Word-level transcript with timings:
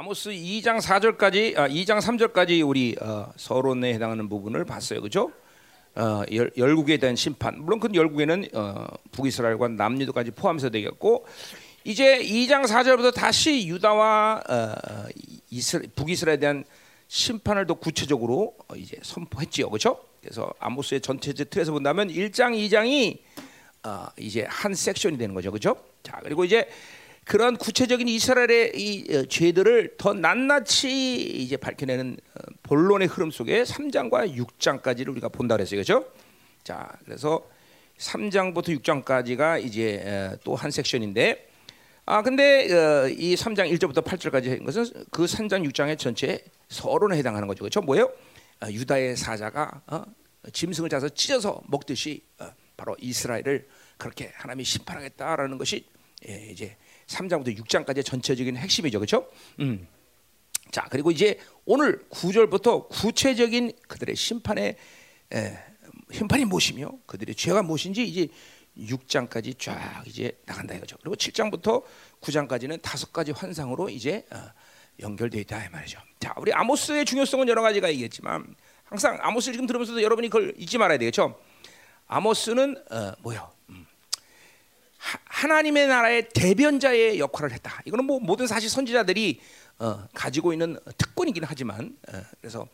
아모스 0.00 0.30
2장 0.30 0.80
4절까지 0.80 1.58
아 1.58 1.68
2장 1.68 2.00
3절까지 2.00 2.64
우리 2.64 2.94
어, 3.00 3.32
서론에 3.34 3.92
해당하는 3.94 4.28
부분을 4.28 4.64
봤어요. 4.64 5.02
그죠? 5.02 5.32
어, 5.96 6.22
열, 6.32 6.52
열국에 6.56 6.98
대한 6.98 7.16
심판. 7.16 7.58
물론 7.58 7.80
그 7.80 7.88
열국에는 7.92 8.46
어, 8.54 8.86
북이스라엘과 9.10 9.66
남유도까지 9.66 10.30
포함해서 10.30 10.70
되겠고 10.70 11.26
이제 11.82 12.20
2장 12.20 12.68
4절부터 12.68 13.12
다시 13.12 13.66
유다와 13.66 14.44
어, 14.48 14.74
이스라, 15.50 15.82
북이스라엘에 15.96 16.38
대한 16.38 16.64
심판을 17.08 17.66
더 17.66 17.74
구체적으로 17.74 18.54
어, 18.68 18.76
이제 18.76 18.96
선포했지요. 19.02 19.68
그렇죠? 19.68 19.98
그래서 20.20 20.48
아모스의 20.60 21.00
전체적 21.00 21.50
틀에서 21.50 21.72
본다면 21.72 22.06
1장, 22.06 22.52
2장이 22.54 23.18
어, 23.82 24.06
이제 24.16 24.46
한 24.48 24.74
섹션이 24.74 25.18
되는 25.18 25.34
거죠. 25.34 25.50
그렇죠? 25.50 25.76
자, 26.04 26.20
그리고 26.22 26.44
이제 26.44 26.68
그런 27.28 27.58
구체적인 27.58 28.08
이스라엘의 28.08 28.72
이 28.74 29.14
어, 29.14 29.24
죄들을 29.26 29.96
더 29.98 30.14
낱낱이 30.14 31.16
이제 31.42 31.58
밝혀내는 31.58 32.16
어, 32.34 32.40
본론의 32.62 33.06
흐름 33.06 33.30
속에 33.30 33.64
3장과 33.64 34.34
6장까지를 34.34 35.10
우리가 35.10 35.28
본다 35.28 35.54
그랬어요. 35.54 35.76
그렇죠? 35.82 36.10
자, 36.64 36.90
그래서 37.04 37.46
3장부터 37.98 38.80
6장까지가 38.80 39.62
이제 39.62 40.38
또 40.42 40.54
한 40.54 40.70
섹션인데 40.70 41.50
아 42.06 42.22
근데 42.22 42.72
어, 42.72 43.08
이 43.08 43.34
3장 43.34 43.70
1절부터 43.76 44.02
8절까지 44.02 44.48
한 44.48 44.64
것은 44.64 44.86
그 45.10 45.26
3장 45.26 45.70
6장의 45.70 45.98
전체 45.98 46.42
서론에 46.70 47.18
해당하는 47.18 47.46
거죠. 47.46 47.60
그렇죠? 47.60 47.82
뭐예요? 47.82 48.10
아, 48.60 48.70
유다의 48.70 49.16
사자가 49.16 49.82
어? 49.86 50.02
짐승을 50.50 50.88
잡아서 50.88 51.10
찢어서 51.10 51.60
먹듯이 51.68 52.22
어, 52.38 52.48
바로 52.78 52.96
이스라엘을 52.98 53.68
그렇게 53.98 54.32
하나님이 54.34 54.64
심판하겠다라는 54.64 55.58
것이 55.58 55.84
예, 56.26 56.48
이제 56.50 56.76
3장부터 57.08 57.58
6장까지의 57.58 58.04
전체적인 58.04 58.56
핵심이죠. 58.56 59.00
그렇죠? 59.00 59.28
음. 59.60 59.88
자, 60.70 60.86
그리고 60.90 61.10
이제 61.10 61.38
오늘 61.64 61.98
9절부터 62.10 62.88
구체적인 62.88 63.72
그들의 63.88 64.14
심판의 64.14 64.76
에, 65.34 65.58
심판이 66.12 66.44
무엇이며 66.44 66.90
그들의 67.06 67.34
죄가 67.34 67.62
무엇인지 67.62 68.06
이제 68.06 68.28
6장까지 68.76 69.58
쫙 69.58 70.04
이제 70.06 70.38
나간다 70.46 70.74
이거죠. 70.74 70.96
그리고 71.02 71.16
7장부터 71.16 71.82
9장까지는 72.20 72.80
다섯 72.80 73.12
가지 73.12 73.32
환상으로 73.32 73.88
이제 73.88 74.24
어, 74.30 74.38
연결되어 75.00 75.40
있다 75.40 75.64
이 75.64 75.68
말이죠. 75.70 75.98
자, 76.20 76.34
우리 76.36 76.52
아모스의 76.52 77.04
중요성은 77.04 77.48
여러 77.48 77.62
가지가 77.62 77.88
있겠지만 77.88 78.54
항상 78.84 79.18
아모스를 79.20 79.54
지금 79.54 79.66
들으면서도 79.66 80.02
여러분이 80.02 80.28
그걸 80.28 80.54
잊지 80.56 80.78
말아야 80.78 80.98
되겠죠. 80.98 81.38
아모스는 82.06 82.76
어, 82.90 83.12
뭐요? 83.20 83.50
음. 84.98 85.18
하나님의 85.24 85.86
나라의 85.86 86.28
대변자의 86.30 87.18
역할을 87.18 87.52
했다. 87.52 87.80
이거는 87.84 88.04
뭐 88.04 88.18
모든 88.18 88.46
사실 88.46 88.68
선지자들이 88.68 89.40
어, 89.78 90.04
가지고 90.12 90.52
있는 90.52 90.76
특권이긴 90.96 91.44
하지만 91.44 91.96
어, 92.12 92.20
그래서 92.40 92.66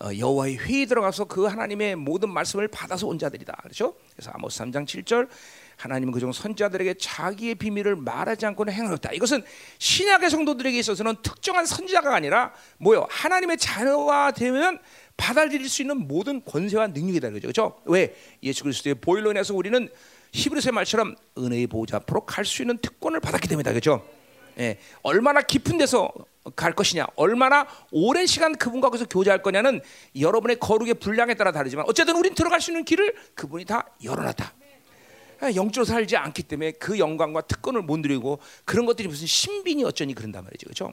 어, 0.00 0.10
여호와의 0.16 0.58
회의 0.58 0.86
들어가서 0.86 1.24
그 1.24 1.44
하나님의 1.44 1.96
모든 1.96 2.30
말씀을 2.30 2.68
받아서 2.68 3.06
온 3.06 3.18
자들이다. 3.18 3.52
그렇죠? 3.62 3.94
그래서 4.14 4.30
아모스 4.32 4.60
3장 4.60 4.86
7절 4.86 5.28
하나님은 5.76 6.12
그중 6.12 6.32
선지자들에게 6.32 6.94
자기의 6.94 7.56
비밀을 7.56 7.96
말하지 7.96 8.46
않고는 8.46 8.72
행하였다. 8.72 9.12
이것은 9.12 9.42
신약의 9.78 10.30
성도들에게 10.30 10.78
있어서는 10.78 11.16
특정한 11.22 11.66
선지자가 11.66 12.14
아니라 12.14 12.52
뭐요? 12.78 13.06
하나님의 13.10 13.58
자녀가 13.58 14.30
되면 14.30 14.78
받아들일 15.16 15.68
수 15.68 15.82
있는 15.82 16.06
모든 16.06 16.44
권세와 16.44 16.88
능력이다. 16.88 17.30
그렇죠? 17.30 17.80
왜? 17.84 18.14
예수 18.42 18.62
그리스도의 18.62 18.96
보일로 18.96 19.32
인해서 19.32 19.52
우리는 19.54 19.88
히브리서의 20.32 20.72
말처럼 20.72 21.16
은혜의 21.36 21.66
보좌 21.66 21.96
앞으로 21.96 22.24
갈 22.26 22.44
수 22.44 22.62
있는 22.62 22.78
특권을 22.78 23.20
받았기 23.20 23.48
때문이다. 23.48 23.72
그죠? 23.72 24.06
예, 24.58 24.78
얼마나 25.02 25.40
깊은 25.40 25.78
데서 25.78 26.12
갈 26.56 26.72
것이냐, 26.72 27.06
얼마나 27.14 27.66
오랜 27.90 28.26
시간 28.26 28.56
그분과 28.56 28.88
거기서 28.88 29.06
교제할 29.06 29.42
거냐는 29.42 29.80
여러분의 30.18 30.58
거룩의 30.58 30.94
분량에 30.94 31.34
따라 31.34 31.52
다르지만 31.52 31.84
어쨌든 31.88 32.16
우린 32.16 32.34
들어갈 32.34 32.60
수 32.60 32.70
있는 32.70 32.84
길을 32.84 33.14
그분이 33.34 33.64
다 33.64 33.86
열어놨다. 34.02 34.54
예, 35.44 35.54
영적으로 35.54 35.84
살지 35.84 36.16
않기 36.16 36.42
때문에 36.44 36.72
그 36.72 36.98
영광과 36.98 37.42
특권을 37.42 37.82
못 37.82 37.98
누리고 37.98 38.40
그런 38.64 38.86
것들이 38.86 39.08
무슨 39.08 39.26
신빈이 39.26 39.84
어쩌니 39.84 40.14
그런단 40.14 40.42
말이죠, 40.44 40.66
그렇죠? 40.66 40.92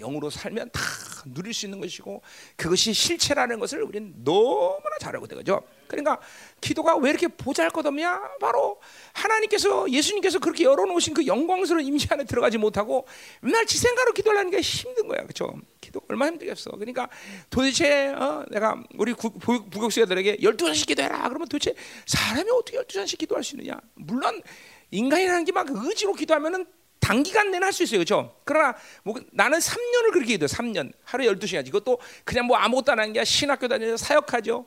영으로 0.00 0.30
살면 0.30 0.70
다 0.72 0.80
누릴 1.26 1.54
수 1.54 1.66
있는 1.66 1.80
것이고 1.80 2.22
그것이 2.56 2.92
실체라는 2.92 3.60
것을 3.60 3.82
우리는 3.82 4.12
너무나 4.24 4.96
잘 4.98 5.14
알고 5.14 5.28
되죠. 5.28 5.62
그러니까 5.88 6.18
기도가 6.60 6.96
왜 6.96 7.10
이렇게 7.10 7.28
보잘것없냐? 7.28 8.20
바로 8.40 8.80
하나님께서 9.14 9.90
예수님께서 9.90 10.38
그렇게 10.38 10.64
열어놓으신 10.64 11.14
그 11.14 11.26
영광스러운 11.26 11.84
임재 11.84 12.08
안에 12.10 12.24
들어가지 12.24 12.58
못하고 12.58 13.06
맨날 13.40 13.66
지 13.66 13.78
생각으로 13.78 14.12
기도하는 14.12 14.50
게 14.50 14.60
힘든 14.60 15.08
거야, 15.08 15.22
그렇죠? 15.22 15.54
기도 15.80 16.00
얼마나 16.08 16.32
힘들겠어. 16.32 16.70
그러니까 16.72 17.08
도대체 17.50 18.08
어, 18.08 18.44
내가 18.50 18.82
우리 18.96 19.14
부교수들에게 19.14 20.36
12시간씩 20.36 20.86
기도해라. 20.86 21.28
그러면 21.28 21.48
도대체 21.48 21.74
사람이 22.06 22.50
어떻게 22.50 22.78
12시간씩 22.78 23.18
기도할 23.18 23.42
수 23.42 23.56
있느냐? 23.56 23.78
물론 23.94 24.42
인간이라는 24.90 25.44
게 25.44 25.52
막 25.52 25.66
의지로 25.70 26.12
기도하면은 26.14 26.66
단기간 27.00 27.50
내내 27.50 27.64
할 27.64 27.72
수 27.72 27.84
있어요. 27.84 27.98
그렇죠? 28.00 28.36
그러나 28.44 28.74
뭐 29.02 29.14
나는 29.32 29.58
3년을 29.58 30.12
그렇게 30.12 30.32
기도해 30.36 30.46
3년. 30.48 30.92
하루에 31.04 31.26
12시간. 31.28 31.66
이것도 31.66 31.98
그냥 32.24 32.46
뭐 32.46 32.56
아무것도 32.56 32.92
안 32.92 32.98
하는 32.98 33.12
게 33.12 33.24
신학교 33.24 33.66
다니면서 33.68 34.04
사역하죠. 34.04 34.66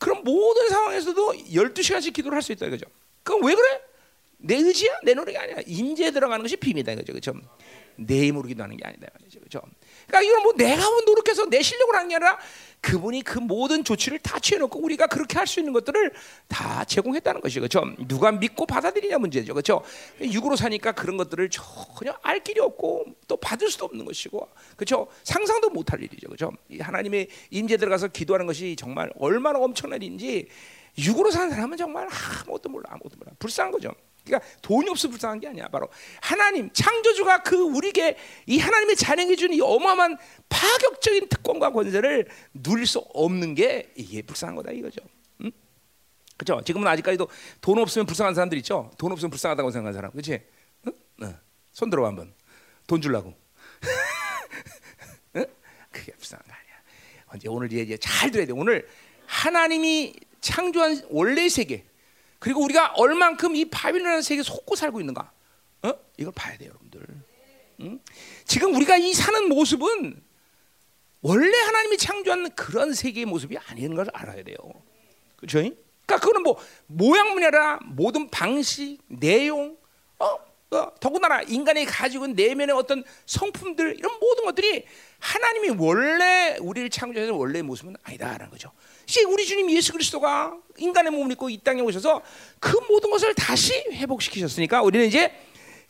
그럼 0.00 0.24
모든 0.24 0.68
상황에서도 0.68 1.32
12시간씩 1.52 2.12
기도를 2.14 2.34
할 2.36 2.42
수 2.42 2.52
있다 2.52 2.66
이거죠. 2.66 2.86
그럼 3.22 3.44
왜 3.44 3.54
그래? 3.54 3.80
내 4.38 4.56
의지야? 4.56 4.98
내 5.04 5.12
노력이 5.14 5.36
아니야. 5.36 5.56
임재에 5.66 6.10
들어가는 6.10 6.42
것이 6.42 6.56
비밀이다 6.56 6.92
이거죠. 6.92 7.12
그렇죠? 7.12 7.34
내 8.06 8.26
힘으로 8.26 8.48
기도하는 8.48 8.76
게 8.76 8.84
아니다 8.86 9.06
말이죠. 9.18 9.40
그렇죠? 9.40 9.62
그러니까 10.06 10.28
이건 10.28 10.42
뭐 10.42 10.52
내가 10.54 10.82
뭐 10.88 11.00
노력해서 11.02 11.46
내 11.46 11.62
실력으로 11.62 11.98
하는 11.98 12.08
게 12.08 12.16
아니라 12.16 12.38
그분이 12.80 13.22
그 13.22 13.38
모든 13.38 13.84
조치를 13.84 14.18
다 14.20 14.38
취해놓고 14.38 14.80
우리가 14.80 15.06
그렇게 15.06 15.36
할 15.36 15.46
수 15.50 15.58
있는 15.58 15.72
것들을 15.72 16.12
다 16.46 16.84
제공했다는 16.84 17.40
것이죠. 17.40 17.60
그렇죠? 17.60 17.84
누가 18.06 18.30
믿고 18.30 18.66
받아들이냐 18.66 19.18
문제죠. 19.18 19.52
그렇죠? 19.52 19.82
육으로 20.20 20.54
사니까 20.54 20.92
그런 20.92 21.16
것들을 21.16 21.50
전혀 21.50 22.16
알 22.22 22.42
길이 22.44 22.60
없고 22.60 23.06
또 23.26 23.36
받을 23.36 23.68
수도 23.68 23.86
없는 23.86 24.04
것이고 24.04 24.48
그렇죠? 24.76 25.08
상상도 25.24 25.70
못할 25.70 26.00
일이죠. 26.02 26.28
그렇죠? 26.28 26.52
하나님의 26.78 27.28
임재 27.50 27.76
들어가서 27.78 28.08
기도하는 28.08 28.46
것이 28.46 28.76
정말 28.76 29.10
얼마나 29.18 29.58
엄청난 29.58 30.00
일인지 30.00 30.48
육으로 30.96 31.30
사는 31.30 31.50
사람은 31.50 31.76
정말 31.76 32.08
아무것도 32.44 32.68
몰라 32.68 32.84
아무것도 32.90 33.16
몰라 33.18 33.32
불쌍한 33.38 33.72
거죠. 33.72 33.92
그러니까 34.30 34.48
돈이 34.62 34.88
없어 34.88 35.08
불쌍한 35.08 35.40
게 35.40 35.48
아니야. 35.48 35.68
바로 35.68 35.88
하나님 36.20 36.70
창조주가 36.72 37.42
그 37.42 37.56
우리에게 37.56 38.16
이 38.46 38.58
하나님의 38.58 38.96
자녀에 38.96 39.36
주는 39.36 39.54
이 39.54 39.60
어마어마한 39.60 40.16
파격적인 40.48 41.28
특권과 41.28 41.72
권세를 41.72 42.28
누릴 42.54 42.86
수 42.86 43.00
없는 43.12 43.54
게 43.54 43.92
이게 43.96 44.22
불쌍한 44.22 44.56
거다 44.56 44.72
이거죠. 44.72 45.02
응? 45.42 45.50
그렇죠? 46.36 46.62
지금은 46.64 46.86
아직까지도 46.86 47.28
돈 47.60 47.78
없으면 47.78 48.06
불쌍한 48.06 48.34
사람들 48.34 48.56
있죠. 48.58 48.90
돈 48.96 49.12
없으면 49.12 49.30
불쌍하다고 49.30 49.70
생각하는 49.70 49.94
사람, 49.94 50.10
그렇지? 50.12 50.40
응? 50.86 50.92
응. 51.22 51.36
손 51.72 51.90
들어 51.90 52.06
한번. 52.06 52.32
돈. 52.86 53.00
응? 55.36 55.46
그게 55.90 56.12
불쌍한 56.12 56.44
거 56.46 56.52
아니야. 56.52 56.74
언제 57.26 57.48
오늘 57.48 57.72
이제 57.72 57.96
잘 57.98 58.30
들어야 58.30 58.46
돼. 58.46 58.52
오늘 58.52 58.88
하나님이 59.26 60.14
창조한 60.40 61.02
원래 61.10 61.48
세계 61.48 61.84
그리고 62.40 62.64
우리가 62.64 62.94
얼만큼 62.96 63.54
이 63.54 63.66
바빌론이라는 63.66 64.22
세계에 64.22 64.42
속고 64.42 64.74
살고 64.74 64.98
있는가? 65.00 65.30
어? 65.82 65.92
이걸 66.16 66.32
봐야 66.34 66.56
돼요, 66.56 66.70
여러분들. 66.70 67.06
응? 67.82 68.00
지금 68.44 68.74
우리가 68.74 68.96
이 68.96 69.12
사는 69.12 69.48
모습은 69.48 70.20
원래 71.20 71.56
하나님이 71.58 71.98
창조한 71.98 72.50
그런 72.54 72.94
세계의 72.94 73.26
모습이 73.26 73.56
아닌 73.58 73.94
걸 73.94 74.08
알아야 74.12 74.42
돼요. 74.42 74.56
그렇죠? 75.36 75.58
그러니까 75.58 76.18
그거는 76.18 76.42
뭐 76.42 76.58
모양 76.86 77.34
문이라 77.34 77.80
모든 77.84 78.28
방식, 78.30 78.98
내용, 79.06 79.76
어, 80.18 80.36
어, 80.72 80.92
더군다나 81.00 81.42
인간이 81.42 81.84
가지고 81.84 82.26
있는 82.26 82.36
내면의 82.36 82.76
어떤 82.76 83.02
성품들 83.26 83.96
이런 83.98 84.18
모든 84.20 84.44
것들이 84.44 84.84
하나님이 85.18 85.70
원래 85.70 86.56
우리를 86.60 86.88
창조해서 86.90 87.34
원래 87.34 87.60
모습은 87.60 87.96
아니다라는 88.04 88.50
거죠. 88.50 88.70
이제 89.04 89.24
우리 89.24 89.44
주님 89.44 89.68
예수 89.70 89.92
그리스도가 89.92 90.56
인간의 90.78 91.10
몸을 91.12 91.32
입고 91.32 91.50
이 91.50 91.58
땅에 91.58 91.80
오셔서 91.80 92.22
그 92.60 92.76
모든 92.88 93.10
것을 93.10 93.34
다시 93.34 93.74
회복시키셨으니까 93.90 94.82
우리는 94.82 95.06
이제 95.06 95.32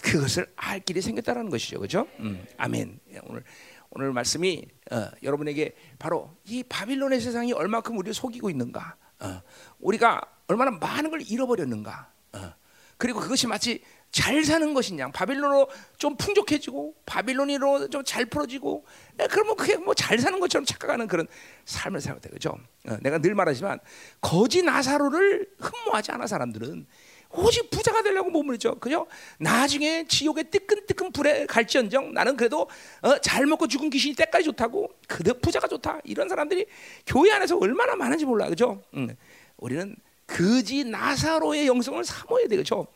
그것을 0.00 0.50
알 0.56 0.80
길이 0.80 1.02
생겼다라는 1.02 1.50
것이죠, 1.50 1.78
그렇죠? 1.78 2.06
음, 2.20 2.46
아멘. 2.56 3.00
예, 3.12 3.20
오늘 3.24 3.44
오늘 3.90 4.12
말씀이 4.12 4.64
어, 4.92 5.10
여러분에게 5.22 5.74
바로 5.98 6.34
이 6.46 6.62
바빌론의 6.62 7.20
세상이 7.20 7.52
얼마큼 7.52 7.98
우리를 7.98 8.14
속이고 8.14 8.48
있는가, 8.48 8.96
어, 9.18 9.42
우리가 9.78 10.22
얼마나 10.46 10.70
많은 10.70 11.10
걸 11.10 11.20
잃어버렸는가, 11.20 12.10
어, 12.32 12.54
그리고 12.96 13.20
그것이 13.20 13.46
마치 13.46 13.82
잘 14.10 14.44
사는 14.44 14.74
것이냐 14.74 15.10
바빌론으로 15.12 15.68
좀 15.96 16.16
풍족해지고 16.16 16.94
바빌론으로 17.06 17.88
좀 17.88 18.02
잘 18.04 18.24
풀어지고 18.26 18.84
예, 19.20 19.26
그러면 19.28 19.54
그게 19.56 19.76
뭐 19.76 19.94
잘 19.94 20.18
사는 20.18 20.38
것처럼 20.40 20.64
착각하는 20.64 21.06
그런 21.06 21.26
삶을 21.64 22.00
살아야 22.00 22.20
되죠. 22.20 22.56
어, 22.88 22.96
내가 23.02 23.18
늘 23.18 23.34
말하지만 23.34 23.78
거지 24.20 24.62
나사로를 24.62 25.46
흠모하지 25.58 26.12
않아 26.12 26.26
사람들은 26.26 26.86
오직 27.32 27.70
부자가 27.70 28.02
되려고 28.02 28.30
몸을 28.30 28.58
죠 28.58 28.74
그죠? 28.80 29.06
나중에 29.38 30.04
지옥의 30.08 30.50
뜨끈뜨끈 30.50 31.12
불에 31.12 31.46
갈지언정 31.46 32.12
나는 32.12 32.36
그래도 32.36 32.68
어, 33.02 33.18
잘 33.18 33.46
먹고 33.46 33.68
죽은 33.68 33.90
귀신이 33.90 34.16
때까지 34.16 34.44
좋다고 34.46 34.90
그대 35.06 35.32
부자가 35.32 35.68
좋다 35.68 36.00
이런 36.02 36.28
사람들이 36.28 36.66
교회 37.06 37.30
안에서 37.30 37.56
얼마나 37.58 37.94
많은지 37.94 38.24
몰라 38.24 38.48
그죠? 38.48 38.82
음. 38.94 39.14
우리는 39.58 39.94
그지 40.26 40.84
나사로의 40.84 41.68
영성을 41.68 42.02
사모해야 42.02 42.48
되죠. 42.48 42.88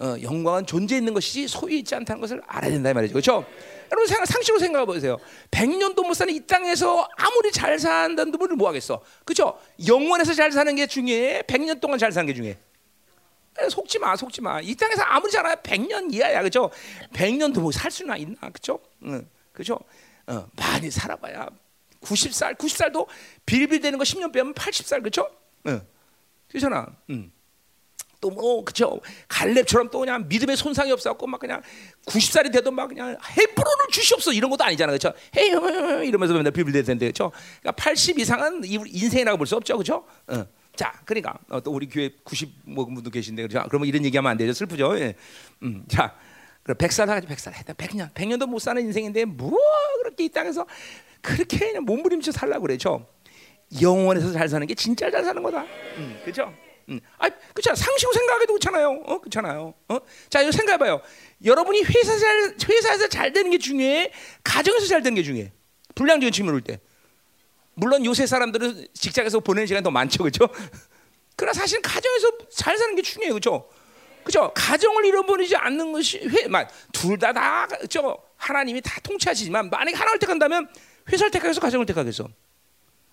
어, 0.00 0.14
영광은 0.22 0.66
존재 0.66 0.96
있는 0.96 1.12
것이지 1.14 1.48
소유 1.48 1.74
있지 1.76 1.94
않다는 1.94 2.20
것을 2.20 2.40
알아야 2.46 2.70
된다 2.70 2.90
이 2.90 2.94
말이죠. 2.94 3.12
그렇죠? 3.14 3.44
여러분 3.90 4.06
생각, 4.06 4.26
상식으로 4.26 4.58
생각해 4.60 4.86
보세요. 4.86 5.16
100년도 5.50 6.06
못 6.06 6.14
사는 6.14 6.32
이 6.32 6.46
땅에서 6.46 7.08
아무리 7.16 7.50
잘 7.50 7.78
산다는 7.78 8.30
분을 8.32 8.54
뭐 8.56 8.68
하겠어? 8.68 9.02
그렇죠? 9.24 9.58
영원에서 9.86 10.34
잘 10.34 10.52
사는 10.52 10.72
게 10.76 10.86
중요해. 10.86 11.42
100년 11.48 11.80
동안 11.80 11.98
잘 11.98 12.12
사는 12.12 12.26
게 12.26 12.34
중요해. 12.34 12.58
속지 13.70 13.98
마, 13.98 14.14
속지 14.14 14.40
마. 14.40 14.60
이 14.60 14.72
땅에서 14.76 15.02
아무리 15.02 15.32
잘해야 15.32 15.56
100년 15.56 16.14
이하야, 16.14 16.38
그렇죠? 16.40 16.70
100년도 17.12 17.60
뭐 17.60 17.72
살 17.72 17.90
수나 17.90 18.16
있나, 18.16 18.36
그렇죠? 18.40 18.78
응, 19.04 19.28
그렇죠? 19.52 19.80
어, 20.28 20.46
많이 20.54 20.90
살아봐야 20.90 21.48
90살, 22.02 22.56
90살도 22.56 23.08
빌빌 23.46 23.80
되는 23.80 23.98
거 23.98 24.04
10년 24.04 24.32
빼면 24.32 24.54
80살, 24.54 25.00
그렇죠? 25.00 25.28
응, 25.66 25.80
그렇잖아. 26.46 26.86
응. 27.10 27.32
또 28.20 28.30
뭐 28.30 28.64
그죠 28.64 29.00
갈렙처럼 29.28 29.90
또 29.90 30.00
그냥 30.00 30.26
믿음의 30.28 30.56
손상이 30.56 30.90
없었고 30.92 31.26
막 31.26 31.38
그냥 31.40 31.62
90살이 32.06 32.52
돼도 32.52 32.70
막 32.70 32.88
그냥 32.88 33.16
헤브론을 33.36 33.84
주시옵소. 33.92 34.32
이런 34.32 34.50
것도 34.50 34.64
아니잖아 34.64 34.92
그렇죠 34.92 35.12
헤이 35.36 35.48
이러면서 36.08 36.34
맨날 36.34 36.52
될 36.52 36.84
텐데 36.84 37.06
그렇죠 37.06 37.30
그러니까 37.60 37.72
80 37.72 38.18
이상은 38.18 38.62
인생이라고 38.64 39.38
볼 39.38 39.46
수 39.46 39.56
없죠. 39.56 39.76
그렇죠 39.76 40.04
어. 40.26 40.44
자 40.76 40.92
그러니까 41.04 41.38
어, 41.48 41.60
또 41.60 41.72
우리 41.72 41.88
교회 41.88 42.10
90뭐 42.24 42.84
분도 42.94 43.10
계신데 43.10 43.46
그렇죠 43.46 43.66
그러면 43.68 43.88
이런 43.88 44.04
얘기하면 44.04 44.30
안 44.30 44.36
되죠. 44.36 44.52
슬프죠? 44.52 44.98
예. 44.98 45.14
음, 45.62 45.84
자 45.88 46.14
그럼 46.62 46.76
100살 46.76 47.06
하지 47.06 47.26
100살. 47.26 47.54
했다. 47.54 47.72
100년. 47.72 48.12
100년도 48.12 48.46
못 48.46 48.58
사는 48.58 48.80
인생인데 48.82 49.24
뭐 49.24 49.56
그렇게 50.02 50.24
이 50.24 50.28
땅에서 50.28 50.66
그렇게 51.22 51.78
몸부림쳐 51.80 52.32
살라고 52.32 52.62
그래죠 52.62 53.06
영원에서 53.80 54.32
잘 54.32 54.48
사는 54.48 54.66
게 54.66 54.74
진짜 54.74 55.10
잘 55.10 55.24
사는 55.24 55.42
거다. 55.42 55.62
음, 55.96 56.20
그렇죠 56.24 56.52
음. 56.88 57.00
아, 57.18 57.28
그렇잖아. 57.28 57.74
상식으로 57.74 58.12
생각해도 58.14 58.52
그렇잖아요. 58.54 59.02
어, 59.04 59.20
그렇잖아요. 59.20 59.74
어? 59.88 59.98
자, 60.30 60.40
이거 60.40 60.50
생각해봐요. 60.50 61.02
여러분이 61.44 61.82
회사 61.82 62.16
잘, 62.16 62.54
회사에서 62.68 63.08
잘 63.08 63.32
되는 63.32 63.50
게 63.50 63.58
중요해? 63.58 64.12
가정에서 64.42 64.86
잘 64.86 65.02
되는 65.02 65.14
게 65.14 65.22
중요해? 65.22 65.52
불량적인 65.94 66.32
측면을 66.32 66.62
때. 66.62 66.80
물론 67.74 68.04
요새 68.04 68.26
사람들은 68.26 68.88
직장에서 68.94 69.40
보내는 69.40 69.66
시간이 69.66 69.84
더 69.84 69.90
많죠, 69.90 70.22
그렇죠? 70.22 70.48
그러나 71.36 71.52
사실 71.52 71.80
가정에서 71.82 72.30
잘 72.50 72.76
사는 72.76 72.94
게 72.96 73.02
중요해요, 73.02 73.34
그렇죠? 73.34 73.68
그죠? 74.24 74.52
가정을 74.54 75.06
잃어버리지 75.06 75.56
않는 75.56 75.92
것이 75.92 76.18
회, 76.18 76.48
둘다 76.92 77.32
다, 77.32 77.66
그죠? 77.66 78.16
하나님이 78.36 78.80
다 78.82 79.00
통치하시지만 79.02 79.70
만약에 79.70 79.96
하나를 79.96 80.18
택한다면 80.18 80.68
회사를 81.10 81.30
택하겠어, 81.30 81.60
가정을 81.60 81.86
택하겠어? 81.86 82.28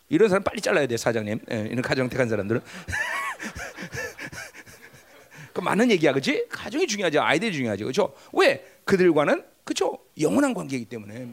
이런 0.10 0.30
사람 0.30 0.44
빨리 0.44 0.62
잘라야 0.62 0.88
돼, 0.88 0.98
사장님. 0.98 1.40
예, 1.52 1.68
이런 1.70 1.82
가정 1.82 2.10
택한 2.10 2.30
사람들은. 2.30 2.62
그 5.54 5.62
많은 5.62 5.90
얘기야, 5.92 6.12
그렇지? 6.12 6.48
가정이 6.50 6.86
중요하죠. 6.86 7.22
아이들이 7.22 7.54
중요하죠, 7.54 7.86
그렇죠? 7.86 8.14
왜? 8.34 8.66
그들과는 8.84 9.44
그렇죠? 9.64 10.00
영원한 10.20 10.54
관계이기 10.54 10.86
때문에. 10.86 11.30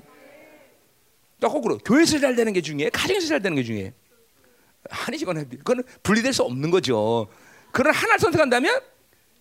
또 1.40 1.48
거꾸로 1.48 1.76
교회에서 1.78 2.20
잘 2.20 2.36
되는 2.36 2.52
게 2.52 2.60
중요해, 2.60 2.90
가정에서 2.90 3.26
잘 3.26 3.42
되는 3.42 3.56
게 3.56 3.64
중요해. 3.64 3.92
아니지, 4.88 5.24
그건 5.24 5.82
분리될 6.02 6.32
수 6.32 6.42
없는 6.42 6.70
거죠. 6.70 7.28
그런 7.72 7.94
하나를 7.94 8.20
선택한다면 8.20 8.80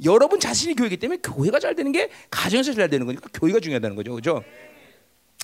여러분 0.03 0.39
자신이 0.39 0.75
교회이기 0.75 0.97
때문에 0.97 1.19
교회가 1.21 1.59
잘 1.59 1.75
되는 1.75 1.91
게 1.91 2.09
가정에서 2.31 2.73
잘 2.73 2.89
되는 2.89 3.05
거니까 3.05 3.29
교회가 3.33 3.59
중요하다는 3.59 3.95
거죠, 3.95 4.11
그렇죠? 4.11 4.43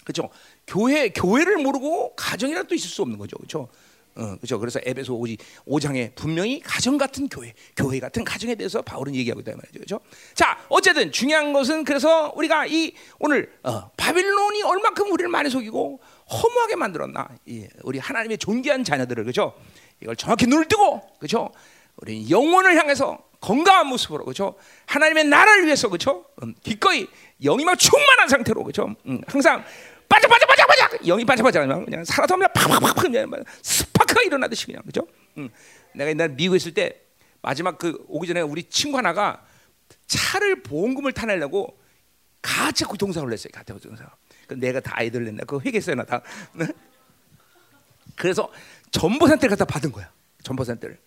그렇죠? 0.08 0.30
교회 0.66 1.10
교회를 1.10 1.58
모르고 1.58 2.16
가정이란 2.16 2.68
또 2.68 2.76
있을 2.76 2.90
수 2.90 3.02
없는 3.02 3.18
거죠, 3.18 3.36
그렇죠? 3.36 3.68
어, 4.16 4.38
그렇죠. 4.38 4.58
그래서 4.58 4.80
에베소 4.84 5.20
5장에 5.68 6.16
분명히 6.16 6.62
가정 6.62 6.98
같은 6.98 7.28
교회, 7.28 7.54
교회 7.76 8.00
같은 8.00 8.24
가정에 8.24 8.56
대해서 8.56 8.82
바울은 8.82 9.14
얘기하고 9.16 9.42
있다 9.42 9.52
말이죠. 9.52 9.74
그렇죠? 9.74 10.00
자, 10.34 10.58
어쨌든 10.70 11.12
중요한 11.12 11.52
것은 11.52 11.84
그래서 11.84 12.32
우리가 12.38 12.68
이 12.68 12.94
오늘 13.20 13.52
어, 13.64 13.90
바빌론이 13.98 14.64
얼마큼 14.64 15.12
우리를 15.12 15.30
많이 15.30 15.50
속이고 15.50 16.00
허무하게 16.32 16.78
만들었나? 16.78 17.28
예, 17.50 17.68
우리 17.84 18.00
하나님의 18.00 18.38
존귀한 18.38 18.86
자녀들을 18.86 19.26
그렇죠? 19.26 19.54
이걸 20.02 20.16
정확히 20.16 20.48
눈을 20.48 20.70
뜨고 20.70 21.02
그렇죠? 21.20 21.52
우리 21.98 22.30
영혼을 22.30 22.78
향해서 22.78 23.20
건강한 23.42 23.88
모습으로 23.88 24.24
그렇죠? 24.24 24.56
하나님의 24.86 25.26
나라를 25.26 25.66
위해서 25.66 25.90
그렇죠? 25.90 26.26
음, 26.42 26.56
기꺼이 26.64 27.08
영이 27.44 27.66
막 27.66 27.78
충만한 27.78 28.30
상태로 28.30 28.64
그렇죠? 28.64 28.96
음, 29.06 29.22
항상 29.28 29.64
빠져 30.10 30.28
빠져 30.28 30.46
빠져 30.46 30.66
빠져 30.66 30.98
영이 31.04 31.26
빠져 31.26 31.44
빠져 31.44 31.62
그냥 31.62 32.04
살아서 32.06 32.36
그냥 32.36 32.50
팍팍팍 32.54 32.96
그냥 32.96 33.32
스파크가 33.62 34.22
일어나듯이 34.24 34.66
그냥 34.66 34.82
그죠? 34.86 35.08
응. 35.38 35.50
내가 35.94 36.10
옛날 36.10 36.30
미국에 36.30 36.58
있을 36.58 36.74
때 36.74 37.02
마지막 37.42 37.78
그 37.78 38.04
오기 38.08 38.28
전에 38.28 38.42
우리 38.42 38.64
친구 38.64 38.98
하나가 38.98 39.46
차를 40.08 40.64
보험금을 40.64 41.14
타내려고 41.14 41.80
가짜 42.42 42.88
고통사를 42.88 43.30
냈어요. 43.30 43.52
가짜 43.54 43.74
고통사. 43.74 44.10
그 44.48 44.54
내가 44.54 44.80
다 44.80 44.94
아이들 44.96 45.26
냈나 45.26 45.44
그 45.44 45.60
회계했어요 45.60 45.96
나 45.96 46.04
다. 46.04 46.22
그래서 48.16 48.52
전보산대를 48.92 49.50
갖다 49.56 49.66
받은 49.66 49.92
거야. 49.92 50.10
전보산대를. 50.44 50.98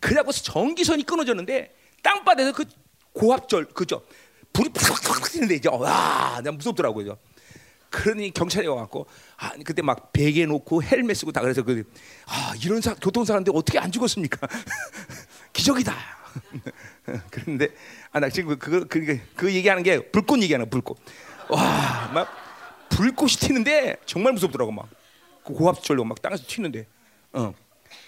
그래갖고 0.00 0.32
전기선이 0.32 1.04
끊어졌는데 1.04 1.74
땅바닥에서 2.02 2.52
그 2.52 2.64
고압절 3.12 3.66
그죠? 3.66 4.02
불이 4.52 4.70
팍팍팍 4.70 5.30
튀는데 5.30 5.56
이제 5.56 5.68
와, 5.68 6.40
내가 6.42 6.56
무섭더라고요. 6.56 7.18
그러니 7.90 8.32
경찰이 8.32 8.66
와갖고 8.68 9.06
아 9.36 9.52
그때 9.64 9.82
막 9.82 10.12
베개 10.12 10.46
놓고 10.46 10.82
헬멧 10.82 11.16
쓰고 11.16 11.32
다 11.32 11.40
그래서 11.40 11.62
그 11.62 11.84
아 12.26 12.54
이런 12.64 12.80
사, 12.80 12.94
교통사고인데 12.94 13.50
어떻게 13.54 13.78
안 13.78 13.90
죽었습니까? 13.92 14.46
기적이다. 15.52 15.94
그런데 17.30 17.68
아 18.12 18.20
나 18.20 18.28
지금 18.28 18.56
그거 18.58 18.84
그, 18.88 19.04
그, 19.04 19.20
그 19.34 19.52
얘기하는 19.54 19.82
게 19.82 20.00
불꽃 20.10 20.40
얘기하는 20.42 20.70
불꽃. 20.70 20.98
와 21.48 22.10
막 22.14 22.28
불꽃이 22.90 23.32
튀는데 23.32 23.96
정말 24.06 24.32
무섭더라고 24.32 24.72
막그 24.72 25.52
고압 25.54 25.82
절로 25.82 26.04
막 26.04 26.20
땅에서 26.22 26.44
튀는데 26.46 26.86
어 27.32 27.54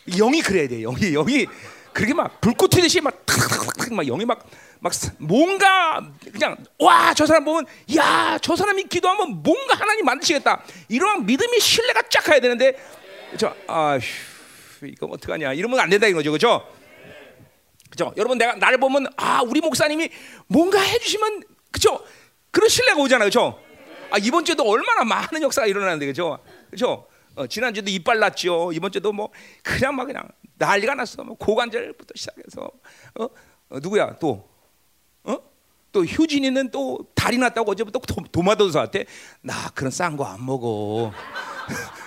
영이 0.09 0.43
그래야 0.43 0.69
돼 0.69 0.83
영이 0.83 1.13
영이 1.13 1.47
그렇게 1.93 2.15
막 2.15 2.41
불꽃 2.41 2.69
튀듯이 2.69 3.01
막 3.01 3.25
탁탁탁 3.27 3.93
막 3.95 4.05
영이 4.07 4.25
막 4.25 4.45
막 4.83 4.93
뭔가 5.19 6.03
그냥 6.33 6.57
와 6.79 7.15
저 7.15 7.25
사람 7.25 7.45
보면 7.45 7.67
야 7.97 8.37
저 8.43 8.57
사람이 8.57 8.85
기도하면 8.85 9.43
뭔가 9.43 9.75
하나님 9.75 10.05
만드시겠다. 10.05 10.63
이런 10.89 11.25
믿음이 11.25 11.61
신뢰가 11.61 12.03
쫙 12.11 12.25
가야 12.25 12.41
되는데 12.41 12.77
저 13.39 13.55
아휴 13.69 14.01
이거 14.83 15.07
어떡하냐. 15.07 15.53
이러면 15.53 15.79
안 15.79 15.89
된다 15.89 16.09
이거죠. 16.09 16.33
그죠 16.33 16.67
그죠 17.91 18.13
여러분 18.17 18.39
내가 18.39 18.57
나를 18.57 18.79
보면 18.79 19.07
아 19.17 19.43
우리 19.43 19.61
목사님이 19.61 20.09
뭔가 20.49 20.81
해주시면 20.81 21.45
그죠 21.71 22.05
그런 22.51 22.69
신뢰가 22.69 23.01
오잖아요. 23.01 23.27
그죠 23.29 23.63
아 24.11 24.19
이번 24.19 24.45
주에도 24.45 24.65
얼마나 24.69 25.05
많은 25.05 25.43
역사가 25.43 25.69
일어나는데 25.69 26.07
그죠 26.07 26.41
그죠 26.71 27.07
어, 27.37 27.47
지난주도 27.47 27.89
이빨 27.89 28.19
났죠. 28.19 28.73
이번 28.75 28.91
주도 28.91 29.13
뭐 29.13 29.31
그냥 29.63 29.95
막 29.95 30.07
그냥 30.07 30.27
난리가 30.63 30.95
났어. 30.95 31.25
뭐 31.25 31.37
고관절부터 31.37 32.15
시작해서 32.15 32.71
어? 33.19 33.25
어 33.25 33.79
누구야 33.81 34.17
또 34.19 34.49
어? 35.25 35.39
또 35.91 36.05
효진이는 36.05 36.71
또 36.71 37.01
다리 37.15 37.37
났다고 37.39 37.73
어제부터 37.73 37.99
도, 38.01 38.23
도마도사한테 38.31 39.07
나 39.43 39.69
그런 39.75 39.91
싼 39.91 40.17
거 40.17 40.25
안 40.25 40.45
먹어. 40.45 41.13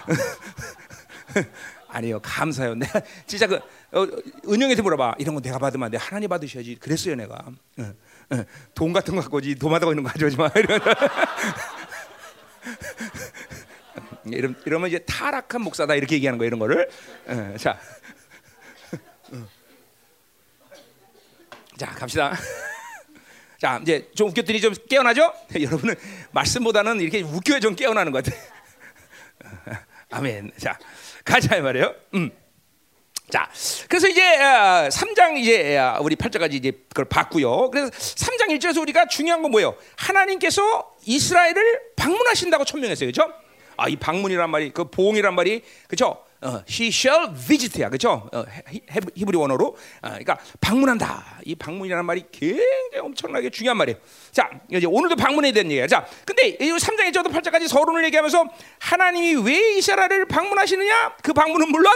아니요 1.89 2.19
감사해요. 2.21 2.75
내가 2.75 3.01
진짜 3.27 3.47
그 3.47 3.55
어, 3.55 4.07
은영이한테 4.47 4.81
물어봐 4.81 5.15
이런 5.19 5.35
거 5.35 5.41
내가 5.41 5.57
받으면 5.59 5.85
안 5.85 5.91
돼. 5.91 5.97
하나님 5.97 6.29
받으셔야지. 6.29 6.75
그랬어요 6.75 7.15
내가. 7.15 7.35
어, 7.77 7.93
어, 8.31 8.43
돈 8.73 8.91
같은 8.93 9.15
거 9.15 9.21
갖고지 9.21 9.55
도마도 9.55 9.91
있는 9.91 10.03
거 10.03 10.09
가져오지 10.11 10.37
마. 10.37 10.49
이런 14.25 14.55
이러면 14.65 14.87
이제 14.89 14.99
타락한 14.99 15.61
목사다 15.61 15.95
이렇게 15.95 16.15
얘기하는 16.15 16.37
거 16.39 16.45
이런 16.45 16.59
거를. 16.59 16.89
어, 17.27 17.55
자. 17.57 17.79
자 21.77 21.87
갑시다. 21.87 22.37
자 23.59 23.79
이제 23.81 24.09
좀 24.15 24.29
웃겼더니 24.29 24.61
좀 24.61 24.73
깨어나죠? 24.89 25.33
여러분은 25.59 25.95
말씀보다는 26.31 27.01
이렇게 27.01 27.21
웃겨야 27.21 27.59
좀 27.59 27.75
깨어나는 27.75 28.11
것 28.11 28.23
같아. 28.23 28.37
아멘. 30.11 30.51
자 30.57 30.77
가자 31.23 31.59
말이에요. 31.61 31.93
음. 32.13 32.31
자, 33.27 33.49
그래서 33.89 34.07
이제 34.07 34.21
3장 34.21 35.33
어, 35.33 35.37
이제 35.37 35.77
어, 35.77 35.97
우리 36.01 36.15
8절까지 36.15 36.53
이제 36.53 36.71
그걸 36.89 37.05
봤고요. 37.05 37.71
그래서 37.71 37.89
3장 37.89 38.49
1절에서 38.49 38.79
우리가 38.81 39.07
중요한 39.07 39.41
건 39.41 39.49
뭐예요? 39.49 39.75
하나님께서 39.97 40.93
이스라엘을 41.05 41.81
방문하신다고 41.95 42.65
천명했어요. 42.65 43.11
그렇죠? 43.11 43.33
아, 43.77 43.89
이 43.89 43.95
방문이란 43.95 44.49
말이 44.51 44.69
그 44.69 44.85
보응이란 44.91 45.33
말이 45.33 45.63
그렇죠? 45.87 46.23
어, 46.41 46.63
he 46.69 46.89
shall 46.89 47.33
visit야, 47.33 47.89
그렇죠? 47.89 48.29
어, 48.31 48.45
히브리 49.15 49.37
원어로, 49.37 49.67
어, 49.67 49.75
그러니까 50.01 50.37
방문한다. 50.61 51.39
이 51.45 51.55
방문이라는 51.55 52.05
말이 52.05 52.25
굉장히 52.31 52.99
엄청나게 52.99 53.49
중요한 53.49 53.77
말이에요. 53.77 53.97
자, 54.31 54.49
이제 54.69 54.85
오늘도 54.85 55.15
방문에 55.15 55.51
대한 55.51 55.71
얘기야. 55.71 55.87
자, 55.87 56.05
근데 56.25 56.49
이 56.49 56.57
3장에 56.57 57.13
저도 57.13 57.29
8장까지 57.29 57.67
서론을 57.67 58.03
얘기하면서 58.05 58.45
하나님이 58.79 59.43
왜 59.49 59.77
이스라엘을 59.77 60.25
방문하시느냐? 60.27 61.15
그 61.23 61.33
방문은 61.33 61.69
물론 61.69 61.91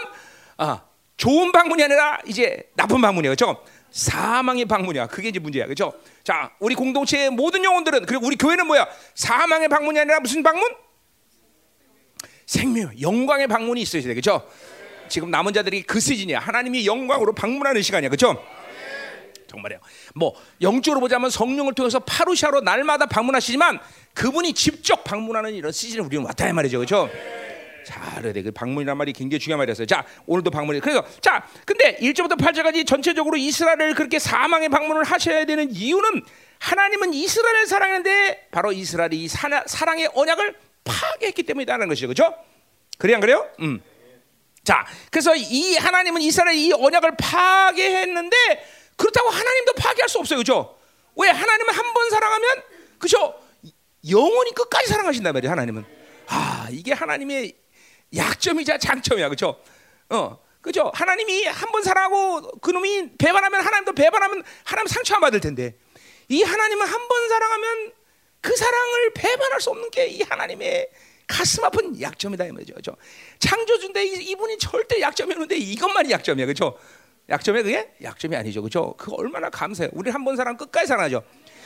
아, 0.58 0.82
좋은 1.18 1.52
방문이 1.52 1.84
아니라 1.84 2.20
이제 2.26 2.70
나쁜 2.76 3.02
방문이에요, 3.02 3.36
그렇죠? 3.36 3.64
사망의 3.92 4.66
방문이야. 4.66 5.08
그게 5.08 5.30
이제 5.30 5.40
문제야, 5.40 5.66
그렇죠? 5.66 5.94
자, 6.24 6.52
우리 6.60 6.76
공동체의 6.76 7.30
모든 7.30 7.64
영혼들은 7.64 8.06
그리고 8.06 8.26
우리 8.26 8.36
교회는 8.36 8.68
뭐야? 8.68 8.88
사망의 9.16 9.68
방문이 9.68 10.00
아니라 10.00 10.20
무슨 10.20 10.44
방문? 10.44 10.70
생명, 12.50 12.92
영광의 13.00 13.46
방문이 13.46 13.80
있어야 13.82 14.02
돼, 14.02 14.08
그렇죠? 14.10 14.42
지금 15.08 15.30
남은 15.30 15.54
자들이 15.54 15.84
그 15.84 16.00
시즌이야. 16.00 16.40
하나님이 16.40 16.88
영광으로 16.88 17.34
방문하는 17.34 17.84
시간이야, 17.84 18.10
그렇죠? 18.10 18.44
정말이요. 19.46 19.80
뭐 20.16 20.34
영적으로 20.60 21.00
보자면 21.00 21.30
성령을 21.30 21.76
통해서 21.76 22.00
파루샤로 22.00 22.62
날마다 22.62 23.06
방문하시지만 23.06 23.80
그분이 24.16 24.54
직접 24.54 25.04
방문하는 25.04 25.54
이런 25.54 25.72
시즌을 25.72 26.06
우리는 26.06 26.26
왔다 26.26 26.50
이 26.50 26.54
말이죠, 26.54 26.80
그렇죠? 26.80 27.08
자, 27.86 28.16
그래야 28.18 28.34
돼. 28.34 28.42
그 28.42 28.50
방문이란 28.50 28.98
말이 28.98 29.14
굉장히 29.14 29.40
중요한 29.40 29.60
말이었어요. 29.60 29.86
자, 29.86 30.04
오늘도 30.26 30.50
방문이. 30.50 30.80
그래서 30.80 31.06
자, 31.22 31.48
근데 31.66 31.98
1절부터 31.98 32.36
8절까지 32.36 32.88
전체적으로 32.88 33.38
이스라엘을 33.38 33.94
그렇게 33.94 34.18
사망의 34.18 34.70
방문을 34.70 35.04
하셔야 35.04 35.46
되는 35.46 35.70
이유는 35.70 36.24
하나님은 36.58 37.14
이스라엘을 37.14 37.68
사랑하는데 37.68 38.48
바로 38.50 38.72
이스라엘이 38.72 39.24
이 39.24 39.28
사나, 39.28 39.64
사랑의 39.68 40.10
언약을 40.16 40.56
파괴했기 40.90 41.44
때문이라는 41.44 41.88
것이죠. 41.88 42.08
그렇죠? 42.08 42.36
그래 42.98 43.14
안 43.14 43.20
그래요? 43.22 43.48
음. 43.62 43.82
자, 44.64 44.86
그래서 45.10 45.36
이 45.36 45.76
하나님은 45.78 46.22
이스라엘 46.22 46.58
이 46.58 46.72
언약을 46.74 47.16
파괴했는데 47.18 48.36
그렇다고 48.98 49.30
하나님도 49.30 49.74
파괴할 49.74 50.10
수 50.10 50.20
없어요. 50.20 50.38
그죠? 50.40 50.78
왜 51.16 51.30
하나님은 51.30 51.74
한 51.74 51.94
번 51.94 52.10
사랑하면 52.10 52.64
그죠? 52.98 53.34
영원히 54.10 54.52
끝까지 54.54 54.88
사랑하신단 54.88 55.34
말이에요. 55.34 55.52
하나님은. 55.52 55.86
아, 56.28 56.68
이게 56.72 56.94
하나님의 56.94 57.54
약점이자 58.16 58.78
장점이야. 58.78 59.30
그죠? 59.30 59.62
어. 60.10 60.38
그죠? 60.62 60.92
하나님이 60.94 61.46
한 61.46 61.72
번 61.72 61.82
사랑하고 61.84 62.60
그놈이 62.60 63.18
배반하면 63.18 63.62
하나님도 63.62 63.94
배반하면 63.94 64.44
하나님 64.66 64.88
상처 64.88 65.16
안 65.16 65.22
받을 65.22 65.40
텐데 65.40 65.78
이 66.28 66.44
하나님은 66.44 66.86
한 66.86 67.08
번 67.08 67.30
사랑하면 67.30 67.94
그 68.42 68.56
사랑을 68.56 69.14
배반할 69.14 69.60
수 69.62 69.70
없는 69.72 69.90
게 69.92 70.08
이 70.08 70.22
하나님의 70.22 70.90
가슴 71.28 71.64
아픈 71.64 72.00
약점이다 72.02 72.46
이 72.46 72.52
말이죠. 72.52 72.74
그죠? 72.74 72.96
창조주인데 73.38 74.04
이- 74.06 74.32
이분이 74.32 74.58
절대 74.58 75.00
약점이 75.00 75.32
없는데 75.34 75.58
이것만이 75.58 76.10
약점이야. 76.12 76.46
그죠? 76.48 76.78
약점이 77.30 77.62
그게 77.62 77.88
약점이 78.02 78.36
아니죠. 78.36 78.62
그죠? 78.64 78.96
그거 78.98 79.16
얼마나 79.18 79.50
감사해요. 79.52 79.92
우리 79.94 80.10
한 80.10 80.24
번 80.26 80.36
사랑 80.36 80.58
끝까지 80.58 80.88
사랑하죠. 80.88 81.22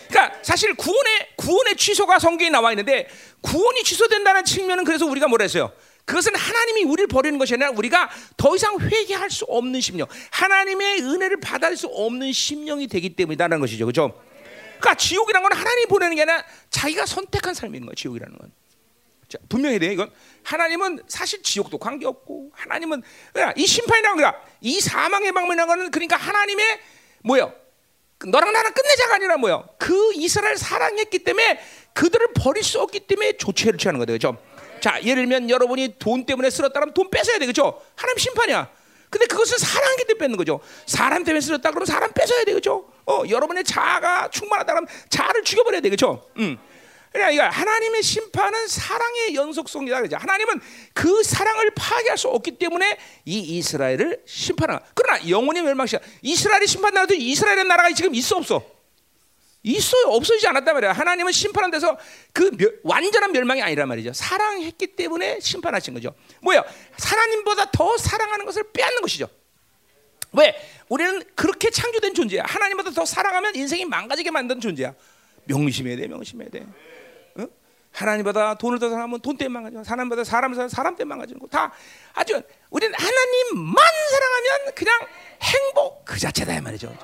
그러니까 0.10 0.38
사실 0.44 0.74
구원의 0.76 1.28
구원의 1.38 1.78
취소가 1.78 2.20
성경에 2.20 2.50
나와 2.50 2.72
있는데 2.74 3.08
구원이 3.40 3.84
취소된다는 3.84 4.44
측면은 4.44 4.84
그래서 4.84 5.06
우리가 5.06 5.30
뭐라 5.30 5.44
했어요? 5.44 5.72
그것은 6.04 6.36
하나님이 6.36 6.84
우리를 6.84 7.08
버리는 7.08 7.40
것이 7.40 7.54
아니라 7.54 7.70
우리가 7.72 8.10
더 8.36 8.54
이상 8.58 8.78
회개할 8.78 9.30
수 9.32 9.46
없는 9.46 9.80
심령, 9.80 10.06
하나님의 10.32 11.00
은혜를 11.04 11.40
받을 11.40 11.78
수 11.78 11.88
없는 11.88 12.34
심령이 12.34 12.88
되기 12.88 13.16
때문이다라는 13.16 13.62
것이죠. 13.62 13.86
그죠? 13.86 14.14
그러니까 14.84 14.96
지옥이라는 14.96 15.50
건 15.50 15.58
하나님이 15.58 15.86
보내는 15.86 16.16
게 16.18 16.24
아니라 16.24 16.44
자기가 16.70 17.06
선택한 17.06 17.54
삶인 17.54 17.86
거예요. 17.86 17.96
지옥이라는 17.96 18.38
건. 18.38 18.52
자, 19.30 19.38
분명히 19.48 19.80
돼 19.80 19.94
이건 19.94 20.12
하나님은 20.44 21.04
사실 21.08 21.42
지옥도 21.42 21.78
관계 21.78 22.06
없고 22.06 22.52
하나님은 22.54 23.02
이 23.56 23.66
심판이라는 23.66 24.18
거야. 24.18 24.36
이 24.60 24.82
사망의 24.82 25.32
방문이라는 25.32 25.68
거는 25.68 25.92
그러니까 25.92 26.18
하나님의 26.18 26.80
뭐요? 27.24 27.54
너랑 28.26 28.52
나랑 28.52 28.74
끝내자가 28.74 29.16
아니라 29.16 29.38
뭐요? 29.38 29.68
그 29.80 30.12
이스라엘 30.16 30.58
사랑했기 30.58 31.20
때문에 31.20 31.62
그들을 31.94 32.34
버릴 32.36 32.62
수 32.64 32.82
없기 32.82 33.02
때문에 33.02 33.38
조치를 33.38 33.78
취하는 33.78 34.00
거죠. 34.00 34.14
그죠? 34.14 34.38
자, 34.82 35.02
예를 35.02 35.24
들면 35.24 35.50
여러분이 35.50 35.96
돈 35.98 36.26
때문에 36.26 36.50
쓸었다면 36.50 36.94
돈 36.94 37.10
뺏어야 37.10 37.40
돼. 37.40 37.46
그죠? 37.46 37.82
하나님 37.96 38.18
심판이야. 38.18 38.70
근데 39.14 39.28
그것은 39.28 39.60
사랑하기 39.60 40.06
때문에 40.06 40.18
뺏는 40.18 40.38
거죠. 40.38 40.60
사람 40.88 41.24
때문에 41.24 41.40
쓸었다 41.40 41.70
그러면 41.70 41.86
사람 41.86 42.12
뺏어야 42.14 42.44
돼. 42.46 42.54
그죠? 42.54 42.90
어, 43.06 43.22
여러분의 43.30 43.64
자아가 43.64 44.28
충만하다 44.32 44.74
그러면 44.74 44.90
자아를 45.10 45.44
죽여버려야 45.44 45.82
돼. 45.82 45.90
그죠? 45.92 46.28
음. 46.40 46.58
그러니까 47.12 47.48
하나님의 47.52 48.02
심판은 48.02 48.68
사랑의 48.68 49.36
연속성이다 49.36 49.98
그러죠. 49.98 50.18
하나님은 50.18 50.60
그 50.96 51.22
사랑을 51.22 51.70
파괴할 51.76 52.18
수 52.18 52.28
없기 52.28 52.58
때문에 52.58 52.98
이 53.26 53.40
이스라엘을 53.40 54.24
심판하. 54.26 54.80
그러나 54.96 55.30
영원히 55.30 55.62
멸망시야. 55.62 56.00
이스라엘이 56.24 56.66
심판나도 56.66 57.14
이스라엘의 57.14 57.66
나라가 57.66 57.94
지금 57.94 58.16
있어 58.16 58.38
없어? 58.38 58.66
있어요. 59.64 60.08
없어지지 60.08 60.46
않았단 60.48 60.74
말이야. 60.74 60.92
하나님은 60.92 61.32
심판한 61.32 61.72
데서 61.72 61.98
그 62.34 62.52
멸- 62.58 62.80
완전한 62.84 63.32
멸망이 63.32 63.62
아니란 63.62 63.88
말이죠. 63.88 64.12
사랑했기 64.14 64.96
때문에 64.96 65.40
심판하신 65.40 65.94
거죠. 65.94 66.14
뭐야? 66.42 66.64
하나님보다 67.02 67.72
더 67.72 67.98
사랑하는 67.98 68.46
것을 68.46 68.64
빼앗는 68.74 69.02
것이죠. 69.02 69.28
왜? 70.34 70.54
우리는 70.90 71.24
그렇게 71.36 71.70
창조된 71.70 72.14
존재야. 72.14 72.44
하나님보다 72.46 72.92
더 72.92 73.06
사랑하면 73.06 73.56
인생이 73.56 73.86
망가지게 73.86 74.32
만든 74.32 74.60
존재야. 74.60 74.94
명심해야 75.46 75.96
돼, 75.96 76.08
명심해야 76.08 76.50
돼. 76.50 76.66
어? 77.36 77.48
하나님보다 77.92 78.56
돈을 78.56 78.80
더 78.80 78.90
사랑하면 78.90 79.22
돈 79.22 79.38
때문에 79.38 79.54
망가지고 79.54 79.84
하나님보다 79.86 80.24
사람을 80.24 80.56
사랑하면 80.56 80.70
사람 80.70 80.96
때문에 80.96 81.10
망가지는 81.10 81.40
거 81.40 81.48
다 81.48 81.72
아주 82.14 82.42
우리는 82.70 82.94
하나님만 82.98 83.76
사랑하면 84.12 84.76
그냥 84.76 85.00
행복 85.42 86.04
그 86.06 86.20
자체다 86.20 86.56
이 86.58 86.62
말이죠. 86.62 86.98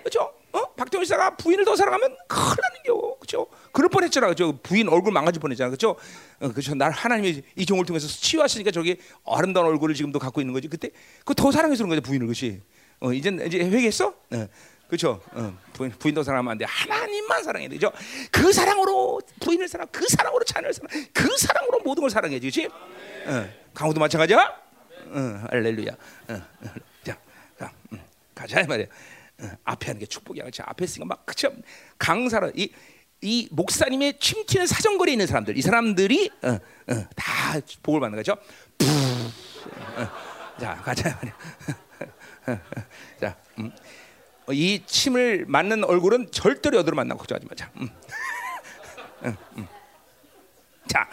그렇죠? 0.00 0.32
어? 0.52 0.72
박정희 0.74 1.04
씨가 1.06 1.36
부인을 1.36 1.64
더 1.64 1.76
사랑하면 1.76 2.16
큰일 2.26 2.56
나는 2.60 2.82
겨. 2.84 3.16
그렇죠? 3.18 3.46
그럴 3.72 3.88
뻔했잖아. 3.90 4.34
저 4.34 4.54
부인 4.62 4.88
얼굴 4.88 5.12
망가질 5.12 5.40
뻔했잖아. 5.40 5.68
그렇죠? 5.70 5.96
어, 6.40 6.48
그렇죠. 6.48 6.74
날 6.74 6.90
하나님이 6.90 7.42
이 7.56 7.66
종을 7.66 7.84
통해서 7.84 8.06
치유하시니까 8.08 8.70
저기 8.70 8.98
아름다운 9.26 9.66
얼굴을 9.66 9.94
지금도 9.94 10.18
갖고 10.18 10.40
있는 10.40 10.54
거지. 10.54 10.68
그때 10.68 10.90
그 11.24 11.34
더 11.34 11.50
사랑해서 11.52 11.84
그런 11.84 11.90
거지 11.90 12.00
부인을 12.00 12.26
그렇지. 12.26 12.62
어, 13.00 13.12
이제 13.12 13.30
이제 13.46 13.58
회개했어? 13.58 14.08
어. 14.08 14.48
그렇죠. 14.88 15.20
어, 15.32 15.54
부인, 15.74 15.90
부인 15.98 16.14
더 16.14 16.22
사랑하면 16.22 16.52
안 16.52 16.58
돼. 16.58 16.64
하나님만 16.66 17.42
사랑해야 17.44 17.68
되죠. 17.68 17.92
그 18.32 18.50
사랑으로 18.54 19.20
부인을 19.40 19.68
사랑, 19.68 19.86
그 19.92 20.06
사랑으로 20.08 20.42
자녀를 20.44 20.72
사랑, 20.72 20.88
그 21.12 21.36
사랑으로 21.36 21.80
모든 21.80 22.00
걸 22.00 22.08
사랑해야지, 22.10 22.50
그렇지? 22.50 22.66
어, 23.26 23.48
강호도 23.74 24.00
마찬가지야. 24.00 24.38
어, 25.10 25.44
할렐루야. 25.50 25.90
어, 25.92 26.32
어, 26.32 26.68
자, 27.04 27.18
자, 27.58 27.70
음, 27.92 28.00
가자 28.34 28.62
이 28.62 28.66
말이야. 28.66 28.86
어, 29.40 29.50
앞에 29.64 29.86
하는 29.86 30.00
게 30.00 30.06
축복이야, 30.06 30.44
그렇지? 30.44 30.62
앞에 30.62 30.84
있으니까 30.84 31.06
막 31.06 31.26
그쵸? 31.26 31.52
강사로 31.98 32.52
이. 32.54 32.72
이 33.20 33.48
목사님의 33.50 34.20
침튀는 34.20 34.68
사정거리에 34.68 35.14
있는 35.14 35.26
사람들, 35.26 35.58
이 35.58 35.60
사람들이 35.60 36.30
어, 36.40 36.50
어, 36.50 37.08
다 37.16 37.58
복을 37.82 37.98
받는 37.98 38.16
거죠. 38.16 38.36
푸, 38.78 38.86
어, 38.86 40.08
자, 40.60 40.76
가자 40.76 41.16
말이야. 41.16 42.62
자, 43.20 43.36
음. 43.58 43.72
어, 44.46 44.52
이 44.52 44.84
침을 44.86 45.46
맞는 45.48 45.82
얼굴은 45.82 46.30
절대로 46.30 46.78
여드름 46.78 46.96
안 47.00 47.08
나고 47.08 47.18
걱정하지 47.18 47.46
마. 47.46 47.56
자, 47.56 47.72
음. 47.80 47.88
음, 49.24 49.36
음. 49.56 49.68
자, 50.86 51.08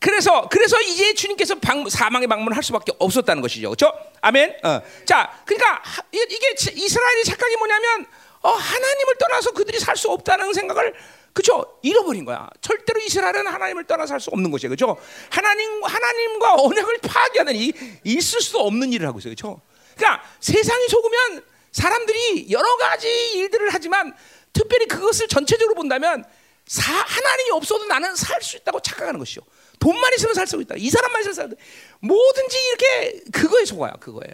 그래서 0.00 0.48
그래서 0.48 0.80
이제 0.80 1.12
주님께서 1.14 1.56
방, 1.56 1.88
사망의 1.88 2.28
방문을 2.28 2.56
할 2.56 2.62
수밖에 2.62 2.92
없었다는 2.98 3.42
것이죠, 3.42 3.70
그렇죠? 3.70 3.92
아멘. 4.20 4.56
어. 4.62 4.80
자, 5.04 5.42
그러니까 5.44 5.80
하- 5.82 6.02
이- 6.12 6.26
이게 6.30 6.54
치- 6.54 6.72
이스라엘의 6.72 7.24
착각이 7.24 7.56
뭐냐면 7.56 8.06
어, 8.42 8.50
하나님을 8.52 9.16
떠나서 9.18 9.50
그들이 9.50 9.80
살 9.80 9.96
수 9.96 10.08
없다는 10.10 10.52
생각을 10.52 10.94
그죠 11.32 11.78
잃어버린 11.82 12.24
거야. 12.24 12.48
절대로 12.60 13.00
이스라엘은 13.00 13.46
하나님을 13.48 13.84
떠나서 13.84 14.08
살수 14.08 14.30
없는 14.32 14.50
것이에요, 14.52 14.70
그죠? 14.70 14.96
하나님 15.30 15.82
하나님과 15.84 16.54
언약을 16.54 16.98
파괴하는 16.98 17.54
이 17.56 17.72
있을 18.04 18.40
수도 18.40 18.60
없는 18.60 18.92
일을 18.92 19.06
하고 19.08 19.18
있어요, 19.18 19.32
그죠? 19.32 19.60
그러니까 19.96 20.24
세상이 20.40 20.88
속으면 20.88 21.44
사람들이 21.72 22.50
여러 22.50 22.76
가지 22.76 23.08
일들을 23.34 23.68
하지만 23.72 24.14
특별히 24.52 24.86
그것을 24.86 25.26
전체적으로 25.28 25.74
본다면 25.74 26.24
사, 26.66 26.92
하나님이 26.92 27.50
없어도 27.52 27.84
나는 27.86 28.14
살 28.14 28.40
수 28.42 28.56
있다고 28.56 28.80
착각하는 28.80 29.18
것이죠. 29.18 29.40
돈만 29.78 30.12
있으면 30.16 30.34
살 30.34 30.46
수 30.46 30.60
있다. 30.60 30.74
이 30.76 30.90
사람만 30.90 31.20
있으면 31.22 31.34
살수 31.34 31.54
있다. 31.54 31.62
뭐든지 32.00 32.58
이렇게 32.68 33.20
그거에 33.32 33.64
속아요. 33.64 33.92
그거에. 34.00 34.26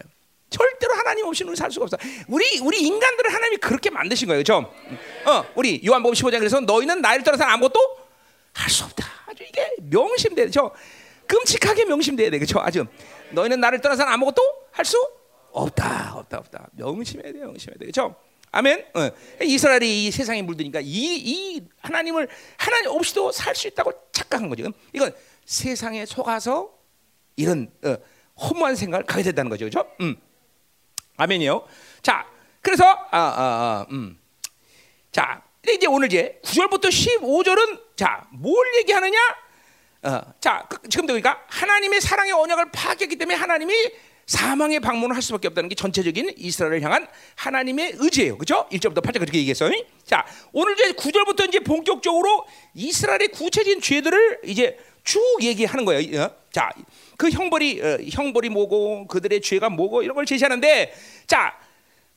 절대로 0.50 0.94
하나님 0.94 1.26
없이는 1.26 1.50
우리 1.50 1.56
살 1.56 1.70
수가 1.70 1.84
없어. 1.84 1.96
우리 2.28 2.58
우리 2.60 2.80
인간들을 2.80 3.32
하나님이 3.32 3.56
그렇게 3.58 3.90
만드신 3.90 4.28
거예요. 4.28 4.40
그죠? 4.40 4.72
어, 5.26 5.44
우리 5.56 5.80
요한복음 5.84 6.14
15장 6.14 6.38
그래서 6.38 6.60
너희는 6.60 7.00
나를 7.00 7.24
떠나서 7.24 7.44
아무것도 7.44 7.80
할 8.52 8.70
수 8.70 8.84
없다. 8.84 9.04
아주 9.26 9.42
이게 9.42 9.68
명심돼야 9.82 10.48
죠 10.50 10.70
끔찍하게 11.26 11.86
명심돼야 11.86 12.30
돼. 12.30 12.38
그죠? 12.38 12.60
아주 12.60 12.84
너희는 13.32 13.58
나를 13.60 13.80
떠나서 13.80 14.04
아무것도 14.04 14.42
할 14.70 14.84
수 14.84 14.96
없다. 15.50 16.14
없다. 16.16 16.38
없다. 16.38 16.68
명심해야 16.72 17.32
돼. 17.32 17.38
명심해야 17.40 17.78
돼. 17.78 17.86
그죠? 17.86 18.14
아멘. 18.52 18.86
어. 18.94 19.10
이스라엘이 19.42 20.06
이 20.06 20.10
세상에 20.12 20.42
물드니까 20.42 20.80
이, 20.80 20.84
이 20.86 21.62
하나님을 21.80 22.28
하나님 22.56 22.90
없이도 22.90 23.32
살 23.32 23.56
수 23.56 23.66
있다고 23.66 23.92
착각한 24.12 24.48
거죠. 24.48 24.64
이건 24.92 25.12
세상에 25.44 26.06
속아서 26.06 26.70
이런 27.36 27.70
어, 27.84 27.96
허무한 28.36 28.76
생각을 28.76 29.04
가게 29.06 29.22
된다는 29.22 29.50
거죠, 29.50 29.68
그렇죠? 29.68 29.88
음. 30.00 30.16
아멘이요. 31.16 31.66
자, 32.02 32.26
그래서 32.60 32.84
아, 32.84 33.18
아, 33.18 33.20
아, 33.20 33.86
음. 33.90 34.18
자, 35.12 35.42
이제 35.68 35.86
오늘 35.86 36.08
이제 36.08 36.40
9절부터 36.44 36.88
15절은 36.88 37.96
자, 37.96 38.26
뭘 38.32 38.56
얘기하느냐? 38.78 39.18
어, 40.02 40.20
자, 40.40 40.66
그, 40.68 40.88
지금 40.88 41.06
그러니까 41.06 41.40
하나님의 41.48 42.00
사랑의 42.00 42.32
언약을 42.32 42.72
파괴했기 42.72 43.16
때문에 43.16 43.36
하나님이 43.36 43.74
사망의 44.26 44.80
방문을 44.80 45.14
할 45.14 45.22
수밖에 45.22 45.48
없다는 45.48 45.68
게 45.68 45.74
전체적인 45.74 46.34
이스라엘을 46.36 46.82
향한 46.82 47.06
하나님의 47.36 47.94
의지예요. 47.96 48.38
그죠? 48.38 48.66
1절부터 48.72 49.02
8절 49.02 49.20
그렇게 49.20 49.38
얘기했어요. 49.38 49.70
자, 50.04 50.26
오늘 50.52 50.74
이제 50.74 50.92
9절부터 50.92 51.48
이제 51.48 51.60
본격적으로 51.60 52.46
이스라엘의 52.74 53.28
구체적인 53.28 53.80
죄들을 53.80 54.40
이제 54.44 54.78
쭉 55.04 55.20
얘기하는 55.42 55.84
거예요. 55.84 56.22
어? 56.22 56.30
자, 56.50 56.70
그 57.16 57.30
형벌이 57.30 57.80
어, 57.82 57.98
형벌이 58.10 58.48
뭐고 58.48 59.06
그들의 59.06 59.40
죄가 59.42 59.68
뭐고 59.68 60.02
이런 60.02 60.14
걸 60.14 60.24
제시하는데 60.26 60.94
자, 61.26 61.54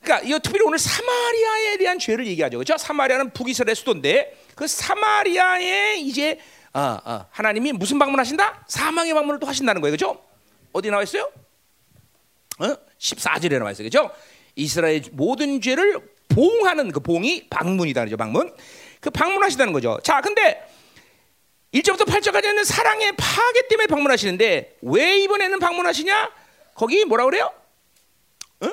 그러니까 0.01 0.27
이 0.27 0.39
특별히 0.39 0.65
오늘 0.65 0.79
사마리아에 0.79 1.77
대한 1.77 1.99
죄를 1.99 2.25
얘기하죠. 2.27 2.57
그렇죠? 2.57 2.77
사마리아는 2.77 3.31
북이스라엘 3.31 3.75
수도인데 3.75 4.37
그 4.55 4.67
사마리아에 4.67 5.97
이제 5.97 6.39
어, 6.73 6.97
어, 7.03 7.25
하나님이 7.31 7.73
무슨 7.73 7.99
방문하신다? 7.99 8.65
사망의 8.67 9.13
방문을 9.13 9.39
또 9.39 9.47
하신다는 9.47 9.81
거예요. 9.81 9.95
그렇죠? 9.97 10.23
어디 10.71 10.89
나와 10.89 11.03
있어요? 11.03 11.29
어? 12.59 12.75
14절에 12.99 13.57
나와 13.57 13.71
있어요. 13.71 13.85
그죠? 13.85 14.11
이스라엘 14.55 15.01
모든 15.11 15.59
죄를 15.59 15.99
봉하는 16.29 16.91
그 16.91 16.99
봉이 16.99 17.47
방문이다. 17.49 18.05
그죠? 18.05 18.17
방문. 18.17 18.53
그 18.99 19.09
방문하시다는 19.09 19.73
거죠. 19.73 19.99
자, 20.03 20.21
근데 20.21 20.61
1절부터 21.73 22.05
8절까지는 22.05 22.63
사랑의 22.65 23.11
파괴 23.17 23.67
때문에 23.67 23.87
방문하시는데 23.87 24.77
왜 24.81 25.17
이번에는 25.19 25.59
방문하시냐? 25.59 26.31
거기 26.75 27.03
뭐라 27.05 27.25
그래요? 27.25 27.51
어? 28.61 28.69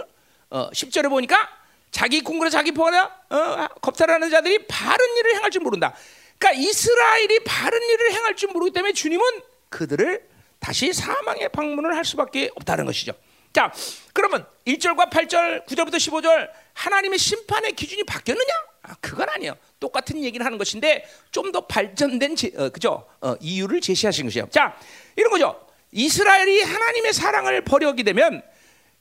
어, 0.50 0.70
10절에 0.70 1.08
보니까 1.08 1.48
자기 1.90 2.20
궁궐에 2.20 2.50
자기 2.50 2.72
포하다 2.72 3.04
어, 3.30 3.68
겁탈하는 3.80 4.30
자들이 4.30 4.66
바른 4.66 5.16
일을 5.16 5.34
행할 5.36 5.50
줄 5.50 5.62
모른다. 5.62 5.94
그러니까 6.38 6.62
이스라엘이 6.62 7.44
바른 7.44 7.80
일을 7.82 8.12
행할 8.12 8.36
줄 8.36 8.50
모르기 8.50 8.72
때문에 8.72 8.92
주님은 8.92 9.24
그들을 9.70 10.28
다시 10.60 10.92
사망의 10.92 11.50
방문을 11.50 11.96
할 11.96 12.04
수밖에 12.04 12.50
없다는 12.54 12.86
것이죠. 12.86 13.12
자, 13.52 13.72
그러면 14.12 14.46
1절과 14.66 15.10
8절, 15.10 15.66
9절부터 15.66 15.94
15절 15.94 16.50
하나님의 16.72 17.18
심판의 17.18 17.72
기준이 17.72 18.04
바뀌었느냐? 18.04 18.52
아, 18.86 18.94
그건 19.00 19.28
아니에요. 19.30 19.54
똑같은 19.80 20.22
얘기를 20.22 20.44
하는 20.44 20.58
것인데 20.58 21.06
좀 21.30 21.52
더 21.52 21.66
발전된 21.66 22.36
제, 22.36 22.52
어, 22.56 22.68
그죠? 22.68 23.06
어, 23.20 23.34
이유를 23.40 23.80
제시하신 23.80 24.26
것이에요. 24.26 24.48
자, 24.50 24.76
이런 25.16 25.30
거죠. 25.30 25.60
이스라엘이 25.92 26.62
하나님의 26.62 27.12
사랑을 27.12 27.62
버려게 27.62 28.02
되면 28.02 28.42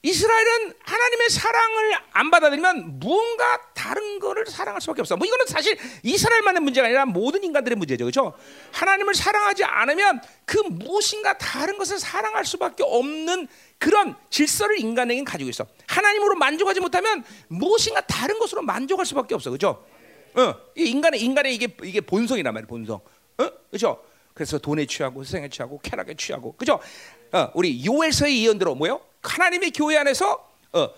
이스라엘은 0.06 0.74
하나님의 0.84 1.30
사랑을 1.30 1.94
안 2.12 2.30
받아들이면 2.30 3.00
무언가 3.00 3.62
다른 3.74 4.20
거를 4.20 4.46
사랑할 4.46 4.82
수밖에 4.82 5.02
없어. 5.02 5.16
뭐 5.16 5.26
이거는 5.26 5.46
사실 5.48 5.78
이스라엘만의 6.04 6.62
문제가 6.62 6.88
아니라 6.88 7.06
모든 7.06 7.42
인간들의 7.42 7.78
문제죠. 7.78 8.04
그렇죠? 8.04 8.34
하나님을 8.74 9.16
사랑하지 9.16 9.64
않으면 9.64 10.22
그 10.46 10.58
무엇인가 10.58 11.38
다른 11.38 11.78
것을 11.78 12.00
사랑할 12.00 12.44
수밖에 12.44 12.84
없는 12.84 13.48
그런 13.78 14.16
질서를 14.30 14.78
인간에게 14.78 15.24
가지고 15.24 15.50
있어. 15.50 15.66
하나님으로 15.88 16.36
만족하지 16.36 16.82
못하면 16.82 17.24
무엇인가 17.48 18.02
다른 18.02 18.38
것으로 18.40 18.62
만족할 18.62 19.06
수밖에 19.06 19.36
없어. 19.36 19.52
그렇죠? 19.52 19.86
어, 20.36 20.56
인간의 20.76 21.22
인간의 21.22 21.56
이게 21.56 21.74
이게 21.82 22.02
본성이란 22.02 22.54
말이야, 22.54 22.68
본성. 22.68 22.96
어? 23.38 23.52
그렇죠? 23.70 24.04
그래서 24.34 24.58
돈에 24.58 24.86
취하고 24.86 25.24
세상에 25.24 25.48
취하고 25.48 25.80
쾌락에 25.82 26.16
취하고. 26.16 26.56
그렇죠? 26.58 26.82
어, 27.32 27.52
우리 27.54 27.86
요엘서의 27.86 28.44
예언대로 28.44 28.76
뭐요? 28.76 29.13
하나님의 29.24 29.72
교회 29.72 29.98
안에서 29.98 30.50
어, 30.74 30.90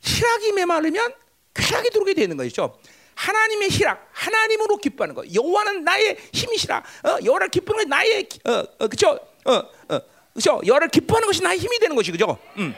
희락이 0.00 0.52
메말르면 0.52 1.14
쾌락이 1.54 1.90
들어오게 1.90 2.14
되는 2.14 2.36
것이죠. 2.36 2.78
하나님의 3.14 3.70
희락, 3.70 4.08
하나님으로 4.12 4.76
기뻐하는 4.76 5.14
거. 5.14 5.24
여호와는 5.34 5.84
나의 5.84 6.18
힘이시라. 6.32 6.84
어, 7.04 7.18
여호와를 7.24 7.48
기쁘는 7.48 7.76
것이 7.78 7.88
나의 7.88 8.28
어, 8.44 8.64
어, 8.78 8.88
그죠? 8.88 9.18
어, 9.46 9.52
어, 9.54 10.00
그죠? 10.34 10.60
여호와를 10.66 10.88
기뻐하는 10.88 11.26
것이 11.26 11.42
나의 11.42 11.58
힘이 11.58 11.78
되는 11.78 11.96
것이 11.96 12.12
그죠? 12.12 12.38
음. 12.58 12.74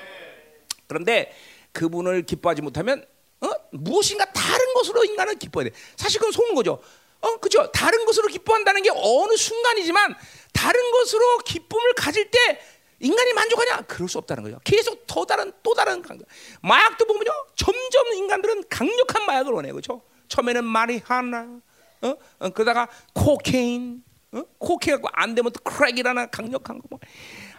그런데 0.87 1.35
그분을 1.73 2.23
기뻐하지 2.23 2.62
못하면 2.62 3.05
어? 3.41 3.51
무엇인가 3.73 4.25
다른 4.33 4.75
것으로 4.75 5.05
인간은 5.05 5.38
기뻐해야 5.38 5.71
돼. 5.71 5.77
사실 5.97 6.21
그건 6.21 6.33
속는 6.33 6.55
거죠. 6.55 6.81
어, 7.21 7.37
그죠? 7.38 7.71
다른 7.73 8.05
것으로 8.05 8.29
기뻐한다는 8.29 8.83
게 8.83 8.91
어느 8.95 9.37
순간이지만 9.37 10.14
다른 10.53 10.91
것으로 10.93 11.38
기쁨을 11.38 11.95
가질 11.95 12.31
때 12.31 12.61
인간이 13.01 13.33
만족하냐? 13.33 13.83
그럴 13.83 14.09
수 14.09 14.19
없다는 14.19 14.43
거죠. 14.43 14.59
계속 14.65 15.07
더 15.07 15.25
다른 15.25 15.53
또 15.63 15.75
다른 15.75 16.03
강도. 16.03 16.25
마약도 16.63 17.07
보면요, 17.07 17.31
점점 17.55 18.07
인간들은 18.15 18.65
강력한 18.69 19.27
마약을 19.27 19.53
원해요, 19.53 19.73
그렇죠? 19.73 20.03
처음에는 20.29 20.65
마리하나, 20.65 21.61
어, 22.03 22.17
어 22.39 22.51
그러다가 22.51 22.89
코케인, 23.15 24.03
어? 24.33 24.43
코케인 24.59 24.97
갖고 24.97 25.09
안 25.13 25.35
되면 25.35 25.53
또 25.53 25.61
크랙이라나 25.61 26.27
강력한 26.27 26.79
거 26.79 26.85
뭐. 26.91 26.99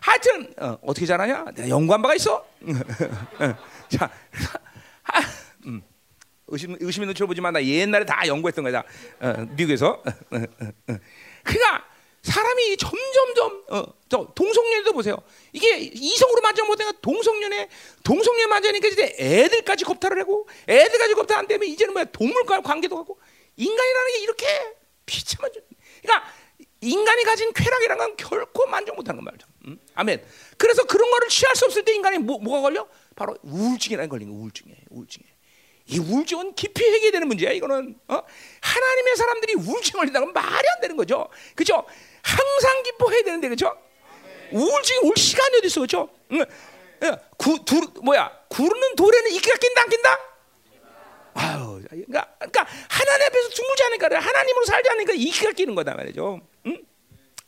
하여튼 0.02 0.54
어, 0.58 0.78
떻게 0.94 1.06
잘하냐? 1.06 1.46
내가 1.56 1.70
연구한 1.70 2.02
바가 2.02 2.16
있어. 2.16 2.46
자, 3.90 4.10
아, 5.04 5.22
음. 5.66 5.82
의심 6.48 6.76
의심 6.80 7.04
있는 7.04 7.16
쳐보지만 7.16 7.54
나 7.54 7.64
옛날에 7.64 8.06
다 8.06 8.26
연구했던 8.26 8.64
거다. 8.64 8.84
어, 9.20 9.48
미국에서. 9.56 10.02
그러니까 11.44 11.89
사람이 12.22 12.78
점점점 12.78 13.64
어, 13.70 13.84
저 14.10 14.28
동성년도 14.36 14.92
보세요. 14.94 15.18
이게 15.54 15.78
이성으로 15.78 16.42
만져 16.42 16.66
못하니까 16.66 16.98
동성년에 17.02 17.70
동성년 18.04 18.50
만져니까 18.50 18.88
이제 18.88 19.16
애들까지 19.20 19.86
겁탈을 19.86 20.20
하고 20.20 20.48
애들까지 20.68 21.14
겁탈 21.14 21.38
안 21.40 21.48
되면 21.48 21.68
이제는 21.68 21.94
뭐야 21.94 22.06
동물과 22.06 22.62
관계도 22.62 22.98
하고 22.98 23.20
인간이라는 23.56 24.14
게 24.14 24.20
이렇게 24.20 24.76
비참한 25.06 25.52
그러니까 26.02 26.32
인간이 26.82 27.24
가진 27.24 27.52
쾌락이라는 27.54 27.98
건 27.98 28.18
결코 28.18 28.66
만족 28.68 28.96
못하는 28.96 29.18
건 29.18 29.26
말이죠. 29.26 29.48
음? 29.66 29.80
아멘. 29.96 30.24
그래서 30.58 30.84
그런 30.86 31.10
거를 31.12 31.28
취할 31.28 31.56
수 31.56 31.66
없을 31.66 31.84
때 31.84 31.94
인간이 31.94 32.18
뭐, 32.18 32.40
뭐가 32.40 32.62
걸려? 32.62 32.88
바로 33.16 33.38
우울증이라는 33.42 34.08
걸리는 34.10 34.34
거, 34.34 34.40
우울증에, 34.40 34.76
우울증에. 34.90 35.26
이 35.88 35.98
우울증은 35.98 36.54
깊이 36.54 36.84
해결되는 36.84 37.28
문제야. 37.28 37.52
이거는 37.52 38.00
어? 38.08 38.22
하나님의 38.62 39.16
사람들이 39.18 39.54
우울증 39.56 39.98
걸린다는 39.98 40.32
건 40.32 40.34
말이 40.34 40.68
안 40.76 40.82
되는 40.82 40.96
거죠. 40.96 41.28
그죠? 41.56 41.84
항상 42.22 42.84
기뻐해야 42.84 43.24
되는데 43.24 43.48
그렇죠? 43.48 43.76
우울증이 44.52 45.00
올 45.04 45.14
시간이 45.16 45.58
어디 45.58 45.68
있어 45.68 45.82
그렇죠? 45.82 46.10
응. 46.32 46.46
구, 47.38 47.64
두, 47.64 47.80
뭐야 48.04 48.32
구르는 48.50 48.96
돌에는 48.96 49.32
이끼가 49.32 49.58
낀다 49.58 49.82
안 49.82 49.90
낀다? 49.90 50.20
아유, 51.34 51.82
그러니까, 51.90 52.28
그러니까 52.38 52.68
하나님 52.90 53.28
앞에서 53.28 53.50
죽물지 53.50 53.84
않으니까 53.84 54.08
하나님으로 54.20 54.66
살지 54.66 54.90
않으니까 54.90 55.14
이끼가 55.14 55.52
끼는 55.54 55.76
거다 55.76 55.96
말이죠. 55.96 56.42
응? 56.66 56.86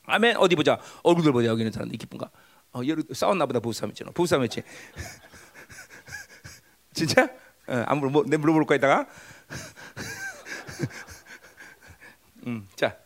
아멘. 0.06 0.38
어디 0.38 0.56
보자. 0.56 0.80
얼굴들 1.04 1.32
보자. 1.34 1.48
여기는 1.50 1.72
사람들 1.72 1.98
기쁜가? 1.98 2.30
어, 2.74 2.82
여기 2.88 3.04
싸웠나 3.14 3.46
보다 3.46 3.60
부부싸움했잖아. 3.60 4.12
부부싸움했지. 4.12 4.64
진짜? 6.94 7.24
어, 7.68 7.84
안 7.88 7.98
물어, 7.98 8.12
뭐, 8.12 8.24
내 8.26 8.38
물어볼 8.38 8.66
거 8.66 8.76
있다가. 8.76 9.08
음, 12.48 12.68
자, 12.76 12.98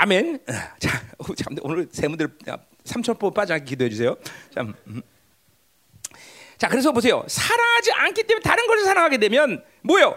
아멘. 0.00 0.38
자, 0.78 1.02
참 1.36 1.56
오늘 1.62 1.88
세문들 1.90 2.38
삼천포 2.84 3.32
빠져 3.32 3.58
기도해 3.58 3.90
주세요. 3.90 4.16
참. 4.54 4.72
음. 4.86 5.02
자, 6.56 6.68
그래서 6.68 6.92
보세요. 6.92 7.24
사랑하지 7.26 7.92
않기 7.92 8.22
때문에 8.22 8.42
다른 8.42 8.66
것을 8.68 8.84
사랑하게 8.84 9.18
되면 9.18 9.64
뭐요? 9.82 10.16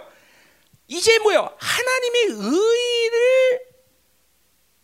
이제 0.88 1.18
뭐요? 1.20 1.56
하나님의 1.58 2.22
의를 2.26 3.60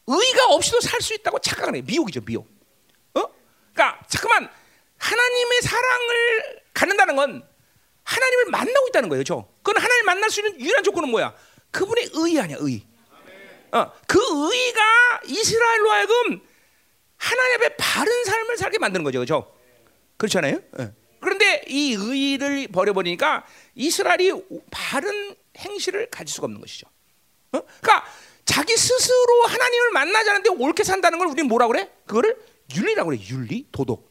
의가 0.07 0.45
없이도 0.47 0.81
살 0.81 0.99
수 1.01 1.13
있다고 1.13 1.37
착각하는 1.39 1.85
미혹이죠, 1.85 2.21
미혹. 2.21 2.47
어? 3.13 3.23
그러니까 3.73 4.01
잠깐만 4.07 4.49
하나님의 4.97 5.61
사랑을 5.61 6.61
갖는다는 6.73 7.15
건 7.15 7.47
하나님을 8.03 8.45
만나고 8.49 8.87
있다는 8.87 9.09
거예요, 9.09 9.23
저. 9.23 9.47
그건 9.61 9.79
하나님을 9.79 10.03
만날 10.05 10.29
수 10.31 10.39
있는 10.39 10.59
유일한 10.59 10.83
조건은 10.83 11.09
뭐야? 11.09 11.35
그분의 11.69 12.09
의 12.15 12.39
아니야, 12.39 12.57
의. 12.61 12.86
어, 13.71 13.91
그 14.07 14.19
의가 14.19 15.21
이스라엘로 15.25 15.91
하여금 15.91 16.41
하나님 17.17 17.55
앞에 17.55 17.75
바른 17.77 18.23
삶을 18.25 18.57
살게 18.57 18.79
만드는 18.79 19.03
거죠, 19.03 19.19
그렇죠? 19.19 19.53
그렇잖아요. 20.17 20.59
어. 20.79 20.93
그런데 21.19 21.63
이 21.67 21.93
의를 21.93 22.67
버려버리니까 22.67 23.45
이스라엘이 23.75 24.33
바른 24.71 25.35
행실을 25.57 26.09
가질 26.09 26.33
수가 26.33 26.45
없는 26.45 26.61
것이죠. 26.61 26.87
어? 27.53 27.61
그러니까 27.81 28.05
자기 28.45 28.75
스스로 28.77 29.45
하나님을 29.47 29.91
만나지 29.91 30.29
않는데 30.29 30.49
옳게 30.51 30.83
산다는 30.83 31.17
걸 31.19 31.27
우리는 31.27 31.47
뭐라 31.47 31.67
그래? 31.67 31.89
그거를 32.05 32.37
윤리라고 32.75 33.09
그래. 33.09 33.19
윤리, 33.29 33.67
도덕. 33.71 34.07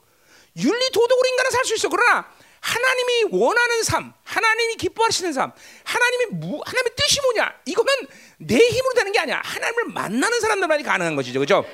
윤리, 0.57 0.91
도덕으로 0.91 1.29
인간은 1.29 1.51
살 1.51 1.65
수 1.65 1.75
있어. 1.75 1.89
그러나 1.89 2.31
하나님이 2.67 3.29
원하는 3.31 3.83
삶, 3.85 4.13
하나님이 4.25 4.75
기뻐하시는 4.75 5.33
삶, 5.33 5.53
하나님이 5.85 6.27
무, 6.33 6.61
하나님의 6.65 6.93
뜻이 6.97 7.21
뭐냐? 7.21 7.55
이거는 7.65 7.93
내 8.39 8.57
힘으로 8.57 8.93
되는 8.95 9.13
게 9.13 9.21
아니야. 9.21 9.41
하나님을 9.45 9.85
만나는 9.95 10.41
사람들만이 10.41 10.83
가능한 10.83 11.15
것이죠, 11.15 11.39
그렇죠? 11.39 11.65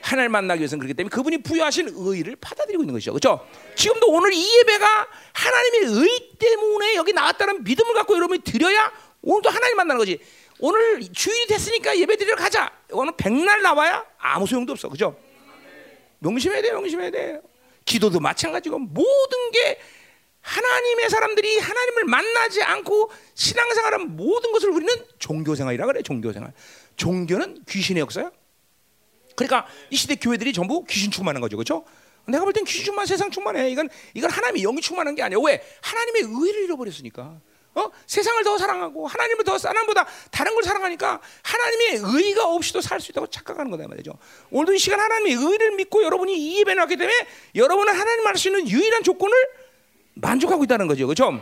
하나님 0.00 0.32
만나기 0.32 0.60
위해서는 0.60 0.80
그렇기 0.80 0.94
때문에 0.94 1.14
그분이 1.14 1.42
부여하신 1.42 1.92
의를 1.94 2.36
받아들이고 2.36 2.82
있는 2.82 2.94
것이죠. 2.94 3.12
그렇죠? 3.12 3.46
지금도 3.74 4.10
오늘 4.10 4.32
이 4.32 4.58
예배가 4.60 5.08
하나님의 5.34 6.00
의 6.00 6.30
때문에 6.38 6.94
여기 6.94 7.12
나왔다는 7.12 7.64
믿음을 7.64 7.92
갖고 7.92 8.16
여러분이 8.16 8.40
드려야 8.40 8.90
오늘도 9.20 9.50
하나님 9.50 9.76
만나는 9.76 9.98
거지. 9.98 10.18
오늘 10.60 11.02
주일이 11.12 11.46
됐으니까 11.46 11.98
예배 11.98 12.16
드리러 12.16 12.36
가자. 12.36 12.72
오늘 12.90 13.12
백날 13.18 13.60
나와야 13.60 14.06
아무 14.16 14.46
소용도 14.46 14.72
없어. 14.72 14.88
그죠? 14.88 15.14
명심해야 16.20 16.62
돼, 16.62 16.72
명심해야 16.72 17.10
돼. 17.10 17.40
기도도 17.84 18.20
마찬가지고 18.20 18.78
모든 18.78 19.50
게 19.50 19.78
하나님의 20.40 21.10
사람들이 21.10 21.58
하나님을 21.58 22.04
만나지 22.04 22.62
않고 22.62 23.10
신앙생활한 23.34 24.16
모든 24.16 24.52
것을 24.52 24.70
우리는 24.70 24.92
종교생활이라 25.18 25.86
그래. 25.86 26.02
종교생활. 26.02 26.52
종교는 26.96 27.64
귀신의 27.68 28.00
역사야. 28.02 28.30
그러니까 29.36 29.66
이 29.90 29.96
시대 29.96 30.16
교회들이 30.16 30.52
전부 30.52 30.84
귀신 30.84 31.10
충만한 31.10 31.40
거죠, 31.40 31.56
그렇죠? 31.56 31.84
내가 32.26 32.44
볼 32.44 32.52
땐 32.52 32.64
귀신 32.64 32.84
충만, 32.84 33.06
세상 33.06 33.30
충만해. 33.30 33.70
이건 33.70 33.88
이건 34.14 34.30
하나님의 34.30 34.62
영이 34.62 34.80
충만한 34.80 35.14
게 35.14 35.22
아니야. 35.22 35.38
왜? 35.44 35.62
하나님의 35.82 36.22
의를 36.26 36.64
잃어버렸으니까. 36.64 37.40
어? 37.74 37.90
세상을 38.06 38.42
더 38.42 38.58
사랑하고 38.58 39.06
하나님을 39.06 39.44
더 39.44 39.56
사람보다 39.56 40.04
다른 40.32 40.54
걸 40.54 40.64
사랑하니까 40.64 41.20
하나님의 41.42 42.00
의가 42.02 42.48
없이도 42.48 42.80
살 42.80 43.00
수 43.00 43.12
있다고 43.12 43.28
착각하는 43.28 43.70
거다 43.70 43.86
말이죠. 43.86 44.12
오늘도 44.50 44.74
이 44.74 44.78
시간 44.78 44.98
하나님의 44.98 45.34
의를 45.34 45.72
믿고 45.76 46.02
여러분이 46.02 46.36
이 46.36 46.58
예배에 46.60 46.74
나왔기 46.74 46.96
때문에 46.96 47.14
여러분은 47.54 47.94
하나님 47.94 48.24
만날 48.24 48.36
수 48.36 48.48
있는 48.48 48.68
유일한 48.68 49.04
조건을 49.04 49.32
만족하고 50.20 50.64
있다는 50.64 50.86
거죠. 50.86 51.06
그렇죠? 51.06 51.40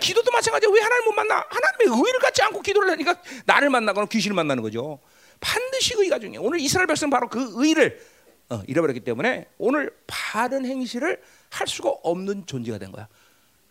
기도도 0.00 0.30
마찬가지야. 0.30 0.70
왜 0.72 0.80
하나님 0.80 1.04
못 1.06 1.12
만나? 1.12 1.44
하나님의 1.48 1.98
의를 2.06 2.20
갖지 2.20 2.42
않고 2.42 2.62
기도를 2.62 2.90
하니까 2.92 3.16
나를 3.44 3.70
만나거나 3.70 4.06
귀신을 4.06 4.34
만나는 4.34 4.62
거죠. 4.62 4.98
반드시 5.40 5.94
의가 5.96 6.18
중요해. 6.18 6.44
오늘 6.44 6.60
이스라엘 6.60 6.86
백성 6.86 7.10
바로 7.10 7.28
그 7.28 7.52
의를 7.56 8.00
어, 8.48 8.62
잃어버렸기 8.66 9.00
때문에 9.00 9.46
오늘 9.58 9.90
바른 10.06 10.64
행실을 10.64 11.20
할 11.50 11.66
수가 11.66 11.90
없는 12.02 12.46
존재가 12.46 12.78
된 12.78 12.92
거야. 12.92 13.08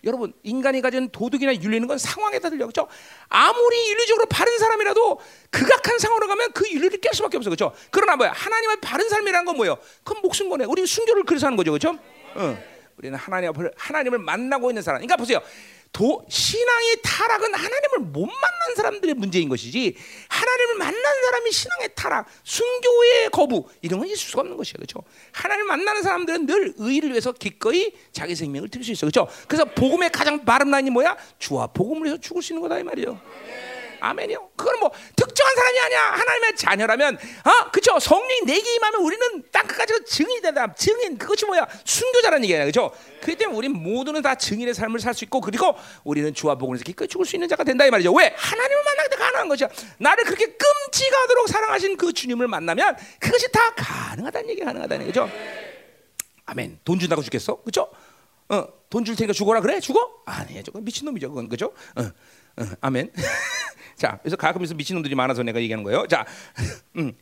여러분 0.06 0.32
인간이 0.44 0.80
가진 0.80 1.10
도덕이나 1.10 1.56
윤리는 1.56 1.86
건 1.86 1.98
상황에 1.98 2.40
다 2.40 2.50
들려 2.50 2.66
그렇죠? 2.66 2.88
아무리 3.28 3.90
윤리적으로 3.90 4.28
바른 4.28 4.58
사람이라도 4.58 5.20
극악한 5.50 6.00
상황으로 6.00 6.28
가면 6.28 6.54
그 6.54 6.70
윤리를 6.70 7.02
깰 7.02 7.14
수밖에 7.14 7.36
없어 7.36 7.50
그렇죠? 7.50 7.74
그러나 7.92 8.16
뭐야 8.16 8.32
하나님의 8.32 8.78
바른 8.80 9.10
삶이라는 9.10 9.46
건 9.46 9.58
뭐예요? 9.58 9.78
그건 10.06 10.22
목숨 10.22 10.50
거네. 10.50 10.64
우리 10.66 10.86
순교를 10.86 11.24
그래서 11.24 11.48
하는 11.48 11.58
거죠 11.58 11.72
그렇죠? 11.72 12.00
어. 12.36 12.58
우리는 13.00 13.18
하나님 13.18 13.50
앞을 13.50 13.72
하나님을 13.76 14.20
만나고 14.20 14.70
있는 14.70 14.82
사람. 14.82 15.00
그러니까 15.00 15.16
보세요. 15.16 15.42
도, 15.92 16.24
신앙의 16.30 16.98
타락은 17.04 17.54
하나님을 17.56 18.00
못 18.12 18.26
만난 18.26 18.76
사람들의 18.76 19.16
문제인 19.16 19.50
것이지 19.50 19.96
하나님을 20.28 20.76
만난 20.76 21.02
사람이 21.02 21.52
신앙의 21.52 21.90
타락, 21.96 22.28
순교의 22.44 23.30
거부 23.32 23.68
이런 23.82 24.00
건 24.00 24.08
있을 24.08 24.18
수가 24.18 24.42
없는 24.42 24.56
것이에요. 24.56 24.76
그렇죠? 24.76 25.02
하나님을 25.32 25.68
만나는 25.68 26.04
사람들은 26.04 26.46
늘 26.46 26.74
의를 26.78 27.10
위해서 27.10 27.32
기꺼이 27.32 27.92
자기 28.12 28.36
생명을 28.36 28.70
드릴 28.70 28.86
수 28.86 28.92
있어요. 28.92 29.10
그렇죠? 29.10 29.32
그래서 29.48 29.66
복음의 29.66 30.12
가장 30.12 30.46
바른 30.46 30.70
라인이 30.70 30.92
뭐야? 30.92 31.18
주와 31.40 31.68
복음을 31.68 32.04
위해서 32.04 32.22
죽을 32.22 32.44
수 32.44 32.54
있는 32.54 32.62
거다 32.62 32.80
이 32.80 32.84
말이에요. 32.84 33.20
아멘이요. 34.00 34.52
그건 34.56 34.80
뭐 34.80 34.92
특정한 35.16 35.56
사람이 35.56 35.80
아니야. 35.80 36.02
하나님의 36.12 36.56
자녀라면, 36.56 37.18
아, 37.44 37.72
그죠? 37.72 38.00
성령 38.00 38.46
내게 38.46 38.76
임하면 38.76 39.02
우리는 39.02 39.44
땅끝까지 39.52 40.06
증인이 40.06 40.42
된다. 40.42 40.74
증인 40.74 41.18
그것이 41.18 41.46
뭐야? 41.46 41.68
순교자라는 41.86 42.44
얘기야, 42.46 42.66
그죠? 42.66 42.92
그렇기 43.22 43.38
때문에 43.38 43.58
우리 43.58 43.68
모두는 43.70 44.22
다 44.22 44.36
증인의 44.36 44.74
삶을 44.74 45.00
살 45.00 45.14
수 45.14 45.24
있고, 45.26 45.42
그리고 45.42 45.76
우리는 46.04 46.34
주와 46.34 46.56
복음에서 46.56 46.84
기꺼이 46.84 47.08
죽을 47.08 47.26
수 47.26 47.36
있는 47.36 47.48
자가 47.50 47.64
된다 47.64 47.86
이 47.86 47.90
말이죠. 47.92 48.14
왜? 48.14 48.34
하나님을 48.38 48.84
만나기 48.84 49.10
때 49.10 49.16
가능한 49.18 49.50
것이야. 49.50 49.68
나를 49.98 50.24
그렇게 50.24 50.46
끔찍하도록 50.46 51.48
사랑하신 51.50 51.98
그 51.98 52.14
주님을 52.14 52.48
만나면 52.48 52.96
그것이 53.20 53.52
다 53.52 53.74
가능하다는 53.76 54.50
얘기 54.50 54.64
가능하다는 54.64 55.06
거죠. 55.08 55.30
아멘. 56.46 56.80
돈 56.84 57.00
준다고 57.00 57.22
죽겠어? 57.22 57.62
그죠? 57.62 57.90
어, 58.50 58.68
돈 58.90 59.06
줄 59.06 59.16
테니까 59.16 59.34
죽어라 59.34 59.62
그래? 59.62 59.80
죽어? 59.80 60.10
아니야, 60.26 60.64
저거 60.64 60.80
미친 60.80 61.06
놈이죠, 61.06 61.30
그건 61.30 61.48
그죠? 61.48 61.74
어, 61.96 62.10
어, 62.58 62.64
아멘. 62.82 63.12
자, 63.96 64.18
그래서 64.22 64.36
가끔씩 64.36 64.78
미친놈들이 64.78 65.16
많아서 65.16 65.44
내가 65.44 65.60
얘기하는 65.60 65.84
거예요. 65.84 66.08
자, 66.08 66.26
음. 66.98 67.14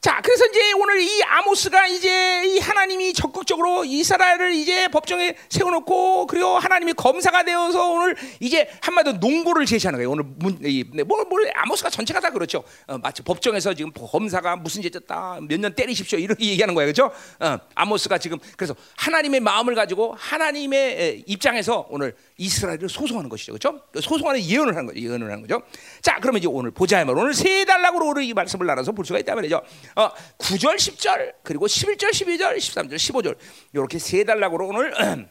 자, 0.00 0.20
그래서 0.20 0.44
이제 0.46 0.72
오늘 0.72 1.00
이 1.00 1.22
아모스가 1.22 1.86
이제 1.86 2.42
이 2.44 2.58
하나님이 2.58 3.12
적극적으로 3.12 3.84
이스라엘을 3.84 4.52
이제 4.52 4.88
법정에 4.88 5.36
세워놓고 5.48 6.26
그리고 6.26 6.58
하나님이 6.58 6.92
검사가 6.94 7.44
되어서 7.44 7.88
오늘 7.88 8.16
이제 8.40 8.68
한마디로 8.82 9.18
농고를 9.18 9.64
제시하는 9.64 9.98
거예요. 9.98 10.10
오늘 10.10 10.24
문, 10.24 10.58
이, 10.64 10.82
뭐, 11.06 11.24
뭐, 11.24 11.38
아모스가 11.54 11.88
전체가 11.88 12.18
다 12.18 12.30
그렇죠. 12.30 12.64
어, 12.88 12.98
마치 12.98 13.22
법정에서 13.22 13.74
지금 13.74 13.92
검사가 13.92 14.56
무슨 14.56 14.82
죄 14.82 14.90
졌다, 14.90 15.38
몇 15.48 15.60
년 15.60 15.72
때리십시오 15.72 16.18
이렇게 16.18 16.46
얘기하는 16.46 16.74
거예요, 16.74 16.92
그렇죠? 16.92 17.14
어, 17.38 17.58
아모스가 17.76 18.18
지금 18.18 18.40
그래서 18.56 18.74
하나님의 18.96 19.38
마음을 19.38 19.76
가지고 19.76 20.16
하나님의 20.18 21.22
입장에서 21.28 21.86
오늘 21.90 22.16
이스라엘을 22.42 22.88
소송하는 22.88 23.30
것이죠, 23.30 23.52
그렇죠? 23.52 23.80
소송하는 24.00 24.42
예언을 24.42 24.74
하는 24.74 24.86
거죠, 24.86 24.98
예언을 24.98 25.30
하는 25.30 25.42
거죠. 25.42 25.62
자, 26.00 26.18
그러면 26.20 26.38
이제 26.38 26.48
오늘 26.48 26.70
보자면 26.72 27.16
오늘 27.16 27.34
세 27.34 27.64
달락으로 27.64 28.08
오늘 28.08 28.24
이 28.24 28.34
말씀을 28.34 28.66
나눠서 28.66 28.92
볼 28.92 29.04
수가 29.04 29.20
있다 29.20 29.34
말이죠. 29.34 29.62
어, 29.96 30.10
9절, 30.38 30.76
10절, 30.76 31.34
그리고 31.44 31.66
11절, 31.66 32.10
12절, 32.10 32.56
13절, 32.56 32.94
15절 32.94 33.36
이렇게 33.72 33.98
세 33.98 34.24
달락으로 34.24 34.68
오늘 34.68 34.92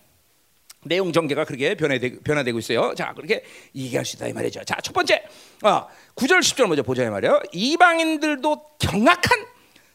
내용 0.86 1.12
전개가 1.12 1.46
그렇게 1.46 1.76
변화되, 1.76 2.20
변화되고 2.20 2.58
있어요. 2.60 2.96
자, 2.96 3.14
그렇게 3.14 3.44
얘기할 3.76 4.06
수 4.06 4.16
있다 4.16 4.28
이 4.28 4.34
말이죠. 4.34 4.64
자, 4.64 4.78
첫 4.82 4.94
번째, 4.94 5.24
어, 5.64 5.88
9절, 6.16 6.40
10절 6.40 6.68
먼저 6.68 6.82
보자 6.82 7.04
이 7.04 7.10
말이에요. 7.10 7.42
이방인들도 7.52 8.78
경악한 8.80 9.46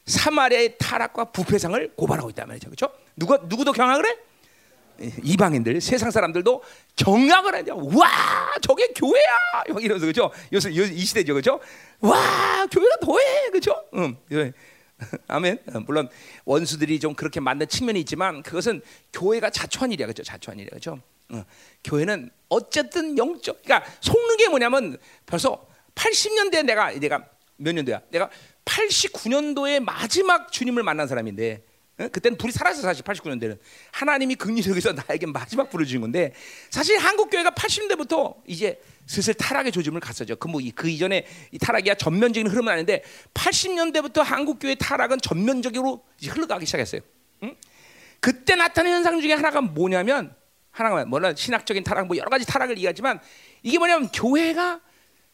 사마리아의 0.05 0.77
타락과 0.79 1.33
부패상을 1.33 1.95
고발하고 1.97 2.31
있다 2.31 2.47
말이죠. 2.47 2.71
그렇죠? 2.71 2.93
누가 3.17 3.39
누구도 3.49 3.73
경악을 3.73 4.07
해? 4.07 4.17
이방인들 5.23 5.81
세상 5.81 6.11
사람들도 6.11 6.63
경악을 6.97 7.55
하죠. 7.57 7.77
와 7.95 8.09
저게 8.63 8.89
교회야 8.89 9.65
이러면서 9.69 10.07
그죠? 10.07 10.31
요새 10.53 10.71
이 10.71 11.05
시대죠, 11.05 11.35
그죠? 11.35 11.61
와 12.01 12.67
교회가 12.71 12.97
더해, 13.01 13.51
그죠? 13.51 13.85
응, 13.95 14.17
예. 14.33 14.53
아멘. 15.29 15.59
어, 15.75 15.81
물론 15.81 16.09
원수들이 16.45 17.01
좀 17.01 17.15
그렇게 17.15 17.41
만든 17.41 17.69
측면이 17.69 18.01
있지만 18.01 18.43
그것은 18.43 18.81
교회가 19.13 19.51
자초한 19.51 19.93
일이야, 19.93 20.07
그죠? 20.07 20.23
자초한 20.23 20.59
일이야, 20.59 20.71
그죠? 20.73 21.01
어, 21.31 21.45
교회는 21.85 22.31
어쨌든 22.49 23.19
영적. 23.19 23.63
그러니까 23.63 23.91
속는 24.01 24.37
게 24.37 24.49
뭐냐면 24.49 24.97
벌써 25.27 25.67
80년대 25.95 26.65
내가 26.65 26.93
내가 26.93 27.27
몇 27.57 27.73
년도야? 27.75 28.03
내가 28.11 28.31
89년도에 28.65 29.81
마지막 29.81 30.51
주님을 30.53 30.83
만난 30.83 31.07
사람인데. 31.07 31.63
그때는 31.97 32.37
불이 32.37 32.53
살아서 32.53 32.83
사실 32.83 33.03
89년대는 33.05 33.59
하나님이 33.91 34.35
극리적에서 34.35 34.93
나에게 34.93 35.27
마지막 35.27 35.71
불을 35.71 35.87
주신 35.87 36.03
건데 36.03 36.35
사실 36.71 36.99
한국 36.99 37.31
교회가 37.31 37.53
80년대부터 37.53 38.37
이제 38.47 38.79
슬슬 39.07 39.33
타락의 39.33 39.73
조짐을 39.73 40.01
갔었죠. 40.01 40.37
그 40.37 40.49
뭐 40.49 40.61
그 40.75 40.91
이전에 40.91 41.27
이 41.53 41.59
타락이야 41.59 41.95
전면적인 41.95 42.51
흐름은 42.51 42.71
아닌데 42.71 43.03
80년대부터 43.33 44.23
한국 44.23 44.59
교회 44.59 44.75
타락은 44.75 45.21
전면적으로 45.23 46.05
이제 46.21 46.31
흘러가기 46.31 46.67
시작했어요. 46.67 47.01
응? 47.45 47.57
그때 48.21 48.57
나타난 48.57 48.93
현상 48.93 49.19
중에 49.21 49.33
하나가 49.33 49.63
뭐냐면 49.63 50.35
하나가 50.71 51.03
뭐냐 51.07 51.35
신학적인 51.35 51.83
타락 51.83 52.09
뭐 52.09 52.17
여러 52.19 52.29
가지 52.29 52.45
타락을 52.45 52.77
얘기하지만 52.77 53.21
이게 53.63 53.79
뭐냐면 53.79 54.11
교회가 54.11 54.83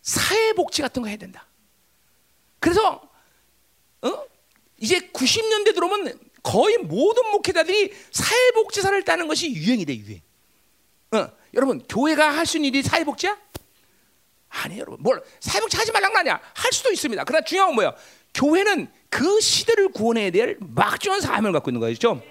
사회 0.01 0.53
복지 0.53 0.81
같은 0.81 1.03
거 1.03 1.09
해야 1.09 1.16
된다. 1.16 1.48
그래서 2.61 3.03
어? 4.03 4.25
이제 4.79 5.01
90년대 5.12 5.75
들어오면 5.75 6.18
거의 6.42 6.76
모든 6.78 7.31
목회자들이 7.31 7.92
사회복지사를 8.11 9.02
따는 9.05 9.28
것이 9.28 9.52
유행이 9.52 9.85
돼 9.85 9.96
유행. 9.96 10.20
어, 11.12 11.28
여러분 11.55 11.83
교회가 11.88 12.31
할 12.31 12.46
수 12.46 12.57
있는 12.57 12.68
일이 12.68 12.83
사회복지야? 12.83 13.38
아니 14.48 14.78
여러분 14.78 14.98
뭘 15.02 15.22
사회복지 15.40 15.76
하지 15.76 15.92
말란 15.92 16.12
거 16.12 16.18
아니야? 16.18 16.40
할 16.55 16.72
수도 16.72 16.90
있습니다. 16.90 17.24
그러나 17.24 17.44
중요한 17.44 17.68
건 17.68 17.74
뭐야? 17.76 17.94
교회는 18.35 18.90
그 19.09 19.40
시대를 19.40 19.90
구원해야 19.92 20.31
될 20.31 20.57
막중한 20.61 21.20
사명을 21.20 21.52
갖고 21.52 21.70
있는 21.70 21.81
거죠. 21.81 22.22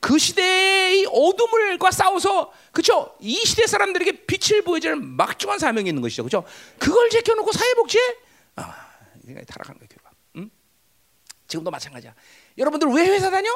그 0.00 0.18
시대의 0.18 1.06
어둠을과 1.10 1.90
싸워서 1.90 2.52
그렇죠? 2.70 3.16
이 3.20 3.34
시대 3.44 3.66
사람들에게 3.66 4.26
빛을 4.26 4.62
보여줄 4.62 4.96
막중한 4.96 5.58
사명이 5.58 5.88
있는 5.88 6.02
것이죠. 6.02 6.22
그렇죠? 6.22 6.46
그걸 6.78 7.10
제껴놓고 7.10 7.50
사회복지에 7.50 8.00
아, 8.56 8.62
타락한 9.48 9.78
거예요. 9.78 9.88
교회가. 9.88 10.10
응? 10.36 10.50
지금도 11.48 11.70
마찬가지야. 11.70 12.14
여러분들 12.58 12.88
왜 12.88 13.06
회사 13.06 13.30
다녀? 13.30 13.50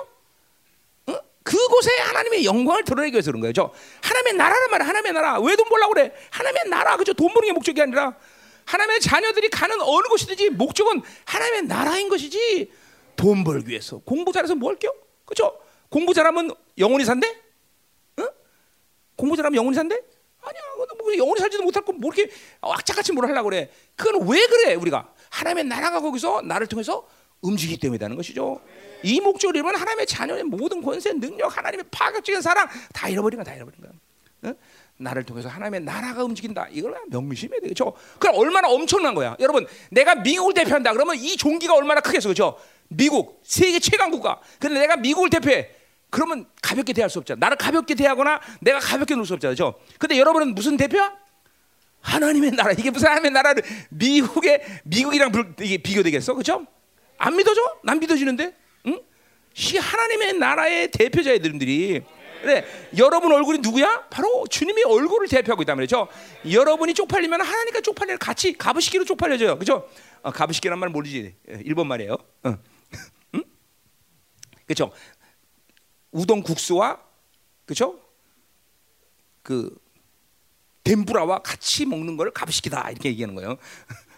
어? 1.06 1.14
그곳에 1.42 1.90
하나님의 1.98 2.44
영광을 2.44 2.84
드러내기 2.84 3.14
위해서 3.14 3.30
그런 3.30 3.40
거예요. 3.40 3.52
저 3.52 3.72
하나님의 4.02 4.34
나라란 4.34 4.70
말이야. 4.70 4.88
하나님의 4.88 5.12
나라. 5.12 5.40
왜 5.40 5.56
돈 5.56 5.68
벌라고 5.68 5.92
그래? 5.94 6.12
하나님의 6.30 6.68
나라. 6.68 6.96
그죠? 6.96 7.12
돈 7.14 7.32
버는 7.32 7.48
게 7.48 7.52
목적이 7.52 7.82
아니라 7.82 8.16
하나님의 8.66 9.00
자녀들이 9.00 9.48
가는 9.50 9.80
어느 9.80 10.06
곳이든지 10.08 10.50
목적은 10.50 11.02
하나님의 11.24 11.62
나라인 11.62 12.08
것이지 12.08 12.70
돈 13.16 13.42
벌기 13.44 13.70
위해서 13.70 13.98
공부 13.98 14.32
잘해서 14.32 14.54
뭐 14.54 14.70
할게요? 14.70 14.94
그죠? 15.24 15.58
공부 15.88 16.14
잘하면 16.14 16.54
영원히 16.78 17.04
산대? 17.04 17.28
어? 18.18 18.24
공부 19.16 19.34
잘하면 19.36 19.56
영원히 19.56 19.74
산대? 19.74 19.96
아니야. 20.42 20.62
뭐 20.98 21.16
영원히 21.18 21.40
살지도 21.40 21.62
못할 21.64 21.84
거뭐 21.84 21.98
이렇게 22.04 22.30
악착같이 22.60 23.12
뭘 23.12 23.28
하려고 23.28 23.48
그래? 23.50 23.70
그건 23.96 24.26
왜 24.28 24.46
그래? 24.46 24.74
우리가 24.74 25.12
하나님의 25.30 25.64
나라가 25.64 26.00
거기서 26.00 26.42
나를 26.42 26.66
통해서 26.66 27.06
움직이기 27.42 27.80
때문이라는 27.80 28.16
것이죠. 28.16 28.60
이 29.02 29.20
목적을 29.20 29.56
잃으면 29.56 29.76
하나님의 29.76 30.06
자녀의 30.06 30.44
모든 30.44 30.82
권세, 30.82 31.12
능력, 31.12 31.56
하나님의 31.56 31.86
파격적인 31.90 32.40
사랑 32.40 32.68
다 32.92 33.08
잃어버린 33.08 33.38
거다 33.38 33.54
잃어버린 33.54 33.80
거야. 33.80 33.92
어? 34.42 34.54
나를 34.96 35.24
통해서 35.24 35.48
하나님의 35.48 35.80
나라가 35.80 36.22
움직인다. 36.24 36.68
이걸 36.70 36.94
명심해야 37.08 37.60
되죠. 37.60 37.94
그럼 38.18 38.36
얼마나 38.36 38.68
엄청난 38.68 39.14
거야. 39.14 39.34
여러분, 39.40 39.66
내가 39.90 40.14
미국을 40.16 40.52
대표한다. 40.54 40.92
그러면 40.92 41.16
이 41.16 41.36
종기가 41.36 41.74
얼마나 41.74 42.00
크겠어, 42.00 42.28
그렇죠? 42.28 42.58
미국 42.88 43.40
세계 43.44 43.78
최강 43.78 44.10
국가. 44.10 44.40
근데 44.58 44.78
내가 44.78 44.96
미국을 44.96 45.30
대표해. 45.30 45.70
그러면 46.10 46.46
가볍게 46.60 46.92
대할 46.92 47.08
수 47.08 47.18
없잖아. 47.18 47.38
나를 47.38 47.56
가볍게 47.56 47.94
대하거나 47.94 48.40
내가 48.60 48.78
가볍게 48.78 49.14
놓을 49.14 49.24
수 49.24 49.32
없잖아, 49.34 49.54
그렇죠? 49.54 49.78
근데 49.98 50.18
여러분은 50.18 50.54
무슨 50.54 50.76
대표야? 50.76 51.16
하나님의 52.00 52.50
나라. 52.52 52.72
이게 52.72 52.90
무슨 52.90 53.08
하나님의 53.08 53.30
나라를 53.30 53.62
미국의 53.90 54.62
미국이랑 54.84 55.32
비교되겠어, 55.56 56.34
그렇죠? 56.34 56.66
안 57.16 57.36
믿어져? 57.36 57.60
난 57.84 58.00
믿어지는데, 58.00 58.54
응? 58.86 59.00
이 59.56 59.76
하나님의 59.76 60.34
나라의 60.34 60.90
대표자 60.90 61.32
애들들이 61.32 62.02
그래, 62.40 62.64
여러분 62.96 63.32
얼굴이 63.32 63.58
누구야? 63.58 64.08
바로 64.08 64.46
주님의 64.48 64.84
얼굴을 64.84 65.28
대표하고 65.28 65.62
있단 65.62 65.76
말이죠. 65.76 66.08
여러분이 66.50 66.94
쪽팔리면 66.94 67.40
하나님과 67.40 67.82
쪽팔리는 67.82 68.18
같이 68.18 68.54
가부시기로 68.54 69.04
쪽팔려져요. 69.04 69.58
그죠? 69.58 69.86
어, 70.22 70.30
가부시기란 70.30 70.78
말 70.78 70.88
모르지? 70.88 71.34
예, 71.50 71.60
일본 71.64 71.86
말이에요. 71.88 72.16
어. 72.44 72.58
응? 73.34 73.44
그죠? 74.66 74.90
우동 76.12 76.42
국수와 76.42 76.98
그죠? 77.66 78.00
그 79.42 79.76
덴부라와 80.84 81.40
같이 81.40 81.84
먹는 81.84 82.16
걸 82.16 82.30
가부시기다 82.30 82.90
이렇게 82.90 83.10
얘기하는 83.10 83.34
거예요. 83.34 83.58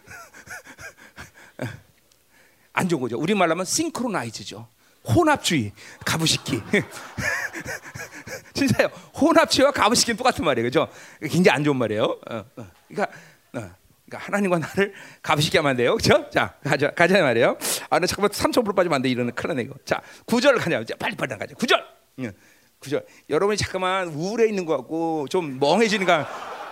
안 2.72 2.88
좋은 2.88 3.00
거죠. 3.00 3.18
우리 3.18 3.34
말로 3.34 3.52
하면 3.52 3.64
싱크로나이즈죠. 3.64 4.66
혼합주의, 5.04 5.72
가부시기. 6.04 6.62
진짜요. 8.54 8.88
혼합주의와 9.14 9.72
가부시기는 9.72 10.16
똑같은 10.16 10.44
말이에요. 10.44 10.66
그죠? 10.66 10.88
굉장히 11.20 11.50
안 11.50 11.64
좋은 11.64 11.76
말이에요. 11.76 12.04
어, 12.04 12.44
어. 12.56 12.66
그러니까, 12.88 13.16
어. 13.54 13.70
그러니까 14.06 14.26
하나님과 14.26 14.58
나를 14.58 14.94
가부시게 15.22 15.58
하면 15.58 15.70
안 15.70 15.76
돼요. 15.76 15.96
그죠? 15.96 16.28
자, 16.30 16.54
가자, 16.62 16.90
가자 16.90 17.20
말이에요. 17.20 17.56
아, 17.90 17.98
나 17.98 18.06
잠깐만 18.06 18.30
3초로 18.30 18.74
빠지면 18.76 18.96
안 18.96 19.02
돼. 19.02 19.08
이러는 19.08 19.34
큰일 19.34 19.48
나네, 19.48 19.62
이거. 19.62 19.74
자, 19.84 20.00
구절 20.26 20.56
가냐. 20.58 20.82
빨리 20.98 21.16
빨리 21.16 21.36
가자. 21.36 21.54
구절. 21.54 21.84
응. 22.20 22.32
구절. 22.78 23.04
여러분이 23.30 23.56
잠깐만 23.56 24.08
우울해 24.08 24.48
있는 24.48 24.66
것 24.66 24.76
같고 24.76 25.28
좀 25.30 25.58
멍해지니까 25.58 26.28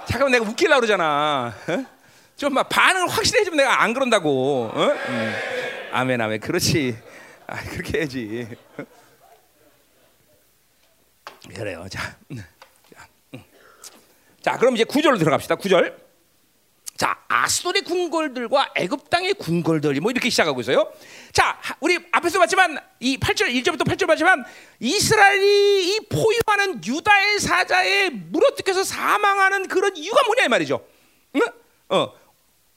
잠깐만 0.07 0.33
내가 0.33 0.45
웃기려고 0.45 0.81
그러잖아. 0.81 1.55
어? 1.69 1.85
좀막 2.37 2.69
반응 2.69 3.07
확실해지면 3.07 3.57
내가 3.57 3.83
안 3.83 3.95
그런다고. 3.95 4.71
어? 4.75 4.89
응. 5.09 5.33
아멘, 5.93 6.21
아멘. 6.21 6.41
그렇지. 6.41 6.97
아, 7.47 7.63
그렇게 7.65 7.99
해야지. 7.99 8.49
그래요. 11.55 11.87
자, 11.91 12.17
자, 14.41 14.57
그럼 14.57 14.75
이제 14.75 14.85
구절로 14.85 15.19
들어갑시다. 15.19 15.57
구절. 15.57 15.99
자, 16.97 17.19
아스돌의 17.29 17.83
궁궐들과 17.83 18.73
애굽 18.77 19.09
땅의 19.09 19.35
궁궐들이 19.35 20.01
뭐 20.01 20.11
이렇게 20.11 20.29
시작하고 20.29 20.61
있어요. 20.61 20.93
자, 21.33 21.59
우리 21.81 21.99
앞에서 22.13 22.39
봤지만 22.39 22.79
이 23.01 23.17
8절 23.17 23.49
1절부터 23.55 23.87
8절 23.87 24.07
봤지만 24.07 24.45
이스라엘이 24.81 25.95
이 25.95 26.01
포위하는 26.11 26.85
유다의 26.85 27.41
사자에 27.41 28.11
물어뜯겨서 28.11 28.85
사망하는 28.85 29.67
그런 29.69 29.97
이유가 29.97 30.23
뭐냐 30.27 30.45
이 30.45 30.49
말이죠. 30.49 30.87
응? 31.37 31.41
어. 31.89 32.20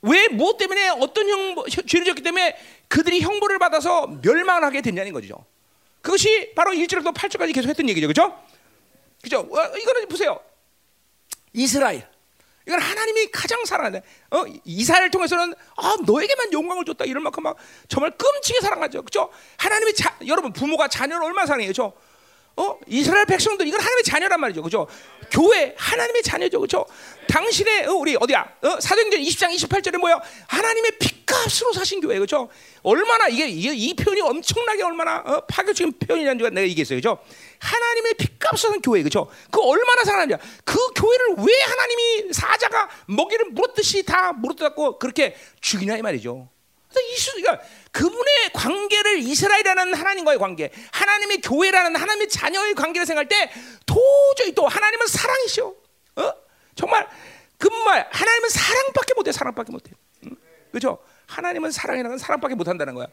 왜, 0.04 0.28
무엇 0.28 0.58
때문에 0.58 0.90
어떤 0.90 1.30
형, 1.30 1.56
죄를 1.88 2.06
졌기 2.06 2.22
때문에 2.22 2.58
그들이 2.90 3.22
형벌을 3.22 3.58
받아서 3.58 4.08
멸망을 4.22 4.64
하게 4.64 4.82
됐냐는 4.82 5.14
거죠. 5.14 5.46
그것이 6.02 6.52
바로 6.56 6.72
1절부터 6.72 7.14
8절까지 7.14 7.54
계속 7.54 7.70
했던 7.70 7.88
얘기죠. 7.90 8.08
그죠? 8.08 8.38
그죠? 9.22 9.40
어, 9.40 9.78
이거는 9.78 10.08
보세요. 10.10 10.40
이스라엘. 11.54 12.06
이건 12.68 12.80
하나님이 12.82 13.32
가장 13.32 13.64
사랑하는. 13.64 14.02
어, 14.32 14.44
이스라엘 14.66 15.10
통해서는 15.10 15.54
아, 15.78 15.96
너에게만 16.06 16.52
영광을 16.52 16.84
줬다. 16.84 17.06
이럴 17.06 17.22
만큼 17.22 17.44
막 17.44 17.56
정말 17.88 18.12
끔찍하게 18.12 18.62
사랑하죠. 18.62 19.04
그죠? 19.04 19.30
하나님이 19.58 19.94
자, 19.94 20.18
여러분 20.28 20.52
부모가 20.52 20.90
자녀를 20.90 21.26
얼마나 21.26 21.46
사랑해요. 21.46 21.70
그죠? 21.70 21.94
어, 22.56 22.78
이스라엘 22.88 23.26
백성들 23.26 23.68
이건 23.68 23.80
하나님의 23.80 24.04
자녀란 24.04 24.40
말이죠. 24.40 24.62
그죠? 24.62 24.88
교회 25.32 25.74
하나님의 25.76 26.22
자녀죠. 26.22 26.60
그죠? 26.60 26.86
당신의 27.28 27.88
어, 27.88 27.94
우리 27.94 28.16
어디야? 28.20 28.42
어, 28.62 28.80
사도행전 28.80 29.22
20장 29.22 29.56
28절에 29.56 29.98
뭐야? 29.98 30.22
하나님의 30.48 31.00
핏값으로 31.00 31.74
사신 31.74 32.00
교회. 32.00 32.20
그죠? 32.20 32.50
얼마나 32.84 33.28
이게, 33.28 33.48
이게 33.48 33.74
이 33.74 33.96
표현이 33.96 34.22
엄청나게 34.22 34.84
얼마나 34.84 35.18
어, 35.26 35.42
파격적인 35.48 35.94
표현이라는 35.98 36.38
줄 36.38 36.54
내가 36.54 36.68
얘기했어요. 36.68 36.98
그죠? 36.98 37.18
하나님의 37.58 38.14
핏값으로 38.16 38.74
산 38.74 38.82
교회. 38.82 39.02
그죠? 39.02 39.28
그 39.50 39.60
얼마나 39.60 40.04
사랑하냐? 40.04 40.38
그 40.64 40.78
교회를 40.94 41.36
왜 41.40 41.60
하나님이 41.62 42.34
사자가 42.34 42.90
먹이를 43.08 43.48
물었듯이 43.52 44.04
다 44.04 44.32
물었다고 44.34 45.00
그렇게 45.00 45.36
죽이냐 45.60 45.98
이 45.98 46.04
말이죠. 46.04 46.53
이수, 47.00 47.32
그러니까 47.34 47.66
그분의 47.92 48.52
관계를 48.54 49.20
이스라엘이라는 49.20 49.94
하나님과의 49.94 50.40
관계, 50.40 50.72
하나님의 50.92 51.42
교회라는 51.42 51.96
하나님의 51.96 52.30
자녀의 52.30 52.74
관계를 52.76 53.06
생각할 53.06 53.28
때 53.28 53.52
도저히 53.86 54.54
또 54.54 54.68
하나님은 54.68 55.08
사랑이셔. 55.08 55.74
어? 56.16 56.34
정말 56.76 57.08
그 57.58 57.70
말 57.84 58.08
하나님은 58.12 58.50
사랑밖에 58.50 59.14
못해, 59.14 59.32
사랑밖에 59.32 59.72
못해. 59.72 59.92
응? 60.26 60.36
그죠? 60.72 61.00
하나님은 61.28 61.72
사랑이라는 61.72 62.18
사랑밖에 62.18 62.56
못한다는 62.56 62.96
거야. 62.96 63.08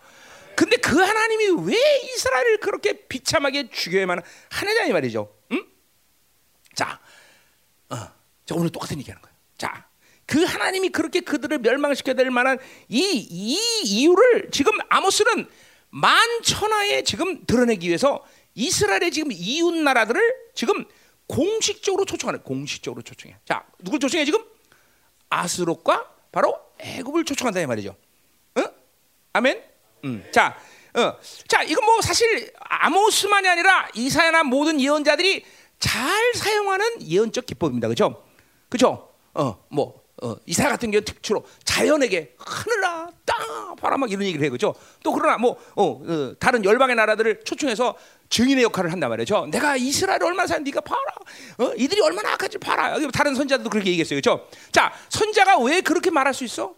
근데 0.57 0.77
그 0.77 0.99
하나님이 0.99 1.71
왜 1.71 2.01
이스라엘을 2.05 2.61
그렇게 2.61 3.07
비참하게 3.07 3.71
죽여야만 3.71 4.23
하느냐 4.51 4.85
이 4.85 4.93
말이죠. 4.93 5.33
응? 5.53 5.67
자, 6.75 7.01
어, 7.91 7.97
자 7.97 8.55
오늘 8.55 8.71
똑같은 8.71 8.99
얘기하는 8.99 9.21
거야. 9.23 9.33
자, 9.59 9.89
그 10.31 10.45
하나님이 10.45 10.91
그렇게 10.91 11.19
그들을 11.19 11.59
멸망시켜야 11.59 12.15
될 12.15 12.31
만한 12.31 12.57
이, 12.89 13.01
이 13.01 13.59
이유를 13.83 14.51
지금 14.53 14.73
아모스는 14.89 15.49
만천하에 15.91 17.03
지금 17.03 17.45
드러내기 17.47 17.89
위해서 17.89 18.25
이스라엘의 18.55 19.11
지금 19.11 19.33
이웃 19.33 19.75
나라들을 19.75 20.23
지금 20.55 20.85
공식적으로 21.27 22.05
초청하는 22.05 22.45
공식적으로 22.45 23.03
초청해. 23.03 23.39
자, 23.45 23.67
누굴 23.81 23.99
초청해 23.99 24.25
지금? 24.25 24.41
아스롯과 25.31 26.09
바로 26.31 26.57
애굽을 26.79 27.25
초청한다 27.25 27.59
이 27.59 27.67
말이죠. 27.67 27.97
응? 28.59 28.67
아멘. 29.33 29.65
음. 30.05 30.25
자, 30.31 30.57
어. 30.95 31.19
자, 31.49 31.65
이건 31.65 31.85
뭐 31.85 32.01
사실 32.03 32.53
아모스만이 32.61 33.49
아니라 33.49 33.89
이사야나 33.97 34.45
모든 34.45 34.81
예언자들이 34.81 35.45
잘 35.81 36.35
사용하는 36.35 37.03
예언적 37.03 37.47
기법입니다. 37.47 37.89
그렇죠? 37.89 38.25
그렇죠? 38.69 39.13
어, 39.35 39.65
뭐 39.71 40.00
어, 40.23 40.37
이사 40.47 40.69
같은 40.69 40.91
경우 40.91 41.03
특주로 41.03 41.45
자연에게 41.65 42.35
하늘아 42.39 43.11
땅 43.25 43.77
바람 43.77 44.01
막 44.01 44.11
이런 44.11 44.25
얘기를 44.25 44.45
해 44.45 44.51
그죠? 44.51 44.75
또 45.03 45.13
그러나 45.13 45.39
뭐 45.39 45.57
어, 45.75 45.85
어, 45.85 46.35
다른 46.39 46.65
열방의 46.65 46.97
나라들을 46.97 47.43
초청해서 47.45 47.97
증인의 48.29 48.65
역할을 48.65 48.93
한단 48.93 49.11
말이죠. 49.11 49.47
내가 49.51 49.77
이스라엘 49.77 50.23
얼마나 50.23 50.47
사 50.47 50.59
네가 50.59 50.83
봐라. 50.83 51.01
어? 51.59 51.73
이들이 51.77 52.01
얼마나 52.01 52.33
악한지 52.33 52.59
봐라. 52.59 52.97
다른 53.13 53.35
선자들도 53.35 53.71
그렇게 53.71 53.91
얘기했어요. 53.91 54.19
그죠? 54.19 54.47
자, 54.73 54.93
선자가 55.09 55.59
왜 55.59 55.81
그렇게 55.81 56.11
말할 56.11 56.35
수 56.35 56.45
있어? 56.45 56.75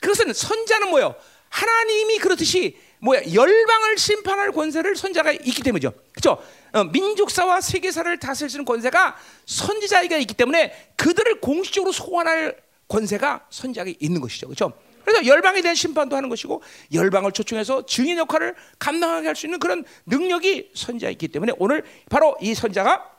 그것은 0.00 0.32
선자는 0.32 0.90
뭐예요? 0.90 1.14
하나님이 1.48 2.18
그렇듯이 2.18 2.76
뭐야 3.00 3.32
열방을 3.32 3.98
심판할 3.98 4.52
권세를 4.52 4.96
선자가 4.96 5.32
있기 5.32 5.62
때문이죠. 5.62 5.92
그렇죠? 6.12 6.42
어, 6.72 6.84
민족사와 6.84 7.60
세계사를 7.60 8.18
다스리는 8.18 8.64
권세가 8.64 9.16
선지자에게 9.46 10.20
있기 10.20 10.34
때문에 10.34 10.92
그들을 10.96 11.40
공식적으로 11.40 11.92
소환할 11.92 12.56
권세가 12.90 13.46
선지자에게 13.48 13.94
있는 14.00 14.20
것이죠. 14.20 14.48
그렇죠? 14.48 14.72
그래서 15.04 15.24
열방에 15.26 15.62
대한 15.62 15.74
심판도 15.74 16.14
하는 16.14 16.28
것이고 16.28 16.62
열방을 16.92 17.32
초청해서 17.32 17.86
증인 17.86 18.18
역할을 18.18 18.54
감당하게 18.78 19.28
할 19.28 19.34
수 19.34 19.46
있는 19.46 19.58
그런 19.58 19.84
능력이 20.06 20.72
선지자에 20.74 21.12
있기 21.12 21.28
때문에 21.28 21.54
오늘 21.58 21.84
바로 22.10 22.36
이 22.40 22.54
선자가 22.54 23.10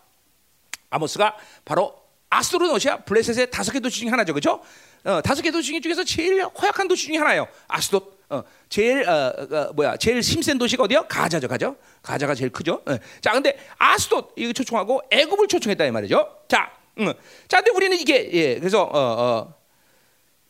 아모스가 0.91 1.35
바로 1.65 1.95
아스도르노시아 2.29 2.97
블레셋의 2.97 3.49
다섯 3.51 3.71
개 3.71 3.79
도시 3.79 4.01
중에 4.01 4.09
하나죠. 4.09 4.33
그렇죠? 4.33 4.61
어, 5.03 5.21
다섯 5.21 5.41
개 5.41 5.51
도시 5.51 5.79
중에서 5.81 6.03
제일 6.03 6.43
허약한 6.45 6.87
도시 6.87 7.07
중에 7.07 7.17
하나예요. 7.17 7.47
아스돗. 7.67 8.21
어, 8.29 8.43
제일 8.69 9.07
어, 9.09 9.33
어, 9.51 9.73
뭐야? 9.73 9.97
제일 9.97 10.21
힘센 10.21 10.57
도시가 10.57 10.83
어디요? 10.83 11.07
가자죠. 11.09 11.47
가죠. 11.49 11.75
가자가 12.01 12.35
제일 12.35 12.49
크죠. 12.51 12.81
어. 12.85 12.97
자, 13.19 13.31
근데 13.33 13.57
아스돗 13.77 14.33
이거 14.37 14.53
초청하고 14.53 15.01
애굽을 15.11 15.47
초청했다 15.47 15.85
이 15.85 15.91
말이죠. 15.91 16.43
자, 16.47 16.71
음. 16.99 17.11
자, 17.49 17.57
근데 17.57 17.71
우리는 17.71 17.97
이게 17.99 18.29
예, 18.31 18.59
그래서 18.59 18.83
어, 18.83 18.99
어, 18.99 19.60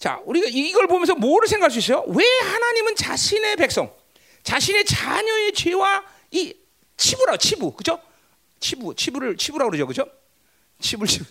자, 0.01 0.19
우리가 0.25 0.47
이걸 0.49 0.87
보면서 0.87 1.13
뭐를 1.13 1.47
생각할 1.47 1.69
수 1.69 1.77
있어요? 1.77 2.03
왜 2.07 2.25
하나님은 2.25 2.95
자신의 2.95 3.55
백성, 3.55 3.95
자신의 4.41 4.83
자녀의 4.85 5.53
죄와 5.53 6.03
이 6.31 6.55
치부라 6.97 7.37
치부, 7.37 7.73
그죠? 7.73 8.01
치부, 8.59 8.95
치부를 8.95 9.37
치부라고 9.37 9.69
그러죠, 9.69 9.85
그죠? 9.85 10.05
치부, 10.79 11.05
치부. 11.05 11.25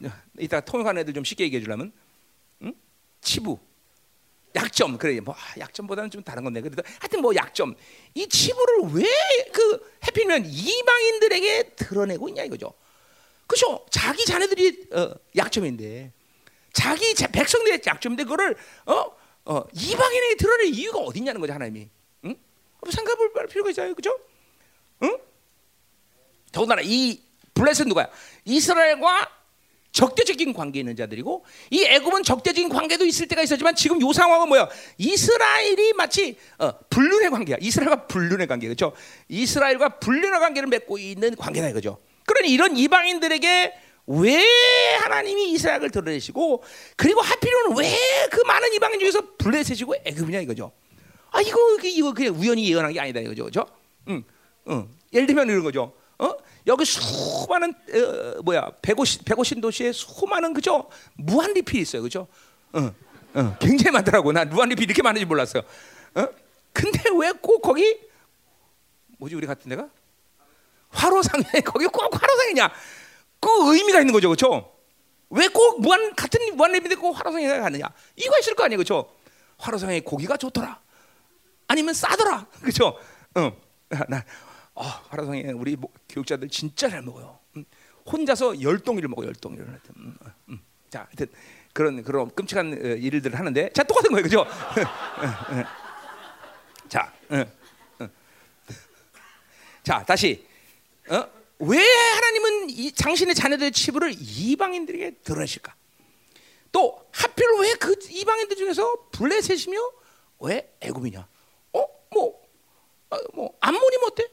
이따 0.38 0.60
통역하는 0.60 1.00
애들 1.00 1.14
좀 1.14 1.24
쉽게 1.24 1.44
얘기해 1.44 1.62
주려면, 1.62 1.92
응? 2.60 2.74
치부. 3.22 3.58
약점 4.54 4.98
그래 4.98 5.18
뭐 5.20 5.34
아, 5.34 5.60
약점보다는 5.60 6.10
좀 6.10 6.22
다른 6.22 6.42
건데 6.42 6.60
그래도 6.60 6.82
하여튼 6.98 7.22
뭐 7.22 7.32
약점 7.36 7.74
이 8.14 8.28
치부를 8.28 8.94
왜 8.94 9.04
그 9.52 9.92
해피면 10.06 10.44
이방인들에게 10.46 11.70
드러내고 11.76 12.28
있냐 12.28 12.42
이거죠. 12.44 12.74
그죠? 13.46 13.86
자기 13.90 14.24
자녀들이 14.26 14.88
어, 14.92 15.14
약점인데 15.36 16.12
자기 16.72 17.14
자- 17.14 17.26
백성들의 17.28 17.82
약점인데 17.86 18.24
그거를 18.24 18.56
어, 18.86 19.04
어, 19.46 19.64
이방인에게 19.72 20.36
드러낼 20.36 20.66
이유가 20.66 20.98
어딨냐는 21.00 21.40
거죠 21.40 21.52
하나님이. 21.52 21.88
응? 22.24 22.36
생각해볼 22.88 23.46
필요가 23.48 23.70
있어요, 23.70 23.94
그죠? 23.94 24.18
응? 25.02 25.18
더군다나 26.52 26.82
이 26.84 27.20
블레셋 27.54 27.86
누가야? 27.88 28.08
이스라엘과 28.44 29.28
적대적인 29.92 30.52
관계에 30.52 30.80
있는 30.80 30.94
자들이고 30.94 31.44
이 31.70 31.84
애굽은 31.84 32.22
적대적인 32.22 32.68
관계도 32.68 33.04
있을 33.06 33.26
때가 33.26 33.42
있었지만 33.42 33.74
지금 33.74 34.00
요 34.00 34.12
상황은 34.12 34.48
뭐야? 34.48 34.68
이스라엘이 34.98 35.94
마치 35.94 36.38
어, 36.58 36.72
불륜의 36.90 37.30
관계야. 37.30 37.56
이스라엘과 37.60 38.06
불륜의 38.06 38.46
관계 38.46 38.68
그렇죠? 38.68 38.92
이스라엘과 39.28 39.98
불륜의 39.98 40.38
관계를 40.38 40.68
맺고 40.68 40.98
있는 40.98 41.34
관계다 41.34 41.68
이거죠. 41.70 41.98
그러니 42.24 42.50
이런 42.52 42.76
이방인들에게 42.76 43.74
왜 44.12 44.44
하나님이 45.02 45.52
이스라엘을 45.52 45.90
드러내시고 45.90 46.62
그리고 46.96 47.20
하필이면 47.20 47.76
왜 47.76 47.90
그 48.30 48.40
많은 48.42 48.72
이방인 48.74 49.00
중에서 49.00 49.22
블레셋이고 49.38 49.94
애굽이냐 50.04 50.40
이거죠. 50.40 50.70
아 51.32 51.40
이거 51.40 51.58
이거 51.82 52.12
그냥 52.14 52.34
우연히 52.36 52.70
예언한 52.70 52.92
게 52.92 53.00
아니다 53.00 53.18
이거죠, 53.20 53.42
그렇죠? 53.44 53.66
응, 54.08 54.22
응. 54.68 54.88
예를 55.12 55.26
들면 55.26 55.48
이런 55.48 55.64
거죠. 55.64 55.92
어? 56.18 56.32
여기 56.66 56.84
수많은 56.84 57.70
어, 57.72 58.42
뭐야 58.42 58.70
150 58.82 59.24
150 59.24 59.60
도시에 59.60 59.90
수많은 59.92 60.54
그죠 60.54 60.88
무한 61.16 61.52
리필이 61.52 61.82
있어요, 61.82 62.02
그죠? 62.02 62.28
어, 62.72 62.92
어, 63.34 63.56
굉장히 63.60 63.90
많더라고. 63.92 64.30
나 64.32 64.44
무한 64.44 64.68
리필 64.68 64.84
이렇게 64.84 65.02
많은지 65.02 65.24
몰랐어요. 65.24 65.62
어? 66.14 66.28
근데 66.72 67.00
왜 67.18 67.32
꼭 67.40 67.62
거기 67.62 67.96
뭐지 69.18 69.34
우리 69.34 69.46
같은 69.46 69.68
데가 69.68 69.88
화로상에 70.90 71.42
거기 71.64 71.86
꼭 71.86 72.14
화로상이냐? 72.14 72.70
그 73.40 73.48
의미가 73.74 74.00
있는 74.00 74.12
거죠, 74.12 74.28
그렇죠? 74.28 74.72
왜 75.30 75.46
꼭 75.48 75.80
무한 75.80 76.14
같은 76.16 76.56
무한 76.56 76.72
리필인데 76.72 76.96
꼭 77.00 77.12
화로상에 77.12 77.46
가느냐? 77.60 77.86
이거 78.16 78.38
있을 78.40 78.54
거 78.54 78.64
아니에요, 78.64 78.78
그렇죠? 78.78 79.14
화로상에 79.58 80.00
고기가 80.00 80.36
좋더라. 80.36 80.80
아니면 81.68 81.94
싸더라, 81.94 82.46
그렇죠? 82.60 82.98
어, 83.36 83.52
나 84.08 84.24
어, 84.74 84.82
화로상에 85.08 85.52
우리 85.52 85.76
뭐, 85.76 85.88
교육자들 86.08 86.48
진짜 86.48 86.88
잘 86.88 87.02
먹어요. 87.02 87.38
음, 87.56 87.64
혼자서 88.10 88.60
열 88.62 88.78
동이를 88.80 89.08
먹어 89.08 89.24
열 89.24 89.34
동이를. 89.34 89.68
하여튼, 89.68 89.94
음, 89.98 90.16
어, 90.24 90.30
음. 90.48 90.60
자, 90.90 91.06
하여튼 91.06 91.26
그런 91.72 92.02
그런 92.02 92.28
끔찍한 92.34 92.72
어, 92.72 92.76
일들을 92.76 93.38
하는데, 93.38 93.70
자 93.72 93.84
똑같은 93.84 94.10
거예요, 94.10 94.24
그죠? 94.24 94.44
자, 96.88 97.12
어, 97.28 97.36
어. 98.00 98.08
자 99.84 100.04
다시 100.04 100.44
어? 101.08 101.24
왜 101.60 101.78
하나님은 101.78 102.70
이 102.70 102.92
당신의 102.92 103.34
자녀들의 103.34 103.72
치부를 103.72 104.14
이방인들에게 104.18 105.18
드러내실까? 105.22 105.74
또 106.72 107.06
하필 107.12 107.44
왜 107.60 107.74
그 107.74 107.96
이방인들 108.08 108.56
중에서 108.56 109.08
블레셋이며 109.12 109.78
왜 110.40 110.72
애굽이냐? 110.80 111.26
어, 111.72 111.86
뭐, 112.10 112.42
어, 113.10 113.16
뭐 113.34 113.54
암몬이면 113.60 114.04
어때? 114.10 114.24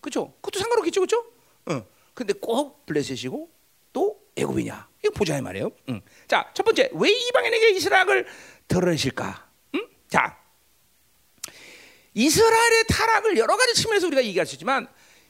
그죠? 0.00 0.32
그것도 0.40 0.58
상관없겠죠, 0.58 1.00
그죠? 1.00 1.24
어. 1.66 1.84
근데 2.14 2.32
꼭 2.34 2.84
블레셋이고 2.86 3.50
또 3.92 4.20
애굽이냐? 4.36 4.88
이거 5.04 5.12
보자 5.14 5.38
이 5.38 5.40
말이에요. 5.40 5.70
응. 5.88 6.02
자, 6.28 6.50
첫 6.54 6.64
번째 6.64 6.90
왜 6.92 7.10
이방인에게 7.10 7.70
이스라엘을 7.70 8.26
드러내실까? 8.68 9.48
응? 9.76 9.88
자, 10.08 10.38
이스라엘의 12.14 12.84
타락을 12.88 13.38
여러 13.38 13.56
가지 13.56 13.74
측면에서 13.74 14.06
우리가 14.08 14.22
얘기할 14.24 14.46
수 14.46 14.56
있지만 14.56 14.86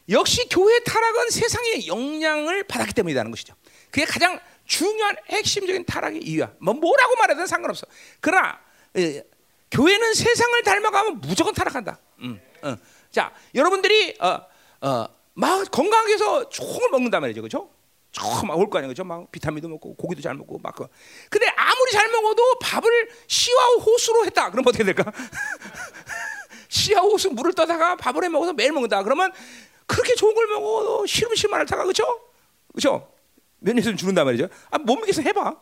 역시 0.09 0.49
교회 0.49 0.81
타락은 0.81 1.31
세상의 1.31 1.87
영향을 1.87 2.65
받았기 2.65 2.93
때문이라는 2.95 3.31
것이죠. 3.31 3.55
그게 3.91 4.05
가장 4.05 4.41
중요한 4.65 5.17
핵심적인 5.29 5.85
타락의 5.85 6.23
이유야. 6.23 6.55
뭐 6.61 6.75
뭐라고 6.75 7.17
말하든 7.17 7.47
상관없어. 7.47 7.87
그러나 8.21 8.59
예, 8.97 9.23
교회는 9.71 10.15
세상을 10.15 10.63
닮아가면 10.63 11.21
무조건 11.21 11.55
타락한다. 11.55 11.99
음, 12.21 12.41
어. 12.63 12.77
자, 13.11 13.33
여러분들이 13.55 14.17
어, 14.21 14.41
어, 14.87 15.07
막 15.35 15.71
건강하게 15.71 16.15
해서 16.15 16.49
총을 16.49 16.91
먹는단 16.91 17.21
말이죠, 17.21 17.41
그렇죠? 17.41 17.71
총 18.11 18.47
먹을 18.47 18.69
거 18.69 18.79
아니에요, 18.79 18.89
그렇죠? 18.89 19.05
막 19.05 19.31
비타민도 19.33 19.69
먹고 19.69 19.95
고기도 19.97 20.21
잘 20.21 20.35
먹고 20.35 20.59
막 20.59 20.75
그. 20.75 20.87
근데 21.31 21.47
아무리 21.57 21.91
잘 21.93 22.11
먹어도 22.11 22.59
밥을 22.61 23.09
씨와 23.27 23.69
호수로 23.77 24.27
했다. 24.27 24.51
그럼 24.51 24.65
어떻게 24.67 24.85
될까? 24.85 25.11
씨와 26.69 27.01
호수 27.03 27.31
물을 27.31 27.53
떠다가 27.55 27.97
밥을 27.97 28.25
해 28.25 28.29
먹어서 28.29 28.53
매일 28.53 28.73
먹는다. 28.73 29.03
그러면 29.03 29.33
그렇게 29.87 30.15
좋은 30.15 30.35
걸 30.35 30.47
먹어도 30.49 31.07
싫으면 31.07 31.37
싫으면 31.37 31.61
할 31.61 31.67
타가 31.67 31.83
그렇죠? 31.85 32.05
그렇죠? 32.73 33.13
몇 33.59 33.75
년쯤 33.75 33.97
죽는단 33.97 34.25
말이죠. 34.25 34.49
아, 34.71 34.79
못 34.79 34.97
먹겠어 34.97 35.23
해봐. 35.23 35.41
어, 35.49 35.61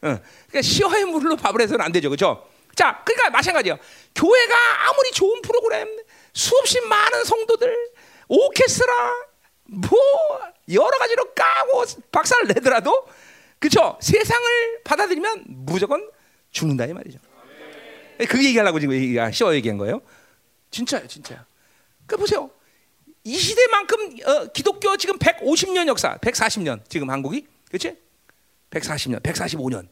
그러니까 0.00 0.62
시와의 0.62 1.04
물로 1.04 1.36
밥을 1.36 1.60
해서는 1.60 1.84
안 1.84 1.92
되죠, 1.92 2.08
그렇죠? 2.08 2.48
자, 2.74 3.02
그러니까 3.04 3.30
마찬가지야. 3.30 3.76
교회가 4.14 4.54
아무리 4.88 5.10
좋은 5.10 5.42
프로그램, 5.42 5.88
수없이 6.32 6.80
많은 6.80 7.24
성도들, 7.24 7.76
오케스트라, 8.28 9.14
뭐 9.64 9.98
여러 10.72 10.98
가지로 10.98 11.32
까고 11.34 11.84
박살을 12.10 12.48
내더라도, 12.48 13.06
그렇죠? 13.58 13.98
세상을 14.00 14.80
받아들이면 14.84 15.44
무조건 15.48 16.10
죽는다 16.50 16.86
이 16.86 16.94
말이죠. 16.94 17.18
그 18.28 18.44
얘기하려고 18.44 18.80
지금 18.80 18.94
얘기가 18.94 19.30
시와 19.30 19.54
얘기한 19.54 19.76
거예요. 19.78 20.00
진짜요, 20.70 21.06
진짜요. 21.06 21.40
그 22.06 22.16
보세요. 22.16 22.50
이 23.24 23.36
시대만큼 23.36 24.16
어, 24.26 24.46
기독교 24.52 24.96
지금 24.96 25.18
150년 25.18 25.86
역사, 25.86 26.16
140년 26.18 26.80
지금 26.88 27.10
한국이 27.10 27.46
그렇지? 27.68 27.96
140년, 28.70 29.22
145년. 29.22 29.88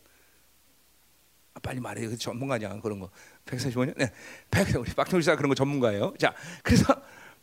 아, 1.55 1.61
빨리 1.61 1.81
말해, 1.81 2.07
그 2.07 2.17
전문가냐 2.17 2.81
그런 2.81 3.01
거. 3.01 3.11
145년, 3.47 3.95
네, 3.97 4.13
100, 4.51 4.77
우리 4.77 4.93
박정희사 4.93 5.37
그런 5.37 5.49
거 5.49 5.55
전문가예요. 5.55 6.15
자, 6.19 6.35
그래서 6.63 6.95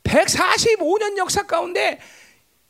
145년 0.03 1.17
역사 1.17 1.45
가운데 1.45 1.99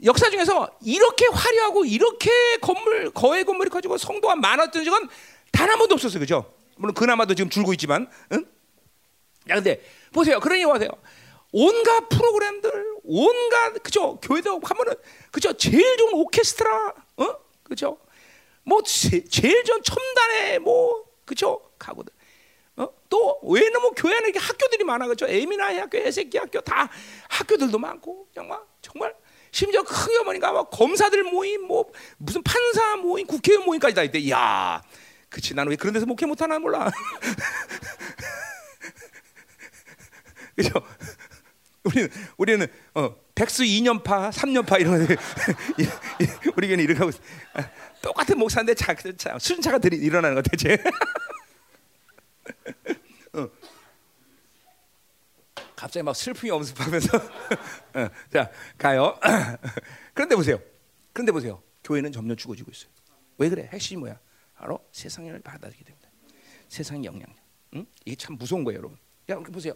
역사 0.04 0.30
중에서 0.30 0.78
이렇게 0.82 1.26
화려하고 1.32 1.86
이렇게 1.86 2.30
건물 2.62 3.12
거의 3.12 3.44
건물이 3.46 3.70
커지고 3.70 3.98
성도가 3.98 4.36
많았던 4.36 4.84
적은 4.84 5.08
단 5.52 5.70
한 5.70 5.80
번도 5.80 5.96
없었어요, 5.96 6.20
그죠? 6.20 6.54
물론 6.78 6.94
그나마도 6.94 7.34
지금 7.34 7.50
줄고 7.50 7.72
있지만, 7.74 8.10
응? 8.34 8.46
야, 9.50 9.56
근데 9.56 9.82
보세요, 10.12 10.40
그러니 10.40 10.66
보세요. 10.66 10.90
온갖 11.58 12.10
프로그램들, 12.10 12.98
온갖 13.06 13.82
그죠? 13.82 14.20
교회도 14.20 14.60
가면은 14.60 14.94
그죠? 15.32 15.54
제일 15.54 15.96
좋은 15.96 16.14
오케스트라, 16.16 16.94
어? 17.16 17.36
그죠? 17.64 17.98
뭐 18.64 18.82
제, 18.84 19.24
제일 19.24 19.64
좋은 19.64 19.82
첨단의 19.82 20.60
뭐 20.60 21.06
그죠? 21.24 21.62
가거든. 21.80 22.14
어? 22.76 22.90
또 23.08 23.40
외에는 23.44 23.82
뭐 23.82 23.92
교회 23.92 24.18
안에 24.18 24.34
학교들이 24.36 24.84
많아 24.84 25.08
그죠? 25.08 25.28
에미나이 25.30 25.78
학교, 25.78 25.98
에세키 25.98 26.38
학교 26.38 26.60
다 26.60 26.90
학교들도 27.30 27.80
많고 27.80 28.28
정말 28.36 28.60
정말 28.82 29.16
심지어 29.52 29.82
큰 29.84 30.18
어머니가 30.20 30.52
막 30.52 30.70
검사들 30.70 31.24
모임, 31.24 31.68
뭐 31.68 31.90
무슨 32.18 32.44
판사 32.44 32.98
모임, 32.98 33.26
국회의원 33.26 33.66
모임까지 33.66 33.96
다 33.96 34.04
있대. 34.04 34.30
야, 34.30 34.84
그치 35.30 35.54
나는 35.54 35.70
왜 35.70 35.78
그런 35.78 35.94
데서 35.94 36.06
목회 36.06 36.26
못하나 36.26 36.60
몰라. 36.60 36.92
그죠? 40.54 40.70
우리는 41.86 42.10
우리는 42.38 42.68
어, 42.94 43.16
백수 43.36 43.64
2년파, 43.64 44.32
3년파 44.32 44.80
이런 44.80 45.08
거 45.08 45.16
우리 46.56 46.68
교회는 46.68 46.84
이렇게 46.84 47.00
하고 47.00 47.10
있어. 47.10 47.20
아, 47.54 47.70
똑같은 48.02 48.38
목사인데 48.38 48.74
자, 48.74 48.94
자, 49.18 49.38
순차가 49.38 49.78
들이 49.78 49.98
일어나는 49.98 50.36
것 50.36 50.44
대체. 50.44 50.78
어. 53.34 53.50
갑자기 55.76 56.04
막 56.04 56.16
슬픔이 56.16 56.50
엄습하면서 56.52 57.18
어, 57.18 58.10
자 58.32 58.50
가요. 58.78 59.20
그런데 60.14 60.36
보세요. 60.36 60.60
그런데 61.14 61.32
보세요. 61.32 61.62
교회는 61.84 62.12
점점 62.12 62.36
죽어지고 62.36 62.72
있어요. 62.72 62.90
왜 63.38 63.50
그래? 63.50 63.70
핵심이 63.72 64.00
뭐야? 64.00 64.18
바로 64.56 64.84
세상을 64.92 65.40
받아들이기 65.42 65.84
때문에. 65.84 66.08
세상의 66.70 67.06
영향력. 67.06 67.36
응? 67.76 67.86
이게 68.06 68.16
참 68.16 68.38
무서운 68.38 68.64
거예요, 68.64 68.80
여러분. 68.80 68.98
야, 69.30 69.38
보세요. 69.38 69.74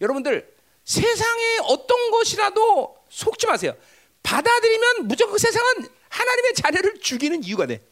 여러분들 0.00 0.57
세상의 0.88 1.58
어떤 1.64 2.10
것이라도 2.10 2.96
속지 3.10 3.46
마세요. 3.46 3.76
받아들이면 4.22 5.06
무조건 5.06 5.34
그 5.34 5.38
세상은 5.38 5.86
하나님의 6.08 6.54
자녀를 6.54 6.98
죽이는 7.00 7.44
이유가 7.44 7.66
돼. 7.66 7.86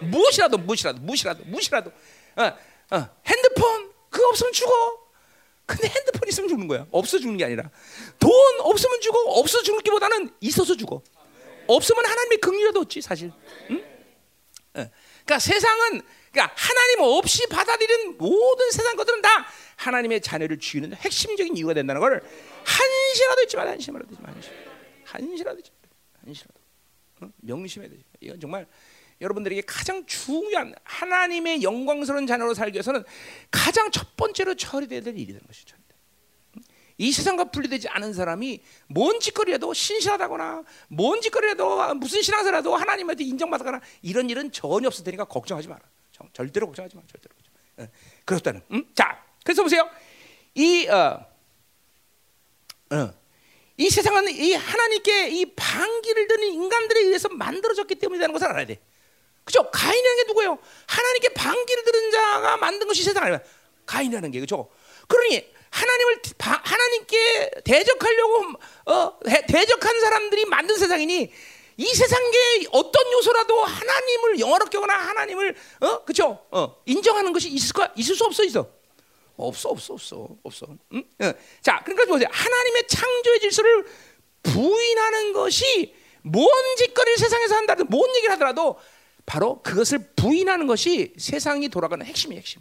무엇이라도 0.00 0.58
무엇이라도 0.58 0.98
무엇이라도 1.00 1.44
무엇이라도 1.44 1.92
어, 2.36 2.42
어, 2.96 3.08
핸드폰 3.24 3.92
그거 4.10 4.28
없으면 4.30 4.52
죽어. 4.52 4.72
근데 5.64 5.86
핸드폰 5.86 6.28
있으면 6.28 6.48
죽는 6.48 6.66
거야. 6.66 6.86
없어 6.90 7.20
죽는 7.20 7.36
게 7.36 7.44
아니라 7.44 7.70
돈 8.18 8.32
없으면 8.58 9.00
죽어. 9.00 9.20
없어 9.38 9.62
죽을 9.62 9.80
기보다는 9.82 10.34
있어서 10.40 10.76
죽어. 10.76 11.00
없으면 11.68 12.04
하나님의 12.04 12.38
긍휼이라도 12.38 12.80
없지 12.80 13.00
사실. 13.00 13.30
응? 13.70 13.84
어. 14.74 14.90
그러니까 15.24 15.38
세상은 15.38 16.02
그러니까 16.30 16.54
하나님 16.56 17.00
없이 17.00 17.46
받아들인 17.48 18.16
모든 18.16 18.70
세상 18.70 18.96
것들은 18.96 19.20
다 19.22 19.28
하나님의 19.76 20.20
자녀를 20.20 20.58
죽이는 20.58 20.94
핵심적인 20.94 21.56
이유가 21.56 21.74
된다는 21.74 22.00
걸 22.00 22.22
한시라도 22.64 23.42
잊지 23.42 23.56
마라 23.56 23.70
한시라도 23.72 24.06
잊지 24.10 24.22
마라 24.22 24.34
한시라도 25.04 25.58
잊지 25.58 25.70
마라 25.70 25.88
한시라도 26.24 26.60
어? 27.22 27.28
명심해야 27.38 27.90
돼 27.90 27.96
이건 28.20 28.40
정말 28.40 28.66
여러분들에게 29.20 29.62
가장 29.62 30.06
중요한 30.06 30.74
하나님의 30.84 31.62
영광스러운 31.62 32.26
자녀로 32.26 32.54
살기 32.54 32.76
위해서는 32.76 33.04
가장 33.50 33.90
첫 33.90 34.16
번째로 34.16 34.54
처리돼야 34.54 35.02
될 35.02 35.14
일이 35.18 35.26
되는 35.26 35.40
것이죠. 35.46 35.76
이 37.00 37.12
세상과 37.12 37.44
분리되지 37.44 37.88
않은 37.88 38.12
사람이 38.12 38.62
뭔 38.88 39.20
짓거리라도 39.20 39.72
신실하다거나 39.72 40.64
뭔 40.88 41.22
짓거리라도 41.22 41.94
무슨 41.94 42.20
신앙사라도 42.20 42.76
하나님한테 42.76 43.24
인정받거나 43.24 43.80
이런 44.02 44.28
일은 44.28 44.52
전혀 44.52 44.86
없을 44.86 45.02
테니까 45.02 45.24
걱정하지 45.24 45.68
마라. 45.68 45.80
절대로 46.32 46.66
걱정하지 46.66 46.96
마. 46.96 47.02
절대로 47.10 47.34
걱정. 47.34 47.54
예. 47.80 47.90
그렇다는. 48.24 48.62
음? 48.72 48.84
자, 48.94 49.24
그래서 49.44 49.62
보세요. 49.62 49.88
이 50.54 50.86
어, 50.88 51.26
어, 52.92 53.14
이 53.76 53.88
세상은 53.88 54.28
이 54.28 54.54
하나님께 54.54 55.28
이 55.30 55.54
방귀를 55.54 56.28
드는 56.28 56.48
인간들에 56.48 57.00
의해서 57.00 57.28
만들어졌기 57.28 57.94
때문이라는 57.94 58.32
것을 58.32 58.48
알아야 58.48 58.66
돼. 58.66 58.80
그죠? 59.44 59.70
가인이라는 59.70 60.16
게 60.22 60.28
누구예요? 60.28 60.58
하나님께 60.86 61.28
방귀를 61.30 61.84
들은 61.84 62.10
자가 62.10 62.56
만든 62.58 62.86
것이 62.86 63.02
세상 63.02 63.24
아니야. 63.24 63.40
가인이라는 63.86 64.30
게 64.30 64.40
그죠? 64.40 64.70
그러니 65.08 65.50
하나님을 65.70 66.20
하나님께 66.38 67.50
대적하려고 67.64 68.52
어, 68.86 69.18
대적한 69.48 70.00
사람들이 70.00 70.44
만든 70.44 70.76
세상이니 70.76 71.32
이 71.80 71.86
세상의 71.86 72.66
어떤 72.72 73.10
요소라도 73.10 73.64
하나님을 73.64 74.38
영원롭게 74.38 74.76
하거나 74.76 74.98
하나님을 74.98 75.56
어 75.80 76.04
그죠? 76.04 76.44
어 76.50 76.76
인정하는 76.84 77.32
것이 77.32 77.48
있을까? 77.48 77.90
있을 77.96 78.14
수 78.14 78.22
없어 78.24 78.44
있어. 78.44 78.68
없어 79.38 79.70
없어 79.70 79.94
없어 79.94 80.28
없어. 80.42 80.66
응? 80.92 81.02
어. 81.22 81.32
자 81.62 81.80
그러니까 81.82 82.04
보세요. 82.04 82.28
하나님의 82.30 82.86
창조의 82.86 83.40
질서를 83.40 83.86
부인하는 84.42 85.32
것이 85.32 85.94
뭔 86.20 86.46
짓거리를 86.76 87.16
세상에서 87.16 87.54
한다든 87.54 87.86
뭔 87.88 88.14
얘기를 88.16 88.30
하더라도 88.34 88.78
바로 89.24 89.62
그것을 89.62 90.10
부인하는 90.16 90.66
것이 90.66 91.14
세상이 91.16 91.70
돌아가는 91.70 92.04
핵심이 92.04 92.36
핵심. 92.36 92.60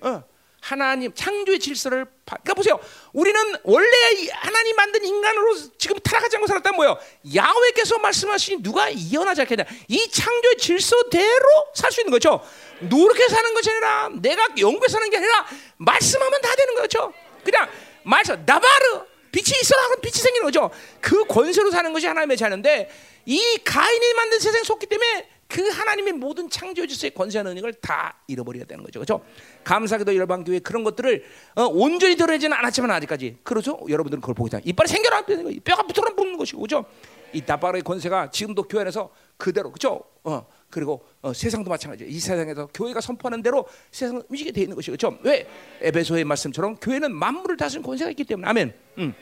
어. 0.00 0.22
하나님 0.60 1.12
창조의 1.14 1.58
질서를 1.60 2.06
그러니까 2.24 2.54
보세요. 2.54 2.78
우리는 3.12 3.40
원래 3.62 3.88
하나님 4.32 4.76
만든 4.76 5.04
인간으로 5.04 5.56
지금 5.78 5.98
타락하지 6.00 6.36
않고 6.36 6.46
살았다면 6.46 6.76
뭐요? 6.76 6.98
야훼께서 7.34 7.98
말씀하시니 7.98 8.62
누가 8.62 8.88
이어나지 8.90 9.40
않겠냐? 9.42 9.64
이 9.88 10.10
창조의 10.10 10.56
질서대로 10.58 11.46
살 11.74 11.90
수 11.92 12.00
있는 12.02 12.10
거죠. 12.10 12.42
노력해 12.80 13.28
사는 13.28 13.54
것이 13.54 13.70
아니라 13.70 14.10
내가 14.20 14.46
연구해 14.58 14.88
사는 14.88 15.08
게 15.10 15.16
아니라 15.16 15.46
말씀하면 15.78 16.40
다 16.42 16.54
되는 16.54 16.74
거죠. 16.74 17.12
그냥 17.44 17.68
말씀 18.02 18.42
나바르 18.44 19.06
빛이 19.32 19.58
있어라 19.62 19.86
그럼 19.88 20.00
빛이 20.00 20.14
생기는 20.20 20.44
거죠. 20.44 20.70
그 21.00 21.24
권세로 21.24 21.70
사는 21.70 21.92
것이 21.92 22.06
하나님의 22.06 22.36
자는데 22.36 22.90
이 23.26 23.58
가인이 23.64 24.14
만든 24.14 24.38
세상에 24.38 24.64
속기 24.64 24.86
때문에 24.86 25.28
그 25.48 25.66
하나님의 25.68 26.12
모든 26.14 26.50
창조 26.50 26.86
질서의 26.86 27.12
권세하는 27.14 27.52
능력을 27.52 27.72
다 27.80 28.18
잃어버려야 28.26 28.64
되는 28.64 28.84
거죠. 28.84 29.00
그렇죠? 29.00 29.24
감사하게도 29.68 30.16
열방 30.16 30.44
교회 30.44 30.58
그런 30.60 30.82
것들을 30.82 31.22
어, 31.56 31.64
온전히 31.64 32.16
드러내지는 32.16 32.56
않았지만 32.56 32.90
아직까지 32.90 33.36
그렇죠? 33.42 33.78
여러분들은 33.86 34.22
그걸 34.22 34.34
보고 34.34 34.46
있다. 34.46 34.60
이빨이 34.64 34.88
생겨나 34.88 35.26
뼈가 35.62 35.82
붙어나 35.82 36.14
붙는 36.14 36.38
것이고 36.38 36.60
그렇죠? 36.60 36.86
이 37.34 37.42
다바르의 37.42 37.82
권세가 37.82 38.30
지금도 38.30 38.62
교회 38.62 38.80
안에서 38.80 39.10
그대로 39.36 39.70
그렇죠? 39.70 40.02
어, 40.24 40.46
그리고 40.70 41.04
어, 41.20 41.34
세상도 41.34 41.68
마찬가지예요. 41.68 42.10
이 42.10 42.18
세상에서 42.18 42.68
교회가 42.72 43.02
선포하는 43.02 43.42
대로 43.42 43.66
세상은 43.90 44.22
움직이게 44.30 44.52
돼 44.52 44.62
있는 44.62 44.74
것이죠. 44.74 44.92
그렇죠? 44.92 45.18
왜 45.22 45.46
에베소의 45.82 46.24
말씀처럼 46.24 46.76
교회는 46.76 47.14
만물을 47.14 47.58
다스리는 47.58 47.86
권세가 47.86 48.10
있기 48.12 48.24
때문에 48.24 48.48
아멘. 48.48 48.72
음. 48.98 49.14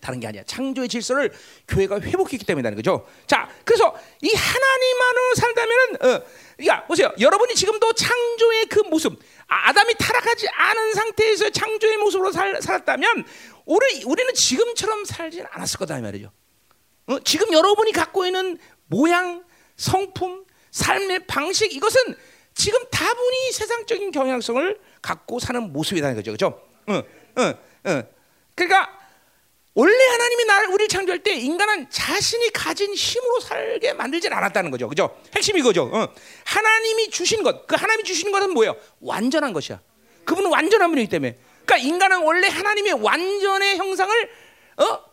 다른 0.00 0.18
게 0.18 0.26
아니야. 0.26 0.42
창조의 0.44 0.88
질서를 0.88 1.30
교회가 1.68 2.00
회복했기 2.00 2.44
때문이라는 2.46 2.74
거죠. 2.76 3.06
자, 3.26 3.48
그래서 3.64 3.94
이 4.22 4.32
하나님만으로 4.32 5.34
살다면은, 5.36 5.96
어, 6.02 6.24
야 6.66 6.84
보세요. 6.86 7.12
여러분이 7.20 7.54
지금도 7.54 7.92
창조의 7.92 8.66
그 8.66 8.80
모습, 8.80 9.18
아, 9.50 9.68
아담이 9.68 9.94
타락하지 9.98 10.48
않은 10.48 10.94
상태에서 10.94 11.50
창조의 11.50 11.96
모습으로 11.98 12.30
살, 12.30 12.62
살았다면, 12.62 13.24
우리 13.66 14.04
우리는 14.04 14.32
지금처럼 14.32 15.04
살지 15.04 15.42
않았을 15.50 15.78
거다 15.78 15.98
이 15.98 16.02
말이죠. 16.02 16.30
어, 17.06 17.18
지금 17.24 17.52
여러분이 17.52 17.90
갖고 17.90 18.24
있는 18.24 18.58
모양, 18.86 19.44
성품, 19.76 20.44
삶의 20.70 21.26
방식 21.26 21.74
이것은 21.74 22.00
지금 22.54 22.78
다분히 22.90 23.52
세상적인 23.52 24.12
경향성을 24.12 24.80
갖고 25.02 25.40
사는 25.40 25.72
모습이라는 25.72 26.14
거죠, 26.14 26.30
그렇죠? 26.30 26.62
어, 26.86 27.42
어, 27.42 27.90
어. 27.90 28.02
그러니까 28.54 28.99
원래 29.74 30.04
하나님이 30.04 30.44
나를 30.44 30.68
우리를 30.68 30.88
창조할 30.88 31.22
때 31.22 31.32
인간은 31.34 31.88
자신이 31.90 32.50
가진 32.52 32.92
힘으로 32.92 33.40
살게 33.40 33.92
만들진 33.92 34.32
않았다는 34.32 34.70
거죠. 34.70 34.88
그죠? 34.88 35.16
핵심이 35.34 35.62
그죠. 35.62 35.88
어. 35.92 36.08
하나님이 36.44 37.10
주신 37.10 37.42
것, 37.42 37.66
그 37.66 37.76
하나님이 37.76 38.04
주신 38.04 38.32
것은 38.32 38.50
뭐예요? 38.50 38.76
완전한 39.00 39.52
것이야. 39.52 39.80
그분은 40.24 40.50
완전한 40.50 40.90
분이기 40.90 41.08
때문에. 41.08 41.36
그러니까 41.64 41.88
인간은 41.88 42.22
원래 42.22 42.48
하나님의 42.48 42.94
완전의 42.94 43.76
형상을 43.76 44.30
어? 44.78 45.10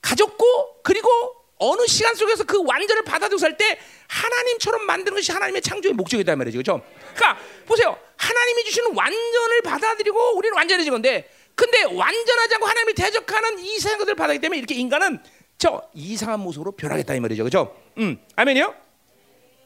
가졌고 0.00 0.82
그리고 0.82 1.08
어느 1.58 1.86
시간 1.86 2.14
속에서 2.14 2.44
그 2.44 2.62
완전을 2.64 3.04
받아들여 3.04 3.36
살때 3.36 3.78
하나님처럼 4.08 4.86
만드는 4.86 5.16
것이 5.16 5.32
하나님의 5.32 5.60
창조의 5.60 5.92
목적이다 5.94 6.34
말이죠. 6.36 6.58
그죠? 6.58 6.80
그러니까 7.14 7.38
보세요. 7.66 7.98
하나님이 8.16 8.64
주시는 8.64 8.94
완전을 8.96 9.62
받아들이고 9.62 10.36
우리는 10.36 10.56
완전해진 10.56 10.92
건데 10.92 11.28
근데 11.54 11.82
완전하지 11.84 12.54
않고 12.54 12.66
하나님을 12.66 12.94
대적하는 12.94 13.58
이 13.58 13.78
세상 13.78 13.98
것을 13.98 14.14
받았기 14.14 14.40
때문에 14.40 14.58
이렇게 14.58 14.74
인간은 14.74 15.22
저 15.58 15.82
이상한 15.94 16.40
모습으로 16.40 16.72
변하겠다 16.72 17.14
이 17.14 17.20
말이죠. 17.20 17.44
그죠? 17.44 17.76
음. 17.98 18.18
아멘이요? 18.36 18.74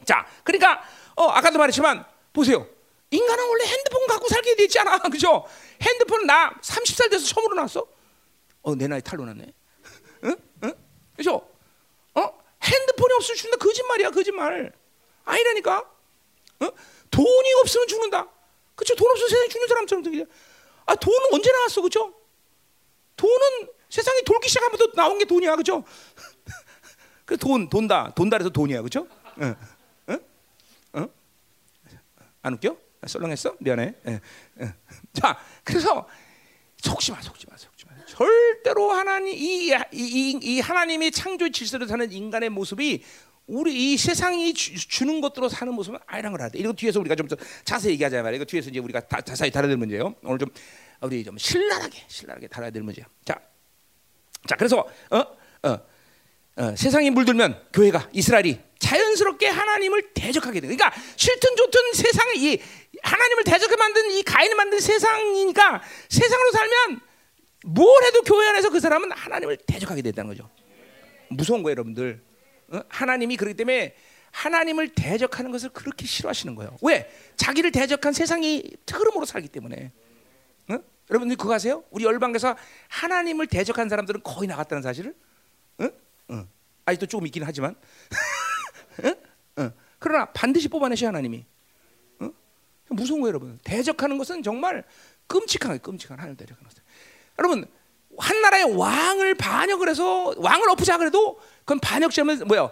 자, 0.03 0.25
그러니까 0.43 0.83
어, 1.15 1.27
아까도 1.27 1.57
말했지만 1.57 2.05
보세요. 2.33 2.67
인간은 3.11 3.47
원래 3.47 3.65
핸드폰 3.65 4.07
갖고 4.07 4.27
살게 4.27 4.55
되지 4.55 4.79
않아. 4.79 4.99
그죠? 5.09 5.45
핸드폰 5.81 6.25
나 6.25 6.53
30살 6.61 7.09
돼서 7.09 7.25
처음으로 7.25 7.55
나왔어. 7.55 7.87
어, 8.63 8.75
내 8.75 8.87
나이 8.87 9.01
탈로 9.01 9.25
났네. 9.25 9.45
응? 10.25 10.35
응? 10.63 10.73
그죠? 11.15 11.47
어? 12.15 12.43
핸드폰이 12.61 13.13
없으면 13.13 13.37
죽는다. 13.37 13.63
거짓말이야, 13.63 14.11
거짓말. 14.11 14.71
아니라니까. 15.23 15.79
어? 16.59 16.69
돈이 17.11 17.53
없으면 17.61 17.87
죽는다. 17.87 18.27
그쵸? 18.75 18.95
돈 18.95 19.09
없으면 19.11 19.29
세상에 19.29 19.47
죽는 19.47 19.67
사람처럼 19.67 20.03
들려. 20.03 20.25
아, 20.85 20.95
돈은 20.95 21.19
언제 21.33 21.51
나왔어, 21.51 21.81
그죠? 21.81 22.13
돈은 23.15 23.69
세상에 23.89 24.21
돌기 24.21 24.49
시작하면서 24.49 24.91
나온 24.93 25.17
게 25.17 25.25
돈이야, 25.25 25.55
그죠? 25.55 25.83
그 27.25 27.37
돈, 27.37 27.69
돈다, 27.69 28.13
돈다 28.13 28.37
해서 28.37 28.49
돈이야, 28.49 28.81
그죠? 28.81 29.07
응, 29.41 29.55
응, 30.09 30.19
응? 30.95 31.09
안 32.41 32.53
웃겨? 32.53 32.77
아, 33.01 33.07
썰렁했어? 33.07 33.55
미안해. 33.59 33.95
응, 34.07 34.19
응. 34.61 34.73
자, 35.13 35.39
그래서 35.63 36.07
속지 36.77 37.11
마, 37.11 37.21
속지 37.21 37.47
마, 37.49 37.57
속지 37.57 37.85
마. 37.87 38.05
절대로 38.05 38.91
하나님 38.91 39.33
이, 39.33 39.73
이, 39.91 40.39
이 40.41 40.59
하나님의 40.59 41.11
창조 41.11 41.49
질서를 41.49 41.87
사는 41.87 42.11
인간의 42.11 42.49
모습이 42.49 43.03
우리 43.47 43.93
이 43.93 43.97
세상이 43.97 44.53
주, 44.53 45.05
는 45.05 45.21
것들로 45.21 45.49
사는 45.49 45.71
모습은 45.73 45.99
아니란 46.07 46.31
걸 46.31 46.41
알아야 46.41 46.51
돼. 46.51 46.59
이거 46.59 46.73
뒤에서 46.73 46.99
우리가 46.99 47.15
좀 47.15 47.27
자세히 47.63 47.93
얘기하자 47.93 48.23
말이야. 48.23 48.37
이거 48.37 48.45
뒤에서 48.45 48.69
이제 48.69 48.79
우리가 48.79 49.01
다, 49.01 49.21
자세히 49.21 49.51
다뤄야 49.51 49.69
될 49.69 49.77
문제예요. 49.77 50.15
오늘 50.23 50.39
좀 50.39 50.49
우리 51.01 51.23
좀 51.23 51.37
신랄하게 51.37 52.05
신랄하게 52.07 52.47
다뤄야 52.47 52.71
될 52.71 52.81
문제야. 52.81 53.05
자, 53.23 53.39
자 54.47 54.55
그래서 54.55 54.79
어, 55.11 55.19
어, 55.63 55.79
어, 56.57 56.75
세상이 56.75 57.11
물들면 57.11 57.67
교회가 57.71 58.09
이스라엘이 58.13 58.59
자연스럽게 58.79 59.47
하나님을 59.47 60.13
대적하게 60.13 60.61
돼. 60.61 60.67
그러니까 60.67 60.91
싫든 61.15 61.55
좋든 61.55 61.93
세상이 61.93 62.53
이 62.53 62.59
하나님을 63.03 63.43
대적해 63.43 63.75
만든 63.75 64.09
이 64.11 64.23
가인을 64.23 64.55
만든 64.55 64.79
세상이니까 64.79 65.83
세상으로 66.09 66.51
살면 66.51 67.01
뭘 67.65 68.03
해도 68.05 68.21
교회 68.23 68.47
안에서 68.47 68.69
그 68.69 68.79
사람은 68.79 69.11
하나님을 69.11 69.57
대적하게 69.67 70.01
된다는 70.01 70.29
거죠. 70.29 70.49
무서운 71.29 71.61
거예요, 71.61 71.71
여러분들. 71.71 72.21
어? 72.69 72.81
하나님이 72.89 73.37
그렇기 73.37 73.55
때문에 73.55 73.95
하나님을 74.31 74.89
대적하는 74.89 75.51
것을 75.51 75.69
그렇게 75.69 76.05
싫어하시는 76.05 76.55
거예요. 76.55 76.77
왜? 76.81 77.09
자기를 77.37 77.71
대적한 77.71 78.13
세상이 78.13 78.63
흐름으로 78.91 79.25
살기 79.25 79.47
때문에. 79.47 79.91
어? 80.69 80.77
여러분들 81.09 81.37
그거 81.37 81.53
아세요? 81.53 81.83
우리 81.89 82.03
열방에서 82.03 82.55
하나님을 82.89 83.47
대적한 83.47 83.87
사람들은 83.87 84.23
거의 84.23 84.47
나갔다는 84.47 84.81
사실을? 84.81 85.15
어? 85.79 85.89
어. 86.29 86.47
아직도 86.85 87.05
조금 87.05 87.25
있긴 87.27 87.43
하지만. 87.43 87.75
그러나 90.05 90.25
반드시 90.25 90.67
뽑아내셔 90.67 91.07
하나님이. 91.07 91.45
어? 92.19 92.29
무서운 92.89 93.21
거예요, 93.21 93.29
여러분. 93.29 93.57
대적하는 93.63 94.19
것은 94.19 94.43
정말 94.43 94.83
끔찍한 95.25 95.79
끔찍한 95.79 96.19
하나님 96.19 96.37
대적하는 96.37 96.69
것. 96.69 96.75
여러분 97.39 97.65
한 98.17 98.41
나라의 98.41 98.77
왕을 98.77 99.33
반역을 99.35 99.89
해서 99.89 100.33
왕을 100.37 100.69
엎으자 100.69 100.99
그래도 100.99 101.39
그건 101.65 101.79
반역죄면 101.79 102.47
뭐야? 102.47 102.71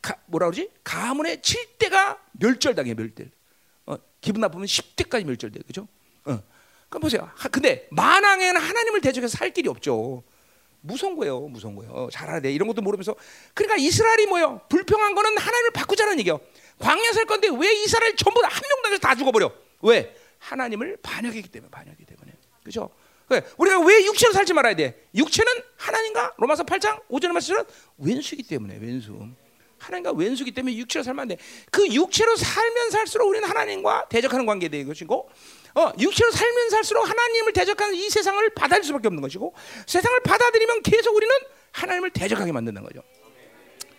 가, 0.00 0.14
뭐라 0.26 0.46
그러지? 0.46 0.70
가문의 0.84 1.38
7대가 1.38 2.18
멸절당해 2.32 2.94
멸절. 2.94 3.30
어, 3.86 3.96
기분 4.20 4.40
나쁘면 4.40 4.66
10대까지 4.66 5.24
멸절돼. 5.24 5.60
그죠? 5.66 5.88
어. 6.24 6.40
그럼 6.88 7.00
보세요. 7.00 7.28
하, 7.34 7.48
근데 7.48 7.88
만왕에는 7.90 8.60
하나님을 8.60 9.00
대적해서 9.00 9.36
살 9.36 9.50
길이 9.50 9.68
없죠. 9.68 10.22
무서운 10.80 11.16
거예요. 11.16 11.40
무서운 11.40 11.74
거예요. 11.74 11.92
어, 11.92 12.08
잘 12.10 12.28
알아야 12.28 12.40
돼. 12.40 12.52
이런 12.52 12.68
것도 12.68 12.82
모르면서 12.82 13.16
그러니까 13.54 13.76
이스라엘이 13.76 14.26
뭐요? 14.26 14.60
불평한 14.68 15.14
거는 15.14 15.38
하나님을 15.38 15.70
바꾸자는 15.72 16.18
얘기요. 16.20 16.38
광야 16.78 17.12
살 17.12 17.24
건데 17.24 17.48
왜 17.58 17.82
이스라엘 17.82 18.14
전부 18.16 18.40
한 18.44 18.62
명당에서 18.68 19.00
다 19.00 19.14
죽어버려? 19.14 19.52
왜? 19.82 20.14
하나님을 20.38 20.98
반역했기 21.02 21.48
때문에 21.48 21.70
반역이기 21.70 22.04
때문에. 22.04 22.32
그죠? 22.62 22.90
그래, 23.34 23.46
우리가 23.58 23.80
왜 23.80 24.04
육체로 24.04 24.32
살지 24.32 24.52
말아야 24.52 24.76
돼? 24.76 25.06
육체는 25.14 25.52
하나님과 25.76 26.34
로마서 26.38 26.62
8장 26.64 27.02
5절의 27.08 27.32
말씀처럼 27.32 27.66
왼수이기 27.98 28.44
때문에 28.44 28.78
왼수. 28.80 29.18
하나님과 29.78 30.12
왼수기 30.12 30.52
때문에 30.52 30.76
육체로 30.76 31.02
살면 31.02 31.22
안 31.22 31.28
돼. 31.28 31.36
그 31.70 31.86
육체로 31.88 32.36
살면 32.36 32.90
살수록 32.90 33.28
우리는 33.28 33.46
하나님과 33.46 34.08
대적하는 34.08 34.46
관계에 34.46 34.68
대해 34.68 34.84
것이고, 34.84 35.28
어, 35.74 35.92
육체로 35.98 36.30
살면 36.30 36.70
살수록 36.70 37.08
하나님을 37.08 37.52
대적하는 37.52 37.94
이 37.94 38.08
세상을 38.08 38.48
받아들일 38.50 38.84
수밖에 38.84 39.08
없는 39.08 39.20
것이고, 39.20 39.52
세상을 39.86 40.20
받아들이면 40.20 40.82
계속 40.82 41.14
우리는 41.14 41.34
하나님을 41.72 42.10
대적하게 42.10 42.52
만드는 42.52 42.82
거죠. 42.82 43.02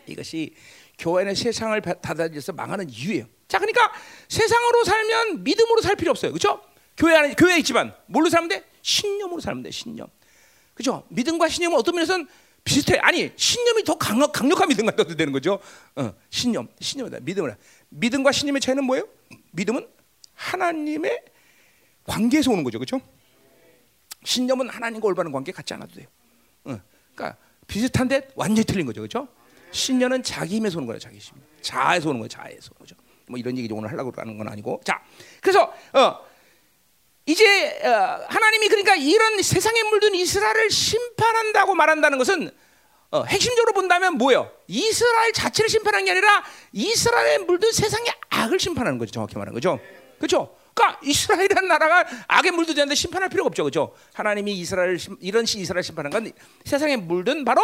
이것이 0.07 0.55
교회는 0.97 1.35
세상을 1.35 1.79
받아들여서 1.81 2.53
망하는 2.53 2.89
이유예요. 2.89 3.25
자, 3.47 3.59
그러니까 3.59 3.91
세상으로 4.29 4.83
살면 4.85 5.43
믿음으로 5.43 5.81
살 5.81 5.95
필요 5.95 6.11
없어요. 6.11 6.31
그렇죠? 6.31 6.61
교회 6.97 7.15
안에 7.15 7.33
교회에 7.33 7.59
있지만 7.59 7.93
뭘로 8.07 8.29
살면 8.29 8.49
돼? 8.49 8.63
신념으로 8.85 9.41
살면 9.41 9.63
돼. 9.63 9.71
신념. 9.71 10.07
그죠? 10.75 11.03
믿음과 11.09 11.49
신념은 11.49 11.75
어떤 11.77 11.95
면에서는 11.95 12.27
비슷해. 12.63 12.99
아니 12.99 13.31
신념이 13.35 13.83
더 13.83 13.97
강력, 13.97 14.31
강력한 14.31 14.67
믿음 14.67 14.85
같아도 14.85 15.15
되는 15.15 15.33
거죠. 15.33 15.59
어, 15.95 16.13
신념, 16.29 16.67
신념이다. 16.79 17.19
믿음을. 17.21 17.57
믿음과 17.89 18.31
신념의 18.31 18.61
차이는 18.61 18.83
뭐예요? 18.83 19.07
믿음은 19.53 19.87
하나님의 20.35 21.23
관계에서 22.03 22.51
오는 22.51 22.63
거죠, 22.63 22.77
그렇죠? 22.77 23.01
신념은 24.23 24.69
하나님과 24.69 25.07
올바른 25.07 25.31
관계 25.31 25.51
갖지 25.51 25.73
않아도 25.73 25.95
돼요. 25.95 26.07
어, 26.65 26.79
그러니까 27.15 27.37
비슷한데 27.65 28.29
완전히 28.35 28.65
틀린 28.65 28.85
거죠, 28.85 29.01
그렇죠? 29.01 29.27
신념은 29.71 30.21
자기 30.21 30.57
힘에서 30.57 30.77
오는 30.77 30.85
거예요, 30.85 30.99
자기 30.99 31.17
힘. 31.17 31.35
자에서 31.61 32.09
오는 32.09 32.19
거예요, 32.19 32.27
자에서 32.29 32.71
그죠? 32.75 32.95
뭐 33.27 33.39
이런 33.39 33.57
얘기 33.57 33.71
오늘 33.73 33.89
하려고 33.89 34.11
하는 34.15 34.37
건 34.37 34.47
아니고, 34.47 34.81
자, 34.83 35.03
그래서 35.41 35.73
어. 35.93 36.34
이제 37.25 37.79
어, 37.83 38.25
하나님이 38.27 38.67
그러니까 38.69 38.95
이런 38.95 39.41
세상에 39.41 39.81
물든 39.83 40.13
이스라엘을 40.13 40.69
심판한다고 40.69 41.73
말한다는 41.73 42.17
것은 42.17 42.51
어, 43.11 43.23
핵심적으로 43.23 43.73
본다면 43.73 44.17
뭐예요? 44.17 44.51
이스라엘 44.67 45.31
자체를 45.31 45.69
심판하는 45.69 46.05
게 46.05 46.11
아니라 46.11 46.43
이스라엘에 46.71 47.39
물든 47.39 47.71
세상의 47.71 48.13
악을 48.29 48.59
심판하는 48.59 48.99
거죠. 48.99 49.11
정확히 49.11 49.37
말하는 49.37 49.53
거죠. 49.53 49.79
그렇죠? 50.17 50.55
그러니까 50.73 50.99
이스라엘이라는 51.03 51.67
나라가 51.67 52.05
악에 52.27 52.51
물들었는데 52.51 52.95
심판할 52.95 53.29
필요가 53.29 53.47
없죠. 53.47 53.63
그렇죠? 53.63 53.95
하나님이 54.13 54.53
이스라엘 54.59 54.97
이런 55.21 55.45
시 55.45 55.59
이스라엘 55.59 55.83
심판한 55.83 56.11
건 56.11 56.31
세상에 56.65 56.97
물든 56.97 57.45
바로 57.45 57.61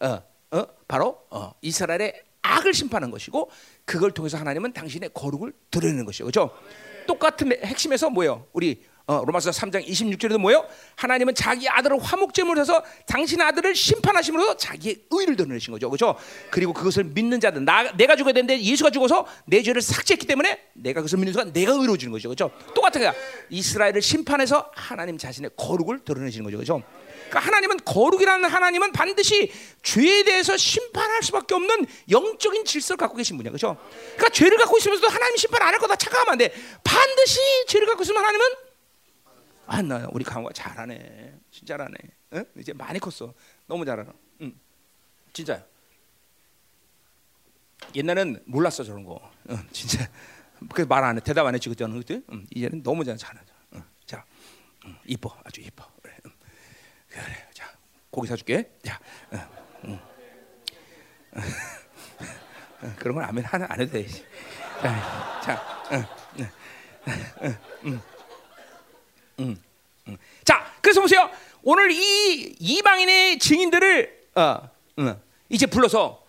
어, 0.00 0.22
어, 0.52 0.66
바로 0.86 1.22
어, 1.30 1.52
이스라엘의 1.60 2.22
악을 2.42 2.72
심판한 2.72 3.10
것이고 3.10 3.50
그걸 3.84 4.12
통해서 4.12 4.38
하나님은 4.38 4.72
당신의 4.72 5.10
거룩을 5.12 5.52
드러내는 5.70 6.04
것이죠. 6.04 6.24
그렇죠? 6.24 6.56
똑같은 7.06 7.52
핵심에서 7.64 8.10
뭐예요? 8.10 8.46
우리 8.52 8.84
어, 9.06 9.24
로마서 9.26 9.50
3장 9.50 9.86
26절에도 9.86 10.38
뭐요? 10.38 10.64
하나님은 10.96 11.34
자기 11.34 11.68
아들을 11.68 11.98
화목제물로 12.00 12.60
해서 12.60 12.82
당신 13.06 13.40
아들을 13.40 13.74
심판하심으로 13.74 14.56
자기의 14.56 14.96
의를 15.10 15.36
드러내신 15.36 15.72
거죠. 15.72 15.90
그렇죠? 15.90 16.16
그리고 16.50 16.72
그것을 16.72 17.04
믿는 17.04 17.40
자들 17.40 17.64
나, 17.64 17.90
내가 17.96 18.14
죽어야 18.16 18.32
되는데 18.32 18.60
예수가 18.60 18.90
죽어서 18.90 19.26
내 19.46 19.62
죄를 19.62 19.82
삭제했기 19.82 20.26
때문에 20.26 20.60
내가 20.74 21.00
그것을 21.00 21.18
믿는 21.18 21.32
순간 21.32 21.52
내가 21.52 21.72
의로워지는 21.72 22.12
거죠. 22.12 22.28
그렇죠? 22.28 22.50
똑같은 22.74 23.00
거야. 23.00 23.12
이스라엘을 23.50 24.00
심판해서 24.00 24.70
하나님 24.74 25.18
자신의 25.18 25.50
거룩을 25.56 26.00
드러내시는 26.04 26.44
거죠. 26.44 26.56
그렇죠? 26.58 26.82
그러니까 27.28 27.40
하나님은 27.48 27.78
거룩이라는 27.84 28.48
하나님은 28.48 28.92
반드시 28.92 29.50
죄에 29.82 30.22
대해서 30.22 30.56
심판할 30.56 31.22
수밖에 31.22 31.54
없는 31.54 31.86
영적인 32.10 32.64
질서를 32.66 32.98
갖고 32.98 33.16
계신 33.16 33.36
분이야. 33.38 33.50
그렇죠? 33.50 33.78
그러니까 34.16 34.28
죄를 34.28 34.58
갖고 34.58 34.76
있으면서도 34.78 35.08
하나님 35.08 35.36
심판 35.36 35.62
안 35.62 35.72
할 35.72 35.78
거다 35.78 35.96
착각하면 35.96 36.32
안 36.32 36.38
돼. 36.38 36.52
반드시 36.84 37.40
죄를 37.68 37.86
갖고 37.86 38.02
있으면 38.02 38.18
하나님은 38.22 38.44
아, 39.66 39.80
나 39.82 40.06
우리 40.12 40.24
강호가 40.24 40.52
잘하네. 40.52 41.34
진짜 41.50 41.76
잘하네. 41.76 41.94
응? 42.34 42.44
이제 42.58 42.72
많이 42.72 42.98
컸어. 42.98 43.32
너무 43.66 43.84
잘하나. 43.84 44.12
응. 44.40 44.52
진짜. 45.32 45.64
옛날엔 47.94 48.42
몰랐어 48.46 48.84
저런 48.84 49.04
거. 49.04 49.20
응, 49.50 49.56
진짜. 49.72 50.08
그 50.72 50.82
말 50.86 51.04
안 51.04 51.16
해. 51.16 51.20
대답 51.20 51.46
안 51.46 51.54
했지 51.54 51.68
그때는 51.68 51.98
그때. 51.98 52.22
응, 52.30 52.46
이제는 52.54 52.82
너무 52.82 53.04
잘 53.04 53.16
잘하죠. 53.16 53.52
응, 53.74 53.82
자, 54.06 54.24
응, 54.84 54.96
이뻐. 55.06 55.36
아주 55.44 55.60
이뻐. 55.60 55.84
그래. 56.02 56.14
응. 56.26 56.30
그래. 57.08 57.48
자, 57.52 57.66
고기 58.10 58.28
사줄게. 58.28 58.70
자, 58.84 59.00
응, 59.32 59.40
응. 59.86 59.98
그런 62.98 63.14
건 63.16 63.24
아멘 63.24 63.44
하나 63.44 63.66
안 63.68 63.80
해도 63.80 63.92
돼. 63.92 64.06
자, 64.80 65.40
자, 65.42 65.88
응, 65.92 66.04
응, 66.40 66.50
응, 67.44 67.56
응. 67.86 68.00
음, 69.40 69.62
음. 70.08 70.16
자, 70.44 70.72
그래서 70.80 71.00
보세요. 71.00 71.30
오늘 71.62 71.90
이 71.90 72.56
이방인의 72.58 73.38
증인들을 73.38 74.22
어, 74.34 74.68
음, 74.98 75.22
이제 75.48 75.66
불러서 75.66 76.24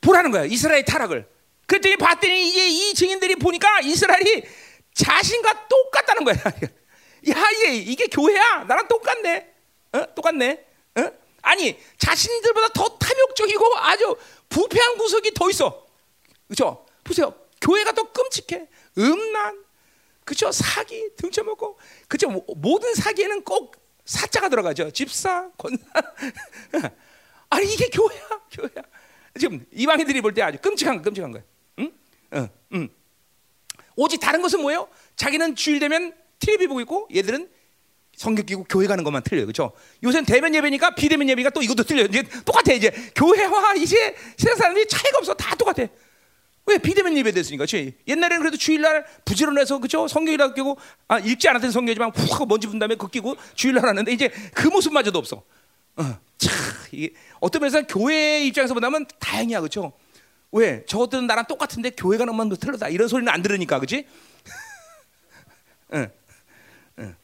보라는 0.00 0.30
거예요. 0.30 0.46
이스라엘 0.46 0.84
타락을. 0.84 1.26
그랬더니 1.66 1.96
봤더니 1.96 2.48
이제 2.48 2.68
이 2.68 2.94
증인들이 2.94 3.36
보니까 3.36 3.80
이스라엘이 3.80 4.44
자신과 4.92 5.68
똑같다는 5.68 6.24
거야. 6.24 6.36
야, 7.30 7.50
이게 7.56 7.74
이게 7.76 8.06
교회야. 8.06 8.64
나랑 8.64 8.86
똑같네. 8.88 9.54
어? 9.92 10.14
똑같네. 10.14 10.64
어? 10.96 11.10
아니, 11.42 11.78
자신들보다 11.98 12.68
더 12.68 12.98
탐욕적이고 12.98 13.78
아주 13.78 14.16
부패한 14.48 14.98
구석이 14.98 15.32
더 15.34 15.48
있어. 15.50 15.86
그렇죠? 16.48 16.84
보세요. 17.02 17.34
교회가 17.60 17.92
더 17.92 18.02
끔찍해. 18.12 18.66
음란, 18.98 19.63
그죠? 20.24 20.50
사기 20.52 21.10
등쳐먹고 21.16 21.78
그죠? 22.08 22.28
모든 22.56 22.94
사기에는 22.94 23.42
꼭 23.44 23.76
사자가 24.04 24.48
들어가죠. 24.48 24.90
집사, 24.90 25.50
권사. 25.56 25.84
아니 27.50 27.72
이게 27.72 27.88
교회야, 27.88 28.28
교회야. 28.52 28.82
지금 29.38 29.64
이방인들이 29.72 30.20
볼 30.20 30.32
때 30.34 30.42
아주 30.42 30.58
끔찍한 30.58 31.02
끔찍한 31.02 31.32
거야. 31.32 31.42
응? 31.80 31.92
응, 32.34 32.48
응. 32.74 32.88
오직 33.96 34.18
다른 34.18 34.42
것은 34.42 34.60
뭐예요? 34.60 34.88
자기는 35.16 35.54
주일 35.56 35.78
되면 35.78 36.14
텔레비 36.40 36.66
보고 36.66 36.80
있고 36.80 37.08
얘들은 37.14 37.50
성경 38.16 38.46
끼고 38.46 38.64
교회 38.64 38.86
가는 38.86 39.02
것만 39.04 39.22
틀려요. 39.22 39.46
그렇죠? 39.46 39.72
요새는 40.02 40.24
대면 40.24 40.54
예배니까 40.54 40.94
비대면 40.94 41.28
예배가 41.28 41.50
또 41.50 41.62
이것도 41.62 41.82
틀려요. 41.84 42.06
이제 42.06 42.22
똑같아 42.44 42.72
이제 42.72 42.90
교회와 43.14 43.74
이제 43.74 44.14
세상 44.36 44.56
사람들이 44.56 44.86
차이가 44.88 45.18
없어. 45.18 45.34
다 45.34 45.54
똑같아. 45.56 45.86
왜 46.66 46.78
비대면 46.78 47.16
예배 47.16 47.32
됐으니까, 47.32 47.66
그렇지? 47.66 47.94
옛날에는 48.08 48.40
그래도 48.40 48.56
주일날 48.56 49.04
부지런해서 49.24 49.78
그죠? 49.78 50.08
성경이라고 50.08 50.54
끼고 50.54 50.78
아, 51.08 51.18
읽지 51.18 51.48
않았던 51.48 51.70
성경이지만 51.70 52.10
훅 52.14 52.48
먼지 52.48 52.66
분 52.66 52.78
다음에 52.78 52.94
그 52.94 53.08
끼고 53.08 53.36
주일날 53.54 53.86
하는데 53.86 54.10
이제 54.10 54.30
그 54.54 54.68
모습마저도 54.68 55.18
없어. 55.18 55.42
어, 55.96 56.18
참 56.38 56.52
이게 56.92 57.10
어떤 57.40 57.60
면에서 57.60 57.82
교회 57.86 58.44
입장에서 58.46 58.72
보면 58.72 59.06
다행이야, 59.18 59.60
그렇죠? 59.60 59.92
왜? 60.52 60.84
저것들은 60.86 61.26
나랑 61.26 61.46
똑같은데 61.46 61.90
교회 61.90 62.16
가는 62.16 62.32
것만 62.32 62.56
틀렸다 62.56 62.88
이런 62.88 63.08
소리는 63.08 63.30
안 63.30 63.42
들으니까, 63.42 63.78
그렇지? 63.78 64.06
응, 65.94 66.10
응. 67.00 67.16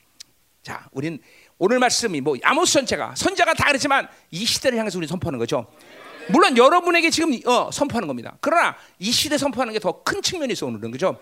자, 0.62 0.88
우린 0.92 1.18
오늘 1.56 1.78
말씀이 1.78 2.20
뭐 2.20 2.36
아모스 2.42 2.72
전체가 2.74 3.14
선자가 3.16 3.54
다 3.54 3.66
그랬지만 3.66 4.08
이 4.30 4.44
시대를 4.44 4.78
향해서 4.78 4.98
우리 4.98 5.06
선포하는 5.06 5.38
거죠. 5.38 5.66
물론 6.32 6.56
여러분에게 6.56 7.10
지금 7.10 7.32
어, 7.46 7.70
선포하는 7.72 8.06
겁니다. 8.08 8.36
그러나 8.40 8.76
이 8.98 9.10
시대 9.10 9.36
선포하는 9.38 9.72
게 9.72 9.78
더 9.78 10.02
큰 10.04 10.22
측면이 10.22 10.52
있어 10.52 10.66
오늘은 10.66 10.90
그죠? 10.90 11.18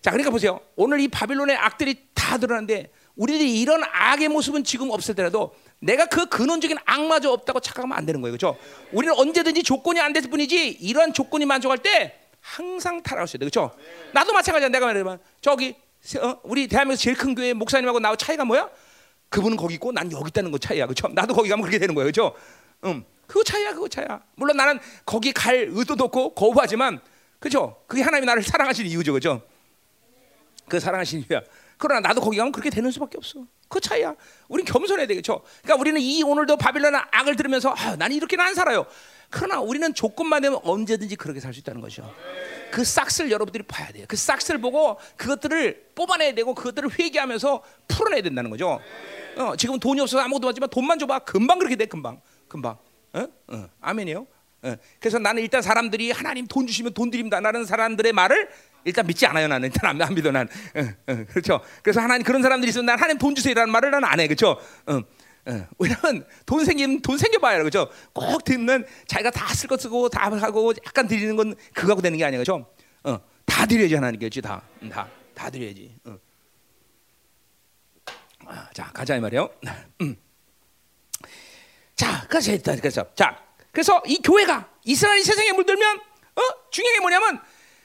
자, 0.00 0.10
그러니까 0.10 0.30
보세요. 0.30 0.60
오늘 0.76 1.00
이 1.00 1.08
바빌론의 1.08 1.56
악들이 1.56 2.06
다 2.14 2.38
드러나는데 2.38 2.90
우리들이 3.14 3.60
이런 3.60 3.82
악의 3.84 4.28
모습은 4.28 4.64
지금 4.64 4.90
없을 4.90 5.14
때라도 5.14 5.54
내가 5.80 6.06
그 6.06 6.26
근원적인 6.26 6.78
악마저 6.84 7.30
없다고 7.30 7.60
착각하면 7.60 7.96
안 7.96 8.06
되는 8.06 8.20
거예요. 8.20 8.32
그죠? 8.32 8.56
우리는 8.92 9.14
언제든지 9.16 9.62
조건이 9.62 10.00
안 10.00 10.12
됐을 10.12 10.30
뿐이지 10.30 10.78
이런 10.80 11.12
조건이 11.12 11.44
만족할 11.44 11.78
때 11.78 12.18
항상 12.40 13.02
수 13.26 13.36
있다. 13.36 13.44
그죠? 13.46 13.70
나도 14.12 14.32
마찬가지야. 14.32 14.68
내가 14.70 14.86
말하면 14.86 15.20
저기 15.40 15.74
어? 16.20 16.36
우리 16.42 16.66
대한민국 16.66 17.00
제일 17.00 17.16
큰 17.16 17.34
교회 17.34 17.52
목사님하고 17.52 18.00
나하고 18.00 18.16
차이가 18.16 18.44
뭐야? 18.44 18.68
그분은 19.28 19.56
거기 19.56 19.74
있고 19.74 19.92
난 19.92 20.10
여기 20.10 20.28
있다는 20.28 20.50
거 20.50 20.58
차이야. 20.58 20.86
그죠? 20.86 21.08
나도 21.12 21.34
거기 21.34 21.48
가면 21.48 21.62
그렇게 21.62 21.78
되는 21.78 21.94
거예요. 21.94 22.06
그죠? 22.08 22.34
음. 22.84 23.04
그거 23.26 23.42
차야, 23.44 23.72
그거 23.72 23.88
차야. 23.88 24.20
물론 24.34 24.56
나는 24.56 24.78
거기 25.06 25.32
갈 25.32 25.68
의도도 25.70 26.04
없고 26.04 26.34
거부하지만, 26.34 27.00
그죠? 27.38 27.82
그게 27.86 28.02
하나님이 28.02 28.26
나를 28.26 28.42
사랑하시는 28.42 28.90
이유죠, 28.90 29.12
그죠? 29.14 29.42
그 30.68 30.78
사랑하시는 30.78 31.24
이유야. 31.28 31.42
그러나 31.78 32.00
나도 32.08 32.20
거기 32.20 32.36
가면 32.36 32.52
그렇게 32.52 32.70
되는 32.70 32.90
수밖에 32.90 33.16
없어. 33.16 33.44
그 33.68 33.80
차이야. 33.80 34.14
우린 34.48 34.64
겸손해야 34.66 35.06
되겠죠. 35.06 35.42
그러니까 35.62 35.80
우리는 35.80 36.00
이 36.00 36.22
오늘도 36.22 36.56
바빌론 36.56 36.94
악을 36.94 37.34
들으면서 37.36 37.70
아, 37.70 37.96
나는 37.96 38.14
이렇게는 38.16 38.44
안 38.44 38.54
살아요. 38.54 38.86
그러나 39.30 39.60
우리는 39.60 39.92
조건만 39.94 40.42
되면 40.42 40.60
언제든지 40.62 41.16
그렇게 41.16 41.40
살 41.40 41.52
수 41.54 41.60
있다는 41.60 41.80
거죠. 41.80 42.14
그 42.70 42.84
싹스를 42.84 43.30
여러분들이 43.30 43.64
봐야 43.64 43.90
돼요. 43.90 44.04
그 44.06 44.16
싹스를 44.16 44.60
보고 44.60 44.98
그것들을 45.16 45.92
뽑아내야 45.94 46.34
되고 46.34 46.54
그것들을 46.54 46.98
회개하면서 46.98 47.62
풀어내야 47.88 48.22
된다는 48.22 48.50
거죠. 48.50 48.78
어, 49.36 49.56
지금 49.56 49.80
돈이 49.80 50.00
없어서 50.00 50.22
아무것도 50.22 50.48
하지만 50.48 50.68
돈만 50.70 50.98
줘봐. 50.98 51.20
금방 51.20 51.58
그렇게 51.58 51.74
돼. 51.76 51.86
금방. 51.86 52.20
금방. 52.52 52.76
어? 53.14 53.26
어. 53.48 53.68
아멘이요. 53.80 54.26
어. 54.64 54.76
그래서 55.00 55.18
나는 55.18 55.42
일단 55.42 55.62
사람들이 55.62 56.10
하나님 56.10 56.46
돈 56.46 56.66
주시면 56.66 56.92
돈 56.92 57.10
드립니다. 57.10 57.40
라는 57.40 57.64
사람들의 57.64 58.12
말을 58.12 58.50
일단 58.84 59.06
믿지 59.06 59.24
않아요. 59.24 59.48
나는 59.48 59.70
일단 59.72 59.88
안, 59.88 60.02
안 60.02 60.14
믿어 60.14 60.30
난. 60.30 60.46
어, 60.76 61.12
어, 61.12 61.24
그렇죠. 61.30 61.62
그래서 61.82 62.02
하나님 62.02 62.24
그런 62.24 62.42
사람들이 62.42 62.68
있으면 62.68 62.84
난 62.84 62.98
하나님 62.98 63.16
돈 63.16 63.34
주세요라는 63.34 63.72
말을 63.72 63.90
나는 63.90 64.06
안 64.06 64.20
해. 64.20 64.26
그렇죠. 64.26 64.60
어. 64.86 65.00
어, 65.44 65.66
왜냐면 65.78 66.26
돈 66.44 66.64
생기면 66.66 67.00
돈 67.00 67.16
생겨봐야 67.16 67.62
그죠. 67.62 67.88
꼭 68.12 68.44
듣는 68.44 68.84
자기가 69.06 69.30
다쓸거 69.30 69.78
쓰고 69.78 70.10
다 70.10 70.30
하고 70.30 70.74
약간 70.86 71.08
드리는 71.08 71.34
건 71.34 71.54
그거하고 71.72 72.02
되는 72.02 72.18
게 72.18 72.24
아니야, 72.24 72.38
그죠? 72.38 72.70
어, 73.02 73.18
다 73.46 73.66
드려야지 73.66 73.94
하나님께지 73.94 74.42
다, 74.42 74.62
음, 74.82 74.90
다, 74.90 75.08
다 75.34 75.48
드려야지. 75.48 75.96
어. 76.04 76.18
아, 78.46 78.68
자 78.74 78.90
가자 78.92 79.16
이 79.16 79.20
말이에요. 79.20 79.48
음. 80.02 80.16
자, 82.02 82.26
그래서 82.28 82.50
일단 82.50 82.76
그래서 82.78 83.06
자, 83.14 83.40
그래서 83.70 84.02
이 84.06 84.20
교회가 84.20 84.68
이스라엘 84.84 85.22
세상에 85.22 85.52
물들면 85.52 86.00
어 86.34 86.42
중요한 86.72 86.96
게 86.96 87.00
뭐냐면 87.00 87.40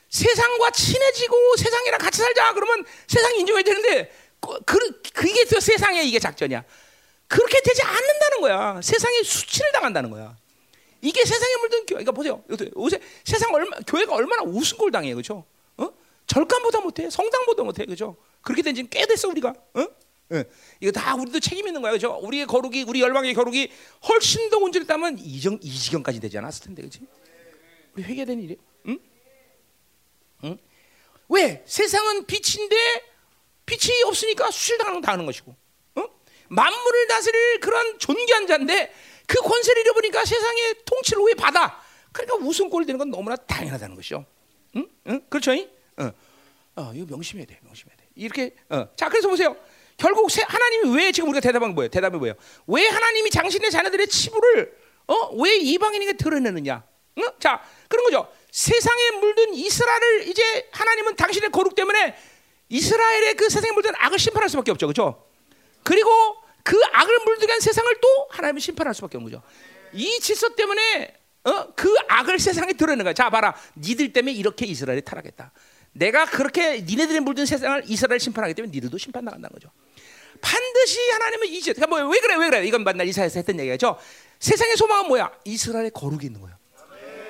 세상과 0.10 0.72
친해지고 0.72 1.56
세상이랑 1.58 2.00
같이 2.00 2.22
살자 2.22 2.52
그러면 2.54 2.84
세상이 3.06 3.42
인정해야 3.42 3.64
되는데 3.64 4.12
그, 4.40 4.60
그 4.66 5.02
그게 5.14 5.46
또 5.46 5.60
세상의 5.60 6.08
이게 6.08 6.18
작전이야. 6.18 6.64
그렇게 7.28 7.62
되지 7.62 7.84
않는다는 7.84 8.42
거야. 8.42 8.82
세상에 8.82 9.22
수치를 9.22 9.72
당한다는 9.74 10.10
거야. 10.10 10.36
이게 11.02 11.24
세상에 11.24 11.56
물든 11.58 11.86
교회. 11.86 12.04
그러니까 12.04 12.12
보세요. 12.12 12.44
요새 12.76 13.00
세상 13.24 13.54
얼마 13.54 13.78
교회가 13.86 14.16
얼마나 14.16 14.42
걸 14.80 14.92
당해요, 14.92 15.14
그렇죠? 15.14 15.46
어? 15.78 15.90
절간보다 16.26 16.80
못해, 16.80 17.08
성당보다 17.12 17.62
못해, 17.62 17.86
그렇죠? 17.86 18.18
그렇게 18.42 18.64
된 18.64 18.74
지는 18.74 18.90
꽤 18.90 19.06
됐어 19.06 19.28
우리가. 19.28 19.54
어? 19.76 19.88
예. 20.34 20.44
이거 20.82 20.92
다 20.92 21.16
우리도 21.16 21.40
책임 21.40 21.68
있는 21.68 21.82
거야, 21.82 21.92
그렇죠? 21.92 22.20
우리의 22.22 22.46
거룩이, 22.46 22.84
우리 22.84 23.02
열방의 23.02 23.34
거룩이 23.34 23.72
훨씬 24.10 24.50
더 24.50 24.58
온전했다면 24.58 25.20
이정 25.20 25.58
이 25.62 25.72
지경까지 25.72 26.20
되지 26.20 26.38
않았을 26.38 26.66
텐데, 26.66 26.82
그렇지? 26.82 27.02
우리 27.94 28.04
회개된 28.04 28.40
일이, 28.42 28.58
응? 28.88 29.00
응? 30.44 30.58
왜? 31.30 31.64
세상은 31.66 32.26
빛인데 32.26 32.76
빛이 33.66 34.04
없으니까 34.06 34.52
수실당하는 34.52 35.02
당하는 35.02 35.26
것이고, 35.26 35.56
어? 35.96 36.04
만물을 36.50 37.08
다스릴 37.08 37.60
그런 37.60 37.98
존귀한 38.00 38.48
자인데 38.48 38.94
그 39.26 39.42
권세를 39.42 39.82
잃어버리니까 39.82 40.26
세상의 40.26 40.76
통치를 40.86 41.24
왜 41.24 41.34
받아? 41.34 41.82
그러니까 42.12 42.36
우승골 42.38 42.86
되는 42.86 42.98
건 42.98 43.10
너무나 43.12 43.36
당연하다는 43.36 43.96
것이죠. 43.96 44.26
응? 44.76 44.88
응? 45.08 45.22
그렇죠? 45.30 45.52
어. 45.98 46.12
어, 46.76 46.92
이거 46.94 47.06
명심해야 47.08 47.46
돼, 47.46 47.60
명심해야 47.64 47.98
돼. 47.98 48.06
이렇게, 48.16 48.56
어. 48.70 48.88
자, 48.96 49.10
그래서 49.10 49.28
보세요. 49.28 49.56
결국 49.98 50.30
하나님이 50.48 50.96
왜 50.96 51.12
지금 51.12 51.30
우리가 51.30 51.42
대답한 51.42 51.74
뭐예요? 51.74 51.90
대답이 51.90 52.18
뭐예요? 52.18 52.36
왜 52.68 52.88
하나님이 52.88 53.32
당신의 53.32 53.72
자녀들의 53.72 54.08
치부를 54.08 54.78
어? 55.08 55.36
왜 55.42 55.58
이방인에게 55.58 56.14
드러내느냐? 56.14 56.84
어? 57.18 57.40
자, 57.40 57.62
그런 57.88 58.06
거죠. 58.06 58.32
세상에 58.52 59.12
물든 59.20 59.54
이스라엘을 59.56 60.28
이제 60.28 60.70
하나님은 60.72 61.16
당신의 61.16 61.50
거룩 61.52 61.76
때문에 61.76 62.16
이스라엘의 62.70 63.34
그 63.36 63.50
세상에 63.50 63.72
물든 63.72 63.94
악을 63.98 64.20
심판할 64.20 64.50
수밖에 64.50 64.72
없죠. 64.72 64.88
그렇죠? 64.88 65.26
그리고 65.84 66.10
그 66.64 66.80
악을 66.92 67.20
물들게 67.26 67.52
한 67.52 67.60
세상을 67.60 67.96
또 68.02 68.28
하나님이 68.30 68.62
심판할 68.62 68.94
수밖에 68.94 69.18
없는 69.18 69.32
거죠. 69.32 69.44
이 69.94 70.20
질서 70.20 70.50
때문에 70.50 71.16
어? 71.46 71.74
그 71.76 71.96
악을 72.10 72.40
세상에 72.40 72.74
드러내는 72.74 73.04
거야. 73.04 73.14
자, 73.14 73.30
봐라. 73.30 73.56
니들 73.78 74.14
때문에 74.14 74.34
이렇게 74.34 74.66
이스라엘이 74.66 75.02
타락했다. 75.02 75.52
내가 75.94 76.26
그렇게 76.26 76.82
니네들이 76.82 77.22
물든 77.22 77.46
세상을 77.46 77.84
이스라엘 77.88 78.20
심판하기 78.20 78.54
때문에 78.54 78.72
니들도 78.72 78.98
심판 78.98 79.26
나간다는 79.26 79.54
거죠. 79.54 79.72
반드시 80.42 81.00
하나님은 81.12 81.48
이제 81.48 81.74
그러니까 81.74 81.98
뭐 82.00 82.10
왜 82.10 82.20
그래 82.20 82.36
왜 82.36 82.50
그래 82.50 82.66
이건 82.66 82.84
만날 82.84 83.08
이사에서 83.08 83.40
했던 83.40 83.60
얘기죠. 83.60 83.98
세상의 84.40 84.78
소망은 84.78 85.08
뭐야? 85.08 85.32
이스라엘의 85.46 85.92
거룩이 85.92 86.26
있는 86.26 86.42
거예요. 86.42 86.58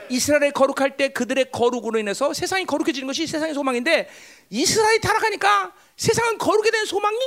이스라엘의 0.10 0.54
거룩할 0.54 0.96
때 0.96 1.10
그들의 1.10 1.52
거룩으로 1.52 2.00
인해서 2.00 2.34
세상이 2.34 2.66
거룩해지는 2.66 3.08
것이 3.08 3.28
세상의 3.28 3.54
소망인데 3.54 4.10
이스라엘이 4.50 5.02
타락하니까 5.02 5.74
세상은 5.98 6.38
거룩에 6.38 6.72
대한 6.72 6.86
소망이 6.86 7.18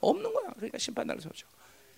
없는 0.00 0.32
거야. 0.32 0.50
그러니까 0.56 0.78
심판당을 0.78 1.20
서죠. 1.20 1.46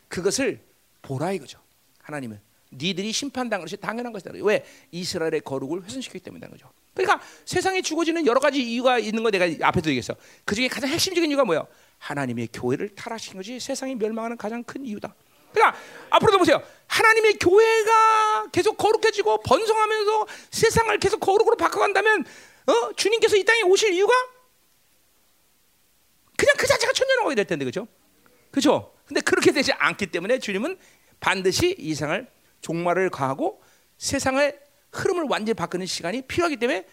그것을 0.08 0.60
보라 1.02 1.32
이거죠. 1.32 1.60
하나님은 2.02 2.40
니들이 2.72 3.12
심판당한 3.12 3.64
것이 3.64 3.76
당연한 3.76 4.12
것이다. 4.12 4.30
왜 4.42 4.64
이스라엘의 4.92 5.40
거룩을 5.42 5.84
훼손시켰기 5.84 6.20
때문이라는 6.20 6.56
거죠. 6.56 6.70
그러니까 6.94 7.22
세상에 7.44 7.82
죽어지는 7.82 8.26
여러 8.26 8.40
가지 8.40 8.62
이유가 8.62 8.98
있는 8.98 9.22
거 9.22 9.30
내가 9.30 9.46
앞에도 9.66 9.90
얘기했어. 9.90 10.14
그 10.44 10.54
중에 10.54 10.68
가장 10.68 10.88
핵심적인 10.90 11.30
이유가 11.30 11.44
뭐야? 11.44 11.66
하나님의 11.98 12.48
교회를 12.52 12.94
타락시킨 12.94 13.38
것이 13.38 13.60
세상이 13.60 13.94
멸망하는 13.96 14.36
가장 14.36 14.62
큰 14.64 14.84
이유다. 14.84 15.14
그러니까 15.52 15.78
앞으로도 16.10 16.38
보세요. 16.38 16.62
하나님의 16.86 17.34
교회가 17.34 18.48
계속 18.52 18.76
거룩해지고 18.76 19.42
번성하면서 19.42 20.26
세상을 20.50 20.98
계속 20.98 21.20
거룩으로 21.20 21.56
바꿔간다면 21.56 22.24
어? 22.66 22.92
주님께서 22.94 23.36
이 23.36 23.44
땅에 23.44 23.62
오실 23.62 23.92
이유가 23.94 24.12
그냥 26.36 26.54
그 26.56 26.66
자체가 26.66 26.92
천년왕국이 26.92 27.34
될 27.34 27.46
텐데 27.46 27.64
그죠? 27.64 27.88
그죠? 28.50 28.94
근데 29.06 29.20
그렇게 29.20 29.52
되지 29.52 29.72
않기 29.72 30.06
때문에 30.06 30.38
주님은 30.38 30.78
반드시 31.18 31.74
이상을 31.78 32.26
종말을 32.60 33.10
가하고 33.10 33.62
세상의 33.96 34.58
흐름을 34.92 35.24
완전히 35.28 35.54
바꾸는 35.54 35.86
시간이 35.86 36.22
필요하기 36.22 36.56
때문에 36.56 36.86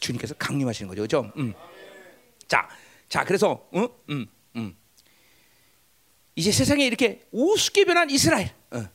주님께서 0.00 0.34
강림하시는 0.34 0.88
거죠, 0.88 1.02
그죠? 1.02 1.32
음. 1.36 1.52
자, 2.48 2.68
자, 3.10 3.24
그래서, 3.24 3.68
음, 3.74 3.88
음, 4.08 4.26
음. 4.54 4.76
이제 6.36 6.52
세상에 6.52 6.86
이렇게 6.86 7.26
우습게 7.32 7.84
변한 7.84 8.08
이스라엘, 8.08 8.54
어. 8.70 8.88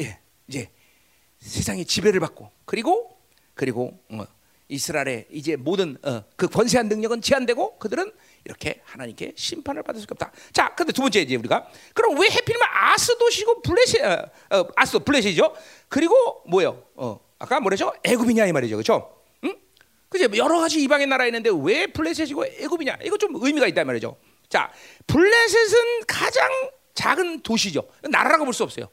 예, 0.00 0.18
이제 0.46 0.70
세상의 1.40 1.84
지배를 1.84 2.20
받고 2.20 2.50
그리고 2.64 3.18
그리고 3.54 4.00
어, 4.10 4.24
이스라엘의 4.68 5.26
이제 5.30 5.56
모든 5.56 5.98
어, 6.04 6.22
그 6.36 6.46
권세한 6.46 6.88
능력은 6.88 7.22
제한되고 7.22 7.78
그들은 7.78 8.12
이렇게 8.44 8.80
하나님께 8.84 9.34
심판을 9.36 9.82
받을 9.82 10.00
수가 10.00 10.12
없다. 10.12 10.32
자, 10.52 10.74
근데 10.76 10.92
두 10.92 11.02
번째 11.02 11.20
이제 11.20 11.34
우리가 11.34 11.68
그럼 11.92 12.18
왜 12.20 12.28
해필이면 12.30 12.68
아스도시고 12.70 13.62
블레시 13.62 14.00
어, 14.00 14.30
어, 14.50 14.68
아스도 14.76 15.00
블레시죠? 15.00 15.54
그리고 15.88 16.42
뭐요? 16.46 16.84
어, 16.94 17.18
아까 17.40 17.58
뭐랬죠? 17.58 17.92
애굽이냐 18.04 18.46
이 18.46 18.52
말이죠, 18.52 18.76
그렇죠? 18.76 19.19
응? 20.14 20.28
그죠? 20.28 20.36
여러 20.36 20.58
가지 20.58 20.82
이방의 20.82 21.06
나라 21.06 21.26
있는데 21.26 21.50
왜 21.62 21.86
블레셋이고 21.86 22.44
애굽이냐? 22.46 22.98
이거 23.04 23.16
좀 23.16 23.32
의미가 23.34 23.66
있단 23.68 23.86
말이죠. 23.86 24.16
자, 24.48 24.72
블레셋은 25.06 26.04
가장 26.06 26.50
작은 26.94 27.40
도시죠. 27.42 27.88
나라라고 28.02 28.44
볼 28.44 28.52
수 28.52 28.64
없어요. 28.64 28.88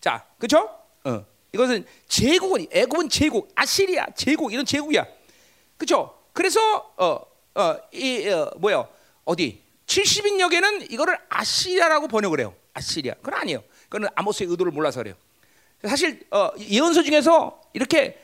자, 0.00 0.24
그렇죠? 0.38 0.70
어. 1.04 1.24
이것은 1.52 1.84
제국은 2.06 2.66
애굽은 2.70 3.08
제국, 3.08 3.50
아시리아 3.56 4.06
제국 4.14 4.52
이런 4.52 4.64
제국이야. 4.64 5.04
그렇죠? 5.76 6.16
그래서 6.32 6.60
어, 6.96 7.20
어, 7.54 7.76
이 7.92 8.28
어, 8.28 8.52
뭐요? 8.58 8.88
어디 9.24 9.62
70인역에는 9.86 10.92
이거를 10.92 11.18
아시리아라고 11.28 12.06
번역을 12.06 12.38
해요. 12.40 12.54
아시리아. 12.74 13.14
그건 13.14 13.34
아니에요. 13.34 13.64
그거는 13.84 14.08
아모스의 14.14 14.48
의도를 14.50 14.70
몰라서 14.70 15.00
그래요. 15.00 15.14
사실 15.84 16.24
어, 16.30 16.50
예언서 16.58 17.02
중에서 17.02 17.60
이렇게 17.72 18.22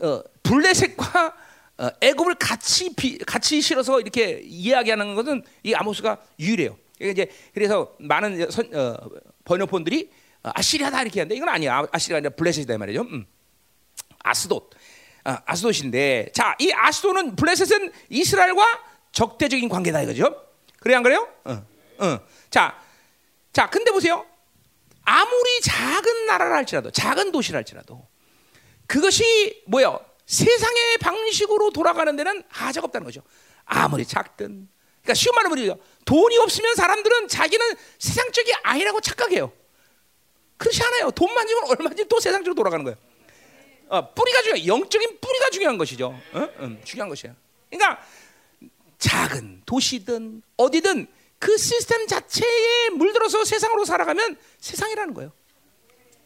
어, 0.00 0.22
블레셋과 0.50 1.36
어, 1.78 1.88
애굽을 2.00 2.34
같이 2.34 2.92
비, 2.94 3.18
같이 3.18 3.60
실어서 3.60 4.00
이렇게 4.00 4.40
이야기하는 4.44 5.14
것은 5.14 5.44
이 5.62 5.72
아모스가 5.74 6.20
유일해요. 6.40 6.76
이제 7.00 7.30
그래서 7.54 7.94
많은 8.00 8.50
선, 8.50 8.74
어, 8.74 8.96
번역본들이 9.44 10.10
아시리아다 10.42 11.02
이렇게 11.02 11.20
하는데 11.20 11.36
이건 11.36 11.48
아니야. 11.48 11.86
아시리아가 11.92 12.18
아니라 12.18 12.34
블레셋이다 12.34 12.76
말이죠. 12.76 13.02
음. 13.02 13.26
아스돗. 14.18 14.70
아, 15.22 15.40
아스돗인데 15.46 16.32
자, 16.34 16.56
이 16.58 16.72
아스돗은 16.72 17.36
블레셋은 17.36 17.92
이스라엘과 18.08 18.64
적대적인 19.12 19.68
관계다 19.68 20.02
이거죠. 20.02 20.34
그래 20.80 20.96
안 20.96 21.02
그래요? 21.02 21.28
어. 21.44 21.64
어. 21.98 22.20
자. 22.50 22.76
자, 23.52 23.70
근데 23.70 23.90
보세요. 23.92 24.26
아무리 25.04 25.60
작은 25.62 26.26
나라라 26.26 26.56
할지라도 26.56 26.90
작은 26.90 27.32
도시라 27.32 27.58
할지라도 27.58 28.06
그것이 28.86 29.62
뭐요? 29.66 30.09
세상의 30.30 30.98
방식으로 30.98 31.70
돌아가는 31.72 32.14
데는 32.14 32.44
하자가 32.48 32.84
없다는 32.84 33.04
거죠. 33.04 33.20
아무리 33.64 34.06
작든 34.06 34.68
그러니까 35.02 35.14
쉬운 35.14 35.34
말로 35.34 35.48
말이죠. 35.48 35.76
돈이 36.04 36.38
없으면 36.38 36.76
사람들은 36.76 37.26
자기는 37.26 37.74
세상적이 37.98 38.52
아니라고 38.62 39.00
착각해요. 39.00 39.52
그렇지 40.56 40.82
않아요. 40.84 41.10
돈 41.10 41.28
만 41.34 41.48
지면 41.48 41.64
얼마든지 41.64 42.06
또 42.08 42.20
세상적으로 42.20 42.54
돌아가는 42.54 42.84
거예요. 42.84 42.96
어, 43.88 44.14
뿌리가 44.14 44.42
중요 44.42 44.66
영적인 44.66 45.18
뿌리가 45.20 45.50
중요한 45.50 45.76
것이죠. 45.76 46.16
어? 46.32 46.48
음, 46.60 46.80
중요한 46.84 47.08
것이야. 47.08 47.34
그러니까 47.68 48.00
작은 48.98 49.62
도시든 49.66 50.42
어디든 50.56 51.08
그 51.40 51.56
시스템 51.58 52.06
자체에 52.06 52.90
물들어서 52.90 53.44
세상으로 53.44 53.84
살아가면 53.84 54.36
세상이라는 54.60 55.12
거예요. 55.14 55.32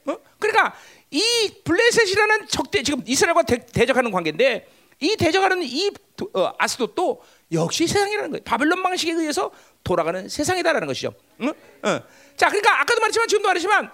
어? 0.06 0.18
그러니까 0.38 0.76
이 1.14 1.62
블레셋이라는 1.62 2.48
적대 2.48 2.82
지금 2.82 3.00
이스라엘과 3.06 3.42
대, 3.44 3.64
대적하는 3.64 4.10
관계인데 4.10 4.68
이 4.98 5.16
대적하는 5.16 5.62
이 5.62 5.92
어, 6.32 6.52
아스돗도 6.58 7.22
역시 7.52 7.86
세상이라는 7.86 8.30
거예요. 8.32 8.42
바벨론 8.44 8.82
방식에 8.82 9.12
의해서 9.12 9.52
돌아가는 9.84 10.28
세상이다라는 10.28 10.88
것이죠. 10.88 11.14
응? 11.42 11.50
어. 11.82 12.00
자, 12.36 12.48
그러니까 12.48 12.80
아까도 12.80 13.00
말했지만 13.00 13.28
지금도 13.28 13.46
말했지만 13.46 13.90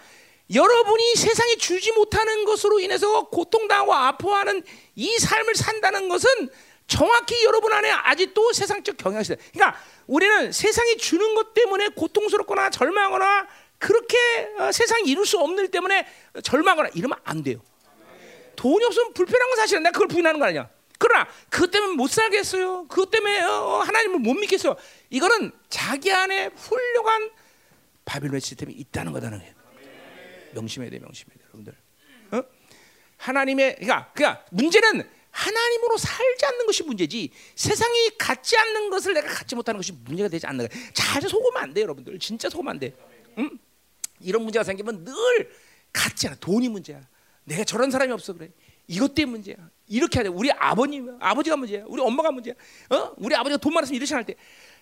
여러분이 0.54 1.14
세상에 1.14 1.56
주지 1.56 1.92
못하는 1.92 2.46
것으로 2.46 2.80
인해서 2.80 3.28
고통당하고 3.28 3.92
아파하는 3.92 4.62
이 4.96 5.18
삶을 5.18 5.54
산다는 5.54 6.08
것은 6.08 6.48
정확히 6.86 7.44
여러분 7.44 7.72
안에 7.72 7.90
아직도 7.90 8.54
세상적 8.54 8.96
경향이 8.96 9.22
있어요. 9.22 9.36
그러니까 9.52 9.78
우리는 10.06 10.50
세상이 10.52 10.96
주는 10.96 11.34
것 11.34 11.52
때문에 11.52 11.88
고통스럽거나 11.88 12.70
절망하거나 12.70 13.46
그렇게 13.81 14.18
어, 14.59 14.70
세상이 14.70 15.11
이룰 15.11 15.26
수 15.26 15.39
없는 15.39 15.64
일 15.64 15.70
때문에 15.70 16.07
절망하거나 16.45 16.91
이러면 16.95 17.18
안 17.24 17.43
돼요. 17.43 17.61
돈이 18.55 18.85
없으면 18.85 19.14
불편한 19.14 19.49
건 19.49 19.57
사실은 19.57 19.83
내가 19.83 19.93
그걸 19.93 20.07
부인하는 20.07 20.39
거 20.39 20.47
아니야. 20.47 20.68
그러나 20.99 21.26
그것 21.49 21.70
때문에 21.70 21.95
못 21.95 22.11
살겠어요. 22.11 22.87
그것 22.89 23.11
때문에 23.11 23.41
어, 23.41 23.49
어, 23.49 23.78
하나님을 23.81 24.18
못 24.18 24.35
믿겠어요. 24.35 24.76
이거는 25.09 25.51
자기 25.70 26.12
안에 26.12 26.51
훌륭한 26.55 27.31
바빌론 28.05 28.39
시스템이 28.39 28.74
있다는 28.74 29.12
거다는 29.12 29.39
거예요. 29.39 29.55
명심해야 30.53 30.91
돼, 30.91 30.99
명심해야 30.99 31.39
돼, 31.39 31.45
여러분들. 31.45 31.74
어? 32.33 32.43
하나님의 33.16 33.76
그러니까 33.76 34.12
그러니까 34.12 34.45
문제는 34.51 35.09
하나님으로 35.31 35.97
살지 35.97 36.45
않는 36.45 36.66
것이 36.66 36.83
문제지 36.83 37.31
세상이 37.55 38.18
갖지 38.18 38.59
않는 38.59 38.91
것을 38.91 39.14
내가 39.14 39.28
갖지 39.28 39.55
못하는 39.55 39.78
것이 39.78 39.93
문제가 39.93 40.28
되지 40.28 40.47
않는 40.49 40.68
거야. 40.68 40.81
잘 40.93 41.22
속으면 41.22 41.62
안 41.62 41.72
돼, 41.72 41.81
여러분들. 41.81 42.18
진짜 42.18 42.51
속으면 42.51 42.72
안 42.72 42.78
돼. 42.78 42.95
응? 43.39 43.59
이런 44.20 44.42
문제가 44.42 44.64
생기면 44.64 45.04
늘 45.04 45.14
갖지 45.92 46.28
않아. 46.28 46.36
돈이 46.40 46.68
문제야. 46.68 47.00
내가 47.44 47.64
저런 47.64 47.90
사람이 47.90 48.12
없어 48.12 48.32
그래. 48.32 48.50
이것 48.86 49.14
때문에 49.14 49.38
문제야. 49.38 49.56
이렇게 49.86 50.18
하자. 50.18 50.30
우리 50.30 50.50
아버님, 50.52 51.16
아버지가 51.20 51.56
문제야. 51.56 51.84
우리 51.86 52.02
엄마가 52.02 52.30
문제야. 52.30 52.54
어? 52.90 53.12
우리 53.16 53.34
아버지가 53.34 53.58
돈 53.58 53.74
많았으면 53.74 53.96
이렇게 53.96 54.14
할 54.14 54.24
때. 54.24 54.34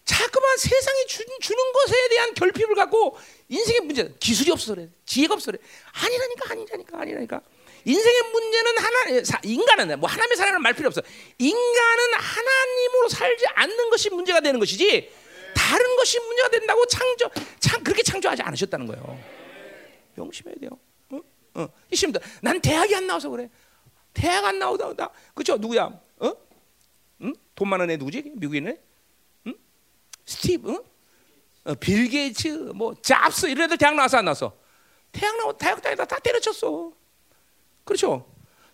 자꾸만 0.04 0.56
세상이 0.56 1.06
주, 1.06 1.22
는 1.22 1.72
것에 1.72 2.08
대한 2.08 2.34
결핍을 2.34 2.74
갖고 2.74 3.18
인생의 3.48 3.80
문제, 3.82 4.14
기술이 4.18 4.50
없어 4.50 4.74
그래. 4.74 4.88
지혜가 5.04 5.34
없어 5.34 5.52
그래. 5.52 5.58
아니라니까, 5.92 6.52
아니라니까, 6.52 7.00
아니라니까. 7.00 7.40
인생의 7.84 8.22
문제는 8.32 8.78
하나, 8.78 9.22
인간은 9.44 10.00
뭐 10.00 10.08
하나님의 10.08 10.36
사랑을 10.36 10.60
말 10.60 10.72
필요 10.74 10.88
없어. 10.88 11.02
인간은 11.38 12.14
하나님으로 12.14 13.08
살지 13.10 13.44
않는 13.54 13.90
것이 13.90 14.10
문제가 14.10 14.40
되는 14.40 14.58
것이지 14.58 15.10
다른 15.54 15.96
것이 15.96 16.18
문제가 16.20 16.48
된다고 16.50 16.86
창조, 16.86 17.30
창 17.60 17.82
그렇게 17.82 18.02
창조하지 18.02 18.42
않으셨다는 18.42 18.86
거예요. 18.86 19.18
명심해야 20.14 20.56
돼요. 20.60 20.70
어? 21.10 21.20
어. 21.54 21.68
있습니다. 21.90 22.20
난 22.42 22.60
대학이 22.60 22.94
안 22.94 23.06
나와서 23.06 23.28
그래. 23.28 23.48
대학 24.14 24.44
안 24.44 24.58
나오다, 24.58 24.94
나 24.94 25.10
그죠? 25.34 25.56
누구야? 25.56 25.84
어? 26.18 26.32
응? 27.22 27.34
돈 27.54 27.68
많은 27.68 27.90
애 27.90 27.96
누구지? 27.96 28.32
미국인은? 28.34 28.78
응? 29.46 29.54
스티브? 30.24 30.70
응? 30.70 30.82
어, 31.64 31.74
빌 31.74 32.08
게이츠, 32.08 32.48
뭐 32.74 32.94
잡스 33.02 33.46
이런 33.46 33.64
애들 33.64 33.76
대학 33.76 33.94
나와서 33.94 34.18
안 34.18 34.24
나왔어. 34.24 34.56
대학 35.12 35.36
나와 35.36 35.52
대학 35.56 35.82
다니다 35.82 36.04
다 36.04 36.18
때려쳤어. 36.18 36.92
그렇죠? 37.84 38.26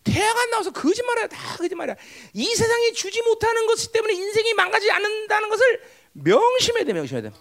대학 0.02 0.36
안 0.36 0.50
나와서 0.50 0.70
거짓말이야, 0.70 1.26
다 1.28 1.56
거짓말이야. 1.56 1.96
이 2.34 2.44
세상이 2.44 2.92
주지 2.92 3.22
못하는 3.22 3.66
것 3.66 3.90
때문에 3.90 4.12
인생이 4.12 4.52
망가지지 4.54 4.90
않는다는 4.90 5.48
것을 5.48 5.82
명심해야 6.14 6.84
돼, 6.84 6.92
명심해야 6.92 7.30
돼. 7.30 7.36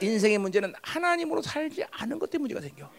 인생의 0.00 0.38
문제는 0.38 0.72
하나님으로 0.82 1.42
살지 1.42 1.84
않은 1.90 2.18
것 2.18 2.30
때문에 2.30 2.54
문제가 2.54 2.60
생겨. 2.60 2.90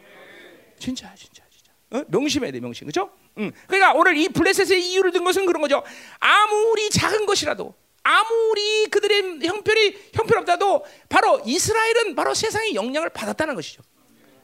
진짜, 0.79 1.13
진짜, 1.15 1.43
진짜. 1.49 1.71
어? 1.91 2.03
명심해야 2.07 2.51
돼, 2.51 2.59
명심, 2.59 2.87
그렇죠? 2.87 3.11
응. 3.37 3.51
그러니까 3.67 3.93
오늘 3.93 4.17
이 4.17 4.29
블레셋의 4.29 4.91
이유를 4.91 5.11
든 5.11 5.23
것은 5.23 5.45
그런 5.45 5.61
거죠. 5.61 5.83
아무리 6.19 6.89
작은 6.89 7.25
것이라도, 7.25 7.73
아무리 8.03 8.87
그들의 8.87 9.39
형편이 9.43 9.97
형편없다도 10.13 10.85
바로 11.09 11.41
이스라엘은 11.45 12.15
바로 12.15 12.33
세상의 12.33 12.75
영향을 12.75 13.09
받았다는 13.09 13.55
것이죠. 13.55 13.81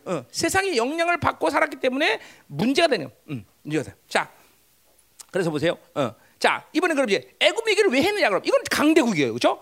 어, 0.05 0.25
세상의 0.31 0.77
영향을 0.77 1.19
받고 1.19 1.49
살았기 1.49 1.79
때문에 1.79 2.19
문제가 2.47 2.87
되는. 2.87 3.11
음, 3.29 3.45
문제가 3.61 3.83
돼. 3.83 3.95
자, 4.07 4.31
그래서 5.31 5.51
보세요. 5.51 5.77
어, 5.93 6.15
자, 6.39 6.67
이번에 6.73 6.95
그럼 6.95 7.07
이제 7.09 7.35
애굽 7.39 7.69
얘기를 7.69 7.91
왜 7.91 8.01
했느냐 8.01 8.29
그럼 8.29 8.41
이건 8.45 8.61
강대국이에요, 8.69 9.33
그렇죠? 9.33 9.61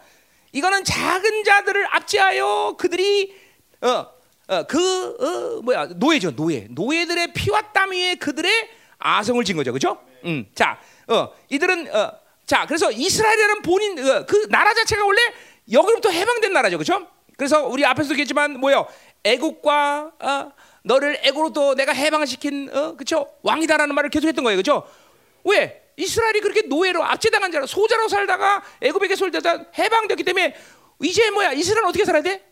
이거는 0.52 0.84
작은 0.84 1.44
자들을 1.44 1.88
압제하여 1.96 2.76
그들이 2.78 3.36
어, 3.82 4.08
어, 4.48 4.64
그 4.64 5.58
어, 5.58 5.62
뭐야 5.62 5.86
노예죠, 5.96 6.36
노예. 6.36 6.68
노예들의 6.70 7.34
피와 7.34 7.72
땀 7.72 7.92
위에 7.92 8.16
그들의 8.16 8.52
아성을 8.98 9.44
진 9.44 9.56
거죠, 9.56 9.72
그렇죠? 9.72 10.02
음, 10.26 10.46
자, 10.56 10.80
어, 11.08 11.30
이들은 11.50 11.96
어, 11.96 12.12
자, 12.46 12.66
그래서 12.66 12.92
이스라엘이라는 12.92 13.62
본인 13.62 14.00
어, 14.00 14.26
그 14.26 14.48
나라 14.50 14.74
자체가 14.74 15.06
원래 15.06 15.22
여기로부터 15.72 16.10
해방된 16.10 16.52
나라죠, 16.52 16.78
그렇죠? 16.78 17.08
그래서 17.38 17.66
우리 17.66 17.86
앞에서도 17.86 18.14
얘기했지만 18.16 18.60
뭐요? 18.60 18.88
애국과 19.24 20.12
어, 20.20 20.52
너를 20.84 21.20
애고로도 21.24 21.76
내가 21.76 21.94
해방시킨 21.94 22.70
어, 22.76 22.96
그렇죠? 22.96 23.30
왕이다라는 23.44 23.94
말을 23.96 24.10
계속했던 24.10 24.44
거예요, 24.44 24.58
그렇죠? 24.58 24.88
왜? 25.44 25.84
이스라엘이 26.00 26.40
그렇게 26.40 26.62
노예로 26.64 27.04
압제당한 27.04 27.52
자로 27.52 27.68
소자로 27.68 28.08
살다가 28.08 28.64
애굽에게 28.82 29.16
솔되다 29.16 29.66
해방됐기 29.78 30.24
때문에 30.24 30.56
이제 31.04 31.30
뭐야? 31.30 31.52
이스라엘은 31.52 31.90
어떻게 31.90 32.06
살아야 32.06 32.24
돼? 32.24 32.46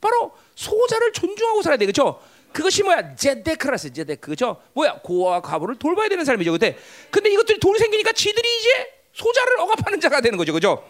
바로 0.00 0.32
소자를 0.54 1.12
존중하고 1.12 1.62
살아야 1.62 1.76
돼, 1.76 1.84
그렇죠? 1.84 2.20
그것이 2.52 2.82
뭐야? 2.82 3.14
제데크라스, 3.14 3.92
제데크, 3.92 4.30
그죠? 4.30 4.62
뭐야? 4.72 5.00
고아와 5.02 5.40
과부를 5.42 5.76
돌봐야 5.78 6.08
되는 6.08 6.24
삶이죠, 6.24 6.52
그때. 6.52 6.76
근데 7.10 7.30
이것들이 7.30 7.60
돈이 7.60 7.78
생기니까 7.78 8.12
지들이 8.12 8.48
이제 8.58 8.92
소자를 9.12 9.60
억압하는 9.60 10.00
자가 10.00 10.20
되는 10.20 10.38
거죠, 10.38 10.52
그죠? 10.52 10.84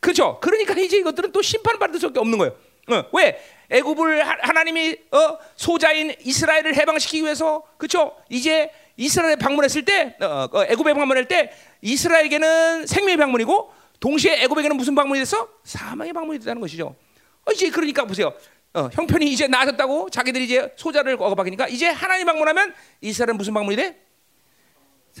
그죠? 0.00 0.38
그러니까 0.40 0.74
이제 0.74 0.98
이것들은 0.98 1.32
또 1.32 1.42
심판받을 1.42 1.98
수밖에 2.00 2.20
없는 2.20 2.38
거예요. 2.38 2.54
어, 2.90 3.04
왜? 3.12 3.40
애굽을 3.70 4.24
하나님이 4.24 4.96
어, 5.12 5.38
소자인 5.56 6.14
이스라엘을 6.20 6.74
해방시키기 6.74 7.22
위해서 7.22 7.62
그렇죠? 7.78 8.16
이제 8.28 8.70
이스라엘에 8.96 9.36
방문했을 9.36 9.84
때 9.84 10.16
어, 10.20 10.48
어, 10.52 10.64
애굽에 10.64 10.94
방문할 10.94 11.28
때 11.28 11.52
이스라엘에게는 11.82 12.86
생명의 12.86 13.16
방문이고 13.16 13.72
동시에 14.00 14.42
애굽에게는 14.44 14.76
무슨 14.76 14.94
방문이 14.94 15.20
됐어? 15.20 15.48
사망의 15.64 16.12
방문이 16.12 16.38
됐다는 16.38 16.60
것이죠. 16.60 16.96
어, 17.44 17.52
이제 17.52 17.70
그러니까 17.70 18.04
보세요. 18.04 18.32
어, 18.72 18.88
형편이 18.92 19.26
이제 19.32 19.48
나아졌다고 19.48 20.10
자기들이 20.10 20.44
이제 20.44 20.72
소자를 20.76 21.14
억압하니까 21.14 21.68
이제 21.68 21.88
하나님 21.88 22.26
방문하면 22.26 22.74
이스라엘은 23.00 23.36
무슨 23.36 23.54
방문이 23.54 23.76
돼? 23.76 24.00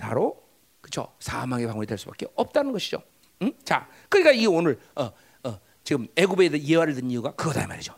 바로 0.00 0.42
그렇죠. 0.80 1.12
사망의 1.18 1.66
방문이 1.66 1.86
될 1.86 1.98
수밖에 1.98 2.26
없다는 2.34 2.72
것이죠. 2.72 3.02
응? 3.42 3.52
자, 3.64 3.88
그러니까 4.08 4.32
이 4.32 4.46
오늘 4.46 4.78
어, 4.94 5.10
어, 5.44 5.58
지금 5.82 6.06
애굽에 6.16 6.50
예화를 6.62 6.94
든 6.94 7.10
이유가 7.10 7.32
그거다 7.32 7.66
말이죠. 7.66 7.94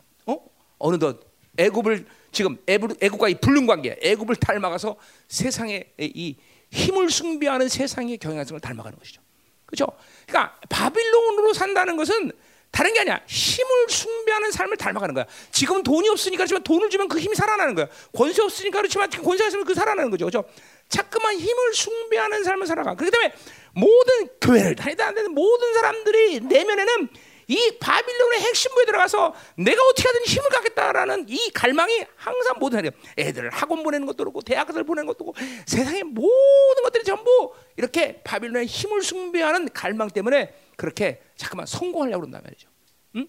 어느덧 0.82 1.20
애굽을 1.56 2.06
지금 2.32 2.56
애굽과 2.66 3.28
이 3.28 3.34
불륜 3.34 3.66
관계, 3.66 3.96
애굽을 4.02 4.36
닮아가서 4.36 4.96
세상의 5.28 5.92
이 5.98 6.36
힘을 6.70 7.10
숭배하는 7.10 7.68
세상의 7.68 8.18
경향성을 8.18 8.60
닮아가는 8.60 8.98
것이죠. 8.98 9.20
그렇죠? 9.66 9.86
그러니까 10.26 10.58
바빌론으로 10.68 11.52
산다는 11.52 11.96
것은 11.96 12.32
다른 12.70 12.94
게 12.94 13.00
아니야. 13.00 13.20
힘을 13.26 13.86
숭배하는 13.88 14.50
삶을 14.50 14.78
닮아가는 14.78 15.14
거야. 15.14 15.26
지금 15.50 15.82
돈이 15.82 16.08
없으니까 16.08 16.38
그렇지만 16.38 16.62
돈을 16.62 16.88
주면 16.88 17.06
그 17.06 17.18
힘이 17.18 17.34
살아나는 17.34 17.74
거야. 17.74 17.86
권세 18.14 18.40
없으니까 18.40 18.78
그렇지만 18.78 19.10
권세가 19.10 19.48
있으면 19.48 19.66
그 19.66 19.74
살아나는 19.74 20.10
거죠. 20.10 20.24
그렇죠? 20.24 20.48
자꾸만 20.88 21.36
힘을 21.36 21.74
숭배하는 21.74 22.44
삶을 22.44 22.66
살아가. 22.66 22.94
그렇기 22.94 23.10
때문에 23.10 23.34
모든 23.74 24.28
교회를 24.40 24.74
다니다 24.74 25.06
안 25.06 25.14
되는 25.14 25.32
모든 25.32 25.74
사람들이 25.74 26.40
내면에는 26.40 27.08
이 27.52 27.78
바빌론의 27.78 28.40
핵심부에 28.40 28.86
들어가서 28.86 29.34
내가 29.56 29.82
어떻게 29.84 30.08
하든 30.08 30.24
힘을 30.24 30.48
갖겠다라는 30.48 31.26
이 31.28 31.50
갈망이 31.50 32.06
항상 32.16 32.56
모든 32.58 32.78
사람 32.78 32.92
애들을 33.18 33.50
학원 33.50 33.82
보내는 33.82 34.06
것도 34.06 34.16
그렇고 34.18 34.40
대학을 34.40 34.84
보내는 34.84 35.06
것도 35.06 35.32
그렇고 35.32 35.34
세상의 35.66 36.04
모든 36.04 36.82
것들이 36.82 37.04
전부 37.04 37.54
이렇게 37.76 38.22
바빌론의 38.22 38.66
힘을 38.66 39.02
숭배하는 39.02 39.68
갈망 39.74 40.08
때문에 40.08 40.54
그렇게 40.76 41.20
잠깐만 41.36 41.66
성공하려고 41.66 42.22
그런단 42.22 42.42
말이죠. 42.42 42.70
응? 43.16 43.28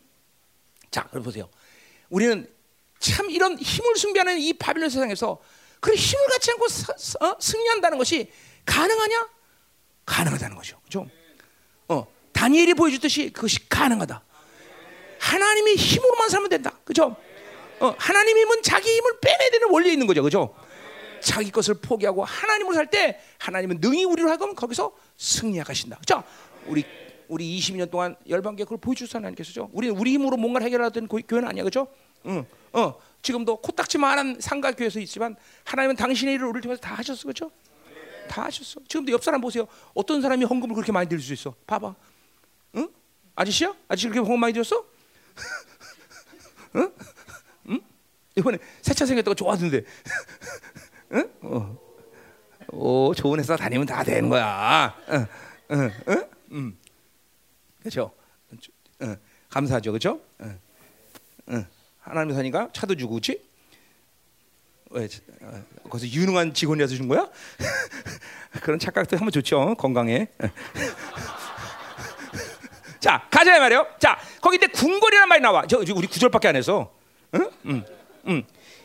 자, 0.89 1.05
그럼 1.09 1.23
보세요. 1.23 1.49
우리는 2.09 2.49
참 2.99 3.29
이런 3.29 3.57
힘을 3.57 3.97
숭배하는 3.97 4.39
이 4.39 4.53
바빌론 4.53 4.89
세상에서 4.89 5.41
그 5.81 5.93
힘을 5.93 6.27
갖지 6.27 6.51
않고 6.51 6.67
서, 6.69 6.93
어? 7.19 7.35
승리한다는 7.41 7.97
것이 7.97 8.31
가능하냐? 8.65 9.27
가능하다는 10.05 10.55
거죠. 10.55 10.79
그죠? 10.85 11.05
어, 11.89 12.07
다니엘이 12.43 12.73
보여줬듯이 12.73 13.29
그것이 13.29 13.69
가능하다. 13.69 14.21
하나님의 15.19 15.75
힘으로만 15.75 16.27
살면 16.27 16.49
된다. 16.49 16.73
그죠? 16.83 17.15
어, 17.79 17.95
하나님 17.97 18.37
힘은 18.37 18.61
자기 18.61 18.89
힘을 18.89 19.19
빼내야 19.21 19.49
되는 19.49 19.69
원리에 19.71 19.93
있는 19.93 20.07
거죠. 20.07 20.21
그죠? 20.21 20.53
자기 21.21 21.51
것을 21.51 21.75
포기하고 21.75 22.25
하나님으로 22.25 22.75
살 22.75 22.87
때 22.87 23.17
하나님은 23.39 23.77
능히 23.79 24.03
우리로 24.03 24.27
하여금 24.27 24.55
거기서 24.55 24.93
승리하신다. 25.15 25.99
그죠? 25.99 26.21
우리 26.67 26.83
우리 27.29 27.57
22년 27.59 27.89
동안 27.89 28.17
열방계 28.27 28.65
그걸 28.65 28.77
보여주셔서 28.79 29.19
하나님께서죠. 29.19 29.69
우리는 29.71 29.97
우리 29.97 30.11
힘으로 30.11 30.35
뭔가를 30.35 30.65
해결하던 30.67 31.07
교회는 31.07 31.47
아니야. 31.47 31.63
그죠? 31.63 31.87
응. 32.25 32.45
어. 32.73 32.95
지금도 33.21 33.61
코딱지만한 33.61 34.35
삼각교에서 34.41 34.99
있지만 34.99 35.37
하나님은 35.63 35.95
당신의 35.95 36.33
일을 36.33 36.47
우리를 36.47 36.61
통해서 36.61 36.81
다 36.81 36.95
하셨어, 36.95 37.23
그렇죠? 37.23 37.49
다 38.27 38.43
하셨어. 38.43 38.81
지금도 38.89 39.13
옆 39.13 39.23
사람 39.23 39.39
보세요. 39.39 39.65
어떤 39.93 40.21
사람이 40.21 40.43
헌금을 40.43 40.75
그렇게 40.75 40.91
많이 40.91 41.07
드릴 41.07 41.21
수 41.23 41.31
있어? 41.31 41.55
봐봐. 41.65 41.95
응? 43.33 43.41
아저씨야? 43.41 43.73
아저씨 43.87 44.07
그렇게 44.07 44.19
헌금 44.19 44.39
많이 44.39 44.53
드렸어? 44.53 44.83
응? 46.75 46.91
응? 47.69 47.81
이번에 48.35 48.57
새차 48.81 49.05
생겼다고 49.05 49.35
좋아하던데. 49.35 49.83
응? 51.13 51.29
어. 51.41 51.77
오, 52.69 53.13
좋은 53.13 53.39
회사 53.39 53.55
다니면 53.55 53.85
다 53.85 54.03
되는 54.03 54.29
거야. 54.29 54.95
응, 55.09 55.27
응, 55.71 55.91
응, 56.07 56.29
응. 56.51 56.77
그렇죠? 57.79 58.11
응, 59.01 59.17
감사하죠, 59.49 59.91
그렇죠? 59.91 60.19
응, 60.41 60.59
응. 61.49 61.65
하나님 61.99 62.33
사니까 62.33 62.69
차도 62.73 62.95
주고, 62.95 63.13
그렇지? 63.15 63.43
왜? 64.91 65.07
어, 65.41 65.63
거기서 65.89 66.15
유능한 66.15 66.53
직원이라서 66.53 66.95
준 66.95 67.07
거야? 67.07 67.29
그런 68.61 68.79
착각도 68.79 69.17
하면 69.17 69.31
좋죠. 69.31 69.75
건강에. 69.75 70.27
자, 73.03 73.27
가자 73.29 73.59
말이요. 73.59 73.85
자, 73.99 74.17
거기 74.39 74.57
때 74.57 74.67
궁궐이라는 74.67 75.27
말이 75.27 75.41
나와. 75.41 75.67
저 75.67 75.79
우리 75.79 76.07
구절밖에 76.07 76.47
안 76.47 76.55
해서. 76.55 76.93
응? 77.35 77.49
응. 77.65 77.85
응. 78.29 78.43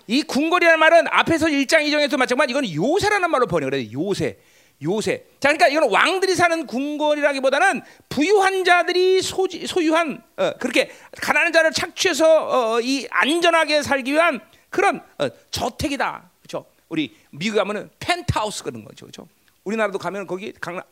이 0.08 0.24
궁궐이라는 0.24 0.76
말은 0.80 1.06
앞에서 1.08 1.46
1장 1.46 1.86
2장에서 1.86 2.16
마찬가지 2.16 2.50
이건 2.50 2.68
요새라는 2.68 3.30
말로 3.30 3.46
번역을 3.46 3.74
해요. 3.74 3.90
요새. 3.92 4.38
요새. 4.82 5.24
자, 5.38 5.50
그러니까 5.52 5.68
이건 5.68 5.92
왕들이 5.92 6.34
사는 6.34 6.66
궁궐이라기보다는 6.66 7.82
부유한 8.08 8.64
자들이 8.64 9.22
소지, 9.22 9.68
소유한 9.68 10.20
어, 10.36 10.50
그렇게 10.58 10.90
가난한 11.20 11.52
자를 11.52 11.70
착취해서 11.70 12.74
어, 12.74 12.80
이 12.80 13.06
안전하게 13.10 13.82
살기 13.82 14.12
위한 14.12 14.40
그런 14.68 15.00
어, 15.20 15.28
저택이다. 15.52 16.28
그렇죠? 16.42 16.66
우리 16.88 17.14
미국 17.30 17.58
가면은 17.58 17.88
펜트하우스 18.00 18.64
그런 18.64 18.84
거죠. 18.84 19.06
그렇죠? 19.06 19.28
우리나라도 19.62 19.98
가면 19.98 20.26
거기 20.26 20.52
강남 20.60 20.82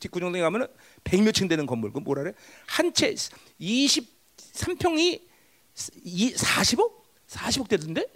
뒷구정동에 0.00 0.42
가면은 0.42 0.66
백몇층 1.04 1.48
되는 1.48 1.66
건물 1.66 1.92
그 1.92 1.98
뭐라 1.98 2.22
그래? 2.22 2.34
한 2.66 2.92
채 2.92 3.14
23평이 3.60 5.22
40억? 5.76 6.92
40억 7.28 7.68
되던데? 7.68 8.06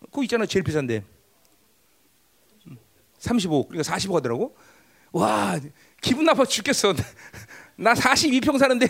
그거 0.00 0.22
있잖아 0.22 0.46
제일 0.46 0.62
비싼데 0.62 1.04
35 3.18 3.68
그러니까 3.68 3.94
40억 3.96 4.14
하더라고 4.14 4.56
와 5.12 5.58
기분 6.00 6.24
나빠 6.26 6.44
죽겠어 6.44 6.94
나 7.76 7.94
42평 7.94 8.58
사는데 8.58 8.86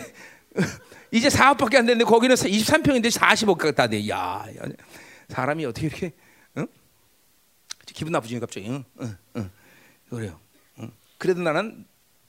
이제 1.11 1.27
4억밖에 1.29 1.75
안 1.77 1.85
됐는데 1.85 2.03
거기는 2.05 2.35
23평인데 2.35 3.11
40억 3.11 3.57
갖다 3.57 3.87
대. 3.87 4.07
야, 4.09 4.45
사람이 5.29 5.65
어떻게 5.65 5.87
이렇게 5.87 6.13
응? 6.57 6.67
기분 7.87 8.11
나쁘지 8.11 8.39
갑자기 8.39 8.67
응? 8.69 8.83
응, 9.01 9.17
응. 9.37 9.51
그래요 10.09 10.39
응. 10.79 10.91
그래도 11.17 11.41
나는 11.41 11.85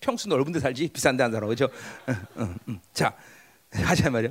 평수 0.06 0.28
넓은 0.28 0.52
데 0.52 0.60
살지 0.60 0.88
비싼 0.92 1.16
데 1.16 1.24
안 1.24 1.32
살아 1.32 1.46
그죠 1.46 1.68
응, 2.08 2.14
응, 2.38 2.58
응. 2.68 2.80
자 2.92 3.16
하자 3.72 4.10
말이야 4.10 4.30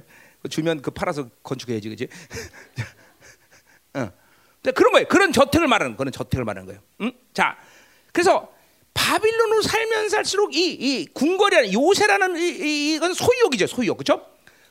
주면 0.50 0.82
그 0.82 0.92
팔아서 0.92 1.30
건축해야지 1.44 1.90
그지 1.90 2.08
응. 3.98 4.12
그런 4.74 4.92
거예요. 4.94 5.08
그런 5.08 5.32
저택을 5.32 5.68
말하는 5.68 5.96
그런 5.96 6.12
저택을 6.12 6.44
말하는 6.44 6.66
거예요. 6.66 6.82
응? 7.02 7.12
자, 7.34 7.56
그래서 8.12 8.52
바빌론으로 8.96 9.62
살면 9.62 10.10
살수록 10.10 10.56
이, 10.56 10.72
이 10.72 11.06
궁궐이라는 11.14 11.74
요새라는 11.74 12.38
이, 12.38 12.42
이, 12.42 12.96
이건 12.96 13.14
소유욕이죠. 13.14 13.68
소유욕, 13.68 13.98
그렇죠? 13.98 14.26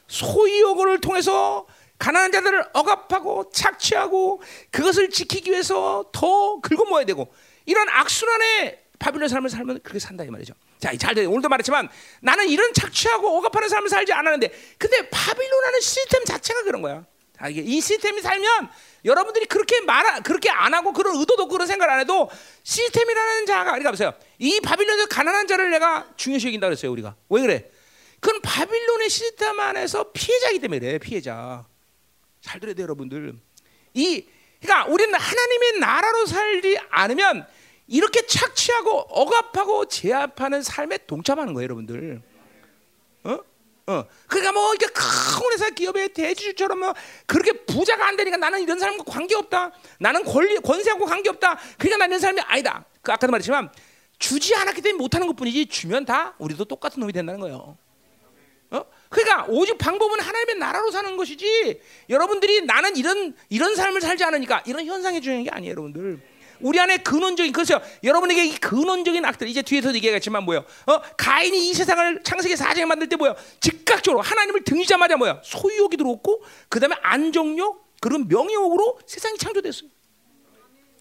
소유욕을 0.09 1.01
통해서 1.01 1.67
가난한 1.99 2.33
자들을 2.33 2.71
억압하고 2.73 3.51
착취하고 3.51 4.43
그것을 4.73 5.11
지키기 5.11 5.51
위해서 5.53 6.11
더 6.13 6.61
긁어모아야 6.61 7.05
되고 7.05 7.33
이런 7.65 7.89
악순환의 7.89 8.81
바빌론 8.99 9.29
삶을 9.29 9.49
살면 9.49 9.81
그렇게 9.83 10.01
산다 10.01 10.25
이 10.25 10.29
말이죠. 10.29 10.55
자, 10.85 10.95
잘 10.99 11.15
돼. 11.15 11.25
오늘도 11.25 11.49
말했지만 11.49 11.89
나는 12.21 12.47
이런 12.47 12.75
착취하고 12.75 13.39
억압하는 13.39 13.71
삶을 13.71 13.89
살지 13.89 14.13
않았는데 14.13 14.53
근데 14.77 15.09
바빌론하는 15.09 15.81
시스템 15.81 16.23
자체가 16.27 16.63
그런 16.63 16.83
거야. 16.83 17.07
자, 17.39 17.49
이게 17.49 17.63
이 17.63 17.81
시스템이 17.81 18.21
살면 18.21 18.69
여러분들이 19.07 19.47
그렇게 19.47 19.81
말 19.81 20.23
그렇게 20.23 20.51
안 20.51 20.75
하고 20.75 20.93
그런 20.93 21.17
의도도 21.17 21.49
그런 21.49 21.67
생각 21.67 21.89
안 21.89 22.01
해도 22.01 22.31
시스템이라는 22.65 23.47
자가 23.47 23.65
그러니까 23.65 23.93
보세요. 23.93 24.13
이 24.39 24.61
바빌론에서 24.61 25.09
가난한 25.09 25.47
자를 25.47 25.71
내가 25.71 26.07
중요시 26.19 26.49
여긴다 26.49 26.67
그랬어요, 26.67 26.93
우리가. 26.93 27.17
왜 27.31 27.41
그래? 27.41 27.71
그건 28.21 28.43
바빌론의 28.43 29.09
시스템 29.09 29.59
안에서 29.59 30.13
피해자이기 30.13 30.59
때문에 30.59 30.81
그래, 30.81 30.99
피해자. 30.99 31.65
잘 32.43 32.61
들어야 32.61 32.75
돼요, 32.75 32.85
여러분들. 32.85 33.35
이 33.95 34.27
그러니까 34.61 34.93
우리는 34.93 35.15
하나님의 35.15 35.79
나라로 35.81 36.27
살지 36.27 36.79
않으면 36.91 37.47
이렇게 37.87 38.27
착취하고 38.27 38.91
억압하고 38.91 39.87
제압하는 39.87 40.63
삶에 40.63 40.99
동참하는 41.07 41.53
거예요, 41.55 41.65
여러분들. 41.65 42.23
어? 43.25 43.39
어, 43.87 44.05
그러니까 44.29 44.53
뭐 44.53 44.75
이렇게 44.75 44.87
큰 44.87 45.53
회사 45.53 45.69
기업의 45.69 46.15
대주주처럼 46.15 46.79
뭐 46.79 46.95
그렇게 47.27 47.53
부자가 47.53 48.07
안 48.07 48.17
되니까 48.17 48.39
나는 48.39 48.63
이런 48.63 48.79
사람과 48.79 49.05
관계 49.05 49.35
없다. 49.35 49.73
나는 49.99 50.25
권리 50.25 50.59
권세하고 50.61 51.05
관계 51.05 51.29
없다. 51.29 51.59
그러니까 51.79 51.99
나는 51.99 52.13
이런 52.13 52.21
사람이 52.21 52.41
아니다. 52.41 52.85
그 53.03 53.13
아까도 53.13 53.31
말했지만 53.31 53.71
주지 54.19 54.55
않았기 54.55 54.81
때문에 54.81 55.03
못하는 55.03 55.27
것뿐이지 55.27 55.67
주면 55.67 56.07
다 56.07 56.35
우리도 56.39 56.65
똑같은 56.65 57.01
놈이 57.01 57.13
된다는 57.13 57.41
거예요. 57.41 57.77
어? 58.71 58.85
그러니까 59.11 59.45
오직 59.49 59.77
방법은 59.77 60.19
하나님의 60.19 60.57
나라로 60.57 60.91
사는 60.91 61.17
것이지. 61.19 61.81
여러분들이 62.09 62.63
나는 62.63 62.97
이런 62.97 63.37
이런 63.51 63.77
삶을 63.77 64.01
살지 64.01 64.25
않으니까 64.25 64.63
이런 64.67 64.87
현상이 64.87 65.21
중요한 65.21 65.45
게 65.45 65.51
아니에요, 65.51 65.73
여러분들. 65.73 66.34
우리 66.65 66.81
안에 66.81 66.97
근원적인 66.97 67.53
그래서 67.53 67.79
여러분에게 68.03 68.47
이 68.47 68.57
근원적인 68.57 69.23
악들 69.23 69.49
이제 69.49 69.61
뒤에서 69.61 69.95
얘기하겠지만 69.95 70.45
뭐요? 70.45 70.65
어 70.87 71.01
가인이 71.19 71.69
이 71.69 71.75
세상을 71.75 72.23
창세기 72.23 72.55
4장에 72.55 72.87
만들 72.87 73.07
때 73.07 73.17
뭐요? 73.17 73.37
즉각적으로 73.61 74.23
하나님을 74.23 74.65
등지자마자 74.65 75.19
뭐요? 75.19 75.43
소유욕이 75.45 75.99
들어왔고 75.99 76.43
그다음에 76.71 76.97
안정욕 77.03 77.85
그런 78.01 78.27
명예욕으로 78.29 78.99
세상이 79.07 79.37
창조됐어요. 79.37 79.91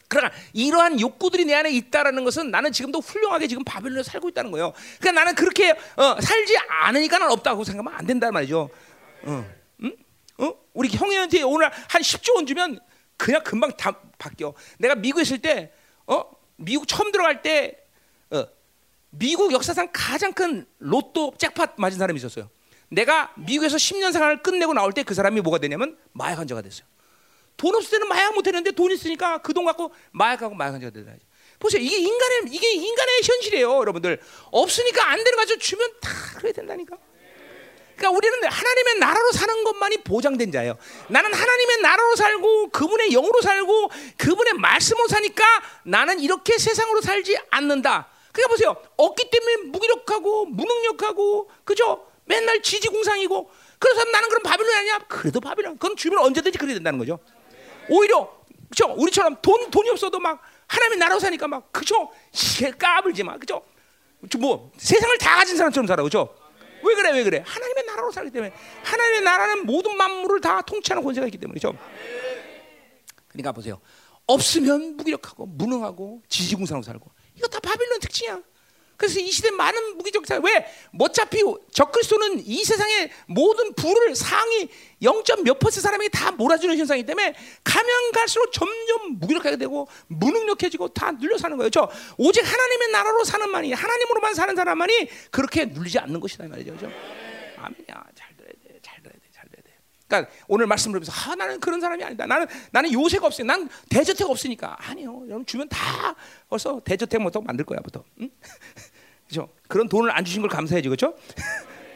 그러나 0.09 0.31
이러한 0.51 0.99
욕구들이 0.99 1.45
내 1.45 1.53
안에 1.53 1.71
있다라는 1.71 2.25
것은 2.25 2.51
나는 2.51 2.73
지금도 2.73 2.99
훌륭하게 2.99 3.47
지금 3.47 3.63
바벨론에 3.63 4.03
살고 4.03 4.29
있다는 4.29 4.51
거예요. 4.51 4.73
그러니까 4.99 5.21
나는 5.21 5.33
그렇게 5.33 5.71
어, 5.71 6.21
살지 6.21 6.57
않으니까는 6.81 7.31
없다고 7.31 7.63
생각하면 7.63 7.97
안 7.97 8.05
된다는 8.05 8.33
말이죠. 8.33 8.69
어, 9.23 9.45
응? 9.81 9.95
어? 10.39 10.53
우리 10.73 10.89
형님한테 10.89 11.41
오늘 11.43 11.71
한 11.71 12.01
10조 12.01 12.35
원 12.35 12.45
주면 12.45 12.79
그냥 13.17 13.43
금방 13.43 13.71
다 13.77 13.99
바뀌어. 14.17 14.53
내가 14.79 14.95
미국 14.95 15.19
에 15.19 15.21
있을 15.23 15.39
때, 15.39 15.71
어, 16.07 16.23
미국 16.55 16.87
처음 16.87 17.11
들어갈 17.11 17.41
때, 17.41 17.77
어, 18.31 18.45
미국 19.09 19.51
역사상 19.53 19.89
가장 19.93 20.33
큰 20.33 20.65
로또 20.79 21.33
잭팟 21.37 21.73
맞은 21.77 21.97
사람이 21.99 22.17
있었어요. 22.17 22.49
내가 22.89 23.33
미국에서 23.37 23.77
10년 23.77 24.11
생활을 24.13 24.43
끝내고 24.43 24.73
나올 24.73 24.93
때 24.93 25.03
그 25.03 25.13
사람이 25.13 25.41
뭐가 25.41 25.59
되냐면 25.59 25.97
마약 26.11 26.39
환자가 26.39 26.61
됐어요. 26.61 26.85
돈 27.57 27.75
없을 27.75 27.91
때는 27.91 28.07
마약 28.07 28.33
못 28.33 28.45
했는데 28.45 28.71
돈 28.71 28.91
있으니까 28.91 29.37
그 29.39 29.53
돈 29.53 29.65
갖고 29.65 29.91
마약하고 30.11 30.55
마약 30.55 30.73
환자가 30.73 30.91
되다. 30.91 31.11
보세요. 31.59 31.81
이게 31.81 31.97
인간의 31.97 32.41
이게 32.51 32.71
인간의 32.73 33.21
현실이에요, 33.23 33.77
여러분들. 33.77 34.19
없으니까 34.51 35.09
안 35.09 35.23
되는 35.23 35.37
가지고 35.37 35.59
주면 35.59 35.91
다 36.01 36.09
그래야 36.37 36.53
된다니까. 36.53 36.97
그러니까 37.95 38.09
우리는 38.09 38.43
하나님의 38.43 38.99
나라로 38.99 39.31
사는 39.31 39.63
것만이 39.63 39.97
보장된 40.03 40.51
자예요. 40.51 40.77
나는 41.09 41.33
하나님의 41.33 41.81
나라로 41.81 42.15
살고 42.15 42.69
그분의 42.69 43.09
영으로 43.11 43.41
살고 43.41 43.91
그분의 44.17 44.53
말씀으로 44.53 45.07
사니까 45.07 45.43
나는 45.83 46.19
이렇게 46.19 46.57
세상으로 46.57 47.01
살지 47.01 47.37
않는다. 47.51 48.07
그러니까 48.31 48.49
보세요. 48.49 48.75
없기 48.97 49.29
때문에 49.29 49.69
무기력하고 49.69 50.45
무능력하고 50.45 51.49
그죠? 51.63 52.07
맨날 52.25 52.61
지지공상이고 52.61 53.51
그래서 53.77 54.03
나는 54.05 54.29
그럼 54.29 54.43
바빌론 54.43 54.73
아니야? 54.75 54.99
그래도 55.07 55.39
바빌론. 55.39 55.77
그건 55.77 55.95
주면 55.95 56.19
언제든지 56.19 56.57
그래야 56.57 56.75
된다는 56.75 56.97
거죠. 56.97 57.19
오히려 57.89 58.33
그죠? 58.69 58.91
우리처럼 58.97 59.37
돈 59.41 59.69
돈이 59.69 59.89
없어도 59.89 60.19
막 60.19 60.41
하나님의 60.67 60.97
나라로 60.97 61.19
사니까 61.19 61.47
막 61.47 61.71
그죠? 61.71 62.09
이게 62.33 62.71
까불지 62.71 63.23
마. 63.23 63.37
그죠? 63.37 63.63
뭐 64.39 64.71
세상을 64.77 65.17
다 65.17 65.35
가진 65.35 65.57
사람처럼 65.57 65.85
살아. 65.85 66.01
그죠? 66.01 66.33
왜 66.83 66.95
그래 66.95 67.11
왜 67.11 67.23
그래? 67.23 67.43
하나님의 67.45 67.85
나라로 67.85 68.11
살기 68.11 68.31
때문에 68.31 68.53
하나님의 68.83 69.21
나라는 69.21 69.65
모든 69.65 69.95
만물을 69.97 70.41
다 70.41 70.61
통치하는 70.61 71.03
권세가 71.03 71.27
있기 71.27 71.37
때문이죠. 71.37 71.73
그러니까 73.27 73.51
보세요. 73.51 73.79
없으면 74.27 74.97
무기력하고 74.97 75.45
무능하고 75.45 76.21
지지공사로 76.29 76.81
살고 76.81 77.09
이거 77.35 77.47
다 77.47 77.59
바빌론 77.59 77.99
특징이야. 77.99 78.41
그래서 78.97 79.19
이 79.19 79.29
시대 79.31 79.51
많은 79.51 79.97
무기적 79.97 80.25
사 80.25 80.37
왜? 80.37 80.65
어차피 80.99 81.41
적그리스도는 81.71 82.43
이 82.45 82.63
세상의 82.63 83.11
모든 83.27 83.73
부를 83.73 84.15
상위 84.15 84.69
0. 85.01 85.23
몇 85.43 85.59
퍼센트 85.59 85.81
사람에게 85.81 86.09
다 86.09 86.31
몰아주는 86.31 86.77
현상이기 86.77 87.05
때문에 87.05 87.35
가면 87.63 88.11
갈수록 88.13 88.51
점점 88.51 89.19
무기력하게 89.19 89.57
되고 89.57 89.87
무능력해지고 90.07 90.89
다 90.89 91.11
눌려 91.11 91.37
사는 91.37 91.57
거예요. 91.57 91.69
저 91.69 91.89
오직 92.17 92.41
하나님의 92.41 92.91
나라로 92.91 93.23
사는 93.23 93.49
만이 93.49 93.73
하나님으로만 93.73 94.33
사는 94.33 94.55
사람만이 94.55 95.09
그렇게 95.31 95.65
눌리지 95.65 95.99
않는 95.99 96.19
것이다 96.19 96.47
말이죠. 96.47 96.75
그렇죠? 96.75 96.95
아멘이야. 97.57 98.03
잘 98.15 98.32
그러니까 100.13 100.31
오늘 100.47 100.67
말씀을 100.67 100.99
보면서 100.99 101.11
아 101.11 101.35
나는 101.35 101.59
그런 101.59 101.81
사람이 101.81 102.03
아니다. 102.03 102.25
나는 102.27 102.45
나는 102.71 102.93
요새가 102.93 103.25
없으니 103.25 103.47
난 103.47 103.67
대저택 103.89 104.29
없으니까 104.29 104.77
아니요. 104.79 105.23
여러분 105.25 105.45
주면 105.45 105.67
다 105.69 106.15
벌써 106.47 106.79
대저택부터 106.81 107.41
만들 107.41 107.65
거야 107.65 107.79
부터. 107.79 108.03
응? 108.21 108.29
그죠? 109.27 109.49
그런 109.67 109.89
돈을 109.89 110.11
안 110.11 110.23
주신 110.23 110.41
걸 110.41 110.49
감사해지 110.49 110.89
그죠? 110.89 111.15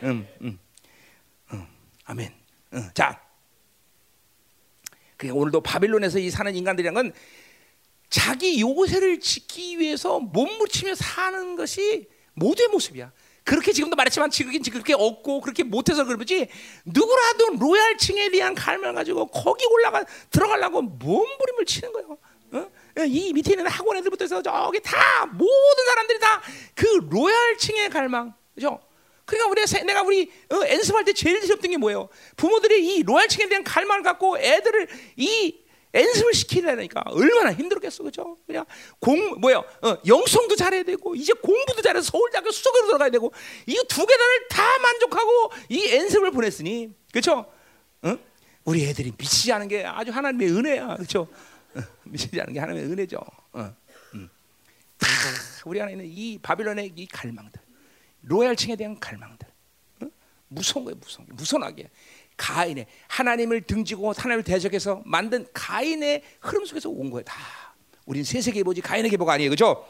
음, 0.02 0.28
음, 0.42 0.60
음, 1.54 1.68
아멘. 2.06 2.34
음, 2.74 2.90
자, 2.96 3.22
그 5.18 5.30
오늘도 5.30 5.62
바빌론에서 5.62 6.20
이 6.20 6.30
사는 6.32 6.56
인간들이란 6.56 6.94
건 6.96 7.14
자기 8.10 8.62
요새를 8.62 9.20
지키기 9.20 9.80
위해서 9.80 10.20
몸부치며 10.20 10.96
사는 10.96 11.56
것이 11.56 12.08
모두의 12.34 12.70
모습이야. 12.70 13.12
그렇게 13.48 13.72
지금도 13.72 13.96
말했지만 13.96 14.30
지금 14.30 14.52
그렇게 14.62 14.94
없고 14.94 15.40
그렇게 15.40 15.64
못해서 15.64 16.04
그러지 16.04 16.48
누구라도 16.84 17.56
로얄층에 17.58 18.30
대한 18.30 18.54
갈망을 18.54 18.94
가지고 18.94 19.28
거기 19.28 19.66
올라가 19.66 20.04
들어가려고 20.30 20.82
몸부림을 20.82 21.66
치는 21.66 21.94
거예요. 21.94 22.18
어? 22.52 22.70
이 23.06 23.32
밑에 23.32 23.54
있는 23.54 23.68
학원 23.68 23.98
애들부터 23.98 24.26
해서 24.26 24.42
저기 24.42 24.82
다 24.82 25.26
모든 25.28 25.86
사람들이 25.86 26.20
다 26.20 26.42
그 26.76 26.86
로얄층의 27.10 27.90
갈망, 27.90 28.34
그죠? 28.54 28.80
그러니까 29.26 29.50
우리 29.50 29.66
내가 29.86 30.04
우리 30.04 30.32
어, 30.52 30.56
연습할 30.70 31.04
때 31.06 31.14
제일 31.14 31.42
싫었던 31.42 31.72
게 31.72 31.78
뭐예요? 31.78 32.08
부모들이 32.38 32.96
이 32.96 33.04
로얄층에 33.04 33.50
대한 33.50 33.64
갈망을 33.64 34.04
갖고 34.04 34.38
애들을 34.38 34.88
이 35.18 35.58
연습을 35.98 36.34
시키려니까 36.34 37.04
얼마나 37.08 37.52
힘들었겠어, 37.52 38.04
그죠? 38.04 38.38
그냥 38.46 38.66
공 39.00 39.40
뭐야, 39.40 39.58
어, 39.58 39.98
영성도 40.06 40.56
잘해야 40.56 40.84
되고 40.84 41.16
이제 41.16 41.34
공부도 41.34 41.82
잘해서 41.82 42.12
서울대학교 42.12 42.52
수석으로 42.52 42.86
들어가야 42.88 43.10
되고 43.10 43.32
이두 43.66 44.06
개를 44.06 44.48
다 44.50 44.78
만족하고 44.80 45.52
이 45.70 45.92
연습을 45.94 46.32
보냈으니, 46.32 46.94
그죠? 47.12 47.46
어? 48.04 48.18
우리 48.64 48.86
애들이 48.86 49.12
미치지 49.18 49.52
않은 49.54 49.68
게 49.68 49.86
아주 49.86 50.12
하나님의 50.12 50.52
은혜야, 50.52 50.98
그죠? 50.98 51.28
어, 51.76 51.80
미치지 52.04 52.40
않은 52.42 52.54
게 52.54 52.60
하나님의 52.60 52.92
은혜죠. 52.92 53.20
어, 53.54 53.76
음. 54.14 54.30
다 54.98 55.08
우리 55.66 55.82
안에 55.82 55.94
있는 55.94 56.06
이 56.06 56.38
바빌론의 56.42 56.94
이 56.96 57.08
갈망들, 57.08 57.60
로얄층에 58.22 58.76
대한 58.76 59.00
갈망들, 59.00 59.48
어? 60.04 60.08
무서운 60.50 60.86
거예요, 60.86 60.98
무서운 61.02 61.28
게, 61.28 61.34
무선하게. 61.34 61.90
가인의 62.38 62.86
하나님을 63.08 63.62
등지고 63.62 64.14
하나님을 64.14 64.44
대적해서 64.44 65.02
만든 65.06 65.46
가인의 65.54 66.24
흐름 66.40 66.66
속에서 66.66 66.90
온 66.90 67.10
거예요. 67.10 67.24
다. 67.26 67.36
우린 68.06 68.24
세세계 68.24 68.64
보지 68.64 68.82
가인의 68.82 69.12
계보가 69.12 69.34
아니에요. 69.34 69.50
그죠? 69.50 69.86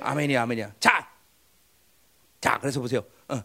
아멘이야, 0.00 0.42
아멘이야. 0.42 0.72
자. 0.80 1.08
자, 2.40 2.58
그래서 2.60 2.80
보세요. 2.80 3.04
어. 3.28 3.42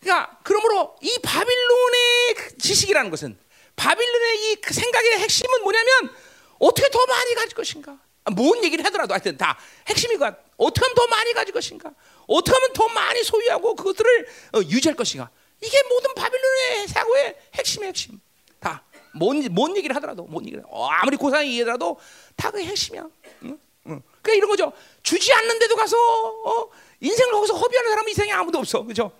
그러니까 0.00 0.38
그러므로 0.42 0.96
이 1.00 1.18
바빌론의 1.22 2.34
그 2.36 2.58
지식이라는 2.58 3.10
것은 3.10 3.38
바빌론의 3.76 4.52
이그 4.52 4.74
생각의 4.74 5.18
핵심은 5.20 5.62
뭐냐면 5.62 6.14
어떻게 6.58 6.88
더 6.90 7.04
많이 7.06 7.34
가질 7.34 7.54
것인가? 7.54 7.98
아, 8.24 8.30
뭔 8.30 8.62
얘기를 8.64 8.84
하더라도 8.86 9.14
하여튼 9.14 9.36
다 9.36 9.56
핵심이 9.86 10.16
가 10.16 10.36
어떻게 10.56 10.84
하면 10.84 10.94
더 10.94 11.06
많이 11.06 11.32
가질 11.32 11.54
것인가? 11.54 11.92
어떻게 12.26 12.54
하면 12.56 12.72
더 12.72 12.88
많이 12.88 13.22
소유하고 13.22 13.74
그것들을 13.76 14.28
어, 14.54 14.60
유지할 14.60 14.96
것인가? 14.96 15.30
이게 15.60 15.82
모든 15.88 16.14
바빌론의 16.14 16.88
사고의 16.88 17.36
핵심의 17.54 17.88
핵심. 17.88 18.20
다. 18.60 18.82
뭔, 19.14 19.42
뭔 19.52 19.76
얘기를 19.76 19.96
하더라도, 19.96 20.24
뭔 20.24 20.44
얘기를, 20.44 20.62
어, 20.68 20.86
아무리 20.88 21.16
고상이 21.16 21.54
이해더라도 21.54 21.98
다 22.36 22.50
그 22.50 22.62
핵심이야. 22.62 23.06
응? 23.44 23.58
응. 23.86 24.02
그러니까 24.22 24.32
이런 24.34 24.50
거죠. 24.50 24.72
주지 25.02 25.32
않는데도 25.32 25.74
가서, 25.76 25.96
어, 25.96 26.68
인생을 27.00 27.32
거기서 27.32 27.54
허비하는 27.54 27.90
사람은 27.90 28.10
이생에 28.10 28.32
아무도 28.32 28.58
없어. 28.58 28.82
그죠? 28.82 29.12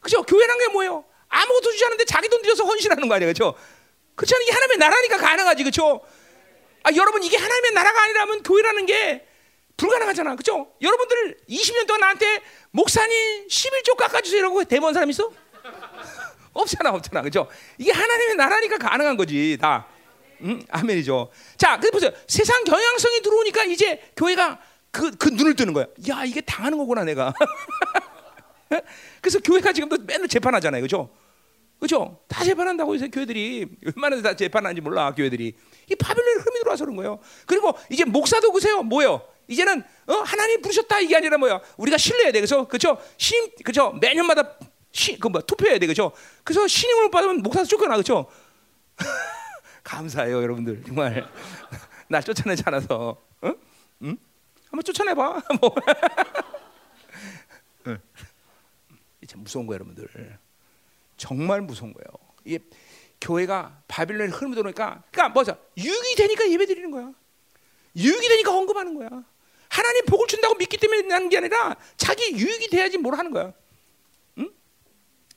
그죠? 0.00 0.22
교회란 0.22 0.58
게 0.58 0.68
뭐예요? 0.68 1.04
아무것도 1.28 1.70
주지 1.72 1.84
않는데 1.84 2.04
자기 2.04 2.28
돈 2.28 2.42
들여서 2.42 2.64
헌신하는 2.64 3.08
거 3.08 3.14
아니에요. 3.14 3.30
그죠? 3.30 3.54
그렇잖아요. 4.14 4.42
이게 4.42 4.52
하나님의 4.52 4.76
나라니까 4.78 5.16
가능하지. 5.18 5.64
그죠? 5.64 6.00
아, 6.82 6.90
여러분, 6.94 7.22
이게 7.22 7.36
하나님의 7.36 7.72
나라가 7.72 8.02
아니라면 8.02 8.42
교회라는 8.42 8.86
게 8.86 9.26
불가능하잖아. 9.76 10.36
그죠? 10.36 10.72
여러분들 10.80 11.38
20년 11.48 11.86
동안 11.86 12.00
나한테 12.00 12.42
목사님 12.70 13.48
11조 13.48 13.96
깎아주세요. 13.96 14.40
이러고 14.40 14.64
대본 14.64 14.92
사람 14.94 15.08
있어? 15.10 15.30
없잖아, 16.52 16.90
없잖아, 16.90 17.22
그죠? 17.22 17.48
이게 17.78 17.92
하나님의 17.92 18.36
나라니까 18.36 18.78
가능한 18.78 19.16
거지, 19.16 19.56
다. 19.60 19.86
음, 20.42 20.62
아멘이죠. 20.70 21.30
자, 21.56 21.78
그래 21.78 21.90
보세요. 21.90 22.10
세상 22.26 22.64
경향성이 22.64 23.20
들어오니까 23.22 23.64
이제 23.64 24.00
교회가 24.16 24.58
그, 24.90 25.10
그 25.12 25.28
눈을 25.28 25.54
뜨는 25.54 25.72
거야. 25.72 25.86
야, 26.08 26.24
이게 26.24 26.40
당하는 26.40 26.78
거구나, 26.78 27.04
내가. 27.04 27.32
그래서 29.20 29.38
교회가 29.40 29.72
지금도 29.72 29.98
맨날 30.06 30.28
재판하잖아요, 30.28 30.82
그죠? 30.82 31.10
그죠? 31.78 32.20
다 32.28 32.44
재판한다고 32.44 32.94
해서 32.94 33.08
교회들이 33.08 33.66
얼마나 33.86 34.20
다 34.20 34.34
재판하는지 34.34 34.80
몰라, 34.80 35.14
교회들이. 35.14 35.54
이 35.90 35.94
바빌론의 35.94 36.40
흐름이 36.42 36.58
들어와서 36.60 36.84
그런 36.84 36.96
거예요. 36.96 37.18
그리고 37.46 37.72
이제 37.88 38.04
목사도 38.04 38.52
그세요, 38.52 38.82
뭐요? 38.82 39.22
이제는 39.48 39.82
어? 40.06 40.14
하나님 40.24 40.62
부르셨다 40.62 41.00
이게 41.00 41.16
아니라 41.16 41.36
뭐야? 41.38 41.60
우리가 41.76 41.98
신뢰해야 41.98 42.32
돼. 42.32 42.38
그래서 42.40 42.68
그죠? 42.68 42.98
신 43.16 43.50
그죠? 43.64 43.92
매년마다 44.00 44.42
시, 44.42 44.58
그뭐 45.20 45.40
투표해야 45.42 45.78
돼, 45.78 45.86
그죠? 45.86 46.12
그래서 46.44 46.66
신임을 46.66 47.10
받으면 47.10 47.42
목사도 47.42 47.66
쫓겨나, 47.66 47.96
그죠? 47.96 48.30
감사해요, 49.84 50.42
여러분들 50.42 50.82
정말 50.84 51.28
나 52.08 52.20
쫓아내지 52.20 52.62
않아서, 52.66 53.16
응? 53.44 53.56
응? 54.02 54.16
한번 54.70 54.84
쫓아내봐, 54.84 55.42
뭐. 55.60 55.74
참 59.26 59.42
무서운 59.42 59.66
거예요, 59.66 59.74
여러분들. 59.76 60.38
정말 61.16 61.60
무서운 61.60 61.92
거예요. 61.92 62.06
이게 62.44 62.58
교회가 63.20 63.82
바빌론의 63.86 64.32
흐름이 64.32 64.56
들어오니까, 64.56 65.04
그러니까 65.12 65.28
뭐죠? 65.28 65.56
유익이 65.76 66.16
되니까 66.16 66.50
예배 66.50 66.66
드리는 66.66 66.90
거야. 66.90 67.12
유익이 67.94 68.28
되니까 68.28 68.56
언급하는 68.56 68.94
거야. 68.94 69.08
하나님 69.68 70.04
복을 70.06 70.26
준다고 70.26 70.56
믿기 70.56 70.76
때문에 70.78 71.12
하는 71.12 71.28
게 71.28 71.38
아니라 71.38 71.76
자기 71.96 72.32
유익이 72.32 72.68
돼야지 72.70 72.98
뭘 72.98 73.14
하는 73.16 73.30
거야. 73.30 73.52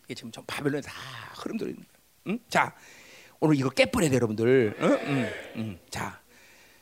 이게 0.06 0.14
지금 0.14 0.32
전 0.32 0.46
바벨론에 0.46 0.82
다 0.82 0.94
흐름 1.36 1.58
들어 1.58 1.70
있는 1.70 1.84
거예요. 1.84 2.04
응? 2.28 2.40
자, 2.50 2.76
오늘 3.40 3.56
이거 3.56 3.70
깨버려야 3.70 4.10
돼, 4.10 4.16
여러분들. 4.16 4.76
응? 4.80 5.00
응, 5.06 5.30
응. 5.58 5.80
자, 5.90 6.22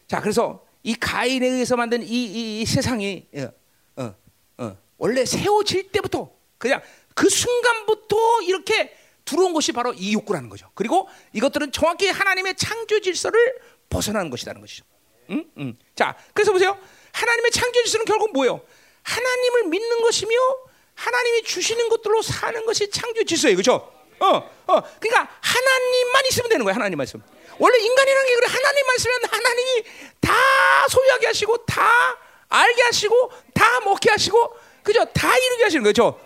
자, 0.07 0.19
그래서 0.21 0.65
이 0.83 0.95
가인에 0.95 1.47
의해서 1.47 1.75
만든 1.75 2.01
이, 2.03 2.07
이, 2.07 2.61
이 2.61 2.65
세상이 2.65 3.27
어, 3.35 3.51
어, 3.97 4.15
어, 4.57 4.77
원래 4.97 5.25
세워질 5.25 5.91
때부터 5.91 6.31
그냥 6.57 6.81
그 7.13 7.29
순간부터 7.29 8.41
이렇게 8.43 8.95
들어온 9.25 9.53
것이 9.53 9.71
바로 9.71 9.93
이 9.93 10.13
욕구라는 10.13 10.49
거죠. 10.49 10.69
그리고 10.73 11.07
이것들은 11.33 11.71
정확히 11.71 12.09
하나님의 12.09 12.55
창조 12.55 12.99
질서를 12.99 13.59
벗어나는 13.89 14.29
것이라는 14.29 14.59
것이죠. 14.61 14.83
응? 15.29 15.45
응. 15.57 15.77
자, 15.95 16.17
그래서 16.33 16.51
보세요. 16.51 16.77
하나님의 17.13 17.51
창조 17.51 17.81
질서는 17.83 18.05
결국 18.05 18.33
뭐예요? 18.33 18.61
하나님을 19.03 19.67
믿는 19.69 20.01
것이며 20.01 20.31
하나님이 21.01 21.43
주시는 21.43 21.89
것들로 21.89 22.21
사는 22.21 22.63
것이 22.65 22.89
창조 22.91 23.23
질서예요. 23.23 23.57
그죠? 23.57 23.91
어, 24.19 24.27
어. 24.27 24.81
그러니까 24.99 25.35
하나님만 25.41 26.25
있으면 26.29 26.49
되는 26.49 26.63
거예요. 26.63 26.75
하나님만 26.75 27.05
있으면. 27.05 27.25
원래 27.57 27.79
인간이라는 27.79 28.27
게 28.27 28.35
그래. 28.35 28.47
하나님만 28.47 28.95
있으면 28.97 29.19
하나님이 29.31 29.83
다 30.19 30.33
소유하게 30.89 31.27
하시고 31.27 31.65
다 31.65 32.17
알게 32.49 32.81
하시고 32.83 33.31
다 33.53 33.79
먹게 33.81 34.11
하시고 34.11 34.55
그죠? 34.83 35.03
다 35.05 35.35
이루게 35.35 35.63
하시는 35.63 35.83
거죠. 35.83 36.19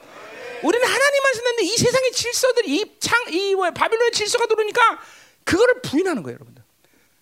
우리는 0.61 0.85
하나님만 0.85 1.33
쓰는데 1.33 1.63
이 1.63 1.77
세상의 1.77 2.11
질서들 2.11 2.67
이창이 2.67 3.55
뭐야 3.55 3.71
바빌론의 3.71 4.11
질서가 4.11 4.45
들어오니까 4.47 4.99
그거를 5.45 5.81
부인하는 5.83 6.21
거예요, 6.23 6.35
여러분들. 6.35 6.63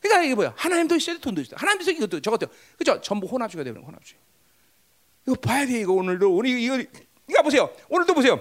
그러니까 0.01 0.23
이게 0.23 0.33
뭐야? 0.35 0.53
하나님도 0.55 0.95
있어야 0.95 1.15
돼, 1.17 1.21
돈도 1.21 1.41
있어야 1.41 1.57
돼. 1.57 1.59
하나님도 1.59 1.91
이것도 1.91 2.21
저것도 2.21 2.47
그죠? 2.77 2.99
전부 3.01 3.27
혼합주의가 3.27 3.63
되는 3.63 3.85
혼합주의. 3.85 4.19
이거 5.27 5.35
봐야 5.35 5.65
돼 5.65 5.79
이거 5.79 5.93
오늘도 5.93 6.35
우리 6.35 6.63
이거 6.63 6.83
그러니까 7.25 7.41
보세요. 7.43 7.69
오늘도 7.89 8.13
보세요. 8.13 8.39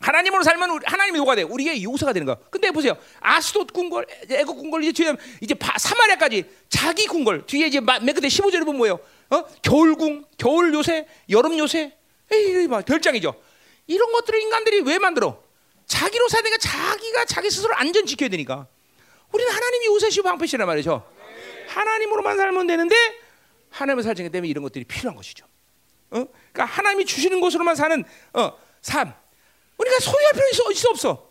하나님으로 0.00 0.42
살면 0.42 0.80
하나님이 0.84 1.18
뭐가 1.18 1.36
돼? 1.36 1.42
우리의 1.42 1.84
요새가 1.84 2.12
되는 2.12 2.26
거. 2.26 2.36
근데 2.50 2.70
보세요. 2.70 2.96
아스돗 3.20 3.72
군걸, 3.72 4.06
애국 4.30 4.56
군걸 4.56 4.82
이제 4.82 4.92
뒤에 4.92 5.14
이제 5.42 5.54
바, 5.54 5.76
사마리아까지 5.78 6.44
자기 6.70 7.06
군걸 7.06 7.44
뒤에 7.46 7.66
이제 7.66 7.80
맨 7.80 8.06
끝에 8.06 8.28
15절에 8.28 8.64
보면 8.64 8.78
뭐예요? 8.78 8.98
어? 9.28 9.44
겨울궁, 9.62 10.24
겨울 10.38 10.72
요새, 10.72 11.06
여름 11.28 11.58
요새. 11.58 11.96
에이, 12.32 12.66
막 12.66 12.84
별장이죠. 12.84 13.34
이런 13.86 14.12
것들을 14.12 14.40
인간들이 14.40 14.80
왜 14.80 14.98
만들어? 14.98 15.42
자기로 15.86 16.28
사니까 16.28 16.56
자기가 16.58 17.24
자기 17.26 17.50
스스로 17.50 17.74
안전 17.74 18.06
지켜야 18.06 18.28
되니까. 18.30 18.68
우리는 19.32 19.52
하나님이 19.52 19.86
요새시고 19.86 20.24
방패시란 20.28 20.66
말이죠. 20.66 21.04
하나님으로만 21.68 22.36
살면 22.36 22.66
되는데 22.66 22.96
하나님을 23.70 24.02
살기 24.02 24.30
때문에 24.30 24.48
이런 24.48 24.62
것들이 24.62 24.84
필요한 24.84 25.16
것이죠. 25.16 25.46
어? 26.10 26.24
그러니까 26.52 26.64
하나님이 26.64 27.04
주시는 27.06 27.40
것으로만 27.40 27.76
사는 27.76 28.04
어, 28.32 28.58
삶. 28.82 29.12
우리가 29.78 29.98
소유할 30.00 30.32
필요 30.32 30.70
있어, 30.72 30.90
없어. 30.90 31.30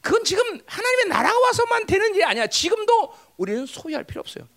그건 0.00 0.24
지금 0.24 0.42
하나님의 0.66 1.06
나라가 1.08 1.38
와서만 1.40 1.86
되는 1.86 2.14
일이 2.14 2.24
아니야. 2.24 2.46
지금도 2.46 3.12
우리는 3.36 3.66
소유할 3.66 4.04
필요 4.04 4.20
없어요. 4.20 4.48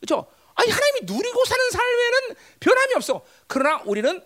그렇죠? 0.00 0.26
아니 0.54 0.70
하나님이 0.70 1.00
누리고 1.02 1.44
사는 1.44 1.70
삶에는 1.70 2.36
변함이 2.60 2.94
없어. 2.94 3.24
그러나 3.46 3.82
우리는 3.84 4.24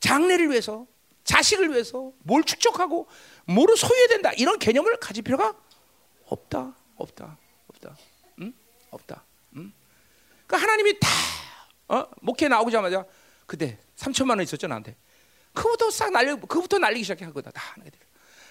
장래를 0.00 0.50
위해서, 0.50 0.86
자식을 1.24 1.70
위해서 1.72 2.12
뭘 2.18 2.44
축적하고 2.44 3.08
뭐를 3.46 3.76
소유해야 3.76 4.08
된다 4.08 4.32
이런 4.34 4.58
개념을 4.58 4.96
가질 4.98 5.22
필요가 5.22 5.54
없다, 6.26 6.74
없다, 6.96 7.38
없다, 7.68 7.96
응? 8.40 8.52
없다. 8.90 9.24
응? 9.56 9.72
그러니까 10.46 10.56
하나님이 10.56 11.00
다 11.00 11.08
어? 11.88 12.04
목회 12.20 12.48
나오자마자 12.48 13.04
그때 13.46 13.78
3천만 13.96 14.30
원 14.30 14.42
있었죠 14.42 14.66
나한테. 14.66 14.96
그부터 15.54 15.90
싹 15.90 16.10
날려, 16.10 16.36
그부터 16.36 16.78
날리기 16.78 17.04
시작한 17.04 17.32
거다 17.32 17.50
다 17.50 17.62
하는 17.74 17.90
게. 17.90 17.98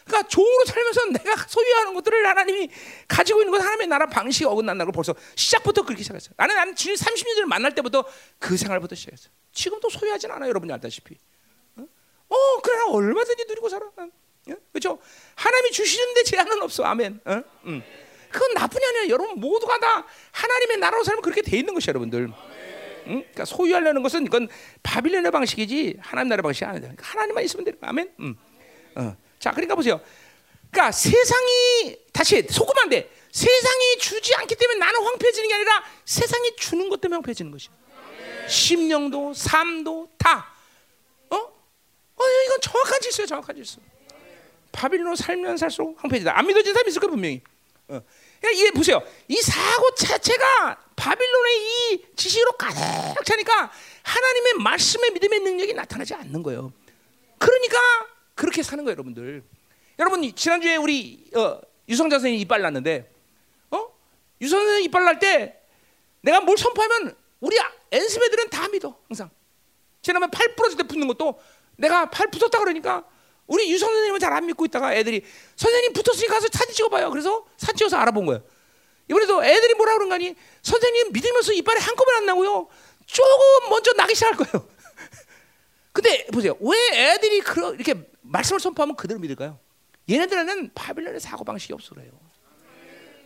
그러니까 0.05 0.27
종으로 0.27 0.65
살면서 0.65 1.05
내가 1.05 1.47
소유하는 1.47 1.93
것들을 1.95 2.27
하나님이 2.27 2.69
가지고 3.07 3.41
있는 3.41 3.51
것 3.51 3.59
하나님의 3.59 3.87
나라 3.87 4.05
방식이 4.05 4.45
어긋난다고 4.45 4.91
벌써 4.91 5.15
시작부터 5.35 5.83
그렇게 5.83 6.03
시작했어요. 6.03 6.33
나는 6.37 6.55
나는 6.55 6.75
주님 6.75 6.95
30년 6.95 7.35
전에 7.35 7.45
만날 7.45 7.73
때부터 7.73 8.05
그 8.37 8.55
생활부터 8.55 8.95
시작했어요. 8.95 9.31
지금도 9.51 9.89
소유하진 9.89 10.29
않아요, 10.31 10.49
여러분이 10.49 10.71
알다시피. 10.73 11.17
어, 11.77 11.87
어 12.29 12.61
그러나 12.61 12.91
얼마든지 12.91 13.45
누리고 13.47 13.67
살아. 13.67 13.87
어? 13.87 14.09
그렇죠? 14.71 14.99
하나님이 15.35 15.71
주시는데 15.71 16.23
제한은 16.23 16.61
없어. 16.61 16.83
아멘. 16.83 17.21
어? 17.25 17.41
음. 17.65 17.83
그건 18.31 18.53
나뿐이 18.53 18.85
아니라 18.85 19.09
여러분 19.09 19.39
모두가 19.39 19.79
다 19.79 20.05
하나님의 20.31 20.77
나라로 20.77 21.03
살면 21.03 21.23
그렇게 21.23 21.41
돼 21.41 21.57
있는 21.57 21.73
것이야, 21.73 21.91
여러분들. 21.91 22.31
응? 23.07 23.21
그러니까 23.21 23.45
소유하려는 23.45 24.03
것은 24.03 24.25
이건 24.25 24.47
바빌론의 24.83 25.31
방식이지 25.31 25.97
하나님 25.99 26.29
나라 26.29 26.41
방식이 26.41 26.65
아니다. 26.65 26.87
그러니까 26.87 27.05
하나님만 27.05 27.43
있으면 27.43 27.65
거 27.65 27.71
아멘. 27.81 28.11
음. 28.19 28.35
어. 28.95 29.15
자, 29.39 29.51
그러니까 29.51 29.75
보세요. 29.75 30.01
그러니까 30.71 30.91
세상이 30.91 31.97
다시 32.11 32.45
속으면 32.49 32.83
안 32.83 32.89
돼. 32.89 33.09
세상이 33.31 33.97
주지 33.99 34.33
않기 34.35 34.55
때문에 34.55 34.79
나는 34.79 35.03
황폐해지는 35.03 35.47
게 35.47 35.55
아니라 35.55 35.83
세상이 36.05 36.55
주는 36.55 36.89
것 36.89 37.01
때문에 37.01 37.17
황폐해지는 37.17 37.51
것이야. 37.51 37.71
심령도 38.47 39.33
삶도 39.33 40.09
다. 40.17 40.53
어? 41.29 41.35
어 41.35 42.23
이건 42.45 42.61
정확한 42.61 43.01
질서야, 43.01 43.27
정확한 43.27 43.55
질서. 43.55 43.79
바빌론으로 44.71 45.15
살면 45.15 45.57
살수록 45.57 46.01
황폐해지다. 46.01 46.37
안 46.37 46.47
믿어진 46.47 46.73
사람 46.73 46.87
있을 46.87 47.01
거 47.01 47.07
분명히. 47.07 47.41
어. 47.87 48.01
그러니까 48.39 48.51
이게 48.61 48.71
보세요. 48.71 49.01
이 49.27 49.35
사고 49.41 49.93
자체가 49.95 50.77
바빌론의 50.95 51.57
이 51.93 52.05
지식으로 52.15 52.51
가득 52.53 53.25
차니까 53.25 53.71
하나님의 54.03 54.53
말씀의 54.63 55.11
믿음의 55.11 55.39
능력이 55.39 55.73
나타나지 55.73 56.13
않는 56.13 56.43
거예요. 56.43 56.71
그러니까 57.37 57.77
그렇게 58.35 58.61
사는 58.63 58.83
거예요, 58.83 58.93
여러분들. 58.93 59.43
여러분 59.99 60.35
지난주에 60.35 60.75
우리 60.75 61.29
어, 61.35 61.59
유성자 61.87 62.17
선생님 62.17 62.39
이빨 62.41 62.61
났는데, 62.61 63.11
어? 63.71 63.87
유성 64.41 64.59
선생 64.59 64.83
이빨 64.83 65.03
날 65.05 65.19
때 65.19 65.59
내가 66.21 66.41
뭘 66.41 66.57
선포하면 66.57 67.15
우리 67.39 67.57
엔습 67.91 68.21
애들은 68.23 68.49
다 68.49 68.67
믿어 68.69 68.97
항상. 69.07 69.29
지난번 70.01 70.29
팔 70.31 70.55
부러질 70.55 70.77
때 70.77 70.83
붙는 70.83 71.07
것도 71.07 71.39
내가 71.77 72.09
팔 72.09 72.27
붙었다 72.29 72.59
그러니까 72.59 73.03
우리 73.47 73.71
유성 73.71 73.87
선생님은 73.89 74.19
잘 74.19 74.33
안 74.33 74.45
믿고 74.45 74.65
있다가 74.65 74.93
애들이 74.95 75.23
선생님 75.55 75.93
붙었으니 75.93 76.27
가서 76.27 76.47
사진 76.51 76.73
찍어봐요. 76.75 77.09
그래서 77.11 77.45
사진 77.57 77.77
찍어서 77.77 77.97
알아본 77.97 78.25
거예요. 78.25 78.43
이번에도 79.09 79.43
애들이 79.43 79.73
뭐라 79.75 79.93
그런가니 79.93 80.35
선생님 80.63 81.11
믿으면서 81.13 81.53
이빨이 81.53 81.79
한꺼번에 81.79 82.17
안 82.17 82.25
나고요. 82.25 82.67
조금 83.05 83.69
먼저 83.69 83.93
나기 83.93 84.15
시작할 84.15 84.35
거예요. 84.37 84.67
근데 85.93 86.25
보세요. 86.27 86.55
왜 86.59 86.77
애들이 87.13 87.39
그러, 87.41 87.73
이렇게 87.73 87.95
말씀을 88.21 88.59
선포하면 88.59 88.95
그대로 88.95 89.19
믿을까요? 89.19 89.59
얘네들은 90.09 90.71
바빌론의 90.73 91.19
사고 91.19 91.43
방식이 91.43 91.73
없어 91.73 91.93
그래요. 91.95 92.11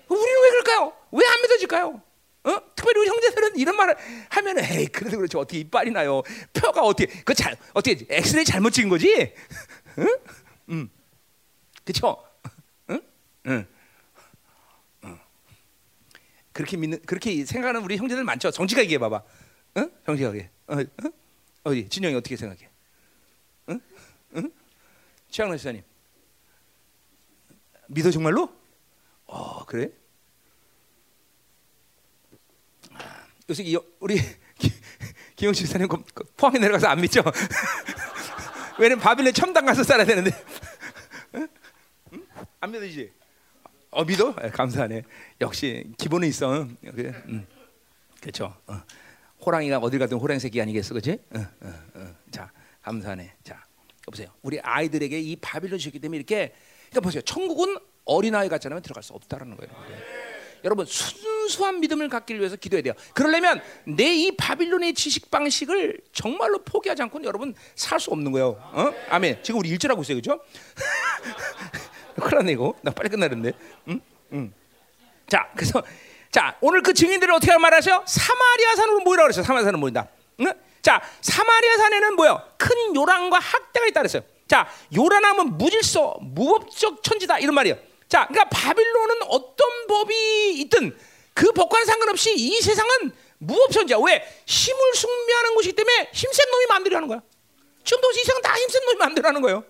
우리는 0.10 0.42
왜 0.44 0.50
그럴까요? 0.50 0.94
왜 1.12 1.26
안 1.26 1.42
믿어질까요? 1.42 2.02
어? 2.46 2.56
특별히 2.76 3.02
우리 3.02 3.10
형제들은 3.10 3.58
이런 3.58 3.76
말을 3.76 3.96
하면은 4.30 4.64
에이 4.64 4.88
그래도 4.88 5.18
그렇지 5.18 5.38
어떻게 5.38 5.60
이빨이 5.60 5.92
나요? 5.92 6.24
뼈가 6.54 6.82
어떻게 6.82 7.08
그 7.24 7.34
잘 7.34 7.58
어떻게 7.74 8.06
엑스레이 8.10 8.46
잘못 8.46 8.72
찍은 8.72 8.90
거지? 8.90 9.34
응? 10.00 10.18
음. 10.70 10.90
그렇죠? 11.84 12.24
응? 12.90 13.02
응. 13.48 13.68
응. 15.04 15.20
그렇게 16.54 16.78
믿는 16.78 17.02
그렇게 17.06 17.46
생각하는 17.46 17.82
우리 17.84 17.98
형제들 17.98 18.24
많죠. 18.24 18.52
정직하게 18.52 18.86
얘기해 18.86 19.00
봐봐. 19.00 19.24
응? 19.78 19.92
정직하게. 20.06 20.50
어, 20.68 20.76
어? 20.76 21.12
어디 21.64 21.88
진영이 21.90 22.16
어떻게 22.16 22.36
생각해? 22.36 22.70
응? 23.70 23.82
응? 24.36 24.52
최양락 25.30 25.58
시사님 25.60 25.84
믿어 27.88 28.12
정말로? 28.12 28.54
어 29.26 29.66
그래? 29.66 29.90
아, 32.94 33.28
요새 33.50 33.64
우리 34.00 34.20
기영 35.36 35.54
집사님 35.54 35.88
포항에 36.36 36.60
내려가서 36.60 36.88
안 36.88 37.02
믿죠? 37.02 37.22
왜냐면 38.80 39.00
바빌론 39.00 39.34
첨단 39.34 39.66
가서 39.66 39.84
살아야 39.84 40.06
되는데 40.06 40.32
응? 41.36 41.48
응? 42.14 42.26
안 42.60 42.72
믿어지지? 42.72 43.12
어 43.92 44.04
믿어? 44.04 44.34
네, 44.36 44.50
감사하네. 44.50 45.04
역시 45.42 45.92
기본은 45.98 46.28
있어. 46.30 46.68
그래, 46.82 47.14
응. 47.28 47.46
그렇죠. 48.22 48.56
어. 48.68 48.82
호랑이가 49.46 49.78
어딜 49.78 50.00
가든 50.00 50.18
호랑이 50.18 50.40
새끼 50.40 50.62
아니겠어, 50.62 50.94
그렇지? 50.94 51.18
자, 52.32 52.52
감사하네. 52.82 53.36
자, 53.44 53.64
보세요. 54.06 54.30
우리 54.42 54.60
아이들에게 54.60 55.20
이 55.20 55.36
바빌론 55.38 55.80
주기 55.80 56.00
때문에 56.00 56.18
이렇게 56.18 56.54
그러니까 56.90 57.02
보세요. 57.02 57.22
천국은 57.22 57.78
어린아이 58.06 58.50
않으면 58.52 58.82
들어갈 58.82 59.04
수 59.04 59.14
없다라는 59.14 59.56
거예요. 59.56 59.72
여러분 60.64 60.86
순 60.86 61.29
수한 61.50 61.80
믿음을 61.80 62.08
갖기 62.10 62.38
위해서 62.40 62.56
기도해야 62.56 62.84
돼요. 62.84 62.94
그러려면 63.14 63.62
내 63.86 64.10
이 64.20 64.36
바빌론의 64.36 64.94
지식 64.94 65.30
방식을 65.32 66.00
정말로 66.14 66.60
포기하지 66.64 67.02
않고는 67.04 67.26
여러분 67.26 67.54
살 67.76 68.00
수 68.00 68.12
없는 68.12 68.32
거예요. 68.32 68.50
어? 68.74 68.94
아멘. 69.10 69.40
지금 69.44 69.60
우리 69.60 69.70
일절하고 69.70 70.02
있어요, 70.04 70.20
그렇죠? 70.22 70.42
큰일 72.22 72.36
났네 72.38 72.52
이거. 72.54 72.74
나 72.82 72.92
빨리 72.92 73.10
끝나는데. 73.10 73.54
응? 73.90 74.02
응. 74.34 74.54
자, 75.28 75.50
그래서 75.56 75.82
자 76.32 76.58
오늘 76.62 76.82
그 76.82 76.94
증인들을 76.94 77.34
어떻게 77.34 77.58
말하셔? 77.58 78.04
사마리아 78.06 78.76
산으로 78.76 79.00
모이라 79.02 79.24
그랬어요. 79.24 79.44
사마리아 79.44 79.64
산으로 79.66 79.80
모인다. 79.80 80.08
응? 80.42 80.54
자, 80.82 81.02
사마리아 81.22 81.78
산에는 81.78 82.16
뭐요? 82.16 82.42
큰 82.58 82.96
요란과 82.96 83.40
학대가 83.40 83.86
있다 83.88 84.02
그랬어요. 84.02 84.24
자, 84.48 84.68
요란하면 84.96 85.58
무질서, 85.58 86.18
무법적 86.22 87.04
천지다 87.04 87.40
이런 87.40 87.54
말이에요. 87.56 87.78
자, 88.08 88.26
그러니까 88.28 88.50
바빌론은 88.50 89.18
어떤 89.28 89.88
법이 89.88 90.54
있든 90.62 90.98
그 91.40 91.54
법과는 91.54 91.86
상관없이 91.86 92.36
이 92.36 92.60
세상은 92.60 93.14
무법천지야. 93.38 93.98
왜? 94.00 94.22
힘을 94.46 94.94
숭배하는 94.94 95.56
곳이기 95.56 95.74
때문에 95.74 96.10
힘센 96.12 96.52
놈이 96.52 96.66
만들려는 96.68 97.08
거야. 97.08 97.22
지금도 97.86 98.12
이 98.12 98.14
세상 98.16 98.42
다 98.42 98.54
힘센 98.58 98.84
놈이 98.84 98.98
만들려는 98.98 99.42
거예요. 99.42 99.64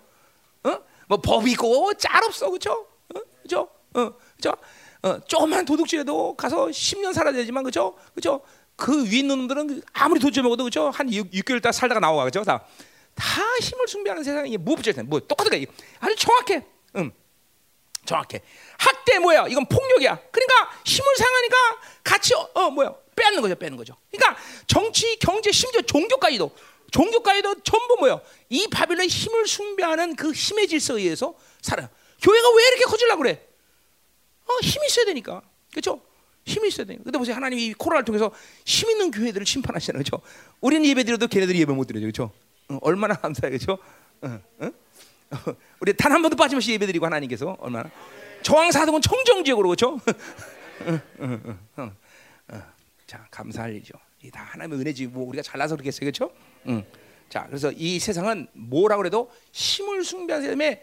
어? 0.64 0.78
뭐 1.06 1.20
법이 1.20 1.52
있고 1.52 1.94
짤 1.94 2.24
없어, 2.24 2.50
그렇죠? 2.50 2.88
어? 3.14 3.20
그렇죠? 3.44 3.68
어, 3.94 4.12
그렇죠? 4.36 4.56
어, 5.02 5.20
조그만 5.28 5.64
도둑질해도 5.64 6.34
가서 6.34 6.66
10년 6.66 7.12
살아야 7.12 7.32
되지만, 7.34 7.62
그렇죠? 7.62 7.96
그렇죠? 8.14 8.40
그 8.74 9.04
위에 9.04 9.18
있는 9.18 9.38
놈들은 9.38 9.82
아무리 9.92 10.18
도둑질 10.18 10.42
먹어도 10.42 10.64
그렇죠? 10.64 10.90
한 10.90 11.12
6, 11.12 11.30
6개월 11.30 11.62
다 11.62 11.70
살다가 11.70 12.00
나와, 12.00 12.24
그렇죠? 12.24 12.42
다, 12.42 12.66
다 13.14 13.42
힘을 13.62 13.86
숭배하는 13.86 14.24
세상이 14.24 14.56
무법적이야. 14.56 15.04
뭐 15.04 15.20
똑같은 15.20 15.52
거야. 15.52 15.72
아주 16.00 16.16
정확해. 16.16 16.66
음. 16.96 17.12
정확해. 18.04 18.40
학대 18.78 19.18
뭐야? 19.18 19.46
이건 19.48 19.66
폭력이야. 19.66 20.18
그러니까 20.30 20.80
힘을 20.84 21.16
상하니까 21.16 21.56
같이 22.02 22.34
어, 22.34 22.50
어 22.54 22.70
뭐야? 22.70 22.94
빼앗는 23.14 23.42
거죠, 23.42 23.54
빼는 23.54 23.76
거죠. 23.76 23.94
그러니까 24.10 24.40
정치, 24.66 25.18
경제, 25.18 25.52
심지어 25.52 25.82
종교까지도 25.82 26.50
종교까지도 26.90 27.60
전부 27.62 27.96
뭐야? 28.00 28.20
이 28.48 28.66
바빌론의 28.68 29.08
힘을 29.08 29.46
숭배하는 29.46 30.16
그 30.16 30.32
힘의 30.32 30.68
질서에 30.68 31.02
의해서 31.02 31.34
살아. 31.60 31.88
교회가 32.20 32.48
왜 32.56 32.68
이렇게 32.68 32.84
커질라 32.84 33.16
그래? 33.16 33.46
어, 34.46 34.58
힘이 34.62 34.86
있어야 34.86 35.04
되니까. 35.06 35.42
그렇죠? 35.70 36.00
힘이 36.44 36.68
있어야 36.68 36.86
돼요. 36.86 36.98
근데 37.04 37.16
보세요. 37.18 37.36
하나님이 37.36 37.66
이 37.66 37.74
코로나를 37.74 38.04
통해서 38.04 38.32
힘 38.64 38.90
있는 38.90 39.10
교회들을 39.10 39.46
심판하시잖아요. 39.46 40.02
그렇죠? 40.02 40.22
우리는 40.60 40.84
예배 40.84 41.04
드려도 41.04 41.28
걔네들이 41.28 41.60
예배 41.60 41.72
못 41.72 41.86
드려요. 41.86 42.02
그렇죠? 42.02 42.32
어, 42.68 42.78
얼마나 42.82 43.14
감사해요. 43.14 43.56
그렇죠? 43.56 43.78
어, 44.22 44.40
어? 44.58 44.70
우리 45.80 45.92
단 45.96 46.12
한 46.12 46.22
번도 46.22 46.36
빠짐없이 46.36 46.72
예배드리고 46.72 47.06
하나님께서 47.06 47.56
얼마나 47.60 47.90
저항사동은 48.42 49.00
청정지역으로 49.00 49.68
그렇죠? 49.68 50.00
자 53.06 53.26
감사할 53.30 53.74
일이죠. 53.74 53.94
다 54.32 54.42
하나님의 54.42 54.80
은혜지 54.80 55.06
뭐 55.06 55.26
우리가 55.28 55.42
잘나서 55.42 55.76
그렇겠어요, 55.76 56.00
그렇죠? 56.00 56.32
응. 56.68 56.84
자 57.28 57.46
그래서 57.46 57.70
이 57.72 57.98
세상은 57.98 58.48
뭐라 58.52 58.96
그래도 58.96 59.30
힘을 59.52 60.04
숭배하기 60.04 60.46
때문에 60.46 60.82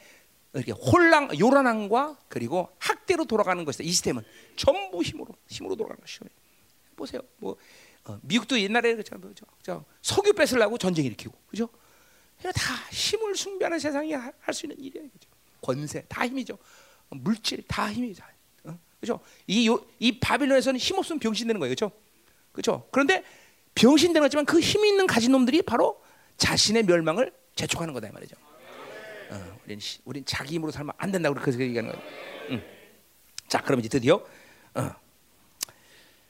이렇게 0.53 0.71
혼란, 0.71 1.37
요란함과 1.37 2.17
그리고 2.29 2.69
학대로 2.79 3.25
돌아가는 3.25 3.63
것이다. 3.63 3.83
이 3.83 3.89
시스템은 3.89 4.23
전부 4.55 5.03
힘으로 5.03 5.35
힘으로 5.47 5.75
돌아가는 5.75 5.99
것이죠. 6.01 6.25
보세요, 6.95 7.21
뭐 7.37 7.57
어, 8.05 8.17
미국도 8.23 8.59
옛날에 8.59 8.95
그렇죠, 8.95 9.85
석유 10.01 10.33
뺏으려고 10.33 10.77
전쟁 10.77 11.05
일으키고, 11.05 11.37
그죠? 11.47 11.69
다 12.41 12.75
힘을 12.91 13.35
숭배하는 13.35 13.79
세상이 13.79 14.13
할 14.13 14.53
수 14.53 14.65
있는 14.65 14.79
일이야, 14.79 15.03
그죠? 15.11 15.29
권세 15.61 16.03
다 16.07 16.25
힘이죠. 16.27 16.57
물질 17.09 17.63
다 17.67 17.91
힘이죠. 17.91 18.23
어? 18.65 18.77
그죠? 18.99 19.19
이, 19.47 19.67
요, 19.67 19.83
이 19.99 20.19
바빌론에서는 20.19 20.79
힘 20.79 20.97
없으면 20.97 21.19
병신 21.19 21.47
되는 21.47 21.59
거예요, 21.59 21.71
그죠? 21.71 21.91
그죠? 22.51 22.87
그런데 22.91 23.23
병신 23.75 24.13
되는 24.13 24.21
거지만 24.25 24.45
그 24.45 24.59
힘 24.59 24.85
있는 24.85 25.07
가진 25.07 25.31
놈들이 25.31 25.61
바로 25.61 26.01
자신의 26.37 26.83
멸망을 26.83 27.31
재촉하는 27.55 27.93
거다 27.93 28.07
이 28.07 28.11
말이죠. 28.11 28.35
어, 29.31 29.59
우린, 29.65 29.79
우린 30.05 30.25
자기 30.25 30.55
힘으로 30.55 30.71
살면 30.71 30.93
안 30.97 31.11
된다고 31.11 31.35
그렇게 31.35 31.59
얘기하는 31.63 31.91
거예요. 31.91 32.07
응. 32.51 32.63
자, 33.47 33.61
그럼 33.61 33.79
이제 33.79 33.89
드디어 33.89 34.23
어, 34.75 34.95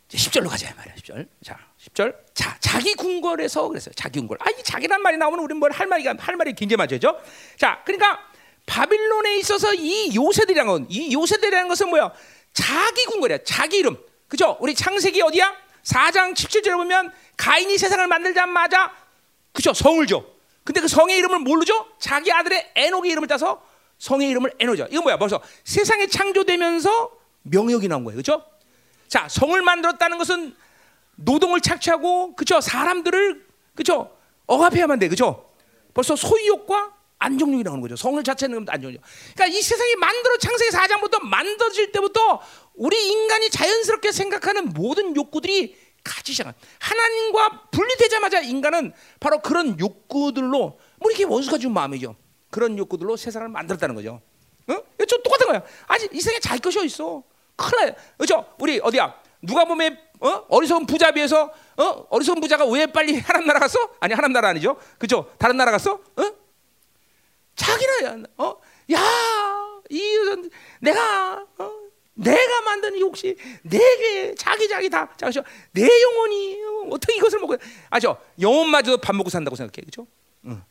10절로 0.10 0.50
가자 0.50 0.74
말이야. 0.76 0.96
10절. 0.96 1.28
자, 1.44 1.60
10절. 1.82 2.16
자, 2.34 2.58
자기 2.60 2.94
궁궐에서 2.94 3.68
그랬어요. 3.68 3.94
자기 3.96 4.20
궁궐. 4.20 4.38
아, 4.40 4.50
이 4.52 4.64
자기란 4.64 5.02
말이 5.02 5.18
나오면 5.18 5.40
우리는 5.40 5.58
뭘할 5.60 5.88
말이 5.88 6.06
할 6.06 6.36
말이 6.36 6.54
굉장히 6.54 6.78
맞죠. 6.78 7.18
자, 7.58 7.82
그러니까 7.86 8.20
바빌론에 8.66 9.38
있어서 9.38 9.74
이 9.74 10.16
요새들이라는 10.16 10.72
건, 10.72 10.86
이 10.90 11.14
요새들이라는 11.14 11.68
것은 11.68 11.90
뭐야? 11.90 12.14
자기 12.54 13.06
궁궐이야. 13.06 13.40
자기 13.44 13.78
이름. 13.78 13.98
그죠? 14.28 14.58
우리 14.62 14.74
창세기 14.74 15.22
어디야? 15.22 15.54
4장 15.84 16.34
17절에 16.34 16.76
보면 16.76 17.12
가인이 17.38 17.78
세상을 17.78 18.06
만들자마자 18.08 18.94
그죠? 19.54 19.74
성을 19.74 20.06
줘. 20.08 20.24
근데 20.64 20.82
그 20.82 20.88
성의 20.88 21.18
이름을 21.18 21.40
모르죠? 21.40 21.88
자기 22.00 22.32
아들의 22.32 22.72
에녹의 22.76 23.12
이름을 23.12 23.28
따서 23.28 23.64
성의 23.98 24.30
이름을 24.30 24.54
에녹이죠. 24.60 24.88
이건 24.92 25.04
뭐야? 25.04 25.18
벌써 25.18 25.42
세상에 25.64 26.08
창조되면서 26.08 27.12
명역이 27.44 27.88
나온 27.88 28.04
거예요. 28.04 28.18
그죠? 28.18 28.44
자, 29.08 29.28
성을 29.30 29.60
만들었다는 29.62 30.18
것은 30.18 30.56
노동을 31.16 31.62
착취하고 31.62 32.36
그죠? 32.36 32.62
사람들을 32.62 33.46
그죠? 33.76 34.16
억압해야만 34.46 35.00
돼. 35.00 35.08
그죠? 35.08 35.50
벌써 35.94 36.16
소유욕과 36.16 36.96
안정욕이 37.20 37.64
나오는 37.64 37.82
거죠. 37.82 37.96
성을 37.96 38.22
자체는 38.24 38.66
안정욕. 38.70 39.02
그러니까 39.34 39.58
이 39.58 39.62
세상이 39.62 39.96
만들어 39.96 40.38
창세기 40.38 40.76
4장부터 40.76 41.24
만들어질 41.24 41.92
때부터 41.92 42.42
우리 42.76 43.10
인간이 43.12 43.50
자연스럽게 43.50 44.12
생각하는 44.12 44.70
모든 44.70 45.16
욕구들이 45.16 45.76
같이 46.04 46.32
시작한 46.32 46.54
하나님과 46.80 47.70
분리되자마자 47.72 48.42
인간은 48.42 48.94
바로 49.20 49.40
그런 49.40 49.80
욕구들로 49.80 50.80
뭐 51.00 51.10
이렇게 51.10 51.24
원수가 51.24 51.58
준 51.58 51.74
마음이죠. 51.74 52.16
그런 52.52 52.78
욕구들로 52.78 53.18
세상을 53.18 53.48
만들었다는 53.50 53.96
거죠. 53.96 54.22
어? 54.68 55.06
좀 55.06 55.24
똑같은 55.24 55.48
거야. 55.48 55.64
아직 55.88 56.14
이 56.14 56.22
세상에 56.22 56.40
자기 56.40 56.62
것이 56.62 56.86
있어. 56.86 57.24
큰일 57.58 57.86
나요. 57.88 57.96
그죠? 58.18 58.46
우리 58.60 58.80
어디야? 58.82 59.14
누가 59.42 59.66
보면 59.66 59.98
어? 60.20 60.46
어리석은 60.48 60.86
부자 60.86 61.12
비해서 61.12 61.52
어? 61.76 61.84
어리석은 62.10 62.40
부자가 62.42 62.66
왜 62.66 62.86
빨리 62.86 63.20
하나님 63.20 63.48
나라 63.48 63.60
갔어? 63.60 63.78
아니 64.00 64.14
하나님 64.14 64.34
나라 64.34 64.50
아니죠. 64.50 64.78
그죠? 64.98 65.32
다른 65.38 65.58
나라 65.58 65.72
갔어? 65.72 65.94
어? 65.94 66.32
자기는 67.56 68.26
어? 68.38 68.56
야, 68.94 69.00
이 69.90 70.02
내가 70.80 71.46
어? 71.58 71.72
내가 72.14 72.62
만든 72.62 72.96
이 72.96 73.02
혹시 73.02 73.36
내게 73.62 74.34
자기 74.36 74.68
자기 74.68 74.90
다 74.90 75.08
자기 75.18 75.40
내 75.72 75.88
영혼이 76.02 76.58
어떻게 76.90 77.16
이것을 77.16 77.40
먹고 77.40 77.58
아죠 77.92 78.18
영혼마저 78.40 78.98
밥 78.98 79.16
먹고 79.16 79.30
산다고 79.30 79.56
생각해 79.56 79.86
그죠? 79.86 80.08
응. 80.46 80.64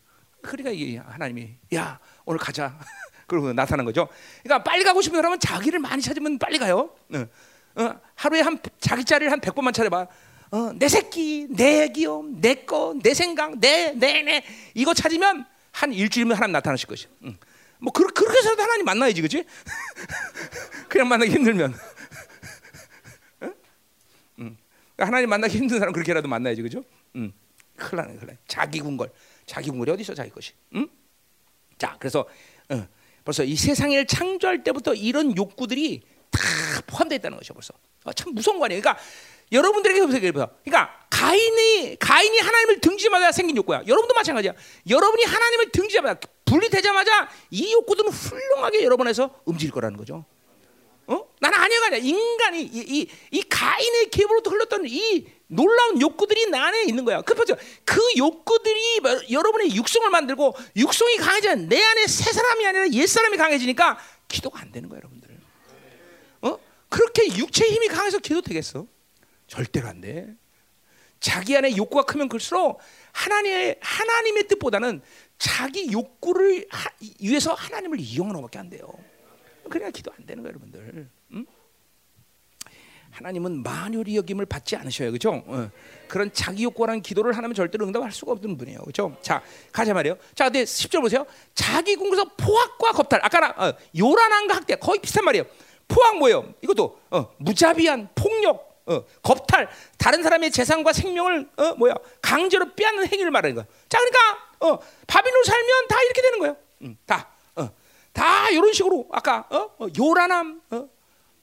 그러니까 0.42 0.70
이게 0.70 0.98
하나님이 0.98 1.54
야 1.74 2.00
오늘 2.24 2.38
가자 2.40 2.76
그러고 3.26 3.52
나타난 3.52 3.84
거죠. 3.84 4.08
그러니까 4.42 4.62
빨리 4.64 4.84
가고 4.84 5.02
싶은 5.02 5.18
사람은 5.18 5.40
자기를 5.40 5.78
많이 5.80 6.00
찾으면 6.00 6.38
빨리 6.38 6.58
가요. 6.58 6.90
응. 7.14 7.28
어, 7.74 8.00
하루에 8.14 8.40
한 8.40 8.58
자기 8.80 9.04
자리를 9.04 9.30
한 9.30 9.40
100번만 9.40 9.74
찾아봐. 9.74 10.06
어, 10.52 10.72
내 10.74 10.88
새끼, 10.88 11.46
내 11.50 11.88
기업, 11.88 12.24
내 12.40 12.54
거, 12.54 12.94
내 13.02 13.14
생각, 13.14 13.58
내, 13.58 13.92
내, 13.92 14.22
내 14.22 14.44
이거 14.74 14.94
찾으면 14.94 15.44
한 15.72 15.92
일주일이면 15.92 16.36
하나님 16.36 16.52
나타나실 16.52 16.88
것이야. 16.88 17.10
응. 17.24 17.36
뭐 17.78 17.92
그, 17.92 18.06
그렇게 18.06 18.38
해서도 18.38 18.62
하나님 18.62 18.84
만나야지, 18.84 19.20
그렇지? 19.20 19.44
그냥 20.88 21.08
만나기 21.08 21.32
힘들면. 21.32 21.74
응? 23.42 23.54
응. 24.38 24.56
그러니까 24.94 25.06
하나님 25.06 25.28
만나기 25.28 25.58
힘든 25.58 25.78
사람 25.78 25.92
그렇게라도 25.92 26.28
만나야지, 26.28 26.62
그죠? 26.62 26.82
응. 27.16 27.32
큰일 27.76 27.96
나네, 27.96 28.14
큰일 28.14 28.26
나네. 28.28 28.38
자기 28.46 28.80
궁궐, 28.80 29.10
자기 29.44 29.70
궁궐이 29.70 29.90
어디 29.90 30.02
있어, 30.02 30.14
자기 30.14 30.30
것이? 30.30 30.52
응? 30.76 30.88
자, 31.76 31.96
그래서 31.98 32.26
어, 32.70 32.88
벌써 33.26 33.42
이 33.42 33.56
세상을 33.56 34.06
창조할 34.06 34.62
때부터 34.62 34.94
이런 34.94 35.36
욕구들이 35.36 36.02
다 36.30 36.40
포함되어 36.86 37.16
있다는 37.16 37.38
것이죠, 37.38 37.54
벌써. 37.54 37.74
어, 38.04 38.12
참 38.12 38.32
무서운 38.32 38.60
거 38.60 38.66
아니에요? 38.66 38.80
그러니까 38.80 39.02
여러분들에게 39.50 40.00
보세요. 40.06 40.48
그러니까 40.64 41.06
가인이 41.10 41.96
가인이 41.98 42.38
하나님을 42.38 42.80
등지마자 42.80 43.32
생긴 43.32 43.56
욕구야. 43.56 43.82
여러분도 43.84 44.14
마찬가지야. 44.14 44.52
여러분이 44.88 45.24
하나님을 45.24 45.72
등지마자 45.72 46.20
분리되자마자 46.44 47.28
이 47.50 47.72
욕구들은 47.72 48.10
훌륭하게 48.10 48.84
여러분에서 48.84 49.40
움직일 49.44 49.72
거라는 49.72 49.96
거죠. 49.96 50.24
어? 51.08 51.24
나는 51.40 51.58
아니가 51.58 51.86
아니야. 51.86 51.98
인간이 51.98 52.62
이, 52.62 52.78
이, 53.00 53.08
이 53.32 53.42
가인의 53.42 54.10
계보로부터 54.10 54.50
흘렀던 54.50 54.84
이 54.86 55.26
놀라운 55.48 56.01
욕구들이 56.01 56.51
나 56.51 56.66
안에 56.66 56.85
있는 56.85 57.05
거야. 57.05 57.23
그렇죠? 57.23 57.56
그 57.85 58.01
욕구들이 58.16 59.01
여러분의 59.31 59.74
육성을 59.77 60.09
만들고 60.10 60.56
육성이 60.77 61.16
강해지면 61.16 61.68
내 61.68 61.82
안에 61.82 62.06
새 62.06 62.32
사람이 62.32 62.66
아니라 62.66 62.89
옛 62.90 63.06
사람이 63.06 63.36
강해지니까 63.36 63.98
기도가 64.28 64.60
안 64.60 64.73
되는 64.73 64.89
거야, 64.89 64.98
여러분들. 64.98 65.31
어? 66.43 66.59
그렇게 66.89 67.27
육체의 67.36 67.73
힘이 67.73 67.89
강해서 67.89 68.18
기도 68.18 68.40
되겠어? 68.40 68.86
절대로 69.47 69.89
안 69.89 70.01
돼. 70.01 70.35
자기 71.20 71.56
안에 71.56 71.77
욕구가 71.77 72.02
크면 72.02 72.28
클수록 72.28 72.81
하나님의 73.12 73.78
하나님의 73.81 74.48
뜻보다는 74.48 75.01
자기 75.39 75.90
욕구를 75.93 76.66
하, 76.70 76.90
위해서 77.20 77.55
하나님을 77.55 78.01
이용하는 78.01 78.40
것밖에 78.43 78.59
안 78.59 78.68
돼요. 78.68 78.89
그래야 79.70 79.90
기도 79.90 80.12
안 80.16 80.27
되는 80.27 80.43
거예요, 80.43 80.55
여러분들. 80.55 81.09
응? 81.32 81.47
하나님은 83.16 83.62
만유리 83.62 84.14
여김을 84.18 84.44
받지 84.44 84.76
않으셔요, 84.76 85.10
그렇죠? 85.10 85.43
어. 85.47 85.70
그런 86.06 86.30
자기 86.34 86.64
욕구라는 86.64 87.01
기도를 87.01 87.32
하나님은 87.32 87.55
절대로 87.55 87.86
응답할 87.86 88.12
수가 88.12 88.32
없는 88.32 88.59
분이에요, 88.59 88.80
그렇죠? 88.80 89.16
자, 89.22 89.43
가자 89.72 89.94
말이에요. 89.94 90.18
자, 90.34 90.44
근데 90.44 90.64
10절 90.64 91.01
보세요. 91.01 91.24
자기 91.55 91.97
궁에서 91.97 92.24
포악과 92.36 92.93
겁탈. 92.93 93.20
아까 93.22 93.55
어, 93.56 93.72
요란함과 93.97 94.56
학대 94.56 94.76
거의 94.76 95.01
비슷한 95.01 95.24
말이에요. 95.24 95.44
포악 95.88 96.18
뭐예요? 96.18 96.52
이것도 96.62 97.01
어, 97.10 97.30
무자비한 97.38 98.10
폭력, 98.14 98.82
어, 98.84 99.02
겁탈, 99.22 99.70
다른 99.97 100.22
사람의 100.22 100.51
재산과 100.51 100.93
생명을 100.93 101.48
어, 101.56 101.74
뭐야 101.76 101.94
강제로 102.20 102.74
빼앗는 102.74 103.06
행위를 103.06 103.30
말하는 103.30 103.55
거야. 103.55 103.64
자, 103.88 103.98
그러니까 103.98 104.18
어, 104.60 104.78
바빌론 105.06 105.43
살면 105.43 105.88
다 105.88 106.02
이렇게 106.02 106.20
되는 106.20 106.38
거예요. 106.38 106.56
음, 106.82 106.98
다, 107.06 107.30
어, 107.55 107.70
다 108.12 108.51
이런 108.51 108.74
식으로 108.74 109.09
아까 109.10 109.47
어, 109.48 109.70
어, 109.78 109.86
요란함, 109.98 110.60
어, 110.70 110.88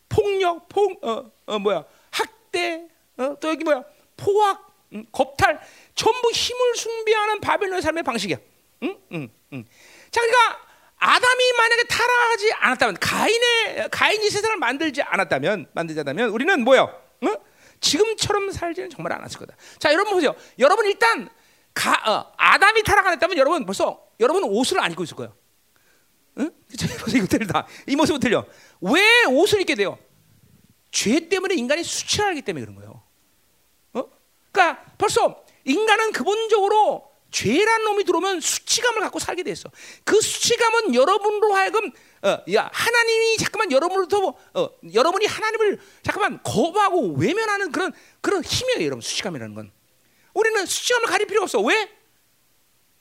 폭력, 0.08 0.70
폭, 0.70 1.02
어, 1.46 1.56
어, 1.56 1.60
뭐야 1.60 1.84
학대, 2.12 2.88
어, 3.18 3.36
또 3.40 3.50
여기 3.50 3.64
뭐야 3.64 3.84
포악, 4.18 4.74
음, 4.94 5.06
겁탈, 5.12 5.60
전부 5.96 6.32
힘을 6.32 6.76
숭배하는 6.76 7.42
바빌론의 7.42 7.82
삶의 7.82 8.04
방식이야. 8.04 8.38
응, 8.84 8.98
응, 9.14 9.30
응. 9.54 9.66
자, 10.12 10.22
그러니까 10.22 10.60
아담이 10.98 11.52
만약에 11.58 11.84
타락하지 11.84 12.54
않았다면 12.54 12.98
가인의 13.00 13.90
가인이 13.92 14.30
세상을 14.30 14.56
만들지 14.58 15.02
않았다면 15.02 15.68
만들자다면 15.74 16.30
우리는 16.30 16.64
뭐요? 16.64 16.84
어? 17.22 17.28
지금처럼 17.82 18.52
살지는 18.52 18.90
정말 18.90 19.12
않았을 19.14 19.40
거다. 19.40 19.56
자, 19.80 19.92
여러분 19.92 20.14
보세요. 20.14 20.34
여러분 20.60 20.86
일단 20.86 21.30
가, 21.74 21.92
어, 22.10 22.34
아담이 22.38 22.84
타락했다면 22.84 23.38
여러분 23.38 23.66
벌써 23.66 24.02
여러분 24.20 24.44
옷을 24.44 24.80
안 24.80 24.92
입고 24.92 25.04
있을 25.04 25.18
거예요. 25.18 25.36
응? 26.40 26.52
이거 27.16 27.26
틀다. 27.28 27.68
이 27.88 27.96
모습은 27.96 28.20
틀려. 28.20 28.46
왜 28.82 29.26
옷을 29.26 29.62
입게 29.62 29.76
돼요? 29.76 29.98
죄 30.94 31.28
때문에 31.28 31.56
인간이 31.56 31.84
수치하기 31.84 32.44
때문에 32.44 32.64
그런 32.66 32.76
거예요. 32.76 33.04
어? 33.94 34.04
그러니까 34.52 34.86
벌써 34.98 35.44
인간은 35.66 36.14
기본적으로 36.14 37.12
죄란 37.32 37.84
놈이 37.84 38.04
들어오면 38.04 38.40
수치감을 38.42 39.02
갖고 39.02 39.18
살게 39.18 39.42
됐어. 39.42 39.70
그 40.04 40.22
수치감은 40.22 40.94
여러분으로 40.94 41.54
하여금 41.54 41.92
어, 42.22 42.38
야 42.54 42.70
하나님이 42.72 43.38
잠깐만 43.38 43.72
여러분으로부터 43.72 44.36
어, 44.54 44.70
여러분이 44.94 45.26
하나님을 45.26 45.82
잠깐만 46.04 46.40
거부하고 46.44 47.16
외면하는 47.16 47.72
그런 47.72 47.92
그런 48.22 48.44
힘이에요, 48.44 48.86
여러분 48.86 49.02
수치감이라는 49.02 49.56
건. 49.56 49.72
우리는 50.36 50.66
수치감을 50.66 51.08
가릴 51.08 51.26
필요가 51.26 51.46
없어. 51.46 51.60
왜? 51.60 51.90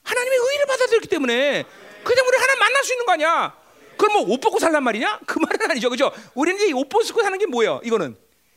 하나님의 0.01 0.39
의를 0.39 0.65
받아들였기 0.65 1.07
때문에 1.07 1.63
그냥 2.03 2.27
우리 2.27 2.37
하나님 2.37 2.59
만날 2.59 2.83
수 2.83 2.93
있는 2.93 3.05
거 3.05 3.11
아니야. 3.11 3.62
그럼 3.97 4.13
뭐 4.13 4.33
옷 4.33 4.39
벗고 4.41 4.59
살란 4.59 4.83
말이냐? 4.83 5.19
그 5.25 5.39
말은 5.39 5.71
아니죠, 5.71 5.89
그죠? 5.89 6.11
우리는 6.33 6.59
이제 6.61 6.73
옷 6.73 6.87
벗고 6.89 7.21
사는 7.21 7.37
게 7.37 7.45
뭐예요? 7.45 7.81
이거는 7.83 8.15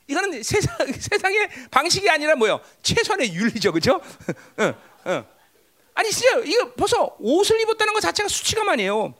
이거는 0.08 0.42
세상 0.42 0.76
세상의 0.92 1.48
방식이 1.70 2.08
아니라 2.08 2.36
뭐예요? 2.36 2.60
최소한의 2.82 3.34
윤리죠, 3.34 3.72
그죠? 3.72 4.00
어, 4.58 4.74
어. 5.04 5.24
아니 5.94 6.10
진짜 6.10 6.38
이거 6.44 6.72
벌써 6.74 7.16
옷을 7.18 7.60
입었다는 7.60 7.92
것 7.92 8.00
자체가 8.00 8.28
수치감 8.28 8.68
아니에요. 8.68 9.14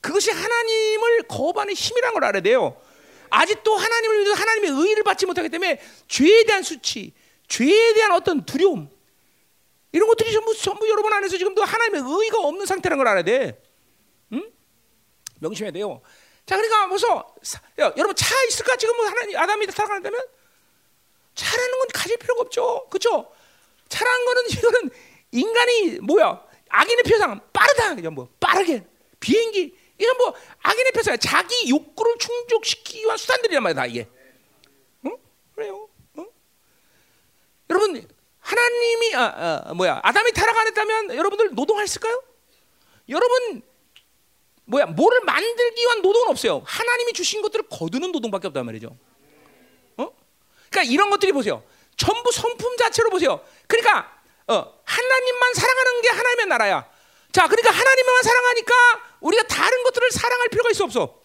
그것이 0.00 0.30
하나님을 0.30 1.22
거부하는 1.28 1.74
힘이라는 1.74 2.14
걸 2.14 2.24
알아야 2.24 2.40
돼요. 2.42 2.80
아직도 3.28 3.76
하나님을 3.76 4.18
믿어 4.20 4.32
하나님의 4.32 4.70
의를 4.70 5.02
받지 5.02 5.26
못하기 5.26 5.48
때문에 5.50 5.80
죄에 6.08 6.44
대한 6.44 6.62
수치, 6.62 7.12
죄에 7.48 7.94
대한 7.94 8.12
어떤 8.12 8.44
두려움 8.44 8.88
이런 9.92 10.08
것들이 10.08 10.32
전부 10.32 10.54
전부 10.56 10.88
여러분 10.88 11.12
안에서 11.12 11.36
지금도 11.36 11.62
하나님의 11.62 12.02
의가 12.06 12.38
없는 12.38 12.64
상태라는 12.66 12.98
걸 12.98 13.08
알아야 13.08 13.24
돼. 13.24 13.60
응? 15.42 15.48
명심해야 15.48 15.72
돼요. 15.72 16.00
자, 16.46 16.56
그러니까 16.56 16.96
야, 17.80 17.92
여러분 17.96 18.14
차 18.16 18.34
있을까 18.44 18.76
지금 18.76 18.96
뭐 18.96 19.06
하나님 19.06 19.36
아담이 19.36 19.66
살아간다면 19.70 20.20
차라는 21.34 21.78
건 21.78 21.88
가질 21.94 22.16
필요가 22.18 22.42
없죠. 22.42 22.86
그렇죠? 22.90 23.32
차라는 23.88 24.24
거는 24.24 24.42
이거는 24.50 24.90
인간이 25.32 25.98
뭐야? 26.00 26.44
악인의 26.68 27.02
표상 27.04 27.40
빠르다 27.52 27.94
그죠? 27.94 28.10
뭐 28.10 28.28
빠르게 28.38 28.84
비행기 29.18 29.76
이건 29.98 30.16
뭐 30.16 30.34
악인의 30.62 30.92
패서 30.92 31.16
자기 31.16 31.68
욕구를 31.68 32.16
충족시키기 32.18 33.04
위한 33.04 33.16
수단들이란 33.16 33.62
말이야 33.62 33.74
다 33.74 33.86
이게. 33.86 34.08
응? 35.06 35.16
그래요. 35.54 35.88
응? 36.18 36.28
여러분 37.68 38.08
하나님이 38.40 39.14
아, 39.14 39.62
아, 39.66 39.74
뭐야 39.74 40.00
아담이 40.02 40.32
타락 40.32 40.56
안 40.56 40.66
했다면 40.68 41.14
여러분들 41.16 41.54
노동했을까요? 41.54 42.22
여러분 43.08 43.62
뭐야 44.70 44.86
뭐를 44.86 45.20
만들기 45.22 45.82
위한 45.82 46.00
노동은 46.00 46.28
없어요. 46.28 46.62
하나님이 46.64 47.12
주신 47.12 47.42
것들을 47.42 47.66
거두는 47.68 48.12
노동밖에 48.12 48.46
없단 48.48 48.64
말이죠. 48.64 48.96
어? 49.96 50.10
그러니까 50.70 50.92
이런 50.92 51.10
것들이 51.10 51.32
보세요. 51.32 51.62
전부 51.96 52.30
성품 52.32 52.76
자체로 52.76 53.10
보세요. 53.10 53.44
그러니까 53.66 54.20
어, 54.46 54.80
하나님만 54.84 55.54
사랑하는 55.54 56.02
게 56.02 56.08
하나님의 56.08 56.46
나라야. 56.46 56.88
자, 57.32 57.46
그러니까 57.46 57.70
하나님만 57.70 58.22
사랑하니까 58.22 58.74
우리가 59.20 59.42
다른 59.44 59.82
것들을 59.84 60.10
사랑할 60.12 60.48
필요가 60.48 60.70
있어 60.70 60.84
없어? 60.84 61.20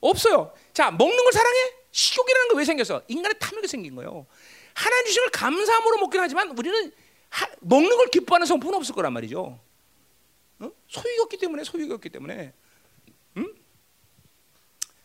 없어요. 0.00 0.52
자, 0.72 0.90
먹는 0.90 1.16
걸 1.24 1.32
사랑해? 1.32 1.58
식욕이라는 1.90 2.48
거 2.48 2.58
왜 2.58 2.64
생겼어? 2.64 3.02
인간의 3.08 3.38
탐욕이 3.38 3.66
생긴 3.68 3.94
거예요. 3.96 4.26
하나님 4.74 5.06
주신 5.06 5.22
걸 5.22 5.30
감사함으로 5.30 5.98
먹긴 5.98 6.20
하지만 6.20 6.50
우리는 6.56 6.92
하, 7.30 7.46
먹는 7.60 7.96
걸 7.96 8.06
기뻐하는 8.08 8.46
성품은 8.46 8.74
없을 8.76 8.94
거란 8.94 9.12
말이죠. 9.12 9.58
어? 10.60 10.70
소유가 10.88 11.24
없기 11.24 11.38
때문에 11.38 11.64
소유가 11.64 11.94
없기 11.94 12.08
때문에. 12.10 12.52
응? 13.36 13.54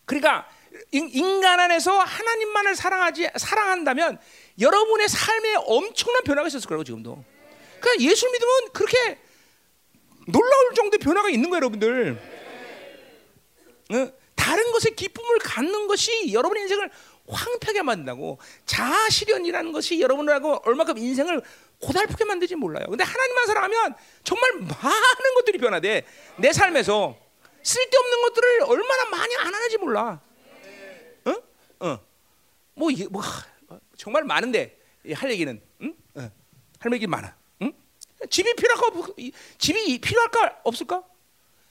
그러니까 0.06 0.50
인간 0.92 1.60
안에서 1.60 1.98
하나님만을 2.00 2.76
사랑하지 2.76 3.30
사랑한다면 3.38 4.20
여러분의 4.60 5.10
삶에 5.10 5.56
엄청난 5.66 6.24
변화가 6.24 6.48
있었을 6.48 6.68
거라고 6.68 6.84
지금도. 6.84 7.24
그러니까 7.80 8.04
예수 8.04 8.30
믿으면 8.30 8.72
그렇게 8.74 9.20
놀라울 10.28 10.74
정도의 10.76 11.00
변화가 11.00 11.30
있는 11.30 11.50
거예요, 11.50 11.58
여러분들. 11.58 12.22
어? 13.92 14.22
다른 14.36 14.72
것에 14.72 14.92
기쁨을 14.92 15.40
갖는 15.40 15.88
것이 15.88 16.34
여러분의 16.34 16.64
인생을 16.64 16.90
황폐하게 17.28 17.82
만든다고 17.84 18.40
자아 18.66 19.10
실현이라는 19.10 19.72
것이 19.72 20.00
여러분하고 20.00 20.62
얼마큼 20.66 20.98
인생을 20.98 21.42
고달프게 21.82 22.26
만들지 22.26 22.56
몰라요. 22.56 22.86
근데 22.90 23.04
하나님만 23.04 23.46
사랑하면 23.48 23.96
정말 24.24 24.52
많은 24.54 25.34
것들이 25.36 25.58
변화돼. 25.58 26.06
내 26.38 26.54
삶에서 26.54 27.18
쓸데없는 27.64 28.22
것들을 28.22 28.62
얼마나 28.64 29.06
많이 29.06 29.36
안 29.38 29.54
하는지 29.54 29.78
몰라. 29.78 30.22
어? 31.26 31.32
어. 31.80 32.00
뭐, 32.76 32.90
뭐 33.10 33.24
정말 33.98 34.24
많은데 34.24 34.78
할 35.14 35.32
얘기는 35.32 35.62
응? 35.82 35.96
어. 36.16 36.32
할 36.80 36.94
얘기 36.94 37.08
많아. 37.08 37.36
응? 37.64 37.74
집이 38.30 38.54
필요할까? 38.56 39.14
집이 39.58 40.00
필요할까 40.00 40.62
없을까? 40.64 41.04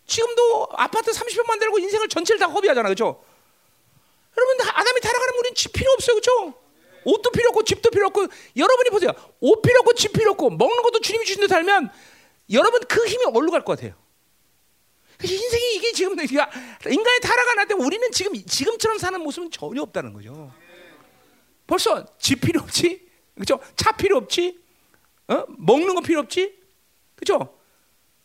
지금도 0.06 0.68
아파트 0.72 1.12
30평 1.12 1.46
만들고 1.46 1.78
인생을 1.78 2.08
전체를 2.08 2.40
다 2.40 2.46
허비하잖아, 2.46 2.88
그렇죠? 2.88 3.24
여러분 4.36 4.60
아담이 4.68 5.00
타락하면 5.00 5.38
우리는 5.38 5.54
집 5.54 5.72
필요 5.72 5.92
없어요, 5.92 6.16
그렇죠? 6.16 6.54
옷도 7.04 7.30
필요 7.30 7.48
없고 7.50 7.64
집도 7.64 7.90
필요 7.90 8.06
없고 8.08 8.26
여러분이 8.56 8.90
보세요, 8.90 9.10
옷 9.40 9.62
필요 9.62 9.78
없고 9.80 9.94
집 9.94 10.12
필요 10.12 10.32
없고 10.32 10.50
먹는 10.50 10.82
것도 10.82 11.00
주님이 11.00 11.24
주신 11.24 11.40
대 11.42 11.48
살면 11.48 11.90
여러분 12.52 12.80
그 12.88 13.06
힘이 13.06 13.24
어디로 13.26 13.50
갈 13.50 13.62
것 13.62 13.76
같아요? 13.78 13.94
인생이 15.22 15.74
이게 15.76 15.92
지금 15.92 16.12
인간의 16.18 17.20
타락가 17.22 17.54
났을 17.54 17.68
때 17.68 17.74
우리는 17.74 18.10
지금 18.10 18.34
지금처럼 18.34 18.98
사는 18.98 19.20
모습은 19.20 19.50
전혀 19.50 19.82
없다는 19.82 20.12
거죠. 20.14 20.52
벌써 21.66 22.06
집 22.18 22.40
필요 22.40 22.60
없지, 22.62 23.06
그렇죠? 23.34 23.60
차 23.76 23.92
필요 23.92 24.16
없지, 24.16 24.58
어? 25.28 25.44
먹는 25.58 25.94
거 25.94 26.00
필요 26.00 26.20
없지, 26.20 26.58
그렇죠? 27.16 27.56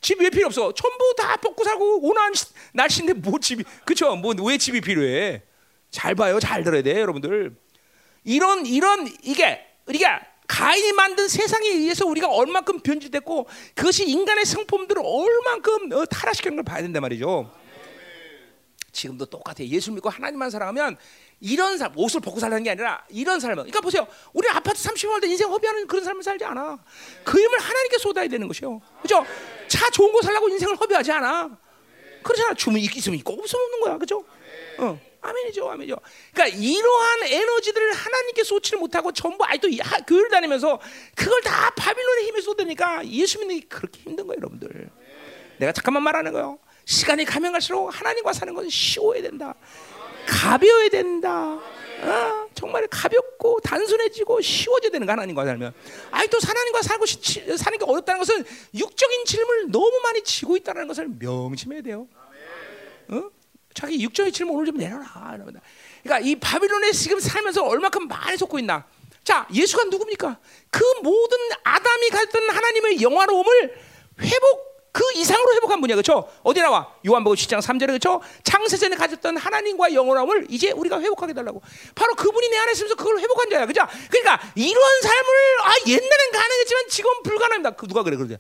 집 0.02 0.20
왜 0.22 0.30
필요 0.30 0.48
없어? 0.48 0.74
전부 0.74 1.14
다 1.18 1.36
먹고 1.44 1.64
살고 1.64 2.08
온화한 2.08 2.34
날씨인데 2.74 3.14
뭐 3.14 3.40
집이, 3.40 3.64
그렇죠? 3.86 4.16
뭐 4.16 4.34
왜 4.44 4.58
집이 4.58 4.82
필요해? 4.82 5.44
잘 5.92 6.16
봐요, 6.16 6.40
잘 6.40 6.64
들어야 6.64 6.82
돼, 6.82 7.00
여러분들. 7.02 7.56
이런 8.26 8.66
이런 8.66 9.08
이게 9.24 9.66
우리가 9.86 10.22
가인이 10.48 10.92
만든 10.94 11.28
세상에 11.28 11.68
의해서 11.70 12.06
우리가 12.06 12.28
얼만큼 12.28 12.82
변질됐고 12.82 13.48
그것이 13.74 14.08
인간의 14.10 14.46
성품들을 14.46 15.02
얼만큼 15.04 15.92
어, 15.94 16.06
타락시키는 16.06 16.58
걸 16.58 16.64
봐야 16.64 16.82
된단 16.82 17.02
말이죠. 17.02 17.52
지금도 18.92 19.26
똑같아요. 19.26 19.68
예수 19.68 19.92
믿고 19.92 20.10
하나님만 20.10 20.50
사랑하면 20.50 20.98
이런 21.42 21.78
삶, 21.78 21.92
옷을 21.98 22.22
벗고 22.22 22.40
살는 22.40 22.64
게 22.64 22.72
아니라 22.72 23.04
이런 23.10 23.40
삶을. 23.40 23.56
그러니까 23.56 23.82
보세요. 23.82 24.08
우리 24.34 24.48
아파트 24.50 24.82
30만 24.82 25.10
원 25.12 25.24
인생 25.26 25.50
허비하는 25.50 25.86
그런 25.86 26.04
삶을 26.04 26.24
살지 26.24 26.46
않아. 26.46 26.80
그 27.24 27.38
힘을 27.38 27.60
하나님께 27.60 27.98
쏟아야 27.98 28.28
되는 28.28 28.48
것이요. 28.48 28.82
그죠? 29.02 29.26
차 29.68 29.90
좋은 29.90 30.12
거 30.14 30.22
살라고 30.22 30.48
인생을 30.50 30.78
허비하지 30.78 31.12
않아. 31.12 31.58
그렇잖아. 32.24 32.54
주문 32.54 32.80
있으면 32.80 33.20
있고 33.20 33.34
없으면 33.34 33.64
없는 33.66 33.80
거야. 33.82 33.98
그죠? 33.98 34.24
어. 34.80 35.00
아멘이죠, 35.26 35.70
아멘이죠. 35.70 35.98
그러니까 36.34 36.58
이러한 36.58 37.24
에너지들을 37.24 37.94
하나님께 37.94 38.44
쏟지를 38.44 38.80
못하고 38.80 39.12
전부 39.12 39.44
아직도 39.46 39.70
교회를 40.08 40.30
다니면서 40.30 40.80
그걸 41.16 41.42
다 41.42 41.72
바빌론의 41.76 42.26
힘에 42.26 42.42
쏟으니까 42.42 43.06
예수 43.08 43.40
믿는 43.40 43.60
게 43.60 43.68
그렇게 43.68 44.00
힘든 44.02 44.28
거예요, 44.28 44.38
여러분들. 44.38 44.90
내가 45.58 45.72
잠깐만 45.72 46.04
말하는 46.04 46.32
거요. 46.32 46.60
시간이 46.86 47.26
가면 47.26 47.52
갈수록 47.52 47.90
하나님과 47.90 48.34
사는 48.34 48.54
것은 48.54 48.70
쉬워야 48.70 49.22
된다. 49.22 49.56
가벼워야 50.28 50.90
된다. 50.90 51.60
어, 52.02 52.48
정말 52.54 52.88
가볍고 52.88 53.60
단순해지고 53.64 54.42
쉬워져야 54.42 54.92
되는 54.92 55.08
거 55.08 55.14
하나님과 55.14 55.46
살면. 55.46 55.74
아직도 56.12 56.40
하나님과 56.44 56.82
살고 56.82 57.06
시, 57.06 57.58
사는 57.58 57.78
게 57.78 57.86
어렵다는 57.86 58.20
것은 58.20 58.44
육적인 58.74 59.26
질문을 59.26 59.72
너무 59.72 60.00
많이 60.04 60.24
지고 60.24 60.58
있다는 60.58 60.88
것을 60.88 61.08
명심해야 61.20 61.82
돼요. 61.82 62.08
어? 63.10 63.30
자기 63.76 64.02
육적인 64.02 64.34
질문 64.34 64.56
오늘 64.56 64.66
좀 64.68 64.78
내려라. 64.78 65.06
그러니까 66.02 66.20
이 66.22 66.36
바빌론에 66.36 66.92
지금 66.92 67.20
살면서 67.20 67.64
얼마큼 67.64 68.08
많이 68.08 68.38
속고 68.38 68.58
있나. 68.58 68.86
자, 69.24 69.48
예수가 69.54 69.86
누굽니까? 69.86 70.40
그 70.70 70.84
모든 71.04 71.38
아담이 71.64 72.10
가졌던 72.10 72.50
하나님의 72.50 73.02
영화로움을 73.02 73.78
회복 74.22 74.76
그 74.94 75.04
이상으로 75.16 75.56
회복한 75.56 75.82
분이야. 75.82 75.96
그렇죠? 75.98 76.32
어디 76.44 76.62
나와? 76.62 76.90
요한복음 77.06 77.36
10장 77.36 77.60
3절에 77.60 77.88
그렇죠? 77.88 78.22
창세전에 78.44 78.96
가졌던 78.96 79.36
하나님과 79.36 79.94
영원함을 79.94 80.48
이제 80.50 80.72
우리가 80.72 81.02
회복하게 81.02 81.34
달라고. 81.34 81.62
바로 81.96 82.16
그분이 82.16 82.48
내 82.48 82.58
안에 82.58 82.72
있으면서 82.72 82.96
그걸 82.96 83.20
회복한 83.20 83.50
자야. 83.50 83.66
그죠? 83.66 83.86
그러니까 84.10 84.40
이런 84.56 85.02
삶을 85.02 85.28
아 85.64 85.74
옛날엔 85.86 86.32
가능했지만 86.32 86.84
지금 86.90 87.24
불가능합니다. 87.24 87.72
그 87.72 87.88
누가 87.88 88.04
그래 88.04 88.16
그러죠? 88.16 88.38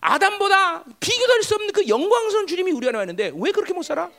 아담보다 0.00 0.82
비교될 0.98 1.44
수 1.44 1.54
없는 1.54 1.72
그 1.72 1.86
영광스러운 1.86 2.48
주님이 2.48 2.72
우리 2.72 2.88
안에 2.88 2.98
왔는데 2.98 3.32
왜 3.36 3.52
그렇게 3.52 3.72
못 3.72 3.84
살아? 3.84 4.10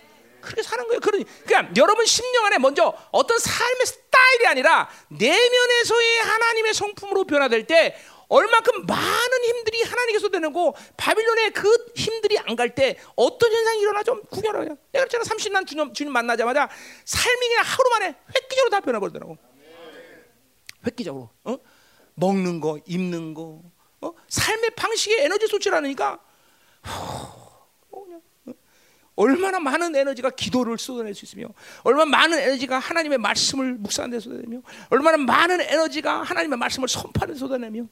그렇게 0.43 0.61
사는 0.61 0.85
거예요. 0.87 0.99
그러니 0.99 1.25
그냥 1.45 1.73
여러분 1.77 2.05
심령 2.05 2.45
안에 2.45 2.57
먼저 2.59 2.93
어떤 3.11 3.39
삶의 3.39 3.85
스타일이 3.85 4.47
아니라 4.47 4.89
내면에서의 5.09 6.17
하나님의 6.19 6.73
성품으로 6.73 7.23
변화될 7.25 7.65
때 7.65 7.95
얼마큼 8.29 8.85
많은 8.87 9.43
힘들이 9.43 9.83
하나님께서 9.83 10.29
되는고 10.29 10.75
바빌론의 10.97 11.51
그 11.51 11.69
힘들이 11.95 12.39
안 12.39 12.55
갈 12.55 12.73
때 12.75 12.97
어떤 13.15 13.51
현상이 13.51 13.79
일어나 13.81 14.01
좀 14.03 14.23
구별해요. 14.31 14.77
내가 14.91 15.05
그랬잖아 15.05 15.23
30년 15.23 15.67
주님, 15.67 15.93
주님 15.93 16.11
만나자마자 16.11 16.67
삶이 17.05 17.47
그냥 17.47 17.63
하루 17.65 17.89
만에 17.89 18.15
획기적으로 18.35 18.69
다 18.69 18.79
변해버리더라고. 18.79 19.37
획기적으로. 20.85 21.29
어? 21.43 21.57
먹는 22.15 22.59
거, 22.59 22.79
입는 22.85 23.33
거, 23.33 23.61
어? 24.01 24.11
삶의 24.29 24.71
방식에 24.71 25.23
에너지 25.23 25.47
쏟지를 25.47 25.77
않으니까 25.77 26.19
어? 27.91 28.07
얼마나 29.15 29.59
많은 29.59 29.95
에너지가 29.95 30.31
기도를 30.31 30.77
쏟아낼 30.77 31.13
수 31.13 31.25
있으며 31.25 31.47
얼마나 31.83 32.09
많은 32.09 32.39
에너지가 32.39 32.79
하나님의 32.79 33.17
말씀을 33.19 33.73
묵상하는 33.73 34.17
데 34.17 34.19
쏟아내며 34.19 34.61
얼마나 34.89 35.17
많은 35.17 35.61
에너지가 35.61 36.23
하나님의 36.23 36.57
말씀을 36.57 36.87
선포하는 36.87 37.33
데 37.35 37.39
쏟아내며 37.39 37.87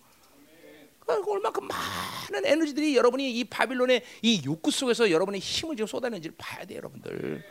그러니까 1.00 1.32
얼마큼 1.32 1.68
많은 1.68 2.46
에너지들이 2.46 2.96
여러분이 2.96 3.40
이 3.40 3.44
바빌론의 3.44 4.04
이 4.22 4.42
욕구 4.46 4.72
속에서 4.72 5.12
여러분의 5.12 5.40
힘을 5.42 5.76
지금 5.76 5.88
쏟아내는지를 5.88 6.36
봐야 6.38 6.66
돼요, 6.66 6.78
여러분들. 6.78 7.44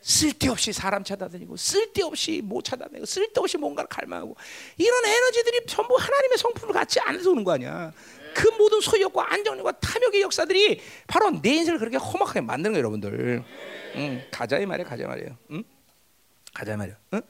쓸데없이 0.00 0.72
사람 0.72 1.02
찾아다니고 1.02 1.56
쓸데없이 1.56 2.42
뭐 2.44 2.60
찾아다니고 2.60 3.06
쓸데없이 3.06 3.56
뭔가를 3.56 3.88
갈망하고 3.88 4.36
이런 4.76 5.04
에너지들이 5.06 5.64
전부 5.66 5.96
하나님의 5.96 6.36
성품을 6.36 6.74
갖지 6.74 7.00
않아서 7.00 7.30
오는 7.30 7.42
거 7.42 7.52
아니야. 7.52 7.90
그 8.34 8.48
모든 8.58 8.80
소욕과 8.80 9.32
안정력과 9.32 9.72
탐욕의 9.80 10.22
역사들이 10.22 10.80
바로 11.06 11.30
내 11.30 11.50
인생을 11.54 11.78
그렇게 11.78 11.96
험악하게 11.96 12.42
만드는 12.42 12.72
거예요, 12.72 12.78
여러분들. 12.80 13.44
응, 13.96 14.24
가자 14.30 14.58
이 14.58 14.66
말이야, 14.66 14.86
가자 14.86 15.06
말이에요. 15.06 15.36
응? 15.52 15.64
가자 16.52 16.76
말이야. 16.76 16.96
응? 17.14 17.22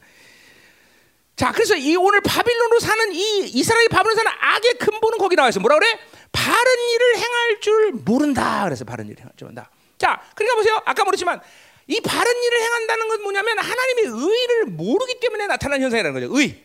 자, 1.36 1.52
그래서 1.52 1.76
이 1.76 1.96
오늘 1.96 2.20
바빌론으로 2.20 2.80
사는 2.80 3.12
이 3.12 3.46
이스라엘 3.46 3.88
바빌론 3.88 4.16
사는 4.16 4.30
악의 4.40 4.74
근본은 4.74 5.18
거기 5.18 5.36
나와 5.36 5.48
있어. 5.48 5.60
뭐라 5.60 5.78
그래? 5.78 5.98
바른 6.30 6.54
일을 6.94 7.16
행할 7.16 7.60
줄 7.60 7.92
모른다. 7.92 8.64
그래서 8.64 8.84
바른 8.84 9.06
일을 9.06 9.18
행할 9.18 9.32
줄 9.36 9.46
모른다. 9.46 9.70
자, 9.98 10.22
그러니까 10.34 10.56
보세요. 10.56 10.82
아까 10.84 11.04
말했지만 11.04 11.40
이 11.86 12.00
바른 12.00 12.42
일을 12.42 12.60
행한다는 12.60 13.08
건 13.08 13.22
뭐냐면 13.22 13.58
하나님의 13.58 14.04
의를 14.04 14.66
모르기 14.66 15.18
때문에 15.20 15.46
나타나는 15.46 15.82
현상이라는 15.84 16.20
거죠. 16.20 16.38
의. 16.38 16.62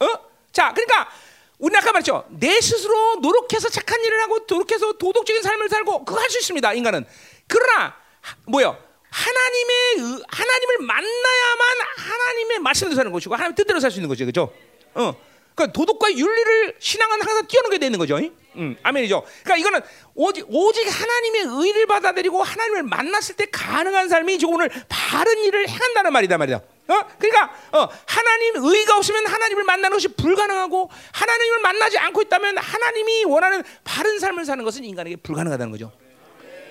어? 0.00 0.06
자, 0.52 0.72
그러니까 0.72 1.08
우리 1.58 1.74
아까 1.76 1.92
말했죠. 1.92 2.24
내 2.30 2.60
스스로 2.60 3.16
노력해서 3.16 3.68
착한 3.68 4.02
일을 4.04 4.20
하고 4.22 4.40
노력해서 4.48 4.92
도덕적인 4.94 5.42
삶을 5.42 5.68
살고 5.68 6.04
그거 6.04 6.20
할 6.20 6.28
수 6.30 6.38
있습니다. 6.38 6.72
인간은. 6.74 7.06
그러나 7.46 7.94
뭐요? 8.46 8.76
하나님의 9.10 9.76
의- 9.98 10.22
하나님을 10.28 10.78
만나야만 10.80 11.66
하나님의 11.96 12.58
말씀대로 12.58 12.96
사는 12.96 13.10
것이고 13.12 13.34
하나님 13.34 13.54
뜻대로 13.54 13.80
살 13.80 13.90
수 13.90 13.98
있는 13.98 14.08
거죠, 14.08 14.24
그렇죠? 14.24 14.52
어, 14.94 15.14
그러니까 15.54 15.72
도덕과 15.72 16.12
윤리를 16.12 16.76
신앙은 16.78 17.22
항상 17.22 17.46
뛰어넘게 17.46 17.78
되는 17.78 17.98
거죠. 17.98 18.16
응? 18.18 18.36
음, 18.56 18.76
아멘이죠. 18.82 19.24
그러니까 19.44 19.56
이거는 19.56 19.80
오직 20.14 20.44
오직 20.48 20.86
하나님의 20.86 21.42
의를 21.64 21.86
받아들이고 21.86 22.42
하나님을 22.42 22.82
만났을 22.82 23.36
때 23.36 23.46
가능한 23.50 24.08
삶이 24.10 24.38
지금 24.38 24.54
오늘 24.54 24.68
바른 24.88 25.38
일을 25.44 25.68
행한다는 25.68 26.12
말이다 26.12 26.36
말이다. 26.36 26.60
어? 26.88 27.06
그러니까 27.18 27.52
어, 27.72 27.88
하나님 28.06 28.56
의가 28.56 28.96
없으면 28.96 29.26
하나님을 29.26 29.64
만나는 29.64 29.96
것이 29.96 30.08
불가능하고 30.08 30.90
하나님을 31.12 31.60
만나지 31.60 31.98
않고 31.98 32.22
있다면 32.22 32.58
하나님이 32.58 33.24
원하는 33.24 33.62
바른 33.84 34.18
삶을 34.18 34.44
사는 34.44 34.62
것은 34.64 34.84
인간에게 34.84 35.16
불가능하다는 35.16 35.72
거죠. 35.72 35.92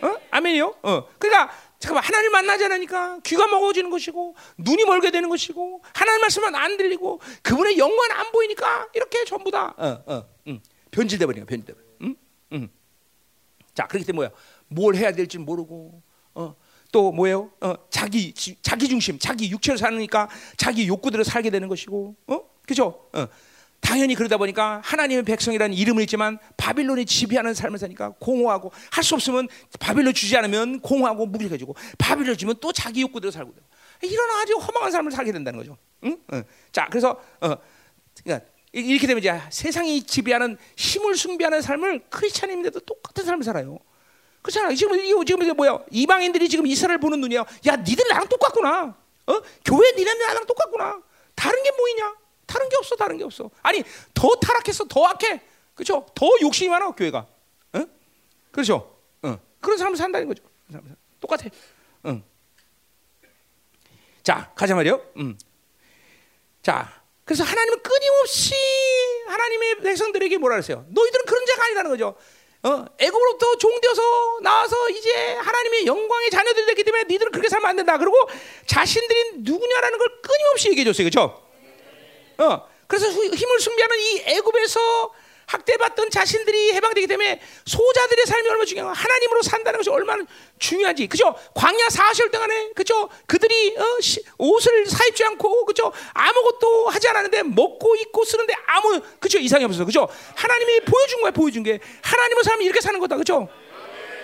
어? 0.01 0.15
아멘이요. 0.31 0.75
어. 0.83 1.07
그러니까 1.17 1.53
잠깐만 1.79 2.03
하나님 2.03 2.31
만나지 2.31 2.65
않으니까 2.65 3.19
귀가 3.23 3.47
먹어지는 3.47 3.89
것이고 3.89 4.35
눈이 4.57 4.85
멀게 4.85 5.11
되는 5.11 5.29
것이고 5.29 5.83
하나님 5.93 6.21
말씀은 6.21 6.55
안 6.55 6.77
들리고 6.77 7.19
그분의 7.43 7.77
영광 7.77 8.11
안 8.11 8.31
보이니까 8.31 8.87
이렇게 8.93 9.25
전부 9.25 9.51
다 9.51 9.73
어, 9.77 10.03
어, 10.05 10.25
음. 10.47 10.61
변질돼 10.91 11.25
버리는. 11.25 11.45
변질돼 11.45 11.73
버려. 11.73 11.85
음? 12.01 12.15
음. 12.53 12.69
자, 13.73 13.87
그렇기 13.87 14.05
때문에 14.05 14.29
뭐야? 14.29 14.39
뭘 14.67 14.95
해야 14.95 15.11
될지 15.11 15.37
모르고 15.37 16.01
어. 16.35 16.55
또 16.95 17.11
뭐예요? 17.11 17.51
어, 17.59 17.73
자기 17.89 18.31
지- 18.31 18.55
자기 18.61 18.87
중심, 18.87 19.19
자기 19.19 19.51
육체로 19.51 19.77
사니까 19.77 20.29
자기 20.55 20.87
욕구대로 20.87 21.25
살게 21.25 21.49
되는 21.49 21.67
것이고, 21.67 22.15
어, 22.27 22.39
그죠? 22.65 23.09
어. 23.11 23.27
당연히 23.81 24.15
그러다 24.15 24.37
보니까 24.37 24.79
하나님의 24.81 25.25
백성이라는 25.25 25.75
이름은 25.75 26.03
있지만 26.03 26.39
바빌론이 26.55 27.05
지배하는 27.05 27.53
삶을 27.53 27.79
사니까 27.79 28.13
공허하고 28.21 28.71
할 28.91 29.03
수 29.03 29.13
없으면 29.13 29.49
바빌론 29.77 30.13
주지 30.13 30.37
않으면 30.37 30.79
공허하고 30.79 31.25
무기력해지고 31.25 31.75
바빌론 31.97 32.37
주면 32.37 32.55
또 32.61 32.71
자기 32.71 33.01
욕구대로 33.01 33.29
살고 33.29 33.53
돼요. 33.53 33.65
이런 34.01 34.29
아주 34.41 34.53
허망한 34.55 34.89
삶을 34.93 35.11
살게 35.11 35.33
된다는 35.33 35.59
거죠. 35.59 35.77
응? 36.05 36.17
어. 36.31 36.41
자, 36.71 36.87
그래서 36.89 37.19
어, 37.41 37.55
그러니까 38.23 38.47
이- 38.73 38.79
이렇게 38.79 39.05
되면 39.05 39.19
이제 39.19 39.37
세상이 39.49 40.03
지배하는 40.03 40.57
힘을 40.77 41.17
숭배하는 41.17 41.61
삶을 41.61 42.05
크리스찬인데도 42.09 42.79
똑같은 42.79 43.25
삶을 43.25 43.43
살아요. 43.43 43.79
그렇잖아. 44.45 44.71
지금 44.75 44.93
이게 44.99 45.11
지금 45.25 45.55
뭐야? 45.55 45.79
이방인들이 45.89 46.47
지금 46.47 46.67
이스라엘 46.67 46.99
보는 46.99 47.19
눈이야. 47.19 47.43
야, 47.65 47.75
니들 47.77 48.07
나랑 48.07 48.27
똑같구나. 48.27 48.95
어? 49.25 49.41
교회 49.65 49.91
니네 49.93 50.13
나랑 50.13 50.45
똑같구나. 50.45 51.01
다른 51.33 51.63
게 51.63 51.71
뭐이냐? 51.71 52.15
다른 52.45 52.69
게 52.69 52.75
없어. 52.77 52.95
다른 52.95 53.17
게 53.17 53.23
없어. 53.23 53.49
아니 53.63 53.83
더 54.13 54.35
타락했어. 54.35 54.85
더 54.85 55.03
악해. 55.07 55.41
그렇죠? 55.73 56.05
더 56.13 56.27
욕심이 56.41 56.69
많아 56.69 56.91
교회가. 56.91 57.25
어? 57.73 57.85
그렇죠? 58.51 58.95
어. 59.23 59.39
그런 59.59 59.79
사람을 59.79 59.97
산다는 59.97 60.27
거죠. 60.27 60.43
똑같아. 61.19 61.45
응. 62.05 62.23
자, 64.21 64.51
가자 64.53 64.75
말이요. 64.75 65.01
음. 65.17 65.35
자, 66.61 67.01
그래서 67.23 67.43
하나님은 67.43 67.81
끊임없이 67.81 68.53
하나님의 69.27 69.81
백성들에게 69.81 70.37
뭐라 70.37 70.57
그랬어요? 70.57 70.85
너희들은 70.89 71.25
그런 71.25 71.45
자가 71.47 71.65
아니라는 71.65 71.89
거죠. 71.89 72.15
어, 72.65 72.85
애굽으로부터 72.97 73.57
종되어서 73.57 74.01
나와서 74.41 74.89
이제 74.89 75.35
하나님의 75.35 75.85
영광의 75.85 76.31
자녀들이 76.31 76.65
됐기 76.65 76.83
때문에 76.83 77.03
너희들은 77.03 77.31
그렇게 77.31 77.47
살면 77.47 77.69
안 77.69 77.75
된다. 77.75 77.97
그리고 77.99 78.15
자신들이 78.65 79.31
누구냐라는 79.37 79.97
걸 79.99 80.07
끊임없이 80.21 80.69
얘기해 80.69 80.83
줬어요. 80.85 81.07
그렇죠? 81.09 81.43
어, 82.39 82.67
그래서 82.87 83.07
후- 83.09 83.23
힘을 83.35 83.59
숭배하는 83.59 83.99
이 83.99 84.23
애굽에서 84.25 85.13
학대받던 85.47 86.09
자신들이 86.09 86.73
해방되기 86.73 87.07
때문에 87.07 87.41
소자들의 87.65 88.25
삶이 88.25 88.47
얼마나 88.49 88.65
중요한 88.65 88.95
하나님으로 88.95 89.41
산다는 89.43 89.77
것이 89.79 89.89
얼마나 89.89 90.23
중요하지. 90.59 91.07
그죠? 91.07 91.35
광야 91.53 91.87
40일 91.87 92.31
동안에 92.31 92.71
그죠? 92.75 93.09
그들이 93.27 93.75
어, 93.77 94.01
시- 94.01 94.23
옷을 94.37 94.85
사입지 94.87 95.23
않고 95.23 95.65
그죠? 95.65 95.91
아무것도 96.13 96.89
하지 96.89 97.07
않았는데 97.09 97.43
먹고 97.43 97.95
입고 97.95 98.23
쓰는데 98.25 98.53
아무 98.65 98.99
그죠? 99.19 99.37
이상이 99.37 99.63
없어서 99.65 99.85
그죠? 99.85 100.07
하나님이 100.35 100.81
보여준 100.81 101.21
거야 101.21 101.31
보여준 101.31 101.63
게. 101.63 101.79
하나님의 102.01 102.43
삶이 102.43 102.65
이렇게 102.65 102.81
사는 102.81 102.99
거다 102.99 103.17
그죠? 103.17 103.47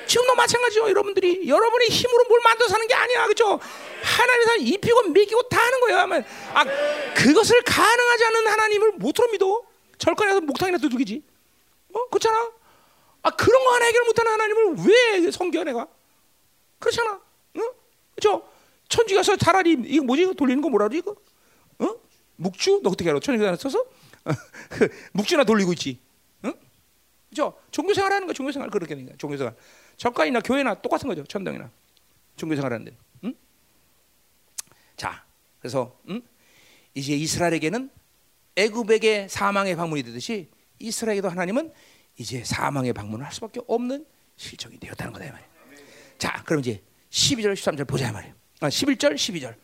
지금도 0.08 0.36
마찬가지죠 0.36 0.90
여러분들이. 0.90 1.48
여러분의 1.48 1.88
힘으로 1.90 2.26
뭘 2.28 2.42
만들어 2.44 2.68
사는 2.68 2.86
게 2.88 2.94
아니야 2.96 3.28
그죠? 3.28 3.60
하나님의 4.04 4.46
삶 4.46 4.58
입히고 4.60 5.02
먹이고 5.10 5.44
다 5.44 5.62
하는 5.62 5.80
거예요 5.82 5.98
아마 6.00 6.16
아 6.54 6.66
그것을 7.16 7.62
가능하지 7.62 8.26
않은 8.26 8.48
하나님을 8.48 8.92
못으로 8.94 9.28
믿어 9.30 9.62
절간에서 10.02 10.42
목탕이나 10.42 10.78
두둑이지 10.80 11.24
어 11.94 12.08
그렇잖아 12.10 12.52
아 13.22 13.30
그런 13.30 13.64
거 13.64 13.74
하나 13.74 13.86
해결 13.86 14.04
못하는 14.06 14.32
하나님을 14.32 14.76
왜 14.88 15.32
섬겨 15.32 15.64
내가 15.64 15.88
그렇잖아 16.80 17.22
응 17.58 17.70
그죠 18.16 18.50
천지 18.90 19.14
가서 19.14 19.36
차라리 19.38 19.74
이거 19.86 20.04
뭐지 20.04 20.34
돌리는 20.34 20.62
거 20.62 20.70
뭐라 20.70 20.88
그러지 20.88 20.98
이거 20.98 21.16
어 21.80 22.00
묵주 22.38 22.82
너 22.84 22.90
어떻게 22.90 23.10
알아 23.10 23.20
천지 23.20 23.44
가서 23.44 23.70
써서 23.70 23.86
묵주나 25.14 25.44
돌리고 25.44 25.74
있지 25.74 26.00
응 26.46 26.54
그죠? 27.30 27.58
종교 27.72 27.94
생활하는 27.94 28.28
거 28.28 28.34
종교 28.34 28.52
생활 28.52 28.70
그렇게 28.70 28.94
되는 28.94 29.06
거야. 29.06 29.16
종교 29.18 29.38
생활. 29.38 29.56
적가이나 29.96 30.42
교회나 30.42 30.82
똑같은 30.82 31.08
거죠. 31.08 31.24
천당이나 31.24 31.72
종교 32.36 32.56
생활하는 32.56 32.86
데. 32.86 32.98
응? 33.24 33.34
자, 34.98 35.24
그래서 35.60 35.98
응? 36.10 36.22
이제 36.94 37.14
이스라엘에게는 37.14 37.90
애굽에게 38.56 39.28
사망의 39.30 39.76
방문이 39.76 40.04
되듯이 40.04 40.50
이스라엘에게도 40.80 41.30
하나님은 41.30 41.72
이제 42.18 42.44
사망의 42.44 42.94
방문을 42.94 43.26
할 43.26 43.34
수밖에 43.34 43.62
없는 43.68 44.06
실정이 44.36 44.80
되었다는 44.80 45.14
거다 45.14 45.26
이 45.26 45.32
말이야. 45.32 45.48
자, 46.18 46.44
그럼 46.46 46.60
이제 46.60 46.82
12절, 47.10 47.54
13절 47.54 47.88
보자 47.88 48.10
이 48.10 48.12
말이야. 48.12 48.34
아, 48.62 48.70
11절, 48.70 49.16
12절. 49.16 49.56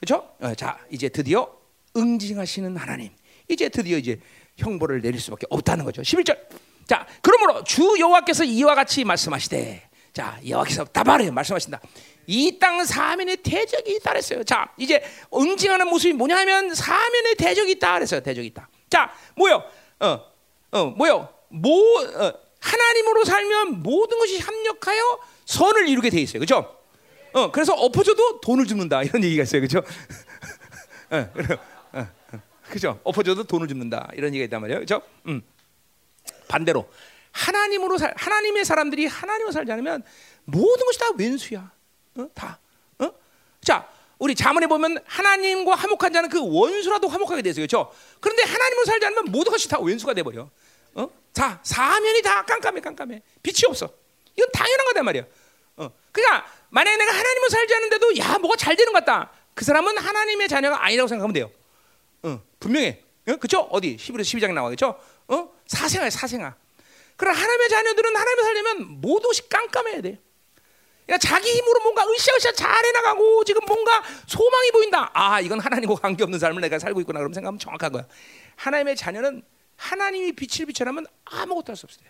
그렇죠? 0.00 0.34
어, 0.40 0.54
자, 0.54 0.78
이제 0.90 1.08
드디어 1.08 1.50
응징하시는 1.96 2.76
하나님. 2.76 3.12
이제 3.48 3.68
드디어 3.68 3.96
이제 3.96 4.20
형벌을 4.58 5.00
내릴 5.00 5.20
수밖에 5.20 5.46
없다는 5.50 5.84
거죠. 5.84 6.02
11절. 6.02 6.38
자, 6.86 7.06
그러므로 7.22 7.64
주 7.64 7.96
여호와께서 7.98 8.44
이와 8.44 8.74
같이 8.74 9.04
말씀하시되 9.04 9.88
자, 10.12 10.40
여호와께서 10.46 10.84
다바르 10.84 11.30
말씀하신다. 11.30 11.80
이 12.26 12.58
땅 12.58 12.84
사면의 12.84 13.38
대적이 13.38 13.96
있다 13.96 14.10
그랬어요. 14.10 14.44
자, 14.44 14.72
이제 14.76 15.02
응징하는 15.34 15.88
모습이 15.88 16.14
뭐냐면 16.14 16.74
사면의 16.74 17.34
대적이 17.36 17.72
있다 17.72 17.94
그랬어요. 17.94 18.20
대적이 18.20 18.48
있다. 18.48 18.68
자, 18.90 19.12
뭐요? 19.36 19.62
어, 20.00 20.20
어, 20.72 20.84
뭐요? 20.96 21.28
뭐 21.48 22.00
어, 22.02 22.32
하나님으로 22.60 23.24
살면 23.24 23.82
모든 23.82 24.18
것이 24.18 24.38
합력하여 24.38 25.18
선을 25.44 25.88
이루게 25.88 26.10
돼 26.10 26.20
있어요. 26.20 26.40
그렇죠? 26.40 26.76
어, 27.32 27.50
그래서 27.52 27.74
엎어져도 27.74 28.40
돈을 28.40 28.66
줍는다 28.66 29.02
이런 29.02 29.22
얘기가 29.22 29.42
있어요, 29.42 29.60
그렇죠? 29.60 29.78
어, 31.10 31.30
그래요. 31.32 31.58
어, 31.92 31.98
어, 32.32 32.40
그죠? 32.70 33.00
엎어져도 33.04 33.44
돈을 33.44 33.68
줍는다 33.68 34.10
이런 34.14 34.30
얘기가 34.34 34.44
있단 34.46 34.60
말이에요, 34.60 34.80
그렇죠? 34.80 35.02
음. 35.26 35.42
반대로 36.48 36.88
하나님으로 37.32 37.98
살 37.98 38.14
하나님의 38.16 38.64
사람들이 38.64 39.06
하나님으로 39.06 39.52
살지 39.52 39.70
않으면 39.70 40.02
모든 40.44 40.86
것이 40.86 40.98
다 40.98 41.06
왼수야, 41.16 41.70
어? 42.16 42.28
다. 42.34 42.58
어? 42.98 43.10
자, 43.62 43.88
우리 44.18 44.34
자문에 44.34 44.66
보면 44.66 44.98
하나님과 45.04 45.74
화목한 45.74 46.12
자는 46.12 46.28
그 46.28 46.40
원수라도 46.40 47.08
화목하게 47.08 47.42
되죠, 47.42 47.60
그렇죠? 47.60 47.92
그런데 48.20 48.42
하나님으로 48.44 48.84
살지 48.86 49.06
않으면 49.06 49.24
모든 49.26 49.52
것이 49.52 49.68
다 49.68 49.78
왼수가 49.80 50.14
돼 50.14 50.22
버려. 50.22 50.48
어? 50.94 51.08
자, 51.32 51.60
사면이 51.62 52.22
다 52.22 52.44
깜깜해, 52.44 52.80
깜깜해. 52.80 53.22
빛이 53.42 53.62
없어. 53.68 53.90
이건 54.36 54.48
당연한 54.52 54.86
거단 54.86 55.04
말이야. 55.04 55.24
어. 55.76 55.90
그러니까 56.12 56.46
만약에 56.70 56.96
내가 56.96 57.12
하나님을 57.12 57.50
살지 57.50 57.74
않는데도 57.74 58.16
야 58.18 58.38
뭐가 58.38 58.56
잘 58.56 58.76
되는 58.76 58.92
것 58.92 59.04
같다. 59.04 59.30
그 59.54 59.64
사람은 59.64 59.98
하나님의 59.98 60.48
자녀가 60.48 60.84
아니라고 60.84 61.08
생각하면 61.08 61.32
돼요. 61.34 61.50
어, 62.22 62.40
분명해. 62.60 63.02
어? 63.28 63.36
그죠? 63.36 63.60
어디 63.70 63.96
11에서 63.96 64.38
12장 64.38 64.52
나와겠죠? 64.54 64.98
어? 65.28 65.50
사생아야 65.66 66.10
사생아. 66.10 66.54
그럼 67.16 67.34
하나님의 67.34 67.68
자녀들은 67.68 68.16
하나님을 68.16 68.44
살려면 68.44 69.00
모든 69.00 69.28
것이 69.28 69.48
깜깜해야 69.48 70.00
돼. 70.02 70.20
그러니까 71.06 71.18
자기 71.18 71.50
힘으로 71.50 71.80
뭔가 71.82 72.04
으쌰으쌰 72.04 72.52
잘 72.52 72.84
해나가고 72.84 73.44
지금 73.44 73.60
뭔가 73.66 74.02
소망이 74.26 74.70
보인다. 74.72 75.10
아 75.14 75.40
이건 75.40 75.60
하나님과 75.60 75.94
관계없는 75.94 76.38
삶을 76.38 76.60
내가 76.60 76.78
살고 76.78 77.00
있구나. 77.02 77.20
그럼 77.20 77.32
생각하면 77.32 77.58
정확한 77.60 77.92
거야. 77.92 78.06
하나님의 78.56 78.96
자녀는 78.96 79.42
하나님이 79.76 80.32
빛을 80.32 80.66
비춰라면 80.66 81.06
아무것도 81.24 81.70
할 81.70 81.76
수 81.76 81.86
없어요. 81.86 82.08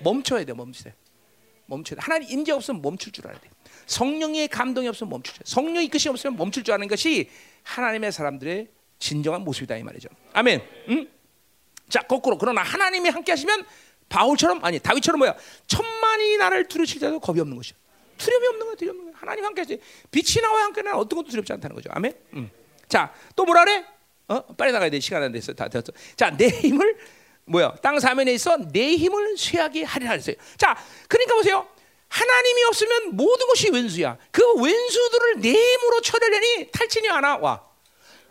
멈춰야 0.00 0.44
돼, 0.44 0.52
멈춰야 0.52 0.92
돼. 0.92 0.94
멈춰야 1.66 1.96
돼. 1.98 2.02
하나님 2.02 2.28
임재 2.30 2.52
없으면 2.52 2.82
멈출 2.82 3.12
줄 3.12 3.26
알아야 3.26 3.40
돼. 3.40 3.48
성령의 3.86 4.48
감동이 4.48 4.88
없으면 4.88 5.10
멈출 5.10 5.34
줄. 5.34 5.42
성령 5.46 5.82
이끄시 5.82 6.08
없으면 6.10 6.36
멈출 6.36 6.62
줄 6.64 6.74
아는 6.74 6.86
것이 6.88 7.30
하나님의 7.62 8.12
사람들의 8.12 8.68
진정한 8.98 9.42
모습이다 9.42 9.76
이 9.76 9.82
말이죠. 9.82 10.08
아멘. 10.34 10.62
응? 10.90 11.08
자 11.88 12.00
거꾸로 12.02 12.36
그러나 12.36 12.62
하나님이 12.62 13.08
함께 13.08 13.32
하시면 13.32 13.64
바울처럼 14.10 14.62
아니 14.64 14.78
다윗처럼 14.78 15.18
뭐야 15.18 15.34
천만이 15.66 16.36
나를 16.36 16.68
두려칠지라도 16.68 17.20
겁이 17.20 17.40
없는 17.40 17.56
것이야. 17.56 17.76
두려움이 18.18 18.46
없는 18.48 18.66
거야, 18.66 18.90
없는 18.90 19.04
거야. 19.04 19.14
하나님 19.16 19.44
함께 19.44 19.62
하시. 19.62 19.80
빛이 20.10 20.42
나와 20.42 20.62
함께 20.64 20.82
나는 20.82 20.98
어떤 20.98 21.18
것도 21.18 21.30
두렵지 21.30 21.52
않다는 21.52 21.74
거죠. 21.76 21.88
아멘. 21.92 22.12
음. 22.34 22.50
자 22.88 23.12
또 23.36 23.44
뭐라 23.44 23.64
그래? 23.64 23.84
어 24.28 24.42
빨리 24.56 24.72
나가야 24.72 24.90
돼 24.90 25.00
시간 25.00 25.22
안 25.22 25.32
됐어 25.32 25.52
다 25.52 25.68
됐어. 25.68 25.92
자 26.16 26.30
내 26.30 26.48
힘을 26.48 26.96
뭐야 27.46 27.76
땅 27.82 27.98
사면에 27.98 28.32
있어 28.34 28.56
내 28.72 28.96
힘을 28.96 29.36
쇠하게 29.38 29.84
하리라 29.84 30.12
했어요. 30.12 30.36
자 30.58 30.76
그러니까 31.08 31.34
보세요. 31.36 31.66
하나님이 32.08 32.64
없으면 32.64 33.16
모든 33.16 33.46
것이 33.48 33.70
왼수야. 33.70 34.16
그 34.30 34.42
왼수들을 34.62 35.40
내 35.40 35.50
힘으로 35.52 36.00
처리하려니 36.00 36.70
탈진이 36.72 37.06
하나 37.08 37.36
와. 37.36 37.62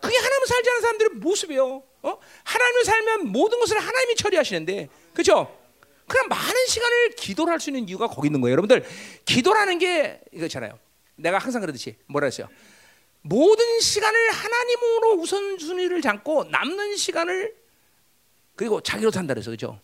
그게 0.01 0.15
하나님을 0.15 0.47
살지 0.47 0.69
않는 0.69 0.81
사람들의 0.81 1.09
모습이에요. 1.15 1.83
어? 2.03 2.17
하나님을 2.43 2.85
살면 2.85 3.27
모든 3.31 3.59
것을 3.59 3.79
하나님이 3.79 4.15
처리하시는데, 4.15 4.89
그렇죠? 5.13 5.55
그럼 6.07 6.29
많은 6.29 6.65
시간을 6.67 7.09
기도를 7.11 7.51
할 7.53 7.59
수 7.59 7.69
있는 7.69 7.87
이유가 7.89 8.07
거기 8.07 8.27
있는 8.27 8.39
거예요. 8.41 8.53
여러분들, 8.53 8.85
기도라는 9.25 9.79
게 9.79 10.21
이거잖아요. 10.31 10.79
내가 11.15 11.37
항상 11.37 11.61
그러듯이 11.61 11.95
뭐라 12.07 12.25
했어요? 12.25 12.47
모든 13.21 13.79
시간을 13.79 14.29
하나님으로 14.31 15.13
우선순위를 15.15 16.01
잡고 16.01 16.45
남는 16.45 16.95
시간을 16.95 17.55
그리고 18.55 18.81
자기로 18.81 19.11
산다 19.11 19.33
그래서 19.33 19.51
그죠? 19.51 19.79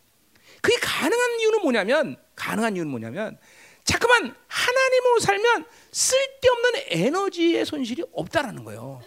그게 0.62 0.78
가능한 0.80 1.40
이유는 1.42 1.62
뭐냐면 1.62 2.16
가능한 2.36 2.76
이유는 2.76 2.90
뭐냐면 2.90 3.38
자꾸만 3.84 4.34
하나님으로 4.48 5.20
살면 5.20 5.66
쓸데없는 5.92 6.72
에너지의 6.88 7.66
손실이 7.66 8.04
없다라는 8.14 8.64
거예요. 8.64 9.02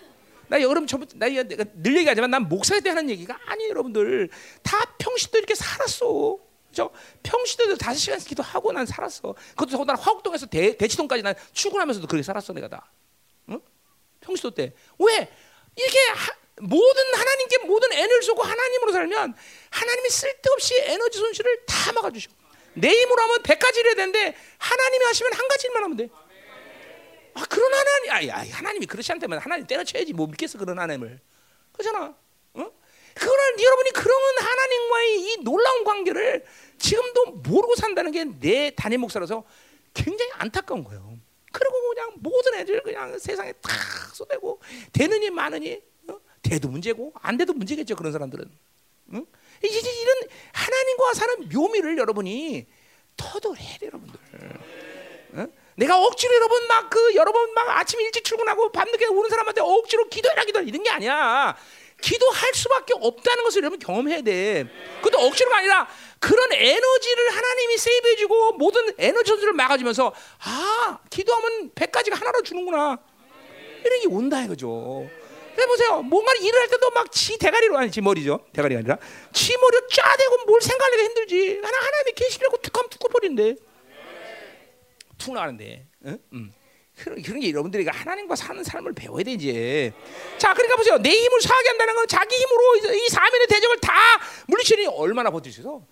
나 0.48 0.60
여러분 0.60 0.86
전부 0.86 1.06
나 1.14 1.28
내가 1.28 1.64
늘 1.74 1.97
얘기하지만 1.97 2.30
난 2.30 2.48
목사에 2.48 2.80
대한 2.80 3.09
얘기가 3.09 3.38
아니에요, 3.47 3.70
여러분들. 3.70 4.28
다 4.62 4.78
평시도 4.98 5.38
이렇게 5.38 5.55
살았어. 5.55 6.38
그죠? 6.77 6.90
평시도 7.23 7.77
다섯 7.78 7.98
시간씩 7.98 8.28
기도하고 8.28 8.70
난 8.73 8.85
살았어. 8.85 9.35
그것도 9.51 9.70
더군다나 9.70 9.98
화곡동에서 9.98 10.44
대, 10.47 10.77
대치동까지 10.77 11.23
난 11.23 11.35
출근하면서도 11.55 12.07
그렇게 12.07 12.23
살았어, 12.23 12.53
내가 12.53 12.69
다. 12.69 12.93
응? 13.48 13.59
평시도 14.20 14.51
때. 14.51 14.74
왜? 14.98 15.32
이게 15.74 15.98
하, 16.11 16.32
모든 16.61 17.15
하나님께 17.15 17.59
모든 17.66 17.93
애를 17.94 18.23
쏘고 18.23 18.43
하나님으로 18.43 18.93
살면 18.93 19.35
하나님이 19.70 20.11
쓸데없이 20.11 20.74
에너지 20.82 21.19
손실을 21.19 21.65
다 21.65 21.93
막아주셔. 21.93 22.31
내 22.74 22.90
힘으로 22.90 23.23
하면 23.23 23.43
100가지를 23.43 23.86
해야 23.86 23.94
되는데 23.94 24.36
하나님이 24.59 25.05
하시면 25.07 25.32
한 25.32 25.48
가지만 25.48 25.85
하면 25.85 25.97
돼. 25.97 26.09
아 27.35 27.44
그런 27.47 27.73
하나님, 27.73 28.11
아, 28.11 28.27
야, 28.27 28.44
하나님이 28.53 28.85
그렇지 28.85 29.12
않다면 29.12 29.39
하나님 29.39 29.66
때려쳐야지 29.66 30.12
뭐 30.12 30.27
믿겠어 30.27 30.59
그런 30.59 30.78
하나님을. 30.78 31.20
그렇잖아. 31.73 32.15
어? 32.55 32.73
그러나 33.19 33.62
여러분이 33.62 33.90
그런 33.93 34.20
하나님과의 34.39 35.20
이 35.20 35.36
놀라운 35.43 35.85
관계를 35.85 36.44
지금도 36.78 37.27
모르고 37.43 37.74
산다는 37.77 38.12
게 38.12 38.24
내 38.40 38.70
단임 38.74 39.01
목사라서 39.01 39.44
굉장히 39.94 40.31
안타까운 40.35 40.85
거예요. 40.85 41.16
그리고 41.53 41.89
그냥 41.89 42.12
모든 42.16 42.55
애들 42.55 42.82
그냥 42.82 43.19
세상에 43.19 43.53
다 43.53 43.70
쏟아고 44.12 44.61
되느니 44.93 45.31
마느니 45.31 45.81
어? 46.09 46.19
돼도 46.43 46.69
문제고 46.69 47.12
안 47.23 47.36
돼도 47.36 47.55
문제겠죠 47.55 47.97
그런 47.97 48.12
사람들은. 48.12 48.51
응? 49.15 49.27
이런 49.62 50.16
하나님과 50.53 51.15
사는 51.15 51.48
묘미를 51.48 51.97
여러분이 51.97 52.66
터득해야 53.16 53.78
돼 53.78 53.86
여러분들. 53.86 54.20
응? 55.35 55.53
내가 55.77 56.03
억지로 56.03 56.35
여러분 56.35 56.66
막 56.69 56.90
그 56.90 57.15
여러분 57.15 57.53
막 57.55 57.69
아침 57.70 58.01
일찍 58.01 58.24
출근하고 58.24 58.70
밤늦게 58.73 59.07
오는 59.07 59.28
사람한테 59.28 59.61
억지로 59.61 60.09
기도해라 60.09 60.44
기도해라 60.44 60.69
이런 60.69 60.82
게 60.82 60.90
아니야. 60.90 61.57
기도할 62.01 62.55
수밖에 62.55 62.94
없다는 62.97 63.44
것을 63.44 63.62
여러분 63.62 63.78
경험해야 63.78 64.20
돼. 64.23 64.64
그것도 65.02 65.18
억지로가 65.27 65.59
아니라 65.59 65.89
그런 66.18 66.52
에너지를 66.52 67.31
하나님이 67.31 67.78
세이브해주고 67.78 68.52
모든 68.52 68.93
에너지 68.98 69.31
선수를 69.31 69.52
막아주면서 69.55 70.14
아 70.44 70.98
기도하면 71.10 71.70
100가지가 71.74 72.14
하나로 72.14 72.43
주는구나. 72.43 72.98
이런 73.85 74.01
게 74.01 74.06
온다 74.09 74.43
이거죠. 74.44 75.09
해보세요. 75.59 76.02
뭔가를 76.02 76.43
일을 76.43 76.60
할 76.60 76.68
때도 76.68 76.90
막 76.90 77.10
지 77.10 77.39
대가리로 77.39 77.78
아니 77.78 77.90
지 77.90 78.01
머리죠. 78.02 78.44
대가리가 78.52 78.81
아니라 78.81 78.98
지 79.32 79.56
머리로 79.56 79.89
짜대고 79.89 80.44
뭘 80.47 80.60
생각하기가 80.60 81.02
힘들지. 81.02 81.60
하나 81.62 81.77
하나님의 81.78 82.12
계시라고 82.14 82.59
툭하면 82.59 82.90
툭 82.90 83.10
버린대. 83.10 83.55
툭 85.18 85.32
나가는데. 85.35 85.86
응? 86.05 86.18
응. 86.35 86.52
그런, 86.98 87.23
그런 87.23 87.40
게 87.40 87.51
여러분들이 87.51 87.86
하나님과 87.86 88.36
사는 88.36 88.62
삶을 88.64 88.94
배워야 88.94 89.23
되지. 89.23 89.93
자, 90.39 90.55
그러니까 90.55 90.77
보세요. 90.77 90.98
내 90.98 91.10
힘을 91.10 91.40
사하게 91.40 91.68
한다는 91.68 91.94
건 91.94 92.09
자기 92.09 92.36
힘으로 92.36 92.94
이 92.94 93.09
사면의 93.09 93.47
대적을 93.48 93.78
다 93.81 93.93
물리치니 94.47 94.86
얼마나 94.86 95.31
있어? 95.47 95.82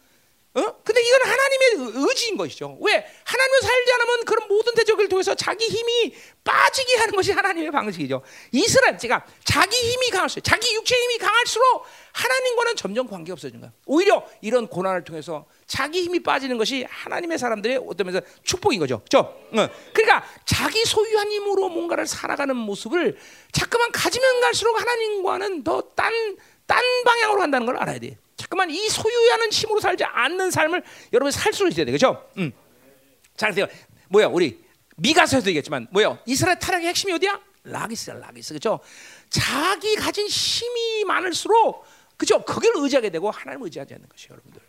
어? 0.56 0.62
근데 0.84 1.02
이건 1.02 1.20
하나님의 1.22 1.92
의지인 2.06 2.36
것이죠. 2.36 2.78
왜? 2.80 2.92
하나님을 3.24 3.60
살지 3.60 3.92
않으면 3.92 4.24
그런 4.24 4.48
모든 4.48 4.72
대적을 4.74 5.08
통해서 5.08 5.34
자기 5.34 5.66
힘이 5.66 6.14
빠지게 6.44 6.96
하는 6.96 7.16
것이 7.16 7.32
하나님의 7.32 7.72
방식이죠. 7.72 8.22
이스라엘, 8.52 8.96
제가 8.96 9.26
자기 9.44 9.76
힘이 9.76 10.10
강할수록, 10.10 10.44
자기 10.44 10.72
육체 10.76 10.94
힘이 10.94 11.18
강할수록 11.18 11.84
하나님과는 12.12 12.76
점점 12.76 13.08
관계 13.08 13.32
없어지는 13.32 13.62
거야. 13.62 13.72
오히려 13.86 14.24
이런 14.42 14.68
고난을 14.68 15.02
통해서 15.02 15.44
자기 15.66 16.02
힘이 16.02 16.20
빠지는 16.20 16.58
것이 16.58 16.84
하나님의 16.88 17.38
사람들의 17.38 17.84
어떤 17.88 18.06
면에서 18.06 18.24
축복인 18.42 18.80
거죠. 18.80 19.00
그죠? 19.00 19.18
어. 19.18 19.68
그러니까 19.92 20.24
자기 20.44 20.84
소유한 20.84 21.30
힘으로 21.30 21.68
뭔가를 21.68 22.06
살아가는 22.06 22.54
모습을 22.54 23.16
자꾸만 23.52 23.90
가지면 23.92 24.40
갈수록 24.40 24.78
하나님과는 24.80 25.64
더 25.64 25.80
딴, 25.94 26.12
딴 26.66 26.82
방향으로 27.04 27.40
간다는 27.40 27.66
걸 27.66 27.76
알아야 27.76 27.98
돼. 27.98 28.16
자꾸만 28.36 28.70
이 28.70 28.88
소유하는 28.88 29.50
힘으로 29.50 29.80
살지 29.80 30.04
않는 30.04 30.50
삶을 30.50 30.82
여러분 31.12 31.30
살수 31.30 31.68
있어야 31.68 31.86
돼. 31.86 31.92
그죠? 31.92 32.28
음. 32.36 32.52
자, 33.36 33.50
그래서 33.50 33.70
뭐야? 34.08 34.26
우리 34.26 34.62
미가서에도 34.96 35.48
얘기했지만 35.48 35.88
뭐야? 35.90 36.18
이스라엘 36.26 36.58
타락의 36.58 36.88
핵심이 36.88 37.12
어디야? 37.12 37.40
라기스야, 37.64 38.16
라기스. 38.16 38.54
그죠? 38.54 38.80
자기 39.30 39.96
가진 39.96 40.26
힘이 40.26 41.04
많을수록 41.04 41.84
그죠? 42.16 42.44
그걸 42.44 42.72
의지하게 42.76 43.10
되고 43.10 43.30
하나님을 43.30 43.66
의지하지 43.66 43.94
않는 43.94 44.08
것이에요, 44.08 44.32
여러분들. 44.32 44.60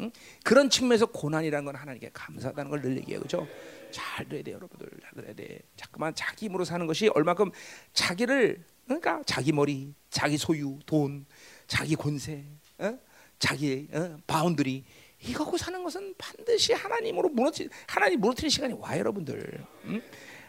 응? 0.00 0.10
그런 0.44 0.70
측면에서 0.70 1.06
고난이라는 1.06 1.64
건 1.64 1.76
하나님께 1.76 2.10
감사하다는 2.12 2.70
걸 2.70 2.80
늘 2.82 2.96
얘기해요. 2.98 3.20
그죠? 3.20 3.46
잘 3.90 4.26
들어야 4.28 4.42
돼, 4.42 4.52
여러분들. 4.52 4.88
잘 5.02 5.12
들어야 5.14 5.34
돼. 5.34 5.60
자꾸만 5.76 6.14
자기 6.14 6.46
힘으로 6.46 6.64
사는 6.64 6.86
것이 6.86 7.08
얼마큼 7.08 7.50
자기를 7.92 8.64
그러니까 8.84 9.22
자기 9.26 9.52
머리, 9.52 9.94
자기 10.10 10.36
소유, 10.36 10.78
돈, 10.86 11.26
자기 11.66 11.94
권세, 11.94 12.44
어? 12.78 12.98
자기 13.38 13.88
어? 13.92 14.16
boundary 14.26 14.84
이거 15.22 15.44
갖고 15.44 15.56
사는 15.58 15.82
것은 15.84 16.14
반드시 16.16 16.72
하나님으로 16.72 17.28
무너지 17.28 17.68
하나님 17.86 18.20
무너뜨리는 18.20 18.48
시간이 18.50 18.74
와 18.74 18.98
여러분들. 18.98 19.64
응? 19.86 20.02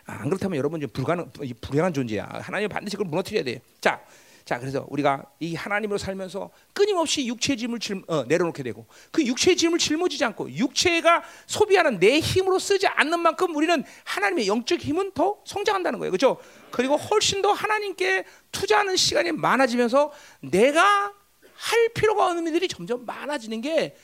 아, 0.05 0.13
안 0.13 0.29
그렇다면 0.29 0.57
여러분 0.57 0.79
좀 0.81 0.89
불가능 0.91 1.29
불행한 1.61 1.93
존재야. 1.93 2.27
하나님 2.41 2.69
반드시 2.69 2.95
그걸 2.97 3.09
무너뜨려야 3.09 3.43
돼. 3.43 3.61
자, 3.79 4.03
자 4.45 4.59
그래서 4.59 4.85
우리가 4.89 5.23
이 5.39 5.55
하나님으로 5.55 5.97
살면서 5.97 6.49
끊임없이 6.73 7.27
육체의 7.27 7.57
짐을 7.57 7.79
질, 7.79 8.01
어, 8.07 8.23
내려놓게 8.23 8.63
되고 8.63 8.85
그 9.11 9.25
육체의 9.25 9.57
짐을 9.57 9.79
짊어지지 9.79 10.23
않고 10.25 10.51
육체가 10.51 11.23
소비하는 11.47 11.99
내 11.99 12.19
힘으로 12.19 12.59
쓰지 12.59 12.87
않는 12.87 13.19
만큼 13.19 13.55
우리는 13.55 13.83
하나님의 14.03 14.47
영적 14.47 14.79
힘은 14.79 15.11
더 15.13 15.37
성장한다는 15.45 15.99
거예요. 15.99 16.11
그렇죠? 16.11 16.37
그리고 16.71 16.95
훨씬 16.95 17.41
더 17.41 17.51
하나님께 17.51 18.25
투자하는 18.51 18.95
시간이 18.95 19.31
많아지면서 19.33 20.11
내가 20.41 21.13
할 21.53 21.89
필요가 21.93 22.27
없는 22.27 22.47
일들이 22.47 22.67
점점 22.67 23.05
많아지는 23.05 23.61
게 23.61 23.95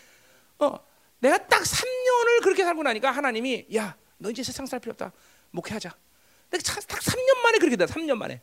어, 0.59 0.77
내가 1.19 1.37
딱 1.47 1.63
3년을 1.63 2.43
그렇게 2.43 2.63
살고 2.63 2.83
나니까 2.83 3.11
하나님이 3.11 3.67
야, 3.75 3.95
너 4.17 4.29
이제 4.29 4.43
세상 4.43 4.65
살 4.65 4.79
필요 4.79 4.91
없다. 4.91 5.11
목회하자. 5.51 5.91
내가 6.51 6.63
딱 6.63 6.99
3년 7.01 7.41
만에 7.43 7.57
그렇게 7.57 7.75
돼. 7.75 7.85
3년 7.85 8.15
만에. 8.15 8.41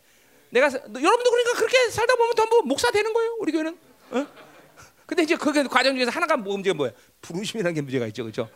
내가 0.50 0.66
여러분도 0.66 1.30
그러니까 1.30 1.54
그렇게 1.56 1.90
살다 1.90 2.14
보면 2.16 2.34
전부 2.36 2.62
목사 2.64 2.90
되는 2.90 3.12
거예요. 3.12 3.36
우리 3.40 3.52
교회는. 3.52 3.78
어? 4.10 4.26
근데 5.06 5.22
이제 5.22 5.36
그 5.36 5.52
과정 5.68 5.94
중에서 5.94 6.10
하나가 6.10 6.36
뭐 6.36 6.54
문제가 6.54 6.74
뭐야? 6.74 6.92
부르심이라는 7.20 7.74
게 7.74 7.80
문제가 7.80 8.06
있죠. 8.06 8.22
그렇죠? 8.24 8.48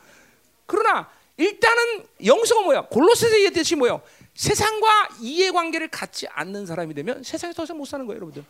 그러나 0.67 1.11
일단은 1.37 2.07
영성은 2.25 2.65
뭐야? 2.65 2.83
골로새서 2.89 3.37
얘기했듯이 3.37 3.77
뭐야? 3.77 4.01
세상과 4.35 5.09
이해관계를 5.21 5.89
갖지 5.89 6.27
않는 6.29 6.67
사람이 6.67 6.95
되면 6.95 7.23
세상에 7.23 7.53
더 7.53 7.65
이상 7.65 7.77
못 7.77 7.85
사는 7.87 8.07
거예요, 8.07 8.17
여러분들. 8.19 8.45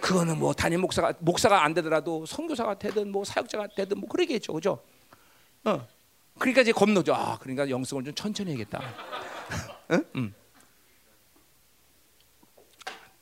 그거는 0.00 0.38
뭐 0.38 0.52
단임 0.52 0.80
목사가 0.80 1.12
목사가 1.20 1.64
안 1.64 1.74
되더라도 1.74 2.26
선교사가 2.26 2.78
되든 2.78 3.10
뭐 3.10 3.24
사역자가 3.24 3.68
되든 3.76 3.98
뭐 3.98 4.08
그러겠죠, 4.08 4.52
그죠? 4.52 4.82
어. 5.64 5.86
그러니까 6.38 6.62
이제 6.62 6.72
겁노죠. 6.72 7.14
아, 7.14 7.38
그러니까 7.38 7.68
영성을 7.68 8.02
좀 8.04 8.14
천천히 8.14 8.50
해야겠다. 8.50 8.82
응? 9.92 10.04
응. 10.16 10.34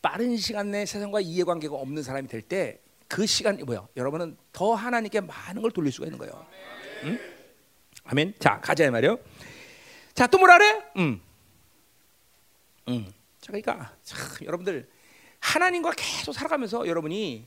빠른 0.01 0.37
시간 0.37 0.71
내에 0.71 0.85
세상과 0.85 1.21
이해관계가 1.21 1.75
없는 1.75 2.03
사람이 2.03 2.27
될 2.27 2.41
때 2.41 2.79
그 3.11 3.25
시간이 3.25 3.63
뭐야? 3.63 3.85
여러분은 3.97 4.37
더 4.53 4.73
하나님께 4.73 5.19
많은 5.19 5.61
걸 5.61 5.69
돌릴 5.71 5.91
수가 5.91 6.05
있는 6.07 6.17
거예요. 6.17 6.45
응? 7.03 7.19
아멘. 8.05 8.35
자 8.39 8.61
가자 8.61 8.89
말이요. 8.89 9.19
자또 10.13 10.37
뭐라 10.37 10.57
그래? 10.57 10.83
음. 10.95 11.21
음. 12.87 13.05
자 13.41 13.47
그러니까 13.47 13.93
참, 14.01 14.17
여러분들 14.43 14.89
하나님과 15.41 15.91
계속 15.97 16.31
살아가면서 16.31 16.87
여러분이 16.87 17.45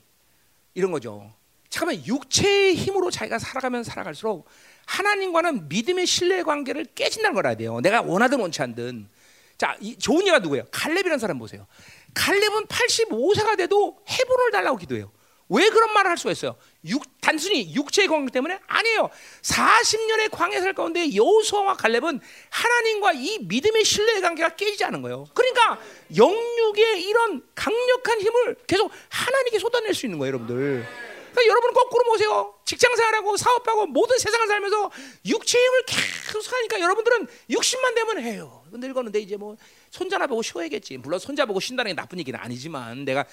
이런 0.75 0.91
거죠. 0.93 1.33
잠깐만 1.71 2.05
육체의 2.05 2.75
힘으로 2.75 3.11
자기가 3.11 3.39
살아가면 3.39 3.85
살아갈수록 3.85 4.47
하나님과는 4.85 5.71
믿음의 5.71 6.05
신뢰 6.07 6.43
관계를 6.43 6.85
깨진다는 6.95 7.35
걸 7.35 7.47
알아야 7.47 7.57
돼요. 7.57 7.81
내가 7.81 8.03
원하든 8.03 8.39
원치 8.39 8.61
않든. 8.61 9.09
자, 9.57 9.77
이 9.81 9.97
좋은 9.97 10.27
예가 10.27 10.41
누구예요? 10.41 10.65
갈렙이라는 10.71 11.19
사람 11.19 11.39
보세요. 11.39 11.67
갈렙은 12.15 12.67
85세가 12.67 13.57
돼도 13.57 13.99
해본을 14.09 14.51
달라고 14.53 14.77
기도해요. 14.79 15.13
왜 15.49 15.69
그런 15.69 15.93
말을 15.93 16.11
할 16.11 16.17
수가 16.17 16.33
있어요? 16.33 16.57
육, 16.87 17.03
단순히 17.21 17.75
육체의 17.75 18.09
건강 18.09 18.31
때문에 18.31 18.59
아니에요. 18.67 19.11
40년의 19.43 20.31
광야 20.31 20.61
살 20.61 20.73
가운데 20.73 21.15
여호수아와 21.15 21.75
갈렙은 21.75 22.21
하나님과 22.51 23.13
이 23.13 23.39
믿음의 23.41 23.85
신뢰의 23.85 24.21
관계가 24.23 24.57
깨지지 24.57 24.85
않은 24.85 25.03
거예요. 25.03 25.27
그러니까 25.35 25.79
영육의 26.17 27.03
이런 27.03 27.43
강력한 27.55 28.21
힘을 28.21 28.57
계속 28.67 28.91
하나님께 29.11 29.59
쏟아낼 29.59 29.93
수 29.95 30.07
있는 30.07 30.19
거예요, 30.19 30.35
여러분들. 30.35 30.87
그러니까 31.35 31.47
여러분은 31.51 31.75
거꾸로 31.75 32.05
보세요. 32.05 32.55
직장 32.65 32.95
생활하고 32.95 33.37
사업하고 33.37 33.87
모든 33.87 34.17
세상을 34.19 34.47
살면서 34.47 34.91
육체의 35.27 35.65
힘을 35.65 35.83
계속 35.87 36.53
하니까 36.53 36.81
여러분들은 36.81 37.27
60만 37.51 37.95
되면 37.95 38.19
해요. 38.21 38.65
늙었는데 38.73 39.21
이제 39.21 39.37
뭐 39.37 39.57
손자나 39.95 40.27
보고 40.27 40.43
쉬어야겠지. 40.43 40.97
물론 40.99 41.21
손자 41.21 41.47
보고 41.47 41.61
쉰다는 41.61 41.91
게 41.91 41.95
나쁜 41.95 42.19
얘기는 42.19 42.37
아니지만 42.39 43.05
내가 43.05 43.25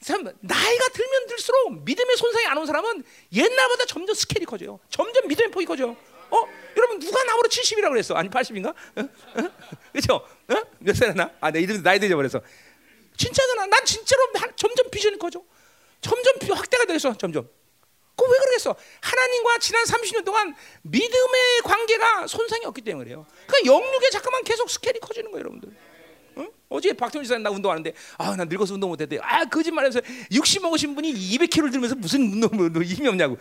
참 0.00 0.24
나이가 0.40 0.88
들면 0.88 1.26
들수록 1.26 1.84
믿음의 1.84 2.16
손상이 2.16 2.46
안 2.46 2.56
온 2.56 2.66
사람은 2.66 3.02
옛날보다 3.32 3.84
점점 3.86 4.14
스케일이 4.14 4.46
커져요. 4.46 4.80
점점 4.88 5.28
믿음의 5.28 5.50
폭이 5.50 5.66
커져. 5.66 5.88
어? 6.30 6.44
여러분 6.76 6.98
누가 6.98 7.22
나보고 7.24 7.46
70이라고 7.48 7.90
그랬어? 7.90 8.14
아니 8.14 8.30
80인가? 8.30 8.68
어? 8.68 9.00
어? 9.00 9.50
그렇죠? 9.92 10.14
어? 10.14 10.62
몇 10.78 10.96
살이나? 10.96 11.30
아, 11.40 11.50
내 11.50 11.60
이름 11.60 11.82
나이 11.82 12.00
들어 12.00 12.16
버렸어. 12.16 12.40
진짜잖아. 13.18 13.66
난 13.66 13.84
진짜로 13.84 14.22
점점 14.56 14.88
비전이 14.90 15.18
커져. 15.18 15.42
점점 16.00 16.34
확대가 16.56 16.86
되겠어. 16.86 17.18
점점. 17.18 17.48
그왜 18.26 18.38
그러겠어? 18.38 18.74
하나님과 19.00 19.58
지난 19.58 19.84
30년 19.84 20.24
동안 20.24 20.54
믿음의 20.82 21.60
관계가 21.64 22.26
손상이 22.26 22.64
없기 22.66 22.82
때문에 22.82 23.04
그래요. 23.04 23.26
그러니까 23.46 23.72
영육에 23.72 24.10
잠깐만 24.10 24.42
계속 24.44 24.70
스케일이 24.70 25.00
커지는 25.00 25.30
거예요, 25.30 25.40
여러분들. 25.40 25.70
응? 26.38 26.50
어제 26.68 26.92
박태훈 26.94 27.24
지사님 27.24 27.42
나 27.42 27.50
운동하는데 27.50 27.92
아 28.18 28.34
나 28.36 28.44
늙어서 28.44 28.74
운동 28.74 28.90
못했대. 28.90 29.18
아 29.20 29.44
거짓말해서 29.44 30.00
60 30.30 30.62
먹으신 30.62 30.94
분이 30.94 31.12
200kg 31.12 31.70
들면서 31.70 31.94
무슨 31.94 32.22
운동 32.22 32.50
뭐 32.56 32.82
힘이 32.82 33.08
없냐고. 33.08 33.36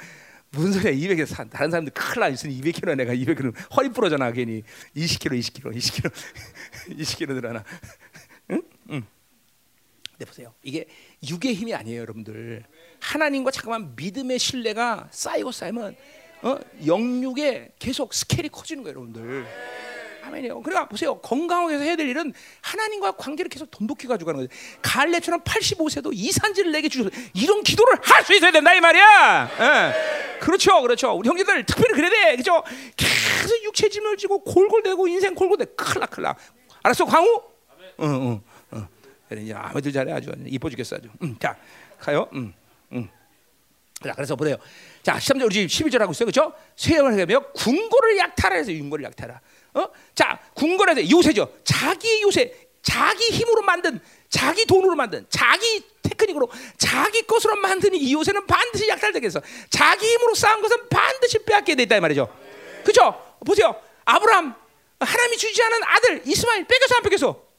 무슨 0.54 0.74
소리야 0.74 0.92
200kg 0.92 1.50
다른 1.50 1.72
사람들 1.72 1.94
큰일 1.94 2.20
나 2.20 2.28
있으니 2.28 2.60
200kg 2.60 2.98
내가 2.98 3.14
200kg 3.14 3.54
허리 3.78 3.88
부러잖아 3.88 4.34
괜히 4.34 4.64
20kg 4.98 5.40
20kg 5.40 5.74
20kg 5.78 6.12
20kg 6.90 7.34
늘어나. 7.36 7.64
응? 8.50 8.62
응. 8.90 9.08
네 10.18 10.26
보세요. 10.26 10.54
이게 10.62 10.86
육의 11.28 11.56
힘이 11.56 11.74
아니에요, 11.74 12.02
여러분들. 12.02 12.66
하나님과 13.02 13.52
잠깐만 13.52 13.94
믿음의 13.96 14.40
신뢰가 14.40 15.10
쌓이고 15.12 15.52
쌓이면 15.52 15.96
어? 16.44 16.58
영육에 16.86 17.74
계속 17.78 18.14
스케일이 18.14 18.50
커지는 18.50 18.84
거예요, 18.84 18.96
여러분들. 18.98 19.46
아멘이요. 20.24 20.62
그러니까 20.62 20.88
보세요. 20.88 21.18
건강하게 21.20 21.76
해서 21.76 21.84
해야 21.84 21.96
될 21.96 22.08
일은 22.08 22.32
하나님과 22.62 23.14
관계를 23.14 23.50
계속 23.50 23.70
돈독히 23.72 24.08
가지고 24.08 24.32
가는 24.32 24.48
거예요. 24.48 24.50
갈렙처럼 24.82 25.42
85세도 25.42 26.12
이산지를 26.14 26.72
내게 26.72 26.90
주셔서 26.90 27.10
이런 27.34 27.64
기도를 27.64 27.98
할 28.04 28.24
수 28.24 28.34
있어야 28.36 28.52
된다 28.52 28.74
이 28.74 28.80
말이야. 28.80 29.50
예. 29.60 30.40
그렇죠, 30.40 30.80
그렇죠. 30.82 31.12
우리 31.14 31.28
형제들 31.28 31.66
특별히 31.66 31.94
그래야 31.96 32.10
돼, 32.10 32.36
그죠? 32.38 32.64
계속 32.96 33.64
육체 33.64 33.90
짐을 33.90 34.18
지고 34.18 34.44
골골대고 34.44 35.08
인생 35.08 35.34
골골대 35.36 35.66
클라. 35.76 36.36
알았어, 36.84 37.06
광우? 37.06 37.42
응, 38.02 38.42
응, 38.74 38.88
응. 39.32 39.38
이제 39.40 39.54
아무들 39.54 39.92
잘해 39.92 40.12
아주 40.14 40.32
이뻐 40.46 40.70
죽겠어 40.70 40.96
아주. 40.98 41.10
음, 41.24 41.36
자, 41.40 41.56
가요. 42.00 42.28
음. 42.34 42.54
음. 42.94 43.10
자, 44.04 44.14
그래서 44.14 44.36
보세요. 44.36 44.58
자, 45.04 45.18
13절 45.18 45.46
우리 45.46 45.68
11절 45.68 46.00
하고 46.00 46.12
있어요. 46.12 46.26
그렇죠? 46.26 46.54
쇠형을 46.76 47.20
하며 47.20 47.40
궁고를 47.54 48.18
약탈하 48.18 48.56
해서 48.58 48.72
윤고를 48.72 49.06
약탈하. 49.06 49.40
어? 49.74 49.88
자, 50.16 50.40
해서 50.90 51.10
요새죠. 51.10 51.60
자기 51.64 52.22
요새, 52.24 52.54
자기 52.82 53.26
힘으로 53.30 53.62
만든 53.62 54.00
자기 54.30 54.66
돈으로 54.66 54.96
만든 54.96 55.26
자기 55.30 55.84
테크닉으로 56.02 56.50
자기 56.78 57.22
것으로 57.24 57.58
만든 57.58 57.94
이 57.94 58.14
요새는 58.14 58.48
반드시 58.48 58.88
약탈되겠어. 58.88 59.42
자기 59.70 60.08
힘으로 60.08 60.34
쌓은 60.34 60.62
것은 60.62 60.90
반드시 60.90 61.40
빼앗게 61.46 61.76
돼 61.76 61.84
있다 61.84 61.98
이 61.98 62.00
말이죠. 62.00 62.28
그렇죠? 62.84 63.38
보세요. 63.46 63.76
아브라함 64.06 64.56
하나님이 65.00 65.38
주지 65.38 65.62
않은 65.64 65.80
아들 65.84 66.22
이스마엘 66.26 66.66
뺏겨서 66.66 66.96
안 66.96 67.04
뺏겨서 67.04 67.51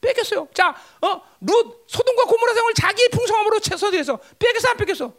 뺏겼어요. 0.00 0.48
자, 0.54 0.74
어, 1.02 1.22
룻 1.40 1.84
소돔과 1.86 2.24
고모라 2.24 2.54
성을 2.54 2.74
자기의 2.74 3.08
풍성함으로 3.10 3.60
채서해서 3.60 4.18
뺏겼어 4.38 4.68
안 4.70 4.76
뺏겼어? 4.76 5.12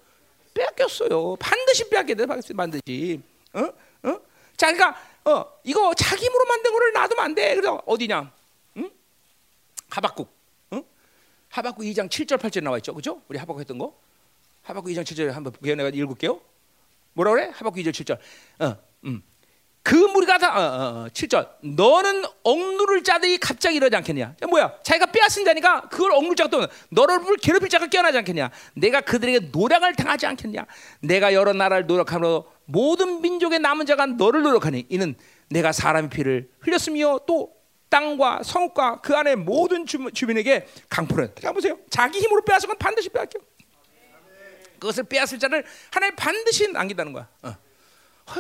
뺏겼어요. 0.54 1.36
반드시 1.38 1.90
빼앗게 1.90 2.16
돼, 2.16 2.26
반드시. 2.26 3.22
어, 3.54 3.60
어? 4.04 4.20
자, 4.58 4.72
그러니까 4.72 5.00
어, 5.26 5.46
이거 5.64 5.94
자기 5.94 6.26
힘으로 6.26 6.46
만든 6.46 6.72
거를 6.72 6.94
놔두면 6.94 7.24
안 7.24 7.36
돼. 7.36 7.56
그래서 7.56 7.82
어디냐? 7.86 8.32
응? 8.78 8.92
하박국. 9.90 10.30
응? 10.74 10.84
하박국 11.50 11.84
2장 11.86 12.10
7절 12.10 12.38
8절 12.38 12.64
나와 12.64 12.78
있죠, 12.78 12.94
그죠? 12.94 13.22
우리 13.28 13.38
하박국 13.38 13.60
했던 13.60 13.78
거. 13.78 13.96
하박국 14.64 14.92
2장 14.92 15.04
7절 15.04 15.32
한번 15.32 15.54
내가 15.62 15.90
읽을게요. 15.90 16.42
뭐라 17.14 17.32
그래? 17.32 17.52
하박국 17.54 17.78
2절 17.84 17.92
7절. 17.92 18.20
어, 18.60 18.78
음. 19.06 19.24
그 19.84 19.96
무리가 19.96 20.38
다 20.38 20.50
어, 20.50 20.62
어, 20.62 21.08
7절. 21.08 21.36
어, 21.38 21.50
너는 21.62 22.24
억누를 22.44 23.04
자들이 23.04 23.38
갑자기 23.40 23.78
이러지 23.78 23.96
않겠냐? 23.96 24.36
뭐야? 24.48 24.76
자기가 24.84 25.08
빼앗은 25.08 25.44
자니까 25.44 25.82
그걸 25.90 26.12
억누를 26.12 26.36
자가 26.36 26.50
또 26.50 26.68
너를 26.90 27.20
괴롭힐 27.38 27.68
자가 27.68 27.88
깨어나지 27.88 28.18
않겠냐? 28.20 28.52
내가 28.76 29.02
그들에게 29.02 29.50
노력을 29.52 29.92
당하지 29.96 30.28
않겠냐? 30.28 30.66
내가 31.02 31.34
여러 31.34 31.54
나라를 31.54 31.88
노력함으로 31.88 32.52
모든 32.66 33.22
민족의 33.22 33.60
남은 33.60 33.88
자가 33.88 34.06
너를 34.06 34.44
노력하니 34.44 34.86
이는 34.90 35.16
내가 35.50 35.72
사람의 35.72 36.12
피를 36.12 36.50
흘렸으며 36.60 37.22
또 37.26 37.52
땅과 37.90 38.42
성과 38.44 39.02
그 39.02 39.16
안에 39.18 39.36
모든 39.36 39.86
주, 39.86 40.10
주민에게 40.14 40.68
강포를 40.90 41.34
자 41.42 41.52
보세요. 41.52 41.78
자기 41.90 42.20
힘으로 42.20 42.44
빼앗은 42.44 42.68
건 42.68 42.78
반드시 42.78 43.10
빼앗겨. 43.10 43.40
그것을 44.80 45.04
빼앗을 45.04 45.40
자를 45.40 45.64
하나님 45.92 46.16
반드시 46.16 46.72
남긴다는 46.72 47.14
거야. 47.14 47.28
어. 47.42 47.56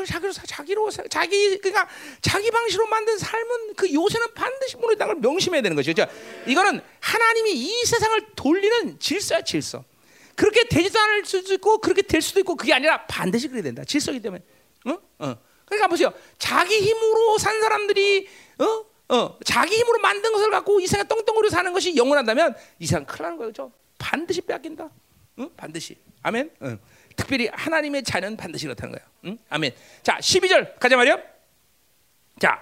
자기로 0.05 0.31
자기로 0.31 0.89
자기 1.09 1.57
그러니까 1.57 1.87
자기 2.21 2.49
방식으로 2.49 2.87
만든 2.87 3.17
삶은 3.17 3.73
그 3.75 3.93
요새는 3.93 4.33
반드시 4.33 4.77
무너진다는 4.77 5.15
걸 5.15 5.21
명심해야 5.21 5.61
되는 5.61 5.75
거죠. 5.75 5.93
그렇죠? 5.93 6.11
이거는 6.47 6.81
하나님이 6.99 7.53
이 7.53 7.85
세상을 7.85 8.27
돌리는 8.35 8.99
질서야 8.99 9.41
질서. 9.41 9.83
그렇게 10.35 10.67
되지도 10.67 10.99
않을 10.99 11.25
수도 11.25 11.53
있고 11.53 11.79
그렇게 11.79 12.01
될 12.01 12.21
수도 12.21 12.39
있고 12.39 12.55
그게 12.55 12.73
아니라 12.73 13.05
반드시 13.05 13.47
그래야 13.47 13.63
된다. 13.63 13.83
질서이기 13.83 14.21
때문에. 14.21 14.43
어? 14.85 14.97
어. 15.19 15.35
그러니까 15.65 15.87
보세요. 15.87 16.11
자기 16.37 16.79
힘으로 16.79 17.37
산 17.37 17.59
사람들이 17.61 18.27
어? 18.59 19.15
어, 19.15 19.37
자기 19.43 19.75
힘으로 19.75 19.99
만든 19.99 20.31
것을 20.31 20.49
갖고 20.49 20.79
이 20.79 20.87
세상 20.87 21.07
떵떵거려 21.07 21.49
사는 21.49 21.71
것이 21.73 21.95
영원한다면 21.95 22.55
이 22.79 22.85
세상 22.85 23.05
큰일 23.05 23.23
나는 23.23 23.37
거죠. 23.37 23.71
반드시 23.97 24.41
빼앗긴다. 24.41 24.89
응? 25.39 25.49
반드시. 25.55 25.97
아멘. 26.23 26.49
응. 26.63 26.79
특별히 27.21 27.49
하나님의 27.53 28.03
자녀는 28.03 28.35
반드시 28.35 28.65
그렇다는 28.65 28.95
거예요. 28.95 29.07
응? 29.25 29.37
아멘. 29.49 29.71
자, 30.01 30.17
12절 30.17 30.79
가자 30.79 30.97
말이요. 30.97 31.19
자, 32.39 32.59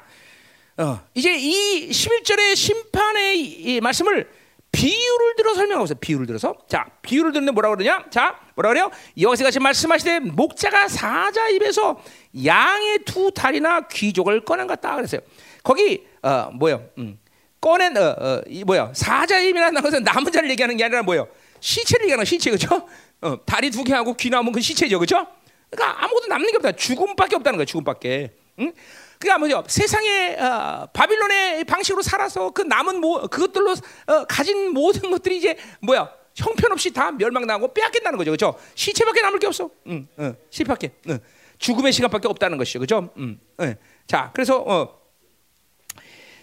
어, 0.77 1.01
이제 1.13 1.33
이 1.37 1.89
11절의 1.89 2.55
심판의 2.55 3.39
이 3.39 3.79
말씀을 3.79 4.29
비유를 4.71 5.35
들어 5.37 5.53
설명하고 5.55 5.85
있어요. 5.85 5.97
비유를 5.99 6.27
들어서. 6.27 6.57
자, 6.67 6.85
비유를 7.01 7.31
듣는데 7.31 7.53
뭐라고 7.53 7.77
그러냐? 7.77 8.05
자, 8.09 8.39
뭐라 8.55 8.69
그래요? 8.69 8.91
여기서 9.19 9.45
같이 9.45 9.59
말씀하시되 9.59 10.19
목자가 10.19 10.89
사자 10.89 11.47
입에서 11.47 12.01
양의 12.45 12.99
두 13.05 13.31
다리나 13.31 13.87
귀족을 13.87 14.43
꺼낸 14.43 14.67
것 14.67 14.79
같다 14.79 14.95
그랬어요. 14.97 15.21
거기 15.63 16.05
어, 16.21 16.51
뭐요? 16.53 16.85
음, 16.97 17.17
꺼낸 17.61 17.95
어, 17.97 18.15
어, 18.19 18.41
이 18.47 18.63
뭐야? 18.65 18.91
사자 18.93 19.39
입이라는 19.39 19.81
것은 19.81 20.03
남은 20.03 20.31
자를 20.31 20.49
얘기하는 20.51 20.75
게 20.75 20.83
아니라 20.83 21.01
뭐요? 21.01 21.27
시체를 21.61 22.05
얘기하는 22.05 22.25
시체 22.25 22.51
그죠? 22.51 22.87
어, 23.21 23.43
다리 23.45 23.69
두 23.71 23.83
개 23.83 23.93
하고 23.93 24.13
귀 24.15 24.29
나오면 24.29 24.51
그 24.53 24.61
시체죠, 24.61 24.97
그렇죠? 24.99 25.27
그러니까 25.69 26.03
아무것도 26.03 26.27
남는 26.27 26.51
게 26.51 26.57
없다. 26.57 26.71
죽음밖에 26.73 27.35
없다는 27.35 27.57
거야, 27.57 27.65
죽음밖에. 27.65 28.33
응? 28.59 28.73
그러니까 29.19 29.37
뭐죠? 29.39 29.63
세상의 29.67 30.39
어, 30.41 30.87
바빌론의 30.93 31.65
방식으로 31.65 32.01
살아서 32.01 32.51
그 32.51 32.61
남은 32.61 32.99
모, 33.01 33.19
그것들로 33.27 33.71
어, 33.71 34.25
가진 34.25 34.71
모든 34.73 35.11
것들이 35.11 35.37
이제 35.37 35.57
뭐야? 35.81 36.09
형편없이 36.35 36.93
다 36.93 37.11
멸망당하고 37.11 37.73
빼앗긴다는 37.73 38.17
거죠, 38.17 38.31
그렇죠? 38.31 38.57
시체밖에 38.75 39.21
남을 39.21 39.39
게 39.39 39.47
없어. 39.47 39.69
응, 39.87 40.07
응, 40.19 40.35
시체밖에. 40.49 40.91
응. 41.09 41.19
죽음의 41.57 41.91
시간밖에 41.91 42.29
없다는 42.29 42.57
것이죠, 42.57 42.79
그렇죠? 42.79 43.09
응, 43.17 43.37
응. 43.59 43.75
자, 44.07 44.31
그래서 44.33 44.57
어, 44.61 44.97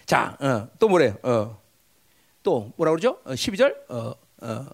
자, 0.05 0.37
어, 0.39 0.67
또 0.77 0.87
뭐래요? 0.87 1.17
어, 1.23 1.59
또 2.43 2.71
뭐라 2.77 2.91
그러죠? 2.91 3.19
어, 3.25 3.31
12절. 3.33 3.75
어, 3.89 4.13
어, 4.41 4.65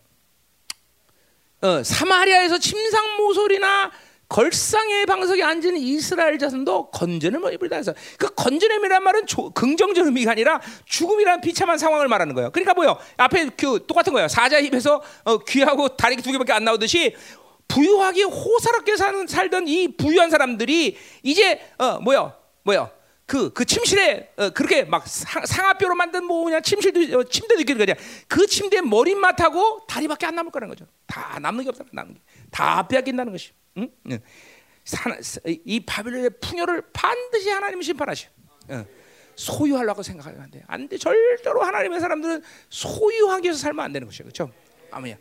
어, 1.64 1.82
사마리아에서 1.82 2.58
침상 2.58 3.16
모솔이나 3.18 3.90
걸상의 4.28 5.06
방석에 5.06 5.42
앉은 5.44 5.78
이스라엘 5.78 6.38
자손도 6.38 6.90
건전을 6.92 7.54
입으리다 7.54 7.78
해서 7.78 7.94
그 8.18 8.34
건전함이란 8.36 9.02
말은 9.02 9.26
조, 9.28 9.50
긍정적 9.52 10.06
의미가 10.08 10.32
아니라 10.32 10.60
죽음이라는 10.86 11.40
비참한 11.40 11.78
상황을 11.78 12.10
말하는 12.10 12.34
거예요. 12.34 12.50
그러니까 12.52 12.74
뭐요? 12.74 12.98
앞에 13.16 13.50
그 13.56 13.86
똑같은 13.88 14.12
거예요. 14.12 14.28
사자 14.28 14.60
입에서 14.60 15.02
어, 15.24 15.38
귀하고 15.38 15.96
다리 15.96 16.18
두 16.18 16.32
개밖에 16.32 16.52
안 16.52 16.66
나오듯이 16.66 17.16
부유하게 17.70 18.24
호사롭게 18.24 18.98
사는, 18.98 19.26
살던 19.26 19.68
이 19.68 19.96
부유한 19.96 20.30
사람들이 20.30 20.98
이제 21.22 21.62
어, 21.78 22.00
뭐요? 22.00 22.34
뭐요? 22.64 22.90
그, 23.26 23.52
그 23.54 23.64
침실에 23.66 24.34
어, 24.38 24.50
그렇게 24.50 24.84
막 24.84 25.08
상, 25.08 25.46
상하뼈로 25.46 25.96
만든 25.96 26.26
뭐 26.26 26.44
그냥 26.44 26.62
침실도 26.62 27.20
어, 27.20 27.24
침대도 27.24 27.62
있게 27.62 27.74
그냥 27.74 27.96
그 28.28 28.46
침대 28.48 28.82
머리맡하고 28.82 29.86
다리밖에 29.88 30.26
안 30.26 30.36
남을 30.36 30.52
거라는 30.52 30.76
거죠. 30.76 30.86
다 31.08 31.40
남는 31.40 31.64
게 31.64 31.70
없다. 31.70 31.86
남는 31.92 32.16
게. 32.16 32.22
다 32.52 32.86
빼앗긴다는 32.88 33.32
것이. 33.32 33.52
응? 33.78 33.90
응. 34.12 34.20
사- 34.84 35.16
이 35.46 35.80
바빌론의 35.86 36.32
풍요를 36.42 36.82
반드시 36.92 37.50
하나님이 37.50 37.84
심판하셔. 37.84 38.28
어. 38.68 38.86
소유하려고 39.36 40.04
생각하면 40.04 40.42
안 40.42 40.52
돼. 40.52 40.62
안 40.68 40.88
돼. 40.88 40.98
절대로 40.98 41.64
하나님의 41.64 42.00
사람들은 42.02 42.44
소유하기 42.70 43.46
위해서 43.46 43.60
살면 43.60 43.84
안 43.86 43.94
되는 43.94 44.08
것이야. 44.08 44.26
그렇죠? 44.26 44.52
아무야. 44.92 45.16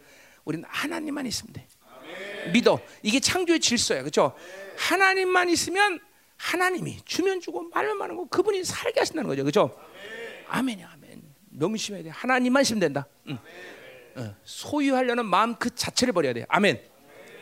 우리는 0.44 0.64
하나님만 0.68 1.24
있으면 1.26 1.52
돼. 1.52 1.66
믿어. 2.52 2.80
이게 3.02 3.20
창조의 3.20 3.60
질서야. 3.60 4.00
그렇죠? 4.00 4.34
하나님만 4.76 5.48
있으면 5.48 6.00
하나님이 6.42 6.98
주면 7.04 7.40
주고 7.40 7.62
말면 7.68 7.96
많은 7.98 8.16
거 8.16 8.24
그분이 8.24 8.64
살게 8.64 8.98
하신다는 8.98 9.28
거죠. 9.28 9.44
그렇죠? 9.44 9.78
아멘이 10.48 10.82
아멘. 10.82 11.22
명심해야 11.50 12.02
돼. 12.02 12.08
하나님만 12.10 12.62
있으면 12.62 12.80
된다. 12.80 13.06
응. 13.28 13.38
어, 14.16 14.34
소유하려는 14.42 15.24
마음 15.24 15.54
그 15.54 15.72
자체를 15.72 16.12
버려야 16.12 16.32
돼. 16.32 16.44
아멘. 16.48 16.82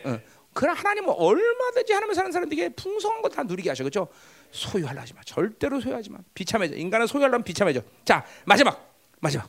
어. 0.05 0.20
그러나 0.52 0.78
하나님은 0.78 1.14
얼마든지 1.16 1.93
하나님을 1.94 2.14
사는 2.14 2.31
사람들에게 2.31 2.74
풍성한 2.74 3.22
거다 3.22 3.43
누리게 3.44 3.70
하셔. 3.70 3.85
그렇죠? 3.85 4.09
소유하려 4.51 5.01
하지 5.01 5.14
마. 5.14 5.22
절대로 5.24 5.81
소유하지 5.81 6.10
마. 6.10 6.18
비참해져. 6.35 6.77
인간은 6.77 7.06
소유하려면 7.06 7.43
비참해져. 7.43 7.81
자, 8.05 8.27
마지막. 8.44 8.94
마지막. 9.20 9.48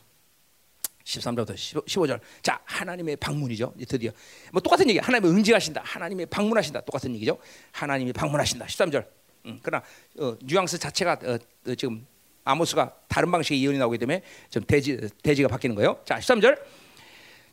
13절부터 1.04 1.56
15절. 1.86 2.22
자, 2.42 2.62
하나님의 2.64 3.18
방문이죠. 3.18 3.74
드디어. 3.88 4.12
뭐 4.54 4.62
똑같은 4.62 4.88
얘기. 4.90 5.00
하나님의 5.00 5.30
응징하신다. 5.32 5.82
하나님의 5.84 6.28
방문하신다. 6.28 6.82
똑같은 6.82 7.14
얘기죠. 7.16 7.38
하나님이 7.74 8.14
방문하신다. 8.14 8.66
13절. 8.68 9.21
음, 9.46 9.60
그러나 9.62 9.84
어, 10.20 10.36
뉘앙스 10.42 10.78
자체가 10.80 11.20
어, 11.24 11.38
어, 11.68 11.76
지금 11.76 12.06
아모스가 12.44 12.94
다른 13.08 13.32
방식의 13.32 13.62
예언이 13.64 13.78
나오기 13.78 13.98
때문에 13.98 14.22
좀 14.50 14.64
대지 14.64 15.00
대지가 15.24 15.48
바뀌는 15.48 15.76
거예요. 15.76 16.00
자, 16.06 16.18
13절. 16.20 16.60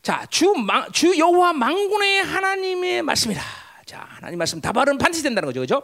자, 0.01 0.25
주, 0.29 0.53
망, 0.53 0.91
주 0.91 1.17
여호와 1.17 1.53
망군의 1.53 2.23
하나님의 2.23 3.01
말씀이라. 3.03 3.41
자, 3.85 4.05
하나님 4.09 4.37
말씀 4.37 4.61
다발은 4.61 4.97
반드시 4.97 5.23
된다는 5.23 5.47
거죠. 5.47 5.59
그죠? 5.61 5.83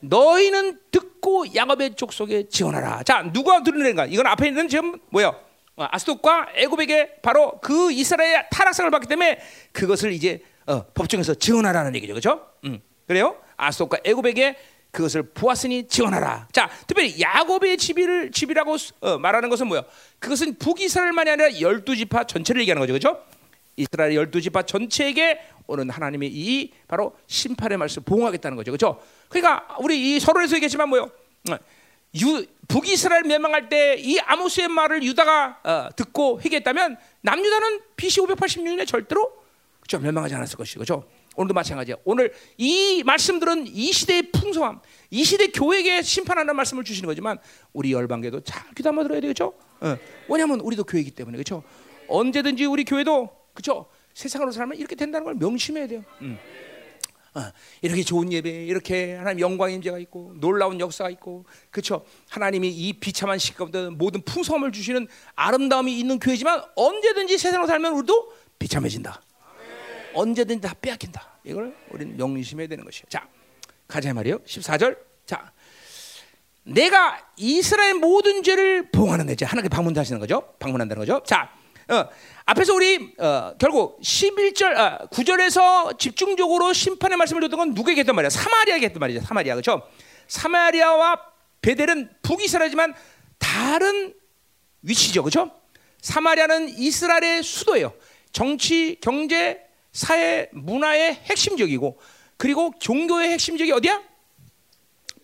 너희는 0.00 0.80
듣고 0.90 1.46
야곱의 1.54 1.94
족속에 1.96 2.48
지원하라. 2.48 3.02
자, 3.04 3.22
누가 3.32 3.62
들으는가? 3.62 4.06
이건 4.06 4.26
앞에 4.26 4.48
있는 4.48 4.68
지금 4.68 4.98
뭐야? 5.10 5.28
어, 5.76 5.88
아스돗과 5.90 6.48
애굽에게 6.54 7.16
바로 7.22 7.58
그 7.60 7.90
이스라엘의 7.90 8.46
타락상을 8.50 8.90
받기 8.90 9.08
때문에 9.08 9.40
그것을 9.72 10.12
이제 10.12 10.42
어, 10.66 10.84
법정에서 10.92 11.34
지원하라는 11.34 11.94
얘기죠. 11.96 12.14
그죠? 12.14 12.46
음. 12.64 12.80
그래요? 13.06 13.36
아스돗과 13.56 13.98
애굽에게 14.04 14.56
그것을 14.94 15.24
보았으니 15.24 15.88
지원하라. 15.88 16.48
자, 16.52 16.70
특별히 16.86 17.20
야곱의 17.20 17.76
집이를 17.76 18.30
집이라고 18.30 18.76
어, 19.00 19.18
말하는 19.18 19.50
것은 19.50 19.66
뭐야? 19.66 19.82
그것은 20.20 20.56
북이스라엘만이 20.58 21.30
아니라 21.30 21.60
열두 21.60 21.96
지파 21.96 22.24
전체를 22.24 22.62
얘기하는 22.62 22.80
거죠. 22.80 22.92
그죠? 22.92 23.22
이스라엘 23.76 24.14
열두 24.14 24.40
지파 24.40 24.62
전체에게 24.62 25.40
오는 25.66 25.90
하나님의 25.90 26.30
이 26.32 26.72
바로 26.86 27.16
심판의 27.26 27.76
말씀을 27.76 28.04
보응하겠다는 28.04 28.56
거죠. 28.56 28.70
그렇죠? 28.70 29.02
그러니까 29.28 29.76
우리 29.80 30.14
이 30.16 30.20
서론에서 30.20 30.54
얘기했지만 30.56 30.88
뭐요? 30.88 31.10
어, 31.50 31.56
유, 32.20 32.46
북이스라엘 32.68 33.24
멸망할 33.24 33.68
때 33.68 33.96
이 33.98 34.18
아모스의 34.20 34.68
말을 34.68 35.02
유다가 35.02 35.58
어, 35.64 35.88
듣고 35.96 36.40
회개했다면 36.40 36.96
남유다는 37.22 37.80
BC 37.96 38.20
586년에 38.20 38.86
절대로 38.86 39.32
그렇죠? 39.80 39.98
멸망하지 39.98 40.34
않았을 40.36 40.56
것이고 40.56 40.84
그렇죠? 40.84 41.04
오늘도 41.36 41.54
마찬가지야. 41.54 41.96
오늘 42.04 42.32
이 42.56 43.02
말씀들은 43.04 43.66
이 43.66 43.92
시대의 43.92 44.30
풍성함, 44.32 44.80
이 45.10 45.24
시대 45.24 45.48
교회에게 45.48 46.02
심판하는 46.02 46.54
말씀을 46.56 46.84
주시는 46.84 47.06
거지만 47.06 47.38
우리 47.72 47.92
열방계도 47.92 48.40
잘 48.40 48.62
귀담아 48.74 49.02
들어야 49.02 49.20
되겠죠? 49.20 49.54
어. 49.80 49.96
왜냐하면 50.28 50.60
우리도 50.60 50.84
교회이기 50.84 51.10
때문에 51.10 51.36
그렇죠? 51.36 51.62
언제든지 52.08 52.64
우리 52.66 52.84
교회도 52.84 53.30
그렇죠? 53.52 53.86
세상으로 54.14 54.52
살면 54.52 54.78
이렇게 54.78 54.94
된다는 54.94 55.24
걸 55.24 55.34
명심해야 55.34 55.86
돼요. 55.88 56.04
음. 56.22 56.38
어, 57.34 57.40
이렇게 57.82 58.04
좋은 58.04 58.32
예배, 58.32 58.66
이렇게 58.66 59.14
하나님 59.14 59.40
영광의 59.40 59.74
임재가 59.74 59.98
있고 59.98 60.34
놀라운 60.36 60.78
역사가 60.78 61.10
있고, 61.10 61.44
그렇죠? 61.70 62.04
하나님이 62.28 62.70
이 62.70 62.92
비참한 62.92 63.38
시기 63.38 63.56
가운데 63.56 63.88
모든 63.88 64.22
풍성함을 64.22 64.70
주시는 64.70 65.08
아름다움이 65.34 65.98
있는 65.98 66.20
교회지만 66.20 66.62
언제든지 66.76 67.36
세상으로 67.36 67.66
살면 67.66 67.92
우리도 67.94 68.32
비참해진다. 68.60 69.20
언제든지 70.14 70.66
다 70.66 70.74
빼앗긴다. 70.80 71.38
이걸 71.44 71.74
우리는 71.90 72.16
명심해야 72.16 72.66
되는 72.68 72.84
것이에요. 72.84 73.04
자, 73.08 73.26
가자 73.86 74.12
말이요. 74.14 74.38
14절. 74.40 74.96
자, 75.26 75.52
내가 76.64 77.20
이스라엘 77.36 77.94
모든 77.94 78.42
죄를 78.42 78.90
봉하는 78.90 79.26
데지 79.26 79.44
하나님께 79.44 79.68
방문하시는 79.68 80.18
거죠. 80.18 80.54
방문한다는 80.58 81.00
거죠. 81.00 81.22
자, 81.24 81.50
어, 81.88 82.08
앞에서 82.46 82.74
우리 82.74 83.14
어, 83.18 83.54
결국 83.58 84.00
11절 84.00 84.76
아, 84.76 85.06
9절에서 85.08 85.98
집중적으로 85.98 86.72
심판의 86.72 87.18
말씀을 87.18 87.42
줬던 87.42 87.58
건 87.58 87.74
누구에게 87.74 88.00
했단 88.00 88.14
말이야? 88.14 88.30
사마리아에게 88.30 88.86
했단 88.86 89.00
말이죠. 89.00 89.20
사마리아 89.20 89.54
그렇죠? 89.54 89.86
사마리아와 90.28 91.20
베델은 91.60 92.10
북이스라엘이지만 92.22 92.94
다른 93.38 94.14
위치죠. 94.82 95.22
그렇죠? 95.22 95.50
사마리아는 96.00 96.70
이스라엘의 96.78 97.42
수도예요. 97.42 97.94
정치, 98.32 98.98
경제, 99.00 99.63
사회, 99.94 100.48
문화의 100.52 101.14
핵심적이고 101.24 101.98
그리고 102.36 102.74
종교의 102.80 103.30
핵심적이 103.30 103.72
어디야? 103.72 104.02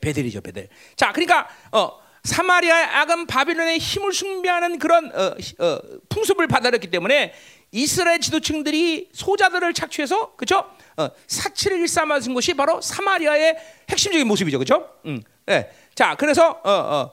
베델이죠, 0.01 0.41
베델. 0.41 0.69
자, 0.97 1.13
그러니까 1.13 1.49
어 1.73 2.01
사마리아의 2.23 2.85
악은 2.87 3.27
바빌론의 3.27 3.79
힘을 3.79 4.13
숭배하는 4.13 4.79
그런 4.79 5.11
어, 5.15 5.35
어, 5.59 5.79
풍습을 6.09 6.47
받아들였기 6.47 6.91
때문에 6.91 7.35
이스라엘 7.73 8.21
지도층들이 8.21 9.11
소자들을 9.13 9.73
착취해서 9.75 10.37
그죠? 10.37 10.71
어, 10.97 11.09
사치를 11.27 11.79
일삼아준 11.81 12.35
것이 12.35 12.55
바로 12.55 12.81
사마리아의 12.81 13.57
핵심적인 13.91 14.27
모습이죠, 14.27 14.59
그죠? 14.59 14.89
음, 15.07 15.23
네. 15.47 15.71
자, 15.95 16.15
그래서 16.15 16.61
어, 16.63 16.71
어, 16.71 16.73
어, 16.73 17.13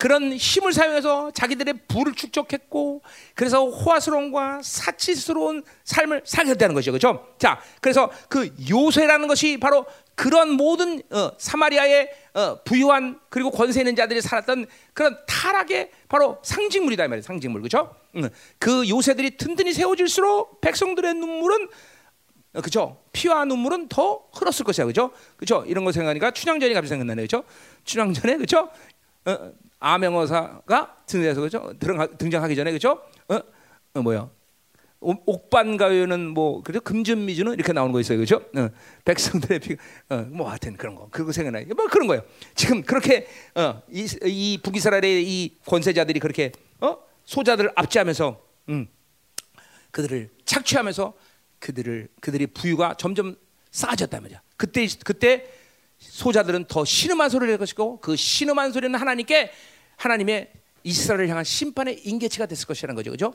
그런 0.00 0.32
힘을 0.32 0.72
사용해서 0.72 1.30
자기들의 1.32 1.74
부를 1.86 2.14
축적했고, 2.14 3.02
그래서 3.34 3.66
호화스러움과 3.66 4.60
사치스러운 4.64 5.62
삶을 5.84 6.22
살게 6.24 6.54
되는 6.54 6.74
것이죠, 6.74 6.92
그죠? 6.92 7.28
자, 7.38 7.60
그래서 7.82 8.10
그 8.30 8.48
요새라는 8.70 9.28
것이 9.28 9.58
바로 9.58 9.84
그런 10.14 10.52
모든 10.52 11.02
어, 11.10 11.32
사마리아의 11.36 12.10
어, 12.32 12.62
부유한 12.62 13.20
그리고 13.28 13.50
권세 13.50 13.80
있는 13.80 13.94
자들이 13.94 14.22
살았던 14.22 14.66
그런 14.94 15.18
타락의 15.26 15.90
바로 16.08 16.38
상징물이다 16.44 17.04
이 17.04 17.08
말이에요. 17.08 17.22
상징물 17.22 17.60
그죠? 17.60 17.94
응. 18.16 18.30
그 18.58 18.88
요새들이 18.88 19.36
든든히 19.36 19.74
세워질수록 19.74 20.62
백성들의 20.62 21.12
눈물은 21.12 21.68
어, 22.54 22.60
그죠? 22.62 23.02
피와 23.12 23.44
눈물은 23.44 23.88
더 23.88 24.22
흘렀을 24.32 24.64
것이야 24.64 24.86
그죠? 24.86 25.10
그죠? 25.36 25.62
이런 25.66 25.84
거 25.84 25.92
생각하니까 25.92 26.30
춘향전이 26.30 26.72
갑자기 26.72 26.88
생각나네 26.88 27.22
그죠? 27.22 27.44
춘향전에 27.84 28.38
그죠? 28.38 28.70
어, 29.80 29.86
아명어사가 29.86 30.96
등장해서 31.06 31.40
그죠? 31.40 31.72
등장하기 32.18 32.54
전에 32.54 32.72
그죠? 32.72 33.02
어, 33.28 33.40
어 33.94 34.02
뭐야? 34.02 34.30
옥반가요는 35.00 36.28
뭐 36.28 36.62
그죠 36.62 36.80
금전미주는 36.82 37.54
이렇게 37.54 37.72
나오는 37.72 37.90
거 37.90 38.00
있어요 38.00 38.18
그죠 38.18 38.44
어, 38.54 38.68
백성들의 39.06 39.58
피, 39.60 39.76
어, 40.10 40.16
뭐 40.28 40.50
하여튼 40.50 40.76
그런 40.76 40.94
거 40.94 41.08
그거 41.10 41.32
생각나요 41.32 41.66
뭐 41.74 41.86
그런 41.86 42.06
거예요 42.06 42.22
지금 42.54 42.82
그렇게 42.82 43.26
어, 43.54 43.80
이, 43.90 44.06
이 44.24 44.58
북이스라엘의 44.62 45.24
이 45.26 45.56
권세자들이 45.64 46.20
그렇게 46.20 46.52
어? 46.80 46.98
소자들을 47.24 47.72
압제하면서 47.74 48.42
음, 48.68 48.88
그들을 49.90 50.28
착취하면서 50.44 51.14
그들을 51.60 52.08
그들의 52.20 52.48
부유가 52.48 52.94
점점 52.98 53.36
말이야 54.20 54.42
그때 54.58 54.86
그때 55.04 55.46
소자들은 56.00 56.64
더 56.64 56.84
신음한 56.84 57.30
소리를 57.30 57.52
할 57.52 57.58
것이고 57.58 58.00
그 58.00 58.16
신음한 58.16 58.72
소리는 58.72 58.98
하나님께 58.98 59.52
하나님의 59.96 60.50
이스라엘을 60.82 61.28
향한 61.28 61.44
심판의 61.44 62.00
인계치가 62.04 62.46
됐을 62.46 62.66
것이라는 62.66 62.96
거죠 62.96 63.10
그죠 63.10 63.34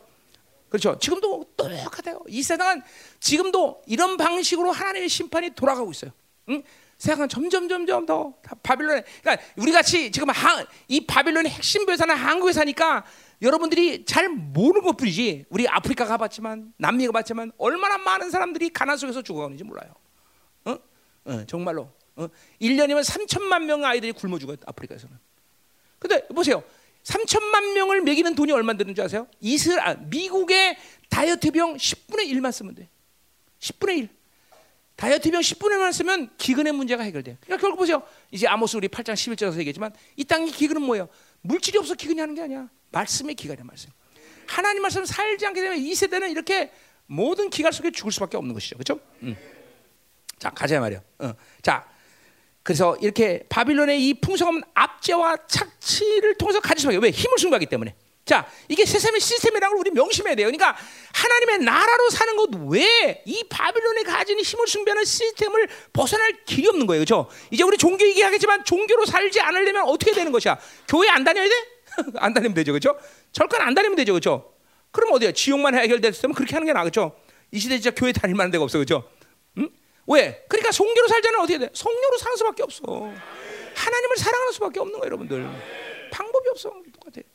그렇죠. 0.70 0.98
지금도 1.00 1.46
똑같아요. 1.56 2.22
이 2.28 2.44
세상은 2.44 2.82
지금도 3.20 3.84
이런 3.88 4.18
방식으로 4.18 4.72
하나님의 4.72 5.08
심판이 5.08 5.52
돌아가고 5.52 5.92
있어요. 5.92 6.12
응? 6.50 6.64
세상은 6.98 7.30
점점 7.30 7.68
점점 7.70 8.06
더 8.06 8.34
바빌론에 8.64 9.04
그러니까 9.22 9.46
우리 9.58 9.72
같이 9.72 10.12
지금 10.12 10.30
한, 10.30 10.66
이 10.88 11.06
바빌론의 11.06 11.52
핵심 11.52 11.86
교사는 11.86 12.14
한국에 12.14 12.54
사니까 12.54 13.06
여러분들이 13.42 14.06
잘 14.06 14.30
모르는 14.30 14.82
것뿐이지 14.82 15.46
우리 15.50 15.68
아프리카 15.68 16.06
가봤지만 16.06 16.74
남미 16.78 17.06
가봤지만 17.08 17.52
얼마나 17.58 17.98
많은 17.98 18.30
사람들이 18.30 18.70
가난 18.70 18.98
속에서 18.98 19.22
죽어가는지 19.22 19.64
몰라요. 19.64 19.94
어? 20.66 20.78
어, 21.26 21.44
정말로 21.48 21.90
어? 22.16 22.28
1년이면 22.62 23.04
3천만 23.04 23.66
명 23.66 23.84
아이들이 23.84 24.12
굶어 24.12 24.40
죽어요 24.40 24.58
아프리카에서는. 24.66 25.18
근데 26.00 26.28
보세요. 26.28 26.64
3천만 27.04 27.74
명을 27.74 28.02
먹이는 28.02 28.36
돈이 28.36 28.52
얼마 28.52 28.74
드는 28.74 28.96
줄 28.96 29.06
아세요? 29.06 29.28
이스라 29.40 29.90
아, 29.90 29.94
미국의 29.96 30.78
다이어트 31.10 31.52
병 31.52 31.76
10분의 31.76 32.32
1만 32.32 32.52
쓰면 32.52 32.76
돼. 32.76 32.90
10분의 33.60 33.98
1. 34.00 34.10
다이어트 34.96 35.30
병 35.30 35.42
10분의 35.42 35.74
1만 35.74 35.94
쓰면 35.94 36.32
기근의 36.38 36.74
문제가 36.74 37.04
해결돼. 37.04 37.38
그러니까 37.42 37.62
결국 37.62 37.78
보세요. 37.78 38.02
이제 38.32 38.48
아모스 38.48 38.78
우리 38.78 38.88
8장 38.88 39.14
11절에서 39.14 39.58
얘기했지만 39.60 39.94
이 40.16 40.24
땅의 40.24 40.52
기근은 40.52 40.82
뭐예요? 40.82 41.10
물질이 41.42 41.78
없어 41.78 41.94
기근이 41.94 42.20
하는 42.20 42.34
게 42.34 42.42
아니야. 42.42 42.70
말씀의 42.92 43.36
기간이야 43.36 43.66
말씀. 43.66 43.92
하나님 44.48 44.82
말씀 44.82 45.06
살지 45.06 45.46
않게 45.46 45.62
되면 45.62 45.78
이 45.78 45.94
세대는 45.94 46.32
이렇게 46.32 46.72
모든 47.08 47.50
기갈 47.50 47.72
속에 47.74 47.92
죽을 47.92 48.12
수밖에 48.12 48.38
없는 48.38 48.54
것이죠. 48.54 48.78
그렇죠? 48.78 49.00
음. 49.22 49.36
자 50.40 50.50
가자 50.50 50.80
말이야. 50.80 51.02
어. 51.20 51.34
자 51.62 51.88
그래서 52.66 52.98
이렇게 53.00 53.44
바빌론의 53.48 54.08
이 54.08 54.16
풍성한 54.16 54.64
압제와 54.74 55.38
착취를 55.48 56.34
통해서 56.34 56.60
가질 56.60 56.82
수밖에 56.82 56.98
왜 56.98 57.12
힘을 57.12 57.38
숭배하기 57.38 57.68
때문에. 57.68 57.94
자 58.26 58.50
이게 58.68 58.88
세상의 58.88 59.22
시스템이라는 59.22 59.70
걸 59.70 59.80
우리 59.80 59.92
명심해야 59.92 60.34
돼요. 60.34 60.48
그러니까 60.48 60.76
하나님의 61.14 61.60
나라로 61.60 62.10
사는 62.10 62.36
것 62.36 62.50
외에 62.66 63.22
이 63.26 63.44
바빌론에 63.48 64.02
가진 64.02 64.40
힘을 64.40 64.66
숭배하는 64.66 65.06
시스템을 65.06 65.68
벗어날 65.94 66.44
길이 66.44 66.68
없는 66.68 66.88
거예요. 66.88 67.02
그렇죠? 67.06 67.30
이제 67.52 67.64
우리 67.64 67.78
종교 67.78 68.04
얘기하겠지만 68.04 68.66
종교로 68.66 69.06
살지 69.06 69.42
않으려면 69.42 69.84
어떻게 69.84 70.12
되는 70.12 70.32
것이야? 70.32 70.58
교회 70.88 71.08
안 71.10 71.24
다녀야 71.24 71.48
돼? 71.48 71.54
안 72.18 72.34
다니면 72.34 72.56
되죠. 72.56 72.72
그렇죠? 72.72 72.98
절간 73.32 73.62
안 73.62 73.76
다니면 73.76 73.96
되죠. 73.96 74.14
그렇죠? 74.14 74.54
그럼 74.90 75.14
어디야? 75.14 75.34
지옥만 75.34 75.76
해결됐으면 75.76 76.34
그렇게 76.34 76.56
하는 76.56 76.66
게 76.66 76.74
나겠죠. 76.74 77.16
이 77.52 77.60
시대 77.60 77.80
진짜 77.80 77.92
교회 77.96 78.12
다닐 78.12 78.36
만한 78.36 78.50
데가 78.50 78.64
없어. 78.64 78.80
그렇죠? 78.80 79.08
응? 80.10 80.14
왜? 80.14 80.46
그러니까 80.48 80.72
성교로 80.72 81.08
살자는 81.08 81.40
어떻게 81.40 81.58
돼? 81.58 81.70
성교로 81.74 82.18
사는 82.18 82.38
수밖에 82.38 82.64
없어. 82.64 82.84
하나님을 82.84 84.18
사랑하는 84.18 84.54
수밖에 84.54 84.80
없는 84.80 85.00
거예요, 85.00 85.06
여러분들. 85.06 85.46
방법이 86.12 86.50
없어. 86.50 86.72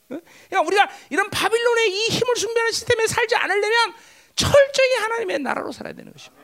그러니까 0.08 0.60
우리가 0.62 0.88
이런 1.10 1.28
바빌론의 1.30 1.90
이 1.90 2.08
힘을 2.08 2.36
숭배하는 2.36 2.72
시스템에 2.72 3.06
살지 3.06 3.36
않으려면 3.36 3.94
철저히 4.34 4.94
하나님의 5.00 5.38
나라로 5.40 5.72
살아야 5.72 5.92
되는 5.92 6.12
것입니다. 6.12 6.42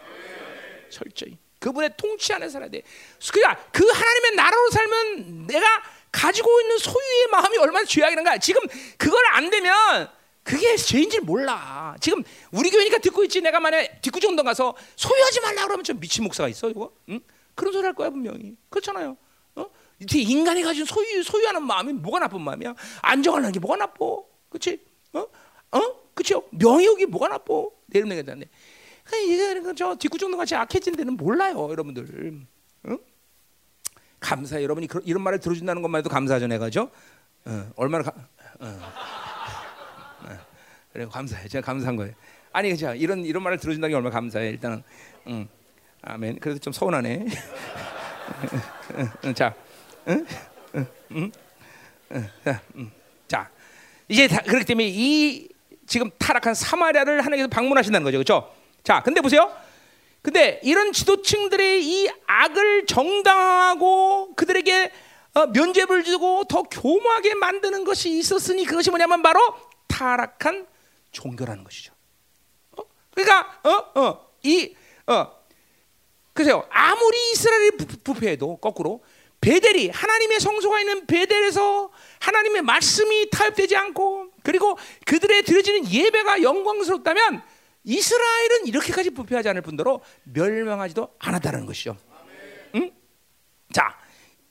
철저히 0.91 1.39
그분의 1.59 1.95
통치 1.97 2.33
안에 2.33 2.49
살아야 2.49 2.69
돼. 2.69 2.83
그러니까 3.33 3.65
그 3.73 3.89
하나님의 3.89 4.35
나라로 4.37 4.71
살면 4.71 5.47
내가 5.47 5.67
가지고 6.13 6.61
있는 6.61 6.79
소유의 6.79 7.27
마음이 7.31 7.59
얼마나 7.59 7.85
죄악이란가. 7.85 8.39
지금 8.39 8.61
그걸 8.99 9.25
안 9.33 9.51
되면 9.51 10.09
그게 10.47 10.77
죄인지 10.77 11.21
몰라. 11.21 11.97
지금 12.01 12.23
우리 12.53 12.71
교회니까 12.71 12.99
듣고 12.99 13.25
있지. 13.25 13.41
내가 13.41 13.59
만약 13.59 14.01
뒷구정동 14.01 14.47
가서 14.47 14.77
소유하지 14.95 15.41
말라 15.41 15.65
그러면 15.65 15.83
좀 15.83 15.99
미친 15.99 16.23
목사가 16.23 16.49
있어 16.49 16.71
이거. 16.71 16.93
응? 17.09 17.19
그런 17.57 17.73
소리 17.73 17.85
할 17.85 17.93
거야 17.95 18.11
분명히. 18.11 18.57
그렇잖아요. 18.71 19.17
어? 19.57 19.67
인간이 20.15 20.63
가진 20.63 20.85
소유 20.85 21.21
소유하는 21.25 21.67
마음이 21.67 21.95
뭐가 21.95 22.21
나쁜 22.21 22.43
마음이야? 22.43 22.77
안정하는 23.03 23.51
게 23.51 23.59
뭐가 23.59 23.77
나빠? 23.77 24.05
그렇지? 24.49 24.81
어? 25.15 25.27
어? 25.73 25.81
그렇죠? 26.15 26.45
명예욕이 26.53 27.07
뭐가 27.07 27.27
나빠? 27.27 27.53
내름 27.87 28.09
내겠다는데. 28.11 28.49
이게 29.25 29.63
저 29.77 29.97
뒷구정동 29.97 30.39
같이 30.39 30.55
악해진 30.55 30.95
데는 30.95 31.17
몰라요, 31.17 31.69
여러분들. 31.71 32.47
응? 32.87 32.99
감사 34.21 34.63
여러분이 34.63 34.87
이런 35.05 35.23
말을 35.23 35.41
들어준다는 35.41 35.83
것만 35.83 35.99
해도 35.99 36.09
감사하죠, 36.09 36.47
내가 36.47 36.71
죠? 36.71 36.91
어, 37.47 37.73
얼마나 37.75 38.05
가, 38.05 38.13
어. 38.61 39.36
그래 40.97 41.07
감사해. 41.13 41.47
제가 41.49 41.65
감사한 41.67 41.97
거예요. 41.97 42.15
아니 42.53 42.71
그죠? 42.71 42.95
이런 42.95 43.23
이런 43.27 43.43
말을 43.43 43.59
들어준다는 43.59 43.91
게 43.91 43.97
얼마나 43.97 44.15
감사해. 44.15 44.49
일단은 44.49 44.83
음. 45.27 45.47
아멘. 46.01 46.39
그래도 46.41 46.59
좀 46.59 46.73
서운하네. 46.73 47.27
자? 49.35 49.55
자, 53.29 53.51
이제 54.09 54.27
다, 54.27 54.41
그렇기 54.41 54.65
때문에 54.65 54.89
이 54.89 55.49
지금 55.87 56.11
타락한 56.19 56.55
사마리아를 56.55 57.21
하나님께서 57.21 57.49
방문하신다는 57.49 58.05
거죠, 58.05 58.17
그렇죠? 58.17 58.55
자, 58.83 59.03
근데 59.03 59.21
보세요. 59.21 59.53
근데 60.23 60.61
이런 60.63 60.95
지도층들의 60.95 61.85
이 61.85 62.09
악을 62.27 62.87
정당하고 62.87 64.35
그들에게 64.35 64.93
어, 65.35 65.47
면죄부를 65.49 66.05
주고 66.05 66.45
더 66.45 66.63
교묘하게 66.63 67.35
만드는 67.35 67.85
것이 67.85 68.17
있었으니 68.17 68.65
그것이 68.65 68.89
뭐냐면 68.89 69.23
바로 69.23 69.41
타락한 69.89 70.67
종교라는 71.17 71.65
것이죠. 71.65 71.93
어? 72.77 72.83
그러니까 73.15 73.61
어 73.65 74.01
어 74.01 74.27
이 74.43 74.75
어. 75.07 75.37
그래서 76.33 76.67
아무리 76.71 77.33
이스라엘이 77.33 77.71
부패해도 78.05 78.59
거꾸로 78.59 79.03
베델이 79.41 79.89
하나님의 79.91 80.41
성소가 80.41 80.81
있는 80.81 81.07
베델에서 81.07 81.91
하나님의 82.21 82.63
말씀이 82.63 83.31
타협되지 83.31 83.77
않고 83.77 84.31
그리고 84.43 84.79
그들의 85.07 85.43
드려지는 85.45 85.91
예배가 85.91 86.43
영광스럽다면 86.43 87.43
이스라엘은 87.85 88.67
이렇게까지 88.67 89.11
부패하지 89.11 89.49
않을 89.51 89.63
뿐더러 89.63 90.01
멸망하지도 90.25 91.15
않았다는 91.19 91.67
것이죠. 91.67 91.97
응? 92.75 92.91
자, 93.73 93.97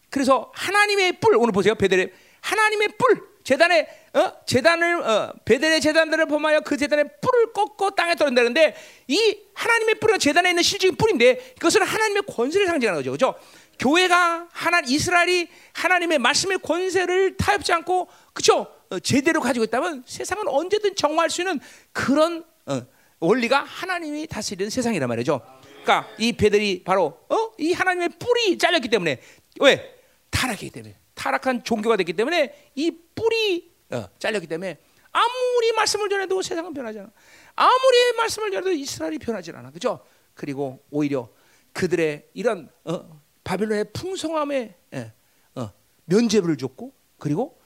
그래서 0.09 0.51
하나님의 0.55 1.19
뿔 1.19 1.35
오늘 1.35 1.51
보세요 1.51 1.75
베델의 1.75 2.11
하나님의 2.41 2.89
뿔 2.97 3.34
재단에 3.45 3.87
어? 4.13 4.33
재단을 4.45 5.01
어, 5.01 5.31
베델의 5.45 5.79
재단들을 5.79 6.25
범하여 6.25 6.61
그 6.61 6.75
재단의 6.75 7.05
뿔을 7.21 7.53
꺾고 7.53 7.91
땅에 7.91 8.15
떨어진다는데 8.15 8.75
이 9.07 9.37
하나님의 9.53 9.95
뿔은 9.99 10.17
재단에 10.19 10.49
있는 10.49 10.63
실질적인 10.63 10.97
뿔인데 10.97 11.53
그것은 11.53 11.83
하나님의 11.83 12.23
권세를 12.23 12.65
상징하는 12.65 12.99
거죠. 12.99 13.11
그죠? 13.11 13.35
교회가 13.77 14.47
하나 14.51 14.81
이스라엘이 14.85 15.47
하나님의 15.73 16.17
말씀의 16.19 16.57
권세를 16.63 17.37
타협지 17.37 17.71
않고 17.71 18.07
그죠? 18.33 18.67
어, 18.89 18.99
제대로 18.99 19.39
가지고 19.41 19.63
있다면 19.65 20.03
세상은 20.07 20.47
언제든 20.47 20.95
정화할 20.95 21.29
수 21.29 21.41
있는 21.41 21.59
그런 21.93 22.43
어, 22.65 22.81
원리가 23.19 23.63
하나님이 23.63 24.25
다스리는 24.25 24.71
세상이란 24.71 25.07
말이죠. 25.07 25.41
그러니까 25.83 26.09
이 26.17 26.33
베델이 26.33 26.83
바로 26.83 27.19
어? 27.29 27.51
이 27.59 27.73
하나님의 27.73 28.09
뿔이 28.17 28.57
잘렸기 28.57 28.89
때문에 28.89 29.21
왜 29.59 29.95
타락했기 30.31 30.71
때문에 30.71 30.95
타락한 31.25 31.63
종교가 31.63 31.97
됐기 31.97 32.13
때문에 32.13 32.69
이 32.75 32.91
뿔이 33.15 33.71
어, 33.89 34.07
잘렸기 34.19 34.45
때문에 34.45 34.77
아무리 35.11 35.71
말씀을 35.75 36.07
전해도 36.07 36.39
세상은 36.43 36.71
변하지 36.71 36.99
않아. 36.99 37.09
아무리 37.55 38.13
말씀을 38.17 38.51
전해도 38.51 38.71
이스라엘이 38.71 39.17
변하지 39.17 39.51
않아. 39.51 39.71
그죠? 39.71 40.05
그리고 40.35 40.83
오히려 40.91 41.29
그들의 41.73 42.29
이런 42.35 42.69
어, 42.83 43.19
바빌론의 43.43 43.85
풍성함에 43.93 44.75
예, 44.93 45.13
어, 45.55 45.71
면죄부를 46.05 46.57
줬고 46.57 46.93
그리고 47.17 47.59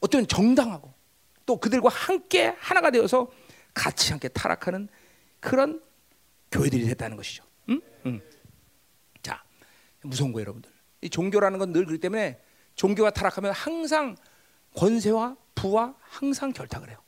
어떤 0.00 0.26
정당하고 0.26 0.92
또 1.46 1.58
그들과 1.58 1.90
함께 1.90 2.52
하나가 2.58 2.90
되어서 2.90 3.30
같이 3.74 4.10
함께 4.10 4.26
타락하는 4.26 4.88
그런 5.38 5.80
교회들이 6.50 6.84
됐다는 6.86 7.16
것이죠. 7.16 7.44
음? 7.68 7.80
음. 8.06 8.20
자, 9.22 9.44
무서운 10.02 10.32
거예요, 10.32 10.46
여러분들. 10.46 10.72
이 11.02 11.10
종교라는 11.10 11.60
건 11.60 11.72
늘 11.72 11.84
그렇기 11.84 12.00
때문에 12.00 12.40
종교가 12.74 13.10
타락하면 13.10 13.52
항상 13.52 14.16
권세와 14.74 15.36
부와 15.54 15.94
항상 16.00 16.52
결탁을 16.52 16.90
해요. 16.90 16.98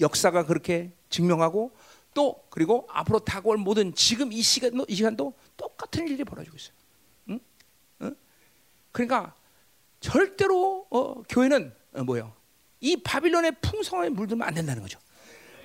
역사가 0.00 0.44
그렇게 0.44 0.92
증명하고 1.08 1.72
또 2.14 2.44
그리고 2.50 2.86
앞으로 2.90 3.20
다가올 3.20 3.58
모든 3.58 3.94
지금 3.94 4.32
이 4.32 4.42
시간도 4.42 4.86
이 4.88 4.94
시간도 4.94 5.34
똑같은 5.56 6.08
일이 6.08 6.24
벌어지고 6.24 6.56
있어요. 6.56 6.74
응? 7.30 7.40
응? 8.02 8.16
그러니까 8.90 9.34
절대로 10.00 10.86
어, 10.90 11.22
교회는 11.28 11.74
어, 11.92 12.04
뭐요? 12.04 12.32
이 12.80 12.96
바빌론의 12.96 13.56
풍성함에 13.60 14.10
물들면 14.10 14.46
안 14.46 14.54
된다는 14.54 14.82
거죠. 14.82 14.98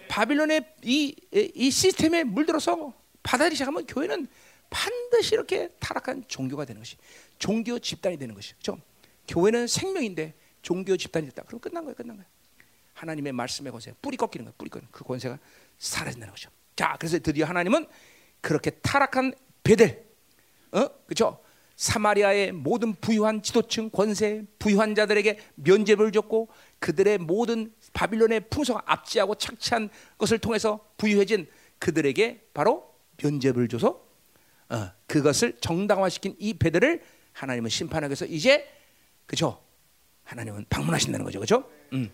바빌론의 0.10 0.76
이, 0.84 1.16
이 1.32 1.72
시스템에 1.72 2.24
물들어서 2.24 2.94
바다리 3.24 3.56
시작하면 3.56 3.86
교회는 3.86 4.28
반드시 4.70 5.36
이렇게 5.36 5.70
타락한 5.80 6.26
종교가 6.28 6.66
되는 6.66 6.82
것이 6.82 6.98
종교 7.38 7.80
집단이 7.80 8.18
되는 8.18 8.36
것이 8.36 8.54
그렇죠? 8.54 8.82
교회는 9.28 9.68
생명인데 9.68 10.34
종교 10.62 10.96
집단이 10.98 11.28
됐다. 11.28 11.44
그럼 11.44 11.60
끝난 11.60 11.84
거예요. 11.84 11.96
끝난 11.96 12.18
거예요. 12.18 12.30
하나님의 12.94 13.34
말씀의 13.34 13.72
권세, 13.72 13.94
뿌리 14.02 14.18
꺾이는 14.18 14.46
거예요. 14.46 14.54
뿌리 14.58 14.70
꺾이는 14.70 14.90
그 14.92 15.04
권세가 15.04 15.40
사라진다는 15.78 16.34
거죠. 16.34 16.50
자, 16.76 16.96
그래서 17.00 17.18
드디어 17.20 17.46
하나님은 17.46 17.88
그렇게 18.42 18.72
타락한 18.72 19.34
베델, 19.64 20.06
어, 20.72 20.88
그렇죠? 21.06 21.42
사마리아의 21.76 22.52
모든 22.52 22.94
부유한 22.94 23.42
지도층, 23.42 23.90
권세, 23.90 24.44
부유한 24.60 24.94
자들에게 24.94 25.40
면죄를 25.56 26.12
줬고 26.12 26.50
그들의 26.80 27.18
모든 27.18 27.74
바빌론의 27.94 28.50
풍성을 28.50 28.80
압지하고 28.86 29.36
착취한 29.36 29.90
것을 30.18 30.38
통해서 30.38 30.86
부유해진 30.98 31.48
그들에게 31.80 32.50
바로 32.54 32.94
면죄를 33.22 33.68
줘서 33.68 34.06
어, 34.70 34.92
그것을 35.08 35.58
정당화시킨 35.60 36.36
이 36.38 36.54
베델을 36.54 37.02
하나님은 37.34 37.70
심판하기 37.70 38.12
위해서 38.12 38.26
이제 38.26 38.68
그죠? 39.32 39.58
하나님은 40.26 40.66
방문하신다는 40.70 41.24
거죠. 41.24 41.40
그죠? 41.40 41.64
음. 41.94 42.12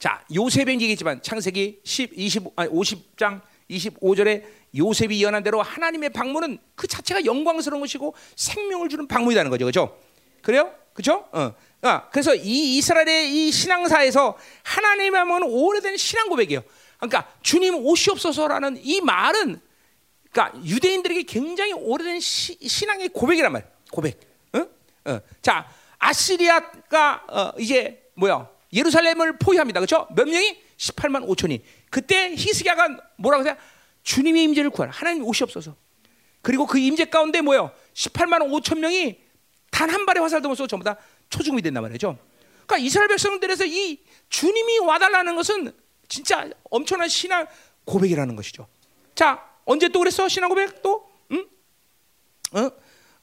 자, 0.00 0.24
요셉의 0.34 0.80
얘기지만 0.80 1.22
창세기 1.22 1.82
10, 1.84 2.10
20, 2.16 2.42
아니 2.56 2.68
50장 2.68 3.40
25절에 3.70 4.44
요셉이 4.76 5.22
예언한 5.22 5.44
대로 5.44 5.62
하나님의 5.62 6.10
방문은 6.10 6.58
그 6.74 6.88
자체가 6.88 7.24
영광스러운 7.24 7.80
것이고 7.80 8.12
생명을 8.34 8.88
주는 8.88 9.06
방문이라는 9.06 9.48
거죠. 9.52 9.66
그죠? 9.66 9.96
그래요? 10.42 10.74
그죠? 10.94 11.28
어. 11.30 11.54
아, 11.82 12.08
그래서 12.10 12.34
이 12.34 12.76
이스라엘의 12.76 13.32
이 13.32 13.52
신앙사에서 13.52 14.36
하나님의 14.64 15.12
방문은 15.12 15.46
오래된 15.48 15.96
신앙 15.96 16.28
고백이에요. 16.28 16.64
그러니까 16.96 17.32
주님 17.40 17.76
오시옵소서라는 17.76 18.80
이 18.82 19.00
말은 19.00 19.60
그러니까 20.32 20.60
유대인들에게 20.64 21.22
굉장히 21.22 21.72
오래된 21.72 22.18
시, 22.18 22.58
신앙의 22.60 23.10
고백이란 23.10 23.52
말. 23.52 23.70
고백. 23.92 24.18
어? 24.54 24.66
어. 25.04 25.20
자, 25.40 25.68
아시리아가 26.04 27.24
어, 27.28 27.52
이제 27.58 28.10
뭐야 28.14 28.48
예루살렘을 28.72 29.38
포위합니다. 29.38 29.80
그렇죠? 29.80 30.06
몇 30.14 30.28
명이 30.28 30.58
18만 30.76 31.26
5천이. 31.28 31.62
그때 31.90 32.34
히스기야가 32.34 32.88
뭐라고 33.16 33.44
해요? 33.46 33.56
주님의 34.02 34.42
임재를 34.44 34.70
구하라. 34.70 34.92
하나님 34.92 35.24
오시옵소서. 35.24 35.76
그리고 36.42 36.66
그 36.66 36.78
임재 36.78 37.06
가운데 37.06 37.40
뭐요? 37.40 37.70
18만 37.94 38.40
5천 38.50 38.78
명이 38.78 39.22
단 39.70 39.90
한 39.90 40.06
발의 40.06 40.22
화살도 40.22 40.48
못 40.48 40.54
쏘고 40.54 40.68
전부 40.68 40.84
다 40.84 40.96
초중이 41.30 41.62
된단 41.62 41.82
말이죠. 41.82 42.16
그러니까 42.66 42.78
이스라엘 42.78 43.08
백성들에서 43.08 43.64
이 43.66 43.98
주님이 44.28 44.78
와달라는 44.80 45.34
것은 45.36 45.72
진짜 46.08 46.48
엄청난 46.70 47.08
신앙 47.08 47.46
고백이라는 47.84 48.36
것이죠. 48.36 48.66
자, 49.14 49.44
언제 49.64 49.88
또 49.88 50.00
그랬어? 50.00 50.28
신앙 50.28 50.48
고백 50.48 50.82
또? 50.82 51.08
응? 51.32 51.46
어? 52.52 52.70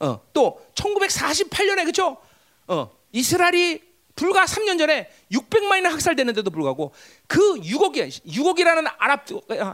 어, 0.06 0.20
또 0.32 0.60
1948년에 0.74 1.84
그죠? 1.84 2.18
어, 2.68 2.90
이스라엘이 3.12 3.82
불과 4.14 4.44
3년 4.44 4.78
전에 4.78 5.10
600만이나 5.30 5.84
학살되는데도 5.90 6.50
불구하고 6.50 6.92
그 7.26 7.54
6억이 7.56 8.24
6억이라는 8.26 8.94
아랍 8.98 9.24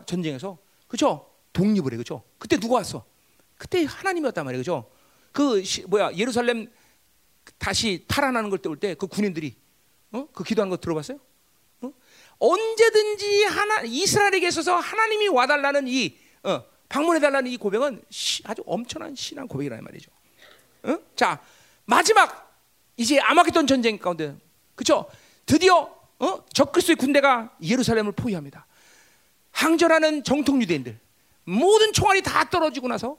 전쟁에서 0.07 0.59
그죠? 0.87 1.29
독립을 1.53 1.93
해 1.93 1.97
그죠? 1.97 2.23
그때 2.39 2.59
누가 2.59 2.77
왔어? 2.77 3.05
그때 3.57 3.85
하나님이었단 3.85 4.45
말이에요. 4.45 4.61
그죠? 4.61 4.91
그 5.33 5.63
시, 5.65 5.83
뭐야 5.87 6.13
예루살렘 6.17 6.69
다시 7.59 8.05
탈환하는 8.07 8.51
걸 8.51 8.59
때 8.61 8.69
올 8.69 8.79
때 8.79 8.95
그 8.95 9.07
군인들이 9.07 9.57
어? 10.13 10.27
그 10.33 10.45
기도하는 10.45 10.71
거 10.71 10.77
들어봤어요? 10.77 11.19
어? 11.83 11.93
언제든지 12.39 13.45
하나 13.45 13.83
이스라엘에게 13.83 14.49
있어서 14.49 14.77
하나님이 14.77 15.29
와달라는 15.29 15.89
이 15.89 16.17
어, 16.45 16.63
방문해 16.89 17.21
달라는 17.21 17.51
이 17.51 17.57
고백은 17.57 18.03
시, 18.09 18.43
아주 18.47 18.63
엄청난 18.67 19.15
신앙 19.17 19.47
고백이라는 19.49 19.83
말이죠. 19.85 20.11
어? 20.85 20.99
자 21.17 21.41
마지막 21.85 22.48
이제 22.99 23.19
아마겟돈 23.21 23.67
전쟁 23.67 23.97
가운데 23.97 24.37
그렇죠? 24.75 25.07
드디어 25.47 25.97
어? 26.19 26.45
적그리스도의 26.53 26.97
군대가 26.97 27.57
예루살렘을 27.63 28.13
포위합니다. 28.13 28.67
항전하는 29.53 30.25
정통 30.25 30.61
유대인들 30.61 30.99
모든 31.45 31.93
총알이 31.93 32.23
다 32.23 32.51
떨어지고 32.51 32.89
나서 32.89 33.17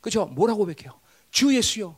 그죠? 0.00 0.26
뭐라고 0.26 0.60
고백해요? 0.66 0.98
주 1.30 1.54
예수여, 1.54 1.96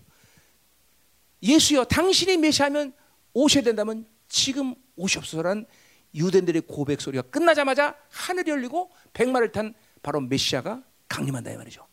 예수여, 1.42 1.84
당신이 1.84 2.36
메시하면 2.38 2.92
오셔야 3.32 3.62
된다면 3.62 4.06
지금 4.28 4.74
오시옵소서라는 4.96 5.66
유대인들의 6.14 6.62
고백 6.62 7.00
소리가 7.00 7.22
끝나자마자 7.22 7.96
하늘이 8.10 8.50
열리고 8.50 8.90
백마를 9.12 9.52
탄 9.52 9.74
바로 10.02 10.20
메시아가 10.20 10.82
강림한다 11.08 11.52
이 11.52 11.56
말이죠. 11.56 11.86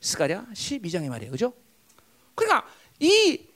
스가랴 0.00 0.46
12장의 0.52 1.08
말이에요. 1.08 1.32
그죠? 1.32 1.54
그러니까 2.34 2.66
이 3.00 3.47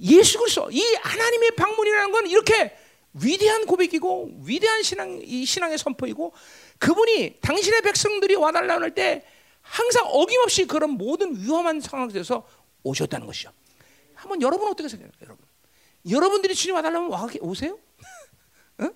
예수 0.00 0.38
그리스도 0.38 0.70
이 0.70 0.82
하나님의 1.02 1.56
방문이라는 1.56 2.12
건 2.12 2.26
이렇게 2.26 2.76
위대한 3.12 3.66
고백이고 3.66 4.40
위대한 4.44 4.82
신앙 4.82 5.20
이 5.22 5.44
신앙의 5.44 5.78
선포이고 5.78 6.32
그분이 6.78 7.40
당신의 7.40 7.82
백성들이 7.82 8.36
와달라고 8.36 8.82
할때 8.82 9.24
항상 9.62 10.06
어김없이 10.06 10.66
그런 10.66 10.90
모든 10.90 11.36
위험한 11.36 11.80
상황에서 11.80 12.46
오셨다는 12.82 13.26
것이죠. 13.26 13.52
한번 14.14 14.40
여러분 14.42 14.68
어떻게 14.68 14.88
생각해요, 14.88 15.12
여러분? 15.22 15.44
여러분들이 16.08 16.54
주님 16.54 16.74
와달라면 16.76 17.10
와 17.10 17.28
오세요? 17.40 17.78
응? 18.80 18.92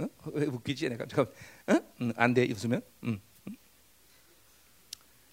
응? 0.00 0.08
왜 0.32 0.46
웃기지 0.46 0.88
내가 0.88 1.06
잠깐? 1.06 1.32
응? 1.70 1.80
응, 2.00 2.12
안돼 2.16 2.50
웃으면. 2.52 2.82
응. 3.04 3.20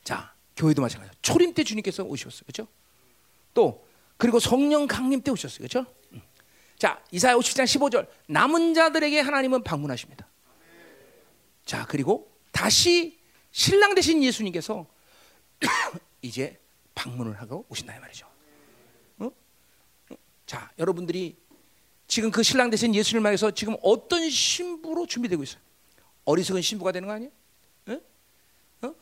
자, 0.03 0.33
교회도 0.55 0.81
마찬가지. 0.81 1.11
초림 1.21 1.53
때 1.53 1.63
주님께서 1.63 2.03
오셨어요, 2.03 2.41
그렇죠? 2.45 2.67
또 3.53 3.86
그리고 4.17 4.39
성령 4.39 4.87
강림 4.87 5.21
때 5.21 5.31
오셨어요, 5.31 5.67
그렇죠? 5.67 5.85
자, 6.77 7.03
이사야 7.11 7.35
57장 7.35 7.63
15절 7.63 8.07
남은 8.27 8.73
자들에게 8.73 9.19
하나님은 9.19 9.63
방문하십니다. 9.63 10.27
자, 11.65 11.85
그리고 11.85 12.31
다시 12.51 13.19
신랑 13.51 13.95
되신 13.95 14.23
예수님께서 14.23 14.85
이제 16.21 16.59
방문을 16.93 17.39
하고 17.41 17.65
오신다 17.69 17.95
이 17.95 17.99
말이죠. 17.99 18.27
어? 19.19 19.31
자, 20.45 20.71
여러분들이 20.77 21.35
지금 22.07 22.31
그 22.31 22.43
신랑 22.43 22.69
되신 22.69 22.93
예수님을 22.95 23.21
말해서 23.21 23.51
지금 23.51 23.75
어떤 23.81 24.29
신부로 24.29 25.05
준비되고 25.05 25.43
있어요? 25.43 25.61
어리석은 26.25 26.61
신부가 26.61 26.91
되는 26.91 27.07
거 27.07 27.13
아니에요? 27.13 27.31
어? 27.87 28.01
어? 28.83 28.95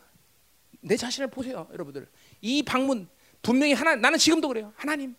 내 0.81 0.95
자신을 0.95 1.29
보세요, 1.29 1.67
여러분들. 1.71 2.07
이 2.41 2.63
방문 2.63 3.07
분명히 3.45 3.73
하나 3.73 3.95
나는 3.95 4.17
지금도 4.17 4.47
그래요. 4.47 4.73
하나님 4.75 5.15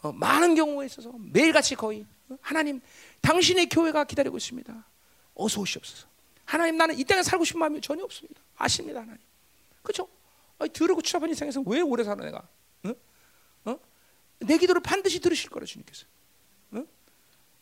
어, 0.00 0.10
많은 0.12 0.54
경우에 0.54 0.86
있어서 0.86 1.12
매일같이 1.18 1.74
거의 1.74 2.06
어? 2.30 2.38
하나님 2.40 2.80
당신의 3.20 3.68
교회가 3.68 4.04
기다리고 4.04 4.38
있습니다. 4.38 4.84
어서 5.34 5.60
오시옵소서. 5.60 6.06
하나님 6.46 6.78
나는 6.78 6.98
이 6.98 7.04
땅에 7.04 7.22
살고 7.22 7.44
싶은 7.44 7.60
마음이 7.60 7.82
전혀 7.82 8.02
없습니다. 8.02 8.40
아십니다, 8.56 9.00
하나님. 9.00 9.20
그렇죠? 9.82 10.08
들으고 10.72 11.02
추잡한 11.02 11.28
인생에서 11.28 11.62
왜 11.66 11.82
오래 11.82 12.02
살아 12.02 12.24
내가? 12.24 12.48
어? 12.84 12.94
어? 13.66 13.78
내 14.38 14.56
기도를 14.56 14.80
반드시 14.80 15.20
들으실 15.20 15.50
거라 15.50 15.66
주님께서. 15.66 16.06
어? 16.72 16.84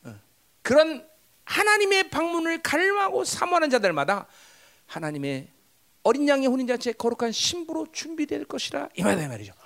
어. 0.05 0.15
그런 0.63 1.09
하나님의 1.45 2.11
방문을 2.11 2.63
갈망하고 2.63 3.25
사모하는 3.25 3.69
자들마다 3.71 4.29
하나님의 4.87 5.49
어린 6.05 6.29
양의 6.29 6.47
혼인 6.47 6.69
자체 6.69 6.93
거룩한 6.93 7.33
신부로 7.33 7.89
준비될 7.91 8.45
것이라 8.45 8.91
이 8.97 9.03
말이죠. 9.03 9.62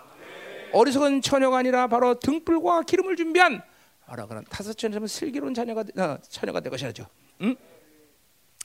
어리석은 0.72 1.22
처녀가 1.22 1.58
아니라 1.58 1.86
바로 1.86 2.18
등불과 2.18 2.82
기름을 2.82 3.16
준비한 3.16 3.62
바로 4.06 4.26
그런 4.28 4.44
타사천처럼 4.44 5.06
슬기로운 5.06 5.54
자녀가 5.54 5.80
어, 5.80 6.18
처녀가 6.28 6.60
될 6.60 6.70
것이라죠. 6.70 7.06
응? 7.42 7.56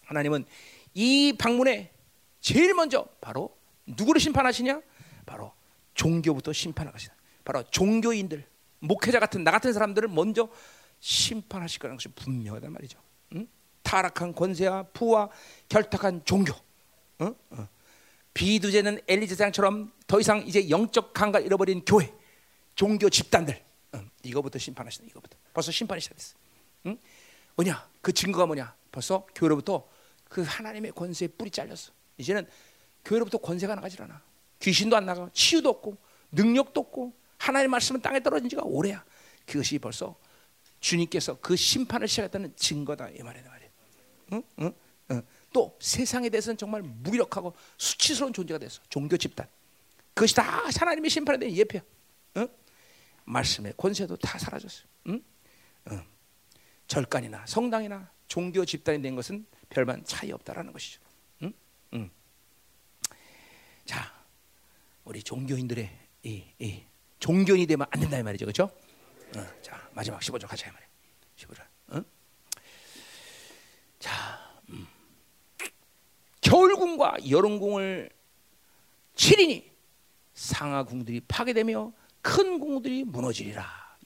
하나님은 0.06 0.46
이 0.94 1.34
방문에 1.38 1.92
제일 2.40 2.74
먼저 2.74 3.06
바로 3.22 3.56
누구를 3.86 4.20
심판하시냐? 4.20 4.82
바로 5.26 5.54
종교부터 5.94 6.54
심판하시다. 6.54 7.14
바로 7.44 7.64
종교인들, 7.64 8.46
목회자 8.80 9.20
같은 9.20 9.44
나 9.44 9.52
같은 9.52 9.74
사람들을 9.74 10.10
먼저 10.10 10.50
심판하실 11.00 11.80
거라는 11.80 11.98
것이 11.98 12.10
분명하단 12.10 12.72
말이죠. 12.72 13.00
응? 13.36 13.48
타락한 13.84 14.34
권세와 14.34 14.84
부와 14.94 15.30
결탁한 15.70 16.22
종교. 16.26 16.54
어? 17.20 17.34
어. 17.52 17.68
비두제는 18.34 19.02
엘리제장처럼 19.08 19.92
더 20.08 20.20
이상 20.20 20.46
이제 20.48 20.70
영적 20.70 21.14
감각 21.14 21.46
잃어버린 21.46 21.84
교회, 21.86 22.14
종교 22.76 23.10
집단들 23.10 23.62
응. 23.96 24.10
이거부터 24.24 24.58
심판하시다. 24.60 25.06
이거부터 25.08 25.38
벌써 25.54 25.72
심판이 25.72 26.02
시작됐어. 26.02 26.36
응? 26.88 26.98
뭐냐? 27.56 27.90
그 28.02 28.12
증거가 28.14 28.46
뭐냐? 28.46 28.74
벌써 28.92 29.26
교회로부터 29.36 29.88
그 30.30 30.42
하나님의 30.42 30.92
권세에 30.94 31.28
뿌리 31.30 31.52
잘렸어. 31.52 31.92
이제는 32.18 32.48
교회로부터 33.04 33.38
권세가 33.38 33.76
나가질 33.76 34.02
않아. 34.04 34.22
귀신도 34.60 34.96
안 34.96 35.06
나가, 35.06 35.30
치유도 35.34 35.70
없고, 35.70 35.98
능력도 36.32 36.80
없고, 36.80 37.14
하나님의 37.38 37.70
말씀은 37.70 38.02
땅에 38.02 38.22
떨어진 38.22 38.48
지가 38.48 38.62
오래야. 38.64 39.04
그것이 39.46 39.80
벌써 39.80 40.16
주님께서 40.80 41.38
그 41.42 41.56
심판을 41.56 42.08
시작했다는 42.08 42.56
증거다 42.56 43.10
이 43.10 43.22
말이야, 43.22 43.44
말이야. 43.44 43.70
응? 44.34 44.44
응? 44.60 44.74
응. 45.52 45.54
또 45.54 45.78
세상에 45.80 46.30
대해서는 46.30 46.58
정말 46.58 46.82
무기력하고 46.82 47.54
수치스러운 47.78 48.34
존재가 48.34 48.58
됐어. 48.60 48.82
종교 48.90 49.18
집단. 49.18 49.48
그것이 50.14 50.36
다 50.36 50.44
하나님의 50.44 51.10
심판에 51.10 51.38
대한 51.40 51.56
예표야. 51.56 51.82
응? 52.38 52.48
말씀의 53.26 53.74
권세도 53.78 54.18
다 54.18 54.38
사라졌어. 54.40 54.84
응? 55.08 55.24
응. 55.92 56.06
절간이나 56.88 57.46
성당이나 57.46 58.10
종교 58.28 58.66
집단이 58.66 59.02
된 59.02 59.16
것은 59.16 59.46
별반 59.70 60.04
차이 60.06 60.32
없다라는 60.32 60.74
것이죠. 60.74 61.02
응? 61.44 61.54
응. 61.94 62.10
자, 63.86 64.14
우리 65.04 65.22
종교인들의 65.24 65.90
이, 66.24 66.44
이 66.60 66.84
종교인이 67.20 67.66
되면 67.68 67.88
안 67.90 68.00
된다 68.00 68.18
이 68.18 68.24
말이죠, 68.24 68.46
그렇죠? 68.46 68.64
어, 69.36 69.62
자, 69.62 69.90
마지막 69.94 70.20
15절 70.20 70.48
같이 70.48 70.66
해 70.66 70.72
말이야. 70.72 70.88
15절. 71.38 71.66
응? 71.94 72.06
자, 74.00 74.41
음. 76.92 76.98
겨울궁과 76.98 77.18
여름궁을 77.30 78.10
치리니 79.16 79.72
상하궁들이 80.34 81.22
파괴되며 81.28 81.92
큰 82.22 82.60
궁들이 82.60 83.04
무너지리라. 83.04 83.66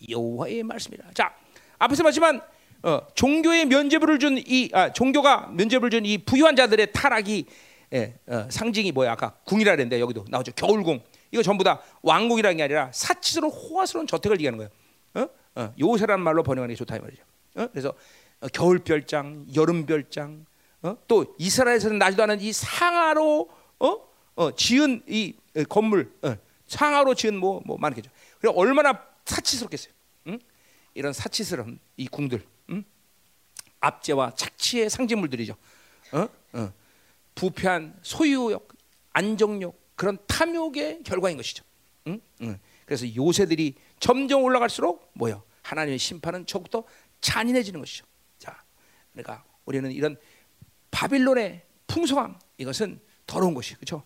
여호와의 0.10 0.64
말씀이라. 0.64 1.06
자, 1.14 1.34
앞에서 1.78 2.04
봤지만 2.04 2.42
어, 2.84 3.02
종교의 3.16 3.66
면죄부를 3.66 4.20
준 4.20 4.38
이 4.38 4.70
아, 4.74 4.92
종교가 4.94 5.52
면죄부를 5.54 5.90
준 5.90 6.06
이 6.06 6.18
부유한 6.20 6.56
자들의 6.56 6.92
타락이 6.94 7.46
예, 7.94 8.20
어, 8.28 8.48
상징이 8.50 8.92
뭐야? 8.92 9.12
아까 9.14 9.32
궁이라 9.46 9.72
그랬는데 9.72 10.00
여기도 10.00 10.26
나오죠. 10.30 10.52
겨울궁. 10.54 11.00
이거 11.32 11.42
전부 11.44 11.64
다 11.64 11.82
왕궁이라는 12.02 12.58
게 12.58 12.64
아니라 12.64 12.90
사치스러운 12.94 13.52
호화스러운 13.54 14.08
저택을 14.08 14.38
얘기하는 14.38 14.58
거예요. 14.58 14.70
어? 15.16 15.62
어, 15.62 15.74
요새라는 15.80 16.24
말로 16.24 16.44
번역하는 16.44 16.74
게 16.74 16.78
좋다 16.78 16.98
이 16.98 17.00
말이죠. 17.00 17.24
어? 17.56 17.68
그래서 17.72 17.94
어, 18.42 18.48
겨울 18.54 18.80
별장, 18.80 19.46
여름 19.56 19.86
별장, 19.86 20.46
어? 20.82 20.98
또 21.08 21.36
이스라엘에서는 21.38 21.98
나지도 21.98 22.24
않은 22.24 22.42
이 22.42 22.54
상하로 22.54 23.50
지은 24.56 25.04
이 25.08 25.34
건물, 25.70 26.14
상하로 26.68 27.16
지은 27.16 27.38
뭐, 27.38 27.62
뭐 27.66 27.78
많겠죠. 27.78 28.12
그리고 28.40 28.60
얼마나 28.60 29.02
사치스럽겠어요. 29.26 29.94
응? 30.28 30.40
이런 30.94 31.14
사치스러운 31.14 31.80
이 31.98 32.08
궁들. 32.08 32.46
압제와 33.86 34.32
착취의 34.36 34.90
상징물들이죠. 34.90 35.56
어? 36.14 36.28
어. 36.54 36.74
부패한 37.36 38.00
소유욕, 38.02 38.74
안정욕, 39.14 39.80
그런 39.96 40.18
탐욕의 40.28 41.04
결과인 41.04 41.38
것이죠. 41.38 41.64
응? 42.08 42.20
응. 42.42 42.60
그래서 42.86 43.06
요새들이 43.16 43.76
점점 44.00 44.44
올라갈수록 44.44 45.12
뭐요? 45.14 45.44
하나님의 45.62 46.00
심판은 46.00 46.46
저부터 46.46 46.84
잔인해지는 47.22 47.80
것이죠. 47.80 48.06
자, 48.38 48.64
그러니까 49.12 49.44
우리는 49.66 49.92
이런 49.92 50.18
바빌론의 50.96 51.62
풍성함 51.88 52.40
이것은 52.58 53.02
더러운 53.28 53.54
것이 53.54 53.76
그렇죠. 53.76 54.04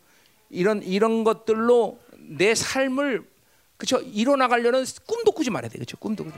이런 0.50 0.82
이런 0.82 1.24
것들로 1.24 2.00
내 2.18 2.56
삶을 2.56 3.30
그렇죠 3.78 4.00
이뤄 4.02 4.36
나가려는 4.36 4.84
꿈도 5.06 5.32
꾸지 5.32 5.52
말아야 5.52 5.70
돼 5.70 5.78
그렇죠. 5.78 5.98
꿈도 5.98 6.24
꾸지. 6.24 6.36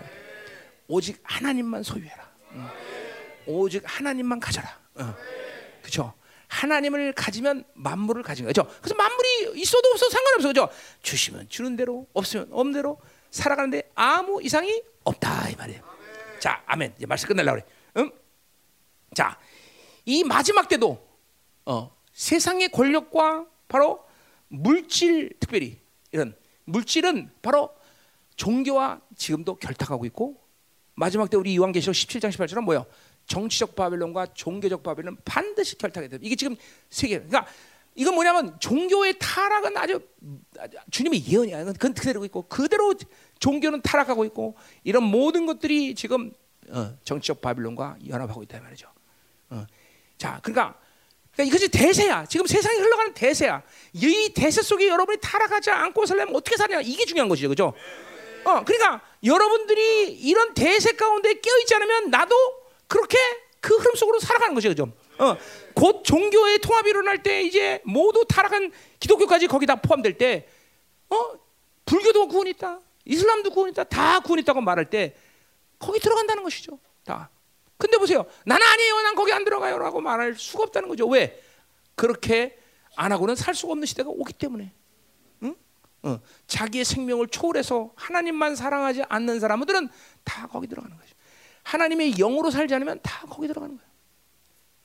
오직 0.90 1.22
하나님만 1.24 1.84
소유해라. 1.84 2.30
응. 2.52 2.68
오직 3.46 3.82
하나님만 3.86 4.42
가져라. 4.42 4.78
응. 5.00 5.14
그렇죠. 5.80 6.14
하나님을 6.50 7.14
가지면 7.14 7.64
만물을 7.74 8.22
가진 8.22 8.46
거죠. 8.46 8.68
그래서 8.82 8.94
만물이 8.96 9.54
있어도 9.56 9.88
없어도 9.88 10.10
상관없어. 10.10 10.50
그죠? 10.50 10.70
주시면 11.02 11.48
주는 11.48 11.78
대로, 11.78 12.08
없으면 12.12 12.50
없는 12.52 12.74
대로 12.74 13.00
살아가는데 13.30 13.90
아무 13.96 14.44
이상이 14.44 14.84
없다 15.06 15.48
이 15.50 15.56
말이에요. 15.56 15.82
자, 16.40 16.62
아멘. 16.66 16.96
이제 16.98 17.06
말씀 17.06 17.30
끝내려고 17.30 17.62
그래. 17.62 17.66
응? 17.98 18.12
자, 19.16 19.40
이 20.06 20.24
마지막 20.24 20.68
때도 20.68 21.06
어, 21.66 21.96
세상의 22.14 22.70
권력과 22.70 23.46
바로 23.68 24.04
물질 24.48 25.32
특별히 25.40 25.78
이런 26.12 26.36
물질은 26.66 27.32
바로 27.42 27.74
종교와 28.36 29.02
지금도 29.16 29.56
결탁하고 29.56 30.06
있고 30.06 30.42
마지막 30.96 31.30
때 31.30 31.38
우리 31.38 31.56
요한계시록 31.56 31.96
17장 31.96 32.32
18절은 32.32 32.62
뭐예요? 32.64 32.86
정치적 33.26 33.76
바빌론과 33.76 34.28
종교적 34.34 34.84
바빌론 34.84 35.18
반드시 35.24 35.78
결탁이 35.78 36.10
돼. 36.10 36.18
이게 36.22 36.36
지금 36.36 36.56
세계. 36.90 37.18
그러니까 37.20 37.48
이건 37.96 38.16
뭐냐면 38.16 38.60
종교의 38.60 39.16
타락은 39.20 39.78
아주, 39.78 40.02
주님의 40.90 41.26
예언이야. 41.28 41.66
그건 41.74 41.94
그대로 41.94 42.26
있고 42.26 42.44
그대로 42.44 42.94
종교는 43.40 43.82
타락하고 43.82 44.26
있고 44.26 44.56
이런 44.84 45.04
모든 45.04 45.46
것들이 45.46 45.96
지금 45.96 46.34
어, 46.70 46.96
정치적 47.04 47.42
바빌론과 47.42 47.98
연합하고 48.08 48.44
있다 48.44 48.60
말이죠. 48.62 48.88
어. 50.22 50.28
자, 50.32 50.40
그러니까, 50.44 50.76
그러니까 51.34 51.44
이것이 51.56 51.70
대세야. 51.70 52.26
지금 52.26 52.46
세상이 52.46 52.78
흘러가는 52.80 53.14
대세야. 53.14 53.64
이 53.94 54.32
대세 54.36 54.62
속에 54.62 54.88
여러분이 54.88 55.18
타락하지 55.20 55.72
않고 55.72 56.06
살려면 56.06 56.36
어떻게 56.36 56.56
사냐? 56.56 56.82
이게 56.82 57.06
중요한 57.06 57.28
것이죠, 57.28 57.48
그렇죠? 57.48 57.74
어, 58.44 58.64
그러니까 58.64 59.02
여러분들이 59.24 60.14
이런 60.14 60.54
대세 60.54 60.94
가운데 60.94 61.34
끼어 61.34 61.58
있지 61.60 61.76
않으면 61.76 62.10
나도 62.10 62.36
그렇게 62.88 63.18
그 63.60 63.76
흐름 63.78 63.96
속으로 63.96 64.20
살아가는 64.20 64.54
거죠, 64.54 64.70
그죠? 64.70 64.92
어, 65.18 65.38
곧 65.74 66.04
종교의 66.04 66.60
통합이 66.60 66.90
일어날 66.90 67.22
때 67.22 67.42
이제 67.44 67.82
모두 67.84 68.26
타락한 68.28 68.72
기독교까지 69.00 69.48
거기다 69.48 69.76
포함될 69.76 70.18
때, 70.18 70.48
어, 71.10 71.40
불교도 71.86 72.28
구원 72.28 72.48
있다, 72.48 72.80
이슬람도 73.06 73.52
구원 73.52 73.70
있다, 73.70 73.84
다 73.84 74.20
구원 74.20 74.40
있다고 74.40 74.62
말할 74.62 74.90
때 74.90 75.16
거기 75.78 76.00
들어간다는 76.00 76.44
것이죠, 76.44 76.80
다. 77.06 77.30
근데 77.82 77.98
보세요, 77.98 78.28
나는 78.46 78.64
아니에요, 78.64 79.02
난 79.02 79.16
거기 79.16 79.34
안 79.34 79.44
들어가요 79.44 79.80
라고 79.80 80.02
말할 80.02 80.36
수가 80.36 80.66
없다는 80.66 80.88
거죠. 80.88 81.08
왜? 81.08 81.42
그렇게 81.96 82.60
안 82.96 83.12
하고는 83.12 83.36
살 83.36 83.56
수가 83.56 83.72
없는 83.72 83.88
시대가 83.88 84.12
오기 84.12 84.34
때문에. 84.34 84.72
응? 85.42 85.56
어, 86.04 86.20
자기의 86.46 86.86
생명을 86.86 87.30
초월해서 87.30 87.92
하나님만 87.96 88.56
사랑하지 88.56 89.02
않는 89.10 89.40
사람들은 89.40 89.90
다 90.24 90.46
거기 90.46 90.68
들어가는 90.68 90.96
거죠. 90.96 91.16
하나님의 91.64 92.12
영으로 92.12 92.52
살지 92.52 92.76
않으면 92.76 93.00
다 93.02 93.26
거기 93.28 93.48
들어가는 93.48 93.76
거예요. 93.76 93.92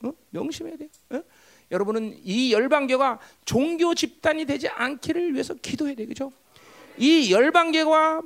어? 0.05 0.17
명심해야 0.31 0.77
돼요. 0.77 0.89
어? 1.11 1.21
여러분은 1.69 2.19
이 2.23 2.51
열방교가 2.51 3.19
종교 3.45 3.93
집단이 3.93 4.45
되지 4.45 4.69
않기를 4.69 5.33
위해서 5.33 5.53
기도해야. 5.53 5.95
그죠? 5.97 6.31
이 6.97 7.31
열방교가 7.31 8.23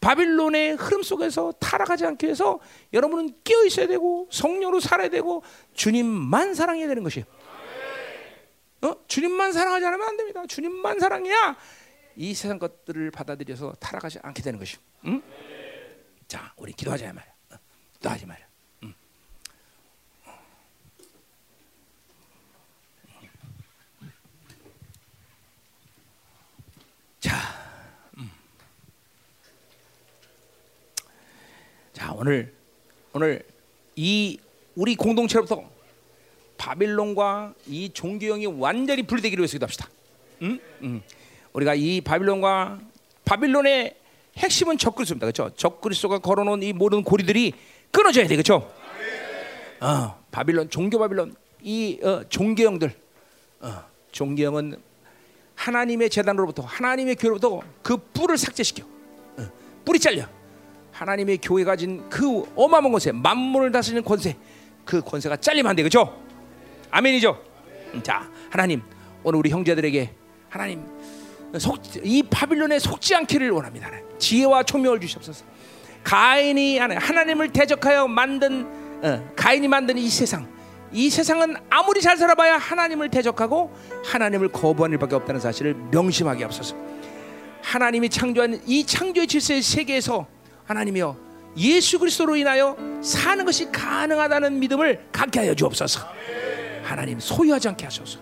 바빌론의 0.00 0.76
흐름 0.76 1.02
속에서 1.02 1.52
타락하지 1.52 2.06
않기 2.06 2.26
위해서 2.26 2.58
여러분은 2.92 3.34
끼어 3.44 3.64
있어야 3.64 3.86
되고 3.86 4.28
성령으로 4.30 4.80
살아야 4.80 5.08
되고 5.08 5.42
주님만 5.74 6.54
사랑해야 6.54 6.88
되는 6.88 7.02
것이에요. 7.02 7.26
어? 8.82 8.94
주님만 9.06 9.52
사랑하지 9.52 9.84
않으면 9.84 10.08
안 10.08 10.16
됩니다. 10.16 10.42
주님만 10.46 10.98
사랑해야 11.00 11.56
이 12.16 12.34
세상 12.34 12.58
것들을 12.58 13.10
받아들여서 13.10 13.74
타락하지 13.74 14.20
않게 14.22 14.42
되는 14.42 14.58
것이요. 14.58 14.80
응? 15.06 15.22
자, 16.26 16.52
우리 16.56 16.72
기도하자 16.72 17.12
말이야. 17.12 17.32
또 18.00 18.08
하지 18.08 18.24
말아. 18.24 18.40
음. 18.84 18.94
자, 27.20 27.59
자 32.00 32.14
오늘 32.16 32.50
오늘 33.12 33.42
이 33.94 34.38
우리 34.74 34.96
공동체로부터 34.96 35.62
바빌론과 36.56 37.52
이 37.66 37.90
종교형이 37.92 38.46
완전히 38.46 39.02
분리되기를 39.02 39.42
위해서 39.42 39.52
기도합시다. 39.52 39.86
음? 40.40 40.58
음. 40.80 41.02
우리가 41.52 41.74
이 41.74 42.00
바빌론과 42.00 42.80
바빌론의 43.26 43.96
핵심은 44.38 44.78
적그리스도입니다. 44.78 45.26
그렇죠? 45.26 45.54
적그리스도가 45.54 46.20
걸어놓은 46.20 46.62
이 46.62 46.72
모든 46.72 47.04
고리들이 47.04 47.52
끊어져야 47.90 48.26
돼, 48.26 48.34
그렇죠? 48.34 48.72
어, 49.80 50.24
바빌론 50.30 50.70
종교 50.70 50.98
바빌론 50.98 51.36
이 51.60 52.00
어, 52.02 52.24
종교형들, 52.30 52.94
어, 53.60 53.84
종교형은 54.10 54.80
하나님의 55.54 56.08
재단으로부터 56.08 56.62
하나님의 56.62 57.16
교로부터 57.16 57.60
그 57.82 57.98
뿔을 57.98 58.38
삭제시켜, 58.38 58.84
어, 59.36 59.50
뿔이 59.84 59.98
잘려. 59.98 60.39
하나님의 61.00 61.38
교회 61.38 61.64
가진 61.64 62.06
그 62.10 62.42
어마어마한 62.54 62.92
권세, 62.92 63.10
만물을 63.10 63.72
다스리는 63.72 64.04
권세, 64.04 64.36
그 64.84 65.00
권세가 65.00 65.38
잘리면 65.38 65.70
안 65.70 65.74
돼, 65.76 65.82
그렇죠? 65.82 66.22
아멘이죠. 66.90 67.42
음, 67.94 68.02
자, 68.02 68.30
하나님 68.50 68.82
오늘 69.22 69.38
우리 69.38 69.48
형제들에게 69.48 70.10
하나님 70.50 70.84
속, 71.58 71.80
이 72.04 72.22
바빌론에 72.22 72.78
속지 72.78 73.14
않기를 73.14 73.50
원합니다. 73.50 73.90
지혜와 74.18 74.64
총명을 74.64 75.00
주시옵소서. 75.00 75.46
가인이 76.04 76.76
하나님을 76.78 77.50
대적하여 77.50 78.06
만든 78.06 78.66
어, 79.02 79.32
가인이 79.34 79.68
만든 79.68 79.96
이 79.96 80.06
세상 80.10 80.46
이 80.92 81.08
세상은 81.08 81.56
아무리 81.70 82.02
잘 82.02 82.18
살아봐야 82.18 82.58
하나님을 82.58 83.08
대적하고 83.08 83.74
하나님을 84.04 84.48
거부하는 84.48 84.94
일밖에 84.94 85.14
없다는 85.14 85.40
사실을 85.40 85.74
명심하게 85.90 86.44
앞서서 86.44 86.76
하나님이 87.62 88.10
창조한 88.10 88.60
이 88.66 88.84
창조의 88.84 89.26
질서의 89.26 89.62
세계에서 89.62 90.39
하나님이여 90.70 91.16
예수 91.56 91.98
그리스도로 91.98 92.36
인하여 92.36 92.76
사는 93.02 93.44
것이 93.44 93.70
가능하다는 93.72 94.60
믿음을 94.60 95.06
갖게 95.10 95.40
하여 95.40 95.52
주옵소서. 95.52 96.00
하나님 96.84 97.18
소유하지 97.18 97.68
않게 97.68 97.84
하소서. 97.86 98.20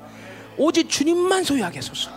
오직 0.57 0.89
주님만 0.89 1.45
소유하게 1.45 1.79
하소서. 1.79 2.11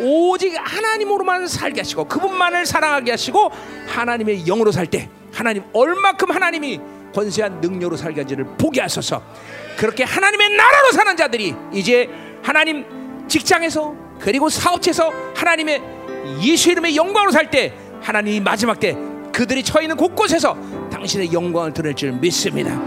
오직 0.00 0.54
하나님으로만 0.56 1.48
살게 1.48 1.80
하시고 1.80 2.04
그분만을 2.06 2.66
사랑하게 2.66 3.10
하시고 3.12 3.50
하나님의 3.88 4.44
영으로 4.44 4.70
살 4.70 4.86
때 4.86 5.08
하나님 5.32 5.64
얼마큼 5.72 6.30
하나님이 6.30 6.80
권세한 7.12 7.60
능력으로 7.60 7.96
살게 7.96 8.20
한지를 8.20 8.44
보게 8.56 8.80
하소서. 8.80 9.22
그렇게 9.76 10.04
하나님의 10.04 10.50
나라로 10.50 10.92
사는 10.92 11.16
자들이 11.16 11.52
이제 11.72 12.08
하나님 12.44 13.26
직장에서 13.26 13.92
그리고 14.20 14.48
사업체에서 14.48 15.10
하나님의 15.34 15.82
예수 16.42 16.70
이름의 16.70 16.94
영광으로 16.94 17.32
살 17.32 17.50
때 17.50 17.74
하나님이 18.02 18.38
마지막 18.40 18.78
때 18.78 18.96
그들이 19.34 19.64
처해 19.64 19.84
있는 19.84 19.96
곳곳에서 19.96 20.56
당신의 20.90 21.32
영광을 21.32 21.72
드러낼 21.72 21.94
줄 21.94 22.12
믿습니다. 22.12 22.80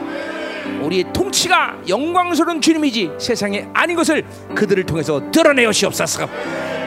우리의 0.81 1.05
통치가 1.11 1.75
영광스러운 1.87 2.61
주님이지 2.61 3.11
세상에 3.19 3.67
아닌 3.73 3.97
것을 3.97 4.23
그들을 4.55 4.85
통해서 4.85 5.21
드러내어 5.29 5.71
시옵소서. 5.73 6.27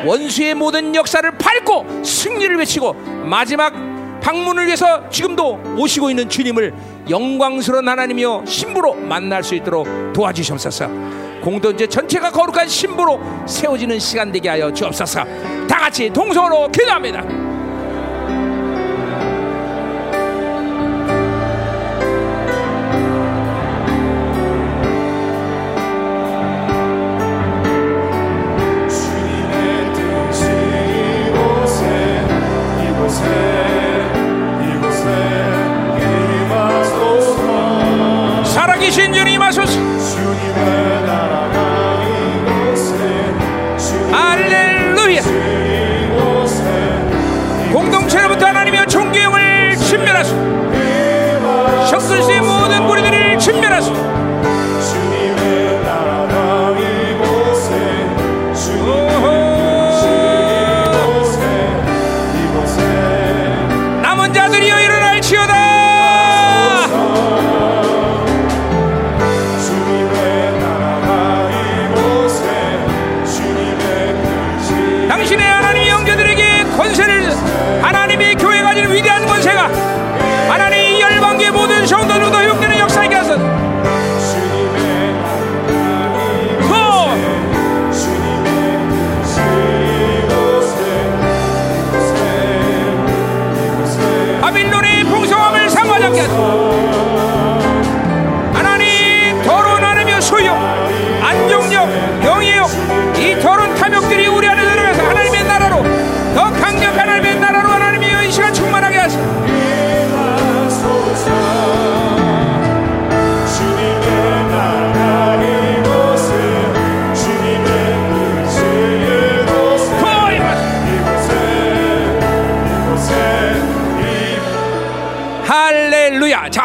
원수의 0.07 0.55
모든 0.55 0.95
역사를 0.95 1.31
밟고 1.31 2.03
승리를 2.03 2.57
외치고 2.57 2.95
마지막 3.27 3.75
방문을 4.23 4.67
위해서 4.67 5.09
지금도 5.11 5.77
오시고 5.77 6.09
있는 6.09 6.29
주님을 6.29 6.75
영광스러운 7.11 7.87
하나님이여 7.87 8.45
신부로 8.47 8.95
만날 8.95 9.43
수 9.45 9.55
있도록 9.55 9.87
도와주시옵소서. 10.15 10.89
공동체 11.43 11.87
전체가 11.87 12.31
거룩한 12.31 12.67
신부로 12.67 13.21
세워지는 13.47 13.99
시간 13.99 14.33
되게 14.33 14.49
하여 14.49 14.73
주옵소서. 14.73 15.25
다 15.69 15.79
같이 15.79 16.11
동성으로 16.11 16.71
기도합니다. 16.71 17.50
진멸하소. 49.91 50.37
적그리스의 51.91 52.41
모든 52.41 52.87
무리들을 52.87 53.39
주 53.41 53.51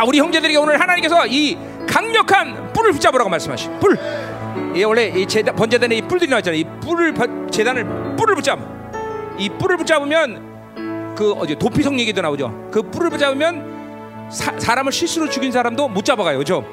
우리 0.05 0.19
형제들에게 0.19 0.57
오늘 0.57 0.79
하나님께서 0.79 1.25
이 1.27 1.57
강력한 1.87 2.71
뿔을 2.73 2.91
붙잡으라고 2.93 3.29
말씀하시. 3.29 3.69
뿔. 3.79 3.97
이 4.75 4.83
원래 4.83 5.07
이 5.07 5.25
제단 5.25 5.55
번제단에 5.55 5.95
이 5.95 6.01
뿔들이 6.01 6.29
나왔잖아요. 6.29 6.59
이 6.59 6.63
뿔을 6.81 7.13
버- 7.13 7.47
제단을 7.49 7.83
뿔을 8.17 8.35
붙잡. 8.35 8.59
이 9.37 9.49
뿔을 9.49 9.77
붙잡으면 9.77 11.15
그 11.17 11.31
어제 11.33 11.55
도피성 11.55 11.99
얘기도 11.99 12.21
나오죠. 12.21 12.69
그 12.71 12.81
뿔을 12.81 13.09
붙잡으면 13.09 14.27
사, 14.29 14.57
사람을 14.57 14.91
실수로 14.91 15.29
죽인 15.29 15.51
사람도 15.51 15.87
못 15.87 16.03
잡아가요. 16.03 16.37
그죠? 16.37 16.65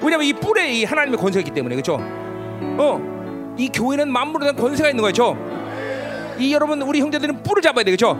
왜냐면 0.00 0.26
이 0.26 0.32
뿔에 0.32 0.72
이 0.72 0.84
하나님의 0.84 1.18
권세가 1.18 1.40
있기 1.40 1.52
때문에. 1.52 1.74
그죠? 1.76 1.98
어. 2.00 3.54
이 3.58 3.68
교회는 3.70 4.10
만물에 4.12 4.44
대한 4.44 4.56
권세가 4.56 4.90
있는 4.90 5.02
거죠. 5.02 5.36
이 6.38 6.52
여러분 6.54 6.80
우리 6.82 7.00
형제들은 7.00 7.42
뿔을 7.42 7.60
잡아야 7.62 7.84
되겠죠. 7.84 8.10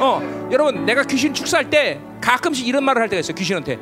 어, 0.00 0.48
여러분 0.52 0.86
내가 0.86 1.02
귀신 1.02 1.34
축사할 1.34 1.68
때 1.68 1.98
가끔씩 2.20 2.68
이런 2.68 2.84
말을 2.84 3.02
할 3.02 3.08
때가 3.08 3.18
있어요. 3.18 3.34
귀신한테 3.34 3.76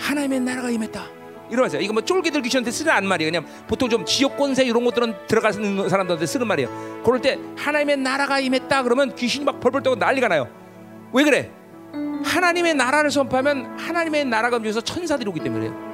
하나님의 0.00 0.40
나라가 0.40 0.70
임했다. 0.70 1.04
이러면서 1.50 1.80
이거 1.80 1.92
뭐 1.92 2.02
쫄기들 2.02 2.42
귀신한테 2.42 2.70
쓰는 2.70 2.92
안 2.92 3.06
말이에요. 3.06 3.32
그냥 3.32 3.46
보통 3.66 3.88
좀 3.88 4.04
지역 4.04 4.36
권세 4.36 4.64
이런 4.64 4.84
것들은 4.84 5.14
들어가는 5.26 5.88
사람들한테 5.88 6.24
쓰는 6.26 6.46
말이에요. 6.46 7.02
그럴 7.04 7.20
때 7.20 7.38
하나님의 7.56 7.96
나라가 7.98 8.38
임했다 8.38 8.84
그러면 8.84 9.14
귀신이 9.16 9.44
막 9.44 9.58
벌벌 9.60 9.82
떠고 9.82 9.96
난리가 9.96 10.28
나요. 10.28 10.48
왜 11.12 11.24
그래? 11.24 11.50
하나님의 12.24 12.74
나라를 12.74 13.10
선포하면 13.10 13.78
하나님의 13.78 14.26
나라가 14.26 14.56
움직여서 14.58 14.80
천사들이 14.82 15.28
오기 15.28 15.40
때문에요. 15.40 15.90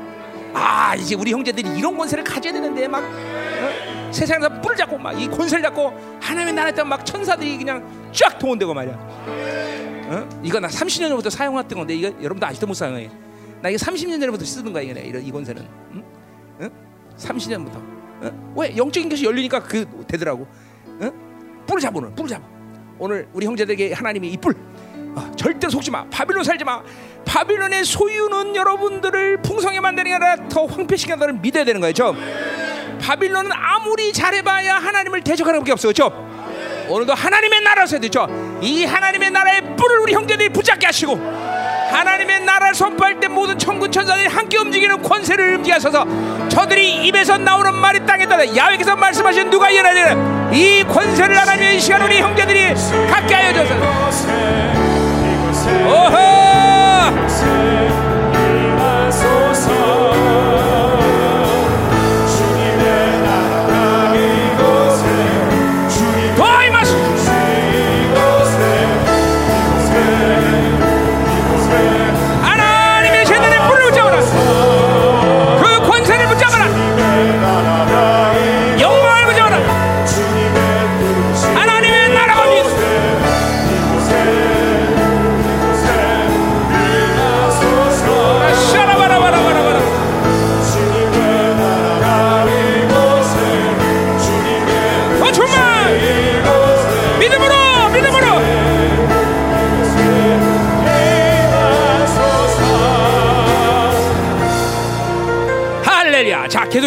아 0.53 0.95
이제 0.97 1.15
우리 1.15 1.33
형제들이 1.33 1.79
이런 1.79 1.97
권세를 1.97 2.23
가져야 2.25 2.53
되는데 2.53 2.87
막 2.89 3.03
어? 3.03 4.13
세상에서 4.13 4.61
뿔을 4.61 4.77
잡고 4.77 4.99
막 4.99 5.13
이 5.19 5.27
권세를 5.29 5.63
잡고 5.63 6.19
하나님의 6.21 6.53
나라에 6.55 6.85
막 6.85 7.05
천사들이 7.07 7.57
그냥 7.57 7.83
쫙 8.13 8.39
동원되고 8.39 8.75
말이야. 8.75 8.95
어? 8.95 10.29
이거 10.43 10.61
나 10.61 10.69
30년 10.69 11.09
전부터 11.09 11.31
사용했던 11.31 11.79
건데 11.79 11.95
이거 11.95 12.09
여러분도 12.23 12.47
아직도 12.47 12.67
못 12.67 12.75
사용해. 12.75 13.11
나 13.63 13.69
이거 13.69 13.79
30년 13.79 14.21
전부터 14.21 14.45
쓰는 14.45 14.73
거야 14.73 14.83
이거 14.83 14.99
이런 15.01 15.23
이 15.23 15.31
권세는. 15.31 15.67
응? 15.93 16.05
응? 16.61 16.71
30년부터. 17.17 17.77
어? 17.77 18.53
왜 18.57 18.77
영적인 18.77 19.09
것이 19.09 19.25
열리니까 19.25 19.61
그 19.63 20.05
되더라고. 20.07 20.47
어? 21.01 21.11
뿔을 21.67 21.81
잡아 21.81 21.99
오늘 21.99 22.15
뿔을 22.15 22.29
잡아. 22.29 22.45
오늘 22.99 23.29
우리 23.33 23.47
형제들에게 23.47 23.93
하나님이 23.93 24.29
이 24.31 24.37
뿔. 24.37 24.55
어, 25.15 25.33
절대 25.37 25.69
속지 25.69 25.91
마. 25.91 26.09
바빌론 26.11 26.45
살지 26.45 26.65
마. 26.65 26.83
바빌론의 27.25 27.85
소유는 27.85 28.55
여러분들을 28.55 29.43
풍성하게 29.43 29.81
만드는 29.81 30.11
게 30.11 30.15
아니라 30.15 30.49
더 30.49 30.67
황폐시킨다를 30.67 31.35
믿어야 31.35 31.65
되는 31.65 31.81
거죠. 31.81 32.15
바빌론은 33.01 33.51
아무리 33.53 34.13
잘해봐야 34.13 34.77
하나님을 34.77 35.23
대적하는 35.23 35.65
게 35.65 35.73
없어, 35.73 35.89
그렇죠? 35.89 36.09
오늘도 36.89 37.15
하나님의 37.15 37.57
써야 37.87 38.01
되죠. 38.01 38.27
이 38.61 38.85
하나님의 38.85 39.31
나라의 39.31 39.77
뿔을 39.77 39.99
우리 40.01 40.13
형제들이 40.13 40.49
붙잡게 40.51 40.87
하시고 40.87 41.15
하나님의 41.97 42.41
나라를 42.41 42.75
선포할 42.75 43.19
때 43.21 43.29
모든 43.29 43.59
천군 43.59 43.91
천사들이 43.91 44.29
함께 44.29 44.59
움직이는 44.59 45.03
권세를 45.03 45.57
움직여서서. 45.57 46.07
저들이 46.49 47.07
입에서 47.07 47.39
나오는 47.39 47.75
말이 47.75 48.05
땅에 48.07 48.27
따라 48.27 48.45
야외께서 48.55 48.95
말씀하신 48.97 49.51
누가 49.51 49.69
일어나냐 49.71 50.51
이 50.53 50.85
권세를 50.85 51.37
하나님의 51.39 51.77
이 51.77 51.81
시간 51.81 52.03
우리 52.03 52.21
형제들이 52.21 52.75
갖게 53.11 53.35
하여 53.35 53.51
이곳에 53.51 53.75
오호 55.85 57.56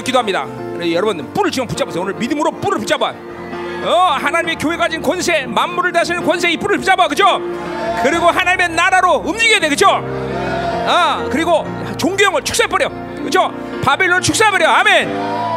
기도합니다. 0.10 0.46
여러분 0.92 1.32
뿔을 1.34 1.52
지금 1.52 1.68
붙잡으세요. 1.68 2.02
오늘 2.02 2.14
믿음으로 2.16 2.52
뿔을 2.52 2.80
붙잡아. 2.80 3.14
어, 3.84 4.18
하나님의 4.20 4.58
교회 4.58 4.76
가진 4.76 5.02
권세, 5.02 5.46
만물을 5.46 5.92
다스리는 5.94 6.26
권세 6.26 6.52
이 6.52 6.58
뿔을 6.58 6.78
붙잡아, 6.78 7.08
그죠? 7.08 7.40
그리고 8.04 8.26
하나님의 8.28 8.70
나라로 8.70 9.24
움직여야 9.26 9.60
돼, 9.60 9.70
그죠? 9.70 9.88
아, 10.88 11.26
그리고 11.32 11.66
종교형을 11.98 12.42
축소해 12.44 12.68
버려, 12.68 12.90
그죠? 13.24 13.54
바벨론 13.84 14.22
축소해 14.22 14.52
버려, 14.52 14.68
아멘. 14.70 15.10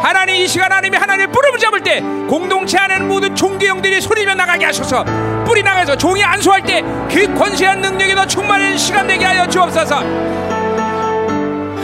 하나님 0.03 0.37
이 0.37 0.47
시간 0.47 0.71
하나님이 0.71 0.97
하나님의 0.97 1.27
뿔을 1.29 1.51
붙잡을 1.53 1.83
때 1.83 2.01
공동체 2.29 2.79
안에는 2.79 3.09
모든 3.09 3.35
종교형들이 3.35 4.01
소리며 4.01 4.35
나가게 4.35 4.67
하소서. 4.67 5.05
뿔이 5.45 5.63
나가서 5.63 5.97
종이 5.97 6.23
안수할 6.23 6.63
때 6.63 6.83
그 7.13 7.35
권세한 7.35 7.81
능력이 7.81 8.15
더 8.15 8.27
충만한 8.27 8.77
시간 8.79 9.07
되게 9.07 9.25
하여 9.25 9.47
주옵소서. 9.47 9.97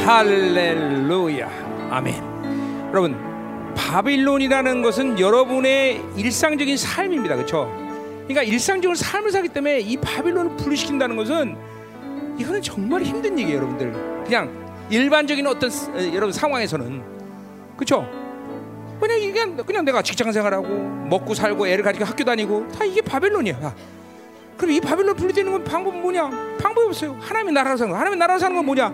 할렐루야 0.06 1.48
아멘 1.90 2.27
여러분 2.90 3.16
바빌론이라는 3.74 4.82
것은 4.82 5.20
여러분의 5.20 6.02
일상적인 6.16 6.76
삶입니다 6.76 7.36
그렇죠 7.36 7.70
그러니까 8.26 8.42
일상적인 8.42 8.94
삶을 8.94 9.30
살기 9.30 9.48
때문에 9.48 9.80
이 9.80 9.96
바빌론을 9.96 10.56
분리시킨다는 10.56 11.16
것은 11.16 11.56
이거는 12.38 12.62
정말 12.62 13.02
힘든 13.02 13.38
얘기예요 13.38 13.58
여러분들 13.58 13.92
그냥 14.24 14.50
일반적인 14.90 15.46
어떤 15.46 15.70
여러분 16.14 16.32
상황에서는 16.32 17.02
그렇죠 17.76 18.08
그냥 19.00 19.20
이게 19.20 19.46
그냥 19.64 19.84
내가 19.84 20.02
직장 20.02 20.32
생활하고 20.32 20.68
먹고 21.08 21.34
살고 21.34 21.66
애를 21.68 21.84
가리켜 21.84 22.04
학교 22.04 22.24
다니고 22.24 22.68
다 22.68 22.84
이게 22.84 23.00
바빌론이야 23.00 23.60
다. 23.60 23.74
그럼 24.56 24.72
이 24.72 24.80
바빌론 24.80 25.14
분리되는 25.14 25.52
건 25.52 25.64
방법은 25.64 26.02
뭐냐? 26.02 26.28
방법이 26.60 26.88
없어요. 26.88 27.16
하나님의 27.20 27.54
나라로 27.54 27.76
사는 27.76 27.92
거. 27.92 27.96
하나님의 27.96 28.18
나라로 28.18 28.40
사는 28.40 28.56
건 28.56 28.66
뭐냐? 28.66 28.92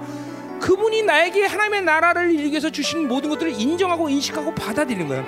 그분이 0.61 1.03
나에게 1.03 1.47
하나님의 1.47 1.83
나라를 1.83 2.33
위해서 2.33 2.71
주신 2.71 3.07
모든 3.09 3.31
것들을 3.31 3.53
인정하고 3.61 4.09
인식하고 4.09 4.55
받아들이는 4.55 5.09
거야. 5.09 5.25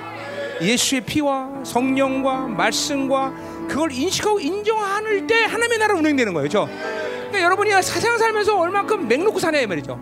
예수의 0.60 1.02
피와 1.02 1.50
성령과 1.64 2.46
말씀과 2.48 3.32
그걸 3.68 3.92
인식하고 3.92 4.40
인정하는 4.40 5.26
때 5.26 5.44
하나님의 5.44 5.78
나라가 5.78 5.98
운행되는 5.98 6.32
거예요. 6.32 6.48
그렇죠? 6.48 6.68
그러니까 7.18 7.42
여러분이 7.42 7.70
세상 7.82 8.16
살면서 8.16 8.56
얼만큼 8.58 9.06
맹놓고 9.08 9.38
사냐 9.38 9.60
이 9.60 9.66
말이죠. 9.66 10.00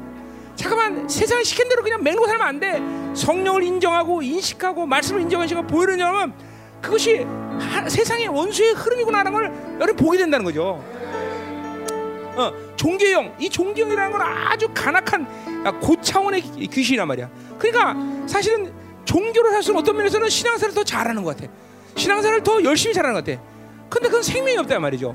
잠깐만 0.54 1.08
세상 1.08 1.42
시킨 1.42 1.68
대로 1.68 1.82
그냥 1.82 2.02
맹놓고 2.02 2.26
살면 2.28 2.46
안 2.46 2.60
돼. 2.60 2.80
성령을 3.14 3.64
인정하고 3.64 4.22
인식하고 4.22 4.86
말씀을 4.86 5.22
인정하는 5.22 5.48
시간 5.48 5.66
보이느냐면 5.66 6.32
그것이 6.80 7.24
하- 7.58 7.88
세상의 7.88 8.28
원수의 8.28 8.74
흐름이구나라는 8.74 9.32
걸 9.32 9.52
여러분 9.80 9.96
보게 9.96 10.18
된다는 10.18 10.44
거죠. 10.44 10.84
어, 12.36 12.52
종교형 12.76 13.34
이 13.38 13.48
종교형이라는 13.48 14.10
건 14.12 14.20
아주 14.22 14.68
간악한 14.74 15.62
아, 15.64 15.72
고차원의 15.72 16.40
귀- 16.42 16.66
귀신이란 16.66 17.06
말이야. 17.08 17.30
그러니까 17.58 17.96
사실은 18.26 18.72
종교로 19.04 19.50
살수록 19.52 19.80
어떤 19.80 19.96
면에서는 19.96 20.28
신앙생활을 20.28 20.74
더 20.74 20.82
잘하는 20.84 21.22
것 21.22 21.36
같아. 21.36 21.50
신앙생활을 21.96 22.42
더 22.42 22.62
열심히 22.64 22.92
잘하는 22.94 23.14
것 23.14 23.24
같아. 23.24 23.40
근데 23.88 24.08
그건 24.08 24.22
생명이 24.22 24.56
없단 24.58 24.80
말이죠. 24.82 25.14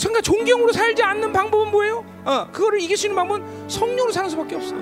그러니까 0.00 0.20
존경으로 0.22 0.72
살지 0.72 1.02
않는 1.02 1.32
방법은 1.32 1.70
뭐예요? 1.70 2.04
어, 2.24 2.48
그거를 2.52 2.80
이길 2.80 2.96
수 2.96 3.06
있는 3.06 3.16
방법은 3.16 3.68
성령으로 3.68 4.10
사는 4.12 4.28
수밖에 4.30 4.56
없어. 4.56 4.74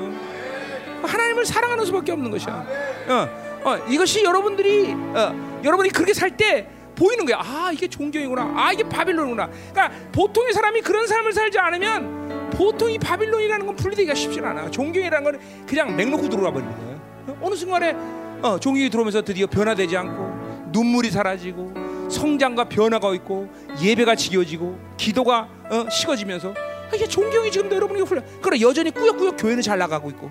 하나님을 1.02 1.44
사랑하는 1.44 1.84
수밖에 1.84 2.12
없는 2.12 2.30
것이야. 2.30 2.66
어, 3.09 3.28
어, 3.64 3.76
이것이 3.88 4.22
여러분들이 4.24 4.92
어, 4.94 5.60
여러분이 5.64 5.90
그렇게 5.90 6.14
살 6.14 6.30
때 6.36 6.68
보이는 6.94 7.24
거야. 7.24 7.38
아 7.40 7.70
이게 7.72 7.88
종교이구나. 7.88 8.54
아 8.56 8.72
이게 8.72 8.82
바빌론이구나. 8.88 9.48
그러니까 9.72 9.90
보통의 10.12 10.52
사람이 10.52 10.80
그런 10.82 11.06
삶을 11.06 11.32
살지 11.32 11.58
않으면 11.58 12.50
보통 12.50 12.90
이 12.90 12.98
바빌론이라는 12.98 13.66
건 13.66 13.76
분리되기가 13.76 14.14
쉽지 14.14 14.40
않아. 14.40 14.70
종교이라는 14.70 15.24
건 15.24 15.40
그냥 15.66 15.96
맹놓고 15.96 16.28
들어와 16.28 16.52
버리는 16.52 16.72
거야. 16.72 16.94
어, 17.26 17.38
어느 17.42 17.54
순간에 17.54 17.96
어, 18.42 18.58
종교에 18.60 18.88
들어오면서 18.88 19.22
드디어 19.22 19.46
변화되지 19.46 19.96
않고 19.96 20.70
눈물이 20.70 21.10
사라지고 21.10 21.72
성장과 22.10 22.64
변화가 22.68 23.14
있고 23.14 23.48
예배가 23.82 24.14
지겨지고 24.14 24.78
기도가 24.96 25.48
어, 25.70 25.88
식어지면서 25.90 26.50
아, 26.50 26.94
이게 26.94 27.06
존경이 27.06 27.50
지금도 27.50 27.74
여러분에게 27.76 28.06
훈련. 28.06 28.24
그래 28.40 28.60
여전히 28.60 28.90
꾸역꾸역 28.90 29.36
교회는 29.38 29.62
잘 29.62 29.78
나가고 29.78 30.10
있고 30.10 30.30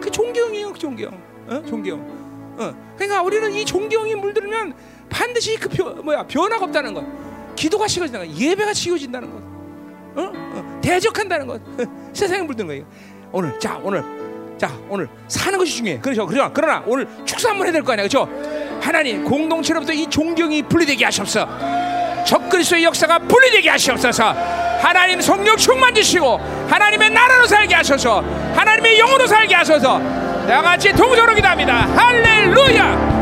그 0.00 0.10
존경이에요, 0.10 0.72
그 0.72 0.78
존경. 0.78 1.10
어? 1.48 1.62
존경. 1.66 2.00
어. 2.58 2.72
그러니까 2.96 3.22
우리는 3.22 3.52
이 3.52 3.64
존경이 3.64 4.14
물들면 4.14 4.74
반드시 5.16 5.56
그 5.56 5.68
변, 5.70 6.04
뭐야 6.04 6.24
변화가 6.26 6.64
없다는 6.66 6.92
것, 6.92 7.02
기도가 7.56 7.88
식어진다는 7.88 8.28
것, 8.28 8.36
예배가 8.38 8.72
지겨진다는 8.74 9.30
것, 9.30 9.38
어? 10.22 10.30
어. 10.34 10.80
대적한다는 10.82 11.46
것, 11.46 11.60
세상에 12.12 12.42
물드는 12.42 12.66
거예요. 12.68 12.84
오늘 13.32 13.58
자 13.58 13.80
오늘 13.82 14.04
자 14.58 14.70
오늘 14.90 15.08
사는 15.26 15.58
것이 15.58 15.76
중요해. 15.76 16.00
그렇죠. 16.00 16.26
그러나 16.26 16.50
그러나 16.52 16.82
오늘 16.86 17.08
축사 17.24 17.48
한번 17.50 17.66
해야 17.66 17.72
될 17.72 17.82
거 17.82 17.92
아니야, 17.92 18.06
그렇죠? 18.06 18.28
하나님 18.82 19.24
공동체로부터 19.24 19.92
이 19.94 20.06
존경이 20.06 20.62
분리되게 20.64 21.04
하셨어. 21.06 21.48
적그리스도의 22.26 22.84
역사가 22.84 23.20
분리되게 23.20 23.70
하시옵소서. 23.70 24.34
하나님 24.82 25.20
성령 25.22 25.56
충만 25.56 25.94
주시고 25.94 26.36
하나님의 26.68 27.08
나라로 27.10 27.46
살게 27.46 27.74
하소서. 27.74 28.20
하나님의 28.54 28.98
영으로 28.98 29.26
살게 29.26 29.54
하소서. 29.54 29.98
다 30.46 30.60
같이 30.62 30.92
동서로 30.92 31.34
기도합니다. 31.34 31.86
할렐루야. 31.96 33.15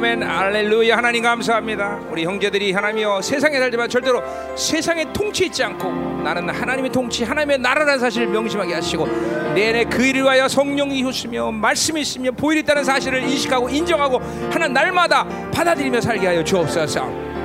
아멘 0.00 0.22
알렐루야. 0.22 0.96
하나님 0.96 1.22
감사합니다. 1.22 2.00
우리 2.10 2.24
형제들이 2.24 2.72
하나님이여 2.72 3.20
세상에 3.20 3.58
살지만 3.58 3.86
절대로 3.86 4.22
세상에 4.56 5.04
통치 5.12 5.44
있지 5.44 5.62
않고 5.62 6.22
나는 6.22 6.48
하나님의 6.48 6.90
통치 6.90 7.22
하나님의 7.22 7.58
나라라는 7.58 7.98
사실을 7.98 8.28
명심하게 8.28 8.72
하시고 8.72 9.06
내내 9.54 9.84
그 9.84 10.02
일을 10.02 10.22
위하여 10.22 10.48
성령이 10.48 11.00
있으며 11.00 11.50
말씀이 11.50 12.00
있으며 12.00 12.30
보일이 12.30 12.60
있다는 12.60 12.82
사실을 12.82 13.22
인식하고 13.24 13.68
인정하고 13.68 14.22
하나님 14.50 14.72
날마다 14.72 15.26
받아들이며 15.52 16.00
살게 16.00 16.28
하여 16.28 16.42
주옵소서. 16.42 17.02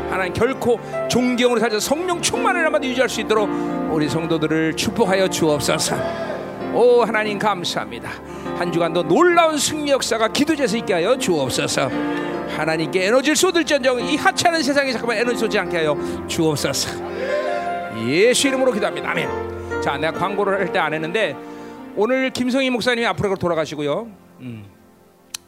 하나님 0.10 0.32
결코 0.32 0.80
존경으로 1.10 1.60
살자 1.60 1.78
성령 1.78 2.22
충만을 2.22 2.64
한마디 2.64 2.88
유지할 2.88 3.10
수 3.10 3.20
있도록 3.20 3.50
우리 3.92 4.08
성도들을 4.08 4.78
축복하여 4.78 5.28
주옵소서. 5.28 5.98
오 6.74 7.04
하나님 7.04 7.38
감사합니다. 7.38 8.12
한 8.58 8.72
주간도 8.72 9.04
놀라운 9.04 9.58
승리 9.58 9.92
역사가 9.92 10.30
기도제에서 10.30 10.78
있게 10.78 10.94
하여 10.94 11.18
주옵소서. 11.18 11.90
하나님께 12.56 13.06
에너지를 13.08 13.36
쏟을지언정 13.36 14.00
이 14.08 14.16
하찮은 14.16 14.64
세상에 14.64 14.92
잠깐만 14.92 15.18
에너지 15.18 15.40
쏟지 15.40 15.60
않게 15.60 15.78
하여 15.78 15.98
주옵소서. 16.28 16.90
예수 18.08 18.48
이름으로 18.48 18.72
기도합니다. 18.72 19.10
아멘. 19.12 19.82
자, 19.82 19.98
내가 19.98 20.18
광고를 20.18 20.60
할 20.60 20.72
때 20.72 20.80
안 20.80 20.94
했는데 20.94 21.36
오늘 21.98 22.30
김성희 22.30 22.70
목사님이 22.70 23.06
앞으로 23.08 23.36
돌아가시고요. 23.36 24.08
음, 24.42 24.66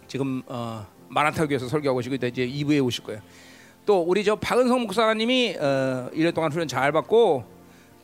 지금 0.07 0.41
어, 0.47 0.85
마라타 1.09 1.45
교에서 1.47 1.67
설교하고 1.67 1.99
오시고 1.99 2.15
이제 2.15 2.29
2부에 2.29 2.83
오실 2.85 3.03
거예요. 3.05 3.21
또 3.85 4.01
우리 4.01 4.23
저 4.25 4.35
박은성 4.35 4.81
목사님이 4.81 5.55
어, 5.59 6.09
1년 6.13 6.33
동안 6.33 6.51
훈련 6.51 6.67
잘 6.67 6.91
받고 6.91 7.45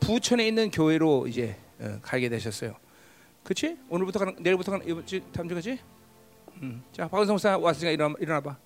부천에 0.00 0.46
있는 0.46 0.70
교회로 0.70 1.26
이제 1.26 1.56
어, 1.80 1.98
가게 2.00 2.28
되셨어요. 2.30 2.74
그렇지? 3.44 3.76
오늘부터 3.90 4.18
가는 4.20 4.34
내일부터 4.40 4.72
가는 4.72 4.88
이번 4.88 5.06
주 5.06 5.20
다음 5.30 5.46
주까지. 5.48 5.78
음. 6.62 6.82
자, 6.92 7.06
박은성 7.06 7.34
목사 7.34 7.58
왔으니까 7.58 7.90
일어나 7.90 8.14
일어나 8.18 8.40
봐. 8.40 8.56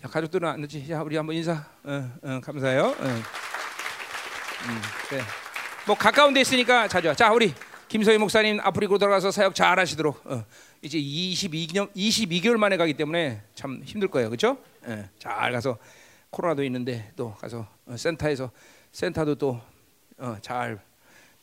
자, 0.00 0.08
가족들은 0.08 0.48
안 0.48 0.62
되지. 0.62 0.88
자, 0.88 1.02
우리 1.02 1.16
한번 1.16 1.36
인사. 1.36 1.66
어, 1.84 2.10
어, 2.22 2.40
감사해요. 2.42 2.82
어. 2.82 3.04
음, 3.04 4.80
그래. 5.08 5.20
뭐 5.86 5.94
가까운 5.94 6.32
데 6.32 6.40
있으니까 6.40 6.88
자주 6.88 7.08
와. 7.08 7.14
자, 7.14 7.30
우리 7.30 7.52
김서희 7.88 8.16
목사님 8.16 8.58
아프리카로 8.60 8.96
들어가서 8.96 9.30
사역 9.30 9.54
잘 9.54 9.78
하시도록. 9.78 10.26
어. 10.26 10.46
이제 10.80 10.98
22년 10.98 11.92
22개월 11.94 12.56
만에 12.56 12.78
가기 12.78 12.94
때문에 12.94 13.42
참 13.54 13.82
힘들 13.84 14.08
거예요. 14.08 14.30
그렇죠? 14.30 14.56
예. 14.88 15.10
잘 15.18 15.52
가서 15.52 15.76
코로나도 16.30 16.64
있는데 16.64 17.12
또 17.16 17.34
가서 17.34 17.66
어, 17.84 17.96
센터에서 17.98 18.50
센터도 18.92 19.34
또 19.34 19.60
어, 20.16 20.38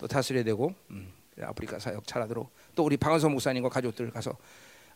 다스려야 0.09 0.43
되고 0.43 0.73
음, 0.89 1.13
아프리카 1.41 1.79
사역 1.79 2.05
잘하도록 2.05 2.51
또 2.75 2.83
우리 2.83 2.97
방은서 2.97 3.29
목사님과 3.29 3.69
가족들 3.69 4.11
가서 4.11 4.37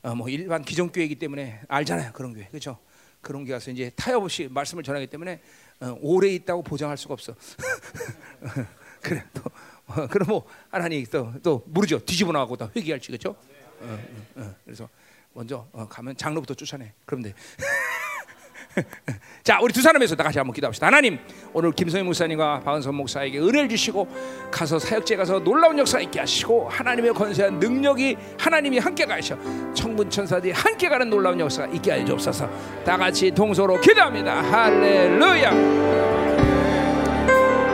어, 0.02 0.16
뭐 0.16 0.30
일반 0.30 0.64
기존 0.64 0.91
교회이기 0.91 1.16
때문에 1.16 1.62
알잖아요 1.68 2.12
그런 2.14 2.34
교회. 2.34 2.48
그렇죠 2.48 2.78
그런 3.22 3.44
교회 3.44 3.54
가서 3.54 3.72
이제 3.72 3.91
타협 3.95 4.24
없이 4.24 4.48
말씀을 4.49 4.84
전하기 4.84 5.08
때문에 5.08 5.41
어, 5.80 5.98
오래 6.02 6.30
있다고 6.30 6.64
보장할 6.64 6.98
수가 6.98 7.14
없어. 7.14 7.36
그래 9.02 9.24
또 9.34 9.44
어, 9.88 10.08
그럼 10.08 10.28
뭐 10.28 10.48
하나님 10.70 11.06
또또 11.06 11.64
모르죠. 11.68 11.99
뒤집어 11.99 12.32
나가고 12.32 12.58
다 12.58 12.70
회개할지 12.76 13.08
그렇죠 13.08 13.36
어, 13.80 14.56
그래서 14.66 14.90
먼저 15.34 15.68
어, 15.72 15.88
가면 15.88 16.18
장로부터 16.18 16.54
쫓아내. 16.54 16.94
그럼 17.06 17.24
돼 17.24 17.34
자, 19.44 19.60
우리 19.62 19.74
두 19.74 19.82
사람에서 19.82 20.16
다 20.16 20.24
같이 20.24 20.38
한번 20.38 20.54
기도합시다. 20.54 20.88
하나님, 20.88 21.20
오늘 21.54 21.72
김성희 21.72 22.04
목사님과 22.04 22.62
박은선 22.64 22.95
목사에게 22.95 23.40
은혜를 23.40 23.70
주시고 23.70 24.08
가서 24.52 24.80
사역제 24.80 25.16
가서 25.16 25.40
놀라운 25.40 25.78
역사 25.80 25.99
있게 25.99 26.20
하시고 26.20 26.70
하나님의 26.70 27.14
권세한 27.14 27.60
능력이 27.60 28.18
하나님이 28.40 28.80
함께 28.80 29.06
가셔 29.06 29.38
청분 29.74 30.10
천사들이 30.10 30.52
함께 30.52 30.90
가는 30.90 31.10
놀라운 31.10 31.40
역사가 31.40 31.74
있게 31.74 31.91
하여 31.91 32.06
주옵소서. 32.06 32.49
다 32.84 32.98
같이 32.98 33.32
동서로 33.32 33.80
기도합니다. 33.80 34.41
할렐루야. 34.41 35.49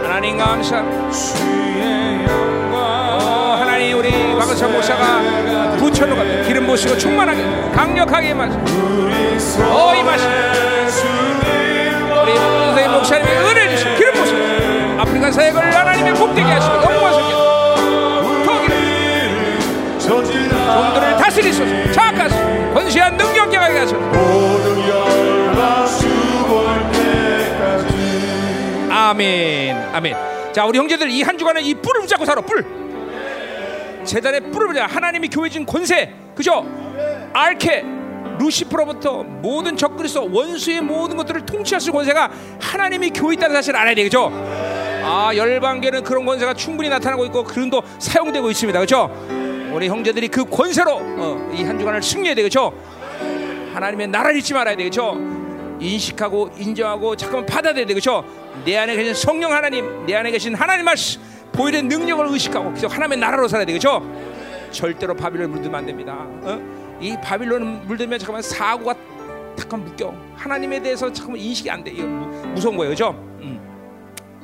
하나님 0.03 0.37
감사. 0.37 0.79
어, 2.71 3.57
하나님 3.59 3.97
우리 3.97 4.11
박은선 4.11 4.71
목사가 4.71 5.52
부천으로 6.03 6.15
가면 6.17 6.43
기름 6.47 6.67
부시고 6.67 6.97
충만하게 6.97 7.43
강력하게 7.73 8.33
마시. 8.33 8.57
우리 8.57 9.13
어, 9.63 9.95
이 9.95 10.03
맛이. 10.03 10.23
주님 10.99 12.11
우리 12.21 12.35
선생님 12.35 12.91
목사님이 12.91 13.31
은혜 13.31 13.69
주시고 13.69 13.95
기름 13.95 14.13
부시고 14.13 14.39
아프리카 15.01 15.31
사역을 15.31 15.75
하나님의 15.75 16.13
복되게 16.15 16.41
하시고 16.41 16.73
영광스럽게 16.75 18.73
종들을 19.99 21.17
다스리소서. 21.17 21.91
자악하소서 21.91 22.97
열방 22.99 23.33
죽을 25.99 26.91
때까지 26.91 27.93
아멘. 28.91 29.77
아멘. 29.93 30.15
자 30.53 30.65
우리 30.65 30.77
형제들 30.77 31.09
이 31.09 31.23
한 31.23 31.37
주간은 31.37 31.61
이 31.63 31.73
뿔을 31.73 32.01
붙잡고 32.01 32.25
살아. 32.25 32.41
뿔 32.41 32.82
재단의 34.03 34.51
뿔을 34.51 34.67
붙잡아 34.67 34.87
하나님이 34.87 35.29
교회 35.29 35.49
준 35.49 35.65
권세. 35.65 36.13
그죠? 36.35 36.65
알케 37.33 37.83
루시프로부터 38.39 39.23
모든 39.23 39.77
적그리스도 39.77 40.29
원수의 40.31 40.81
모든 40.81 41.17
것들을 41.17 41.45
통치하실 41.45 41.91
권세가 41.91 42.31
하나님이 42.59 43.11
교회 43.11 43.35
있다는 43.35 43.55
사실을 43.55 43.79
알아야 43.79 43.95
되겠죠? 43.95 44.31
아 45.05 45.31
열방계는 45.35 46.03
그런 46.03 46.25
권세가 46.25 46.53
충분히 46.53 46.89
나타나고 46.89 47.25
있고 47.25 47.43
그런도 47.43 47.81
사용되고 47.99 48.49
있습니다. 48.49 48.79
그죠? 48.79 49.09
우리 49.73 49.87
형제들이 49.87 50.27
그 50.27 50.45
권세로 50.45 50.97
어, 51.01 51.51
이한 51.53 51.77
주간을 51.77 52.01
승리해야 52.01 52.35
되겠죠? 52.35 52.73
하나님의 53.73 54.07
나라를 54.07 54.37
잊지 54.37 54.53
말아야 54.53 54.75
되겠죠. 54.75 55.17
인식하고 55.79 56.51
인정하고 56.57 57.15
잠깐만 57.15 57.45
받아들여야 57.45 57.87
되겠죠. 57.87 58.23
내 58.63 58.77
안에 58.77 58.95
계신 58.95 59.13
성령 59.13 59.51
하나님, 59.51 60.05
내 60.05 60.15
안에 60.15 60.31
계신 60.31 60.53
하나님 60.53 60.85
말씀, 60.85 61.19
보일의 61.53 61.83
능력을 61.83 62.25
의식하고 62.27 62.73
계속 62.73 62.93
하나님의 62.93 63.19
나라로 63.19 63.47
살아야 63.47 63.65
되겠죠. 63.65 64.01
절대로 64.71 65.15
바빌론 65.15 65.51
물들면 65.51 65.79
안 65.79 65.85
됩니다. 65.85 66.15
어? 66.41 66.59
이 66.99 67.15
바빌론 67.23 67.85
물들면 67.87 68.17
잠깐만 68.19 68.41
사고가 68.41 68.95
잠깐 69.55 69.83
묶여. 69.85 70.15
하나님에 70.35 70.81
대해서 70.81 71.11
잠깐만 71.13 71.39
인식이 71.41 71.69
안 71.69 71.83
돼. 71.83 71.91
이거 71.91 72.07
무, 72.07 72.25
무서운 72.47 72.75
거예요, 72.75 72.89
그죠? 72.91 73.11
음. 73.41 73.59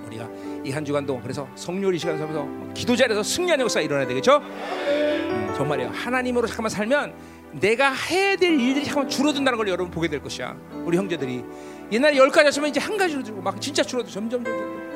우리가 0.08 0.28
이 0.64 0.72
한 0.72 0.86
주간도 0.86 1.20
그래서 1.22 1.48
성령이 1.56 1.98
시간 1.98 2.18
삼아서 2.20 2.48
기도 2.76 2.96
자리에서 2.96 3.24
승리하는 3.24 3.64
역사가 3.64 3.82
일어나야 3.82 4.06
되겠죠? 4.08 4.38
음, 4.38 5.54
정말이에요. 5.58 5.90
하나님으로 5.94 6.46
잠깐만 6.46 6.70
살면 6.70 7.14
내가 7.54 7.92
해야 7.92 8.36
될 8.36 8.52
일들이 8.60 8.86
잠깐만 8.86 9.10
줄어든다는 9.10 9.58
걸 9.58 9.68
여러분 9.68 9.90
보게 9.90 10.08
될 10.08 10.22
것이야. 10.22 10.56
우리 10.86 10.96
형제들이 10.98 11.44
옛날에 11.92 12.18
열 12.18 12.30
가지 12.30 12.48
였으면 12.48 12.70
이제 12.70 12.80
한 12.80 12.98
가지로 12.98 13.24
들고 13.24 13.42
막 13.42 13.60
진짜 13.60 13.82
줄어도 13.82 14.10
점점. 14.10 14.44
어. 14.46 14.89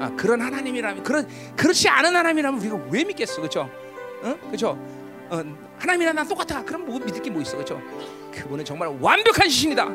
아 0.00 0.10
그런 0.16 0.40
하나님이라면 0.40 1.02
그런 1.02 1.26
그렇지 1.56 1.88
않은 1.88 2.14
하나님이라면 2.14 2.60
우리가 2.60 2.76
왜 2.90 3.04
믿겠어, 3.04 3.36
그렇죠? 3.36 3.70
어? 4.22 4.34
그렇죠? 4.46 4.78
어, 5.28 5.42
하나님이랑 5.78 6.14
난 6.16 6.26
똑같아. 6.28 6.64
그럼 6.64 6.86
뭐 6.86 6.98
믿을 6.98 7.20
게 7.22 7.30
뭐 7.30 7.42
있어, 7.42 7.56
그렇죠? 7.56 7.80
그분은 8.32 8.64
정말 8.64 8.88
완벽한 9.00 9.48
신이다. 9.48 9.88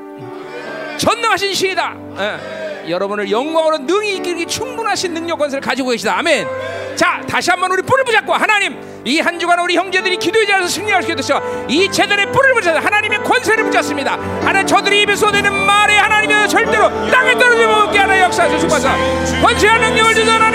전능하신 0.97 1.53
신이다. 1.53 1.95
예. 2.17 2.70
여러분을 2.89 3.29
영광으로 3.31 3.79
능히 3.79 4.17
이기기 4.17 4.45
충분하신 4.47 5.13
능력 5.13 5.37
권세를 5.39 5.61
가지고 5.61 5.89
계시다. 5.89 6.17
아멘. 6.17 6.47
자, 6.95 7.21
다시 7.27 7.49
한번 7.51 7.71
우리 7.71 7.81
뿔을 7.81 8.03
붙잡고 8.03 8.33
하나님 8.33 8.79
이 9.03 9.19
한 9.19 9.39
주간 9.39 9.59
우리 9.59 9.75
형제들이 9.75 10.17
기도의 10.17 10.45
자리에서 10.45 10.69
승리할 10.69 11.01
수 11.01 11.11
있도록 11.11 11.41
이 11.67 11.89
제단의 11.91 12.31
뿔을 12.31 12.53
붙잡아 12.53 12.79
하나님의 12.79 13.23
권세를 13.23 13.63
붙잡습니다. 13.63 14.13
하나님 14.43 14.67
저들이 14.67 15.01
입에서 15.03 15.31
내는 15.31 15.51
말에 15.53 15.97
하나님의 15.97 16.47
절대로 16.49 16.89
땅에 17.09 17.33
떨어져 17.37 17.67
먹게 17.67 17.97
하나 17.97 18.19
역사하셔 18.19 18.59
주옵소서. 18.59 18.89
권세와 19.41 19.77
능력을 19.77 20.13
주셔 20.13 20.31
하나 20.31 20.51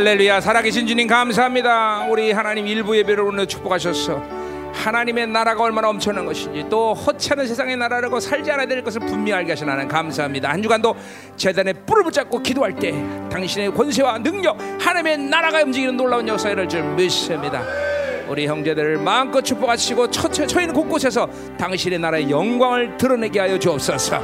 할렐루야. 0.00 0.40
살아계신 0.40 0.86
주님 0.86 1.06
감사합니다. 1.06 2.06
우리 2.08 2.32
하나님 2.32 2.66
일부 2.66 2.96
예배를 2.96 3.22
오늘 3.22 3.46
축복하셨어 3.46 4.22
하나님의 4.72 5.26
나라가 5.26 5.62
얼마나 5.62 5.90
엄청난 5.90 6.24
것인지 6.24 6.64
또 6.70 6.94
허치않은 6.94 7.46
세상의 7.46 7.76
나라라고 7.76 8.18
살지 8.18 8.50
않아야 8.50 8.66
될 8.66 8.82
것을 8.82 9.02
분명히 9.02 9.34
알게 9.34 9.52
하신 9.52 9.68
하나님 9.68 9.88
감사합니다. 9.88 10.48
한 10.48 10.62
주간도 10.62 10.96
재단에 11.36 11.74
뿔을 11.74 12.04
붙잡고 12.04 12.42
기도할 12.42 12.74
때 12.76 12.92
당신의 13.30 13.74
권세와 13.74 14.20
능력 14.20 14.56
하나님의 14.80 15.18
나라가 15.18 15.60
움직이는 15.60 15.98
놀라운 15.98 16.26
일어날 16.26 16.66
줄 16.66 16.82
믿습니다. 16.82 17.62
우리 18.26 18.46
형제들을 18.46 18.96
마음껏 18.96 19.42
축복하시고 19.42 20.10
처, 20.10 20.28
처, 20.28 20.46
처 20.46 20.60
있는 20.62 20.74
곳곳에서 20.74 21.28
당신의 21.58 21.98
나라의 21.98 22.30
영광을 22.30 22.96
드러내게 22.96 23.38
하여 23.38 23.58
주옵소서. 23.58 24.18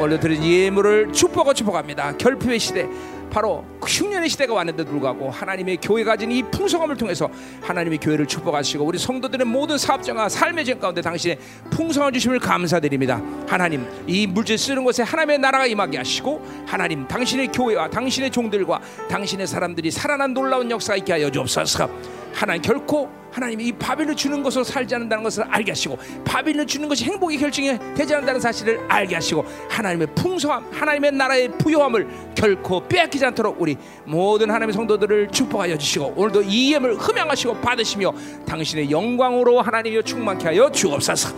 오늘 0.00 0.18
드린 0.18 0.42
예물을 0.42 1.12
축복하고 1.12 1.52
축복합니다. 1.52 2.16
결핍의 2.16 2.58
시대 2.58 2.88
바로 3.32 3.64
흉년의 3.82 4.28
시대가 4.28 4.52
왔는데도 4.52 4.90
불구하고 4.90 5.30
하나님의 5.30 5.78
교회가 5.78 6.12
가진 6.12 6.30
이 6.30 6.42
풍성함을 6.42 6.98
통해서 6.98 7.30
하나님의 7.62 7.98
교회를 7.98 8.26
축복하시고 8.26 8.84
우리 8.84 8.98
성도들의 8.98 9.46
모든 9.46 9.78
사업장과 9.78 10.28
삶의 10.28 10.66
전 10.66 10.78
가운데 10.78 11.00
당신의 11.00 11.38
풍성한 11.70 12.12
주심을 12.12 12.38
감사드립니다. 12.38 13.22
하나님 13.48 13.86
이 14.06 14.26
물질 14.26 14.58
쓰는 14.58 14.84
곳에 14.84 15.02
하나님의 15.02 15.38
나라가 15.38 15.64
임하게 15.64 15.96
하시고 15.96 16.46
하나님 16.66 17.08
당신의 17.08 17.48
교회와 17.48 17.88
당신의 17.88 18.30
종들과 18.30 18.82
당신의 19.08 19.46
사람들이 19.46 19.90
살아난 19.90 20.34
놀라운 20.34 20.70
역사가 20.70 20.98
있게 20.98 21.12
하여 21.14 21.30
주옵소서. 21.30 21.88
하나님 22.34 22.60
결코 22.60 23.21
하나님이 23.32 23.68
이 23.68 23.72
바빌을 23.72 24.14
주는 24.14 24.42
것으로 24.42 24.62
살지 24.62 24.94
않는다는 24.94 25.24
것을 25.24 25.44
알게 25.44 25.72
하시고 25.72 25.98
바빌을 26.24 26.66
주는 26.66 26.88
것이 26.88 27.04
행복의 27.04 27.38
결정이 27.38 27.78
되지 27.94 28.14
않는다는 28.14 28.40
사실을 28.40 28.80
알게 28.88 29.14
하시고 29.14 29.44
하나님의 29.70 30.08
풍성함 30.14 30.64
하나님의 30.70 31.12
나라의 31.12 31.58
부요함을 31.58 32.06
결코 32.34 32.86
빼앗기지 32.86 33.24
않도록 33.26 33.60
우리 33.60 33.76
모든 34.04 34.50
하나님의 34.50 34.74
성도들을 34.74 35.30
축복하여 35.30 35.78
주시고 35.78 36.14
오늘도 36.16 36.42
이 36.42 36.74
예물 36.74 36.94
흠양하시고 36.94 37.60
받으시며 37.60 38.12
당신의 38.46 38.90
영광으로 38.90 39.60
하나님이여 39.62 40.02
충만케 40.02 40.46
하여 40.46 40.70
주옵소서. 40.70 41.34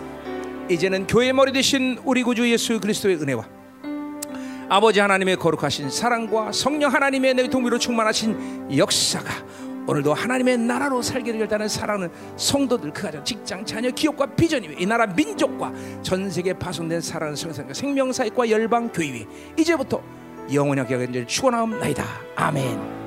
이제는 0.69 1.07
교회 1.07 1.31
머리 1.31 1.51
되신 1.51 1.99
우리 2.03 2.23
구주 2.23 2.49
예수 2.51 2.79
그리스도의 2.79 3.17
은혜와 3.17 3.45
아버지 4.67 4.99
하나님의 4.99 5.35
거룩하신 5.37 5.91
사랑과 5.91 6.51
성령 6.51 6.91
하나님의 6.91 7.35
내 7.35 7.47
동비로 7.47 7.77
충만하신 7.77 8.75
역사가 8.75 9.31
오늘도 9.87 10.13
하나님의 10.13 10.57
나라로 10.57 11.01
살기를 11.01 11.39
결단하는 11.39 11.69
사랑하는 11.69 12.09
성도들 12.37 12.91
그 12.91 13.03
가정 13.03 13.23
직장 13.23 13.65
자녀 13.65 13.89
기업과 13.91 14.25
비전이 14.25 14.75
이 14.79 14.85
나라 14.85 15.05
민족과 15.05 15.71
전 16.01 16.29
세계 16.29 16.53
파손된 16.53 17.01
사랑하는 17.01 17.35
성생과 17.35 17.73
생명사역과 17.73 18.49
열방 18.49 18.91
교회 18.91 19.25
이제부터 19.57 20.01
영원하게 20.51 20.95
연절 20.95 21.27
축원하옵나이다 21.27 22.03
아멘. 22.35 23.04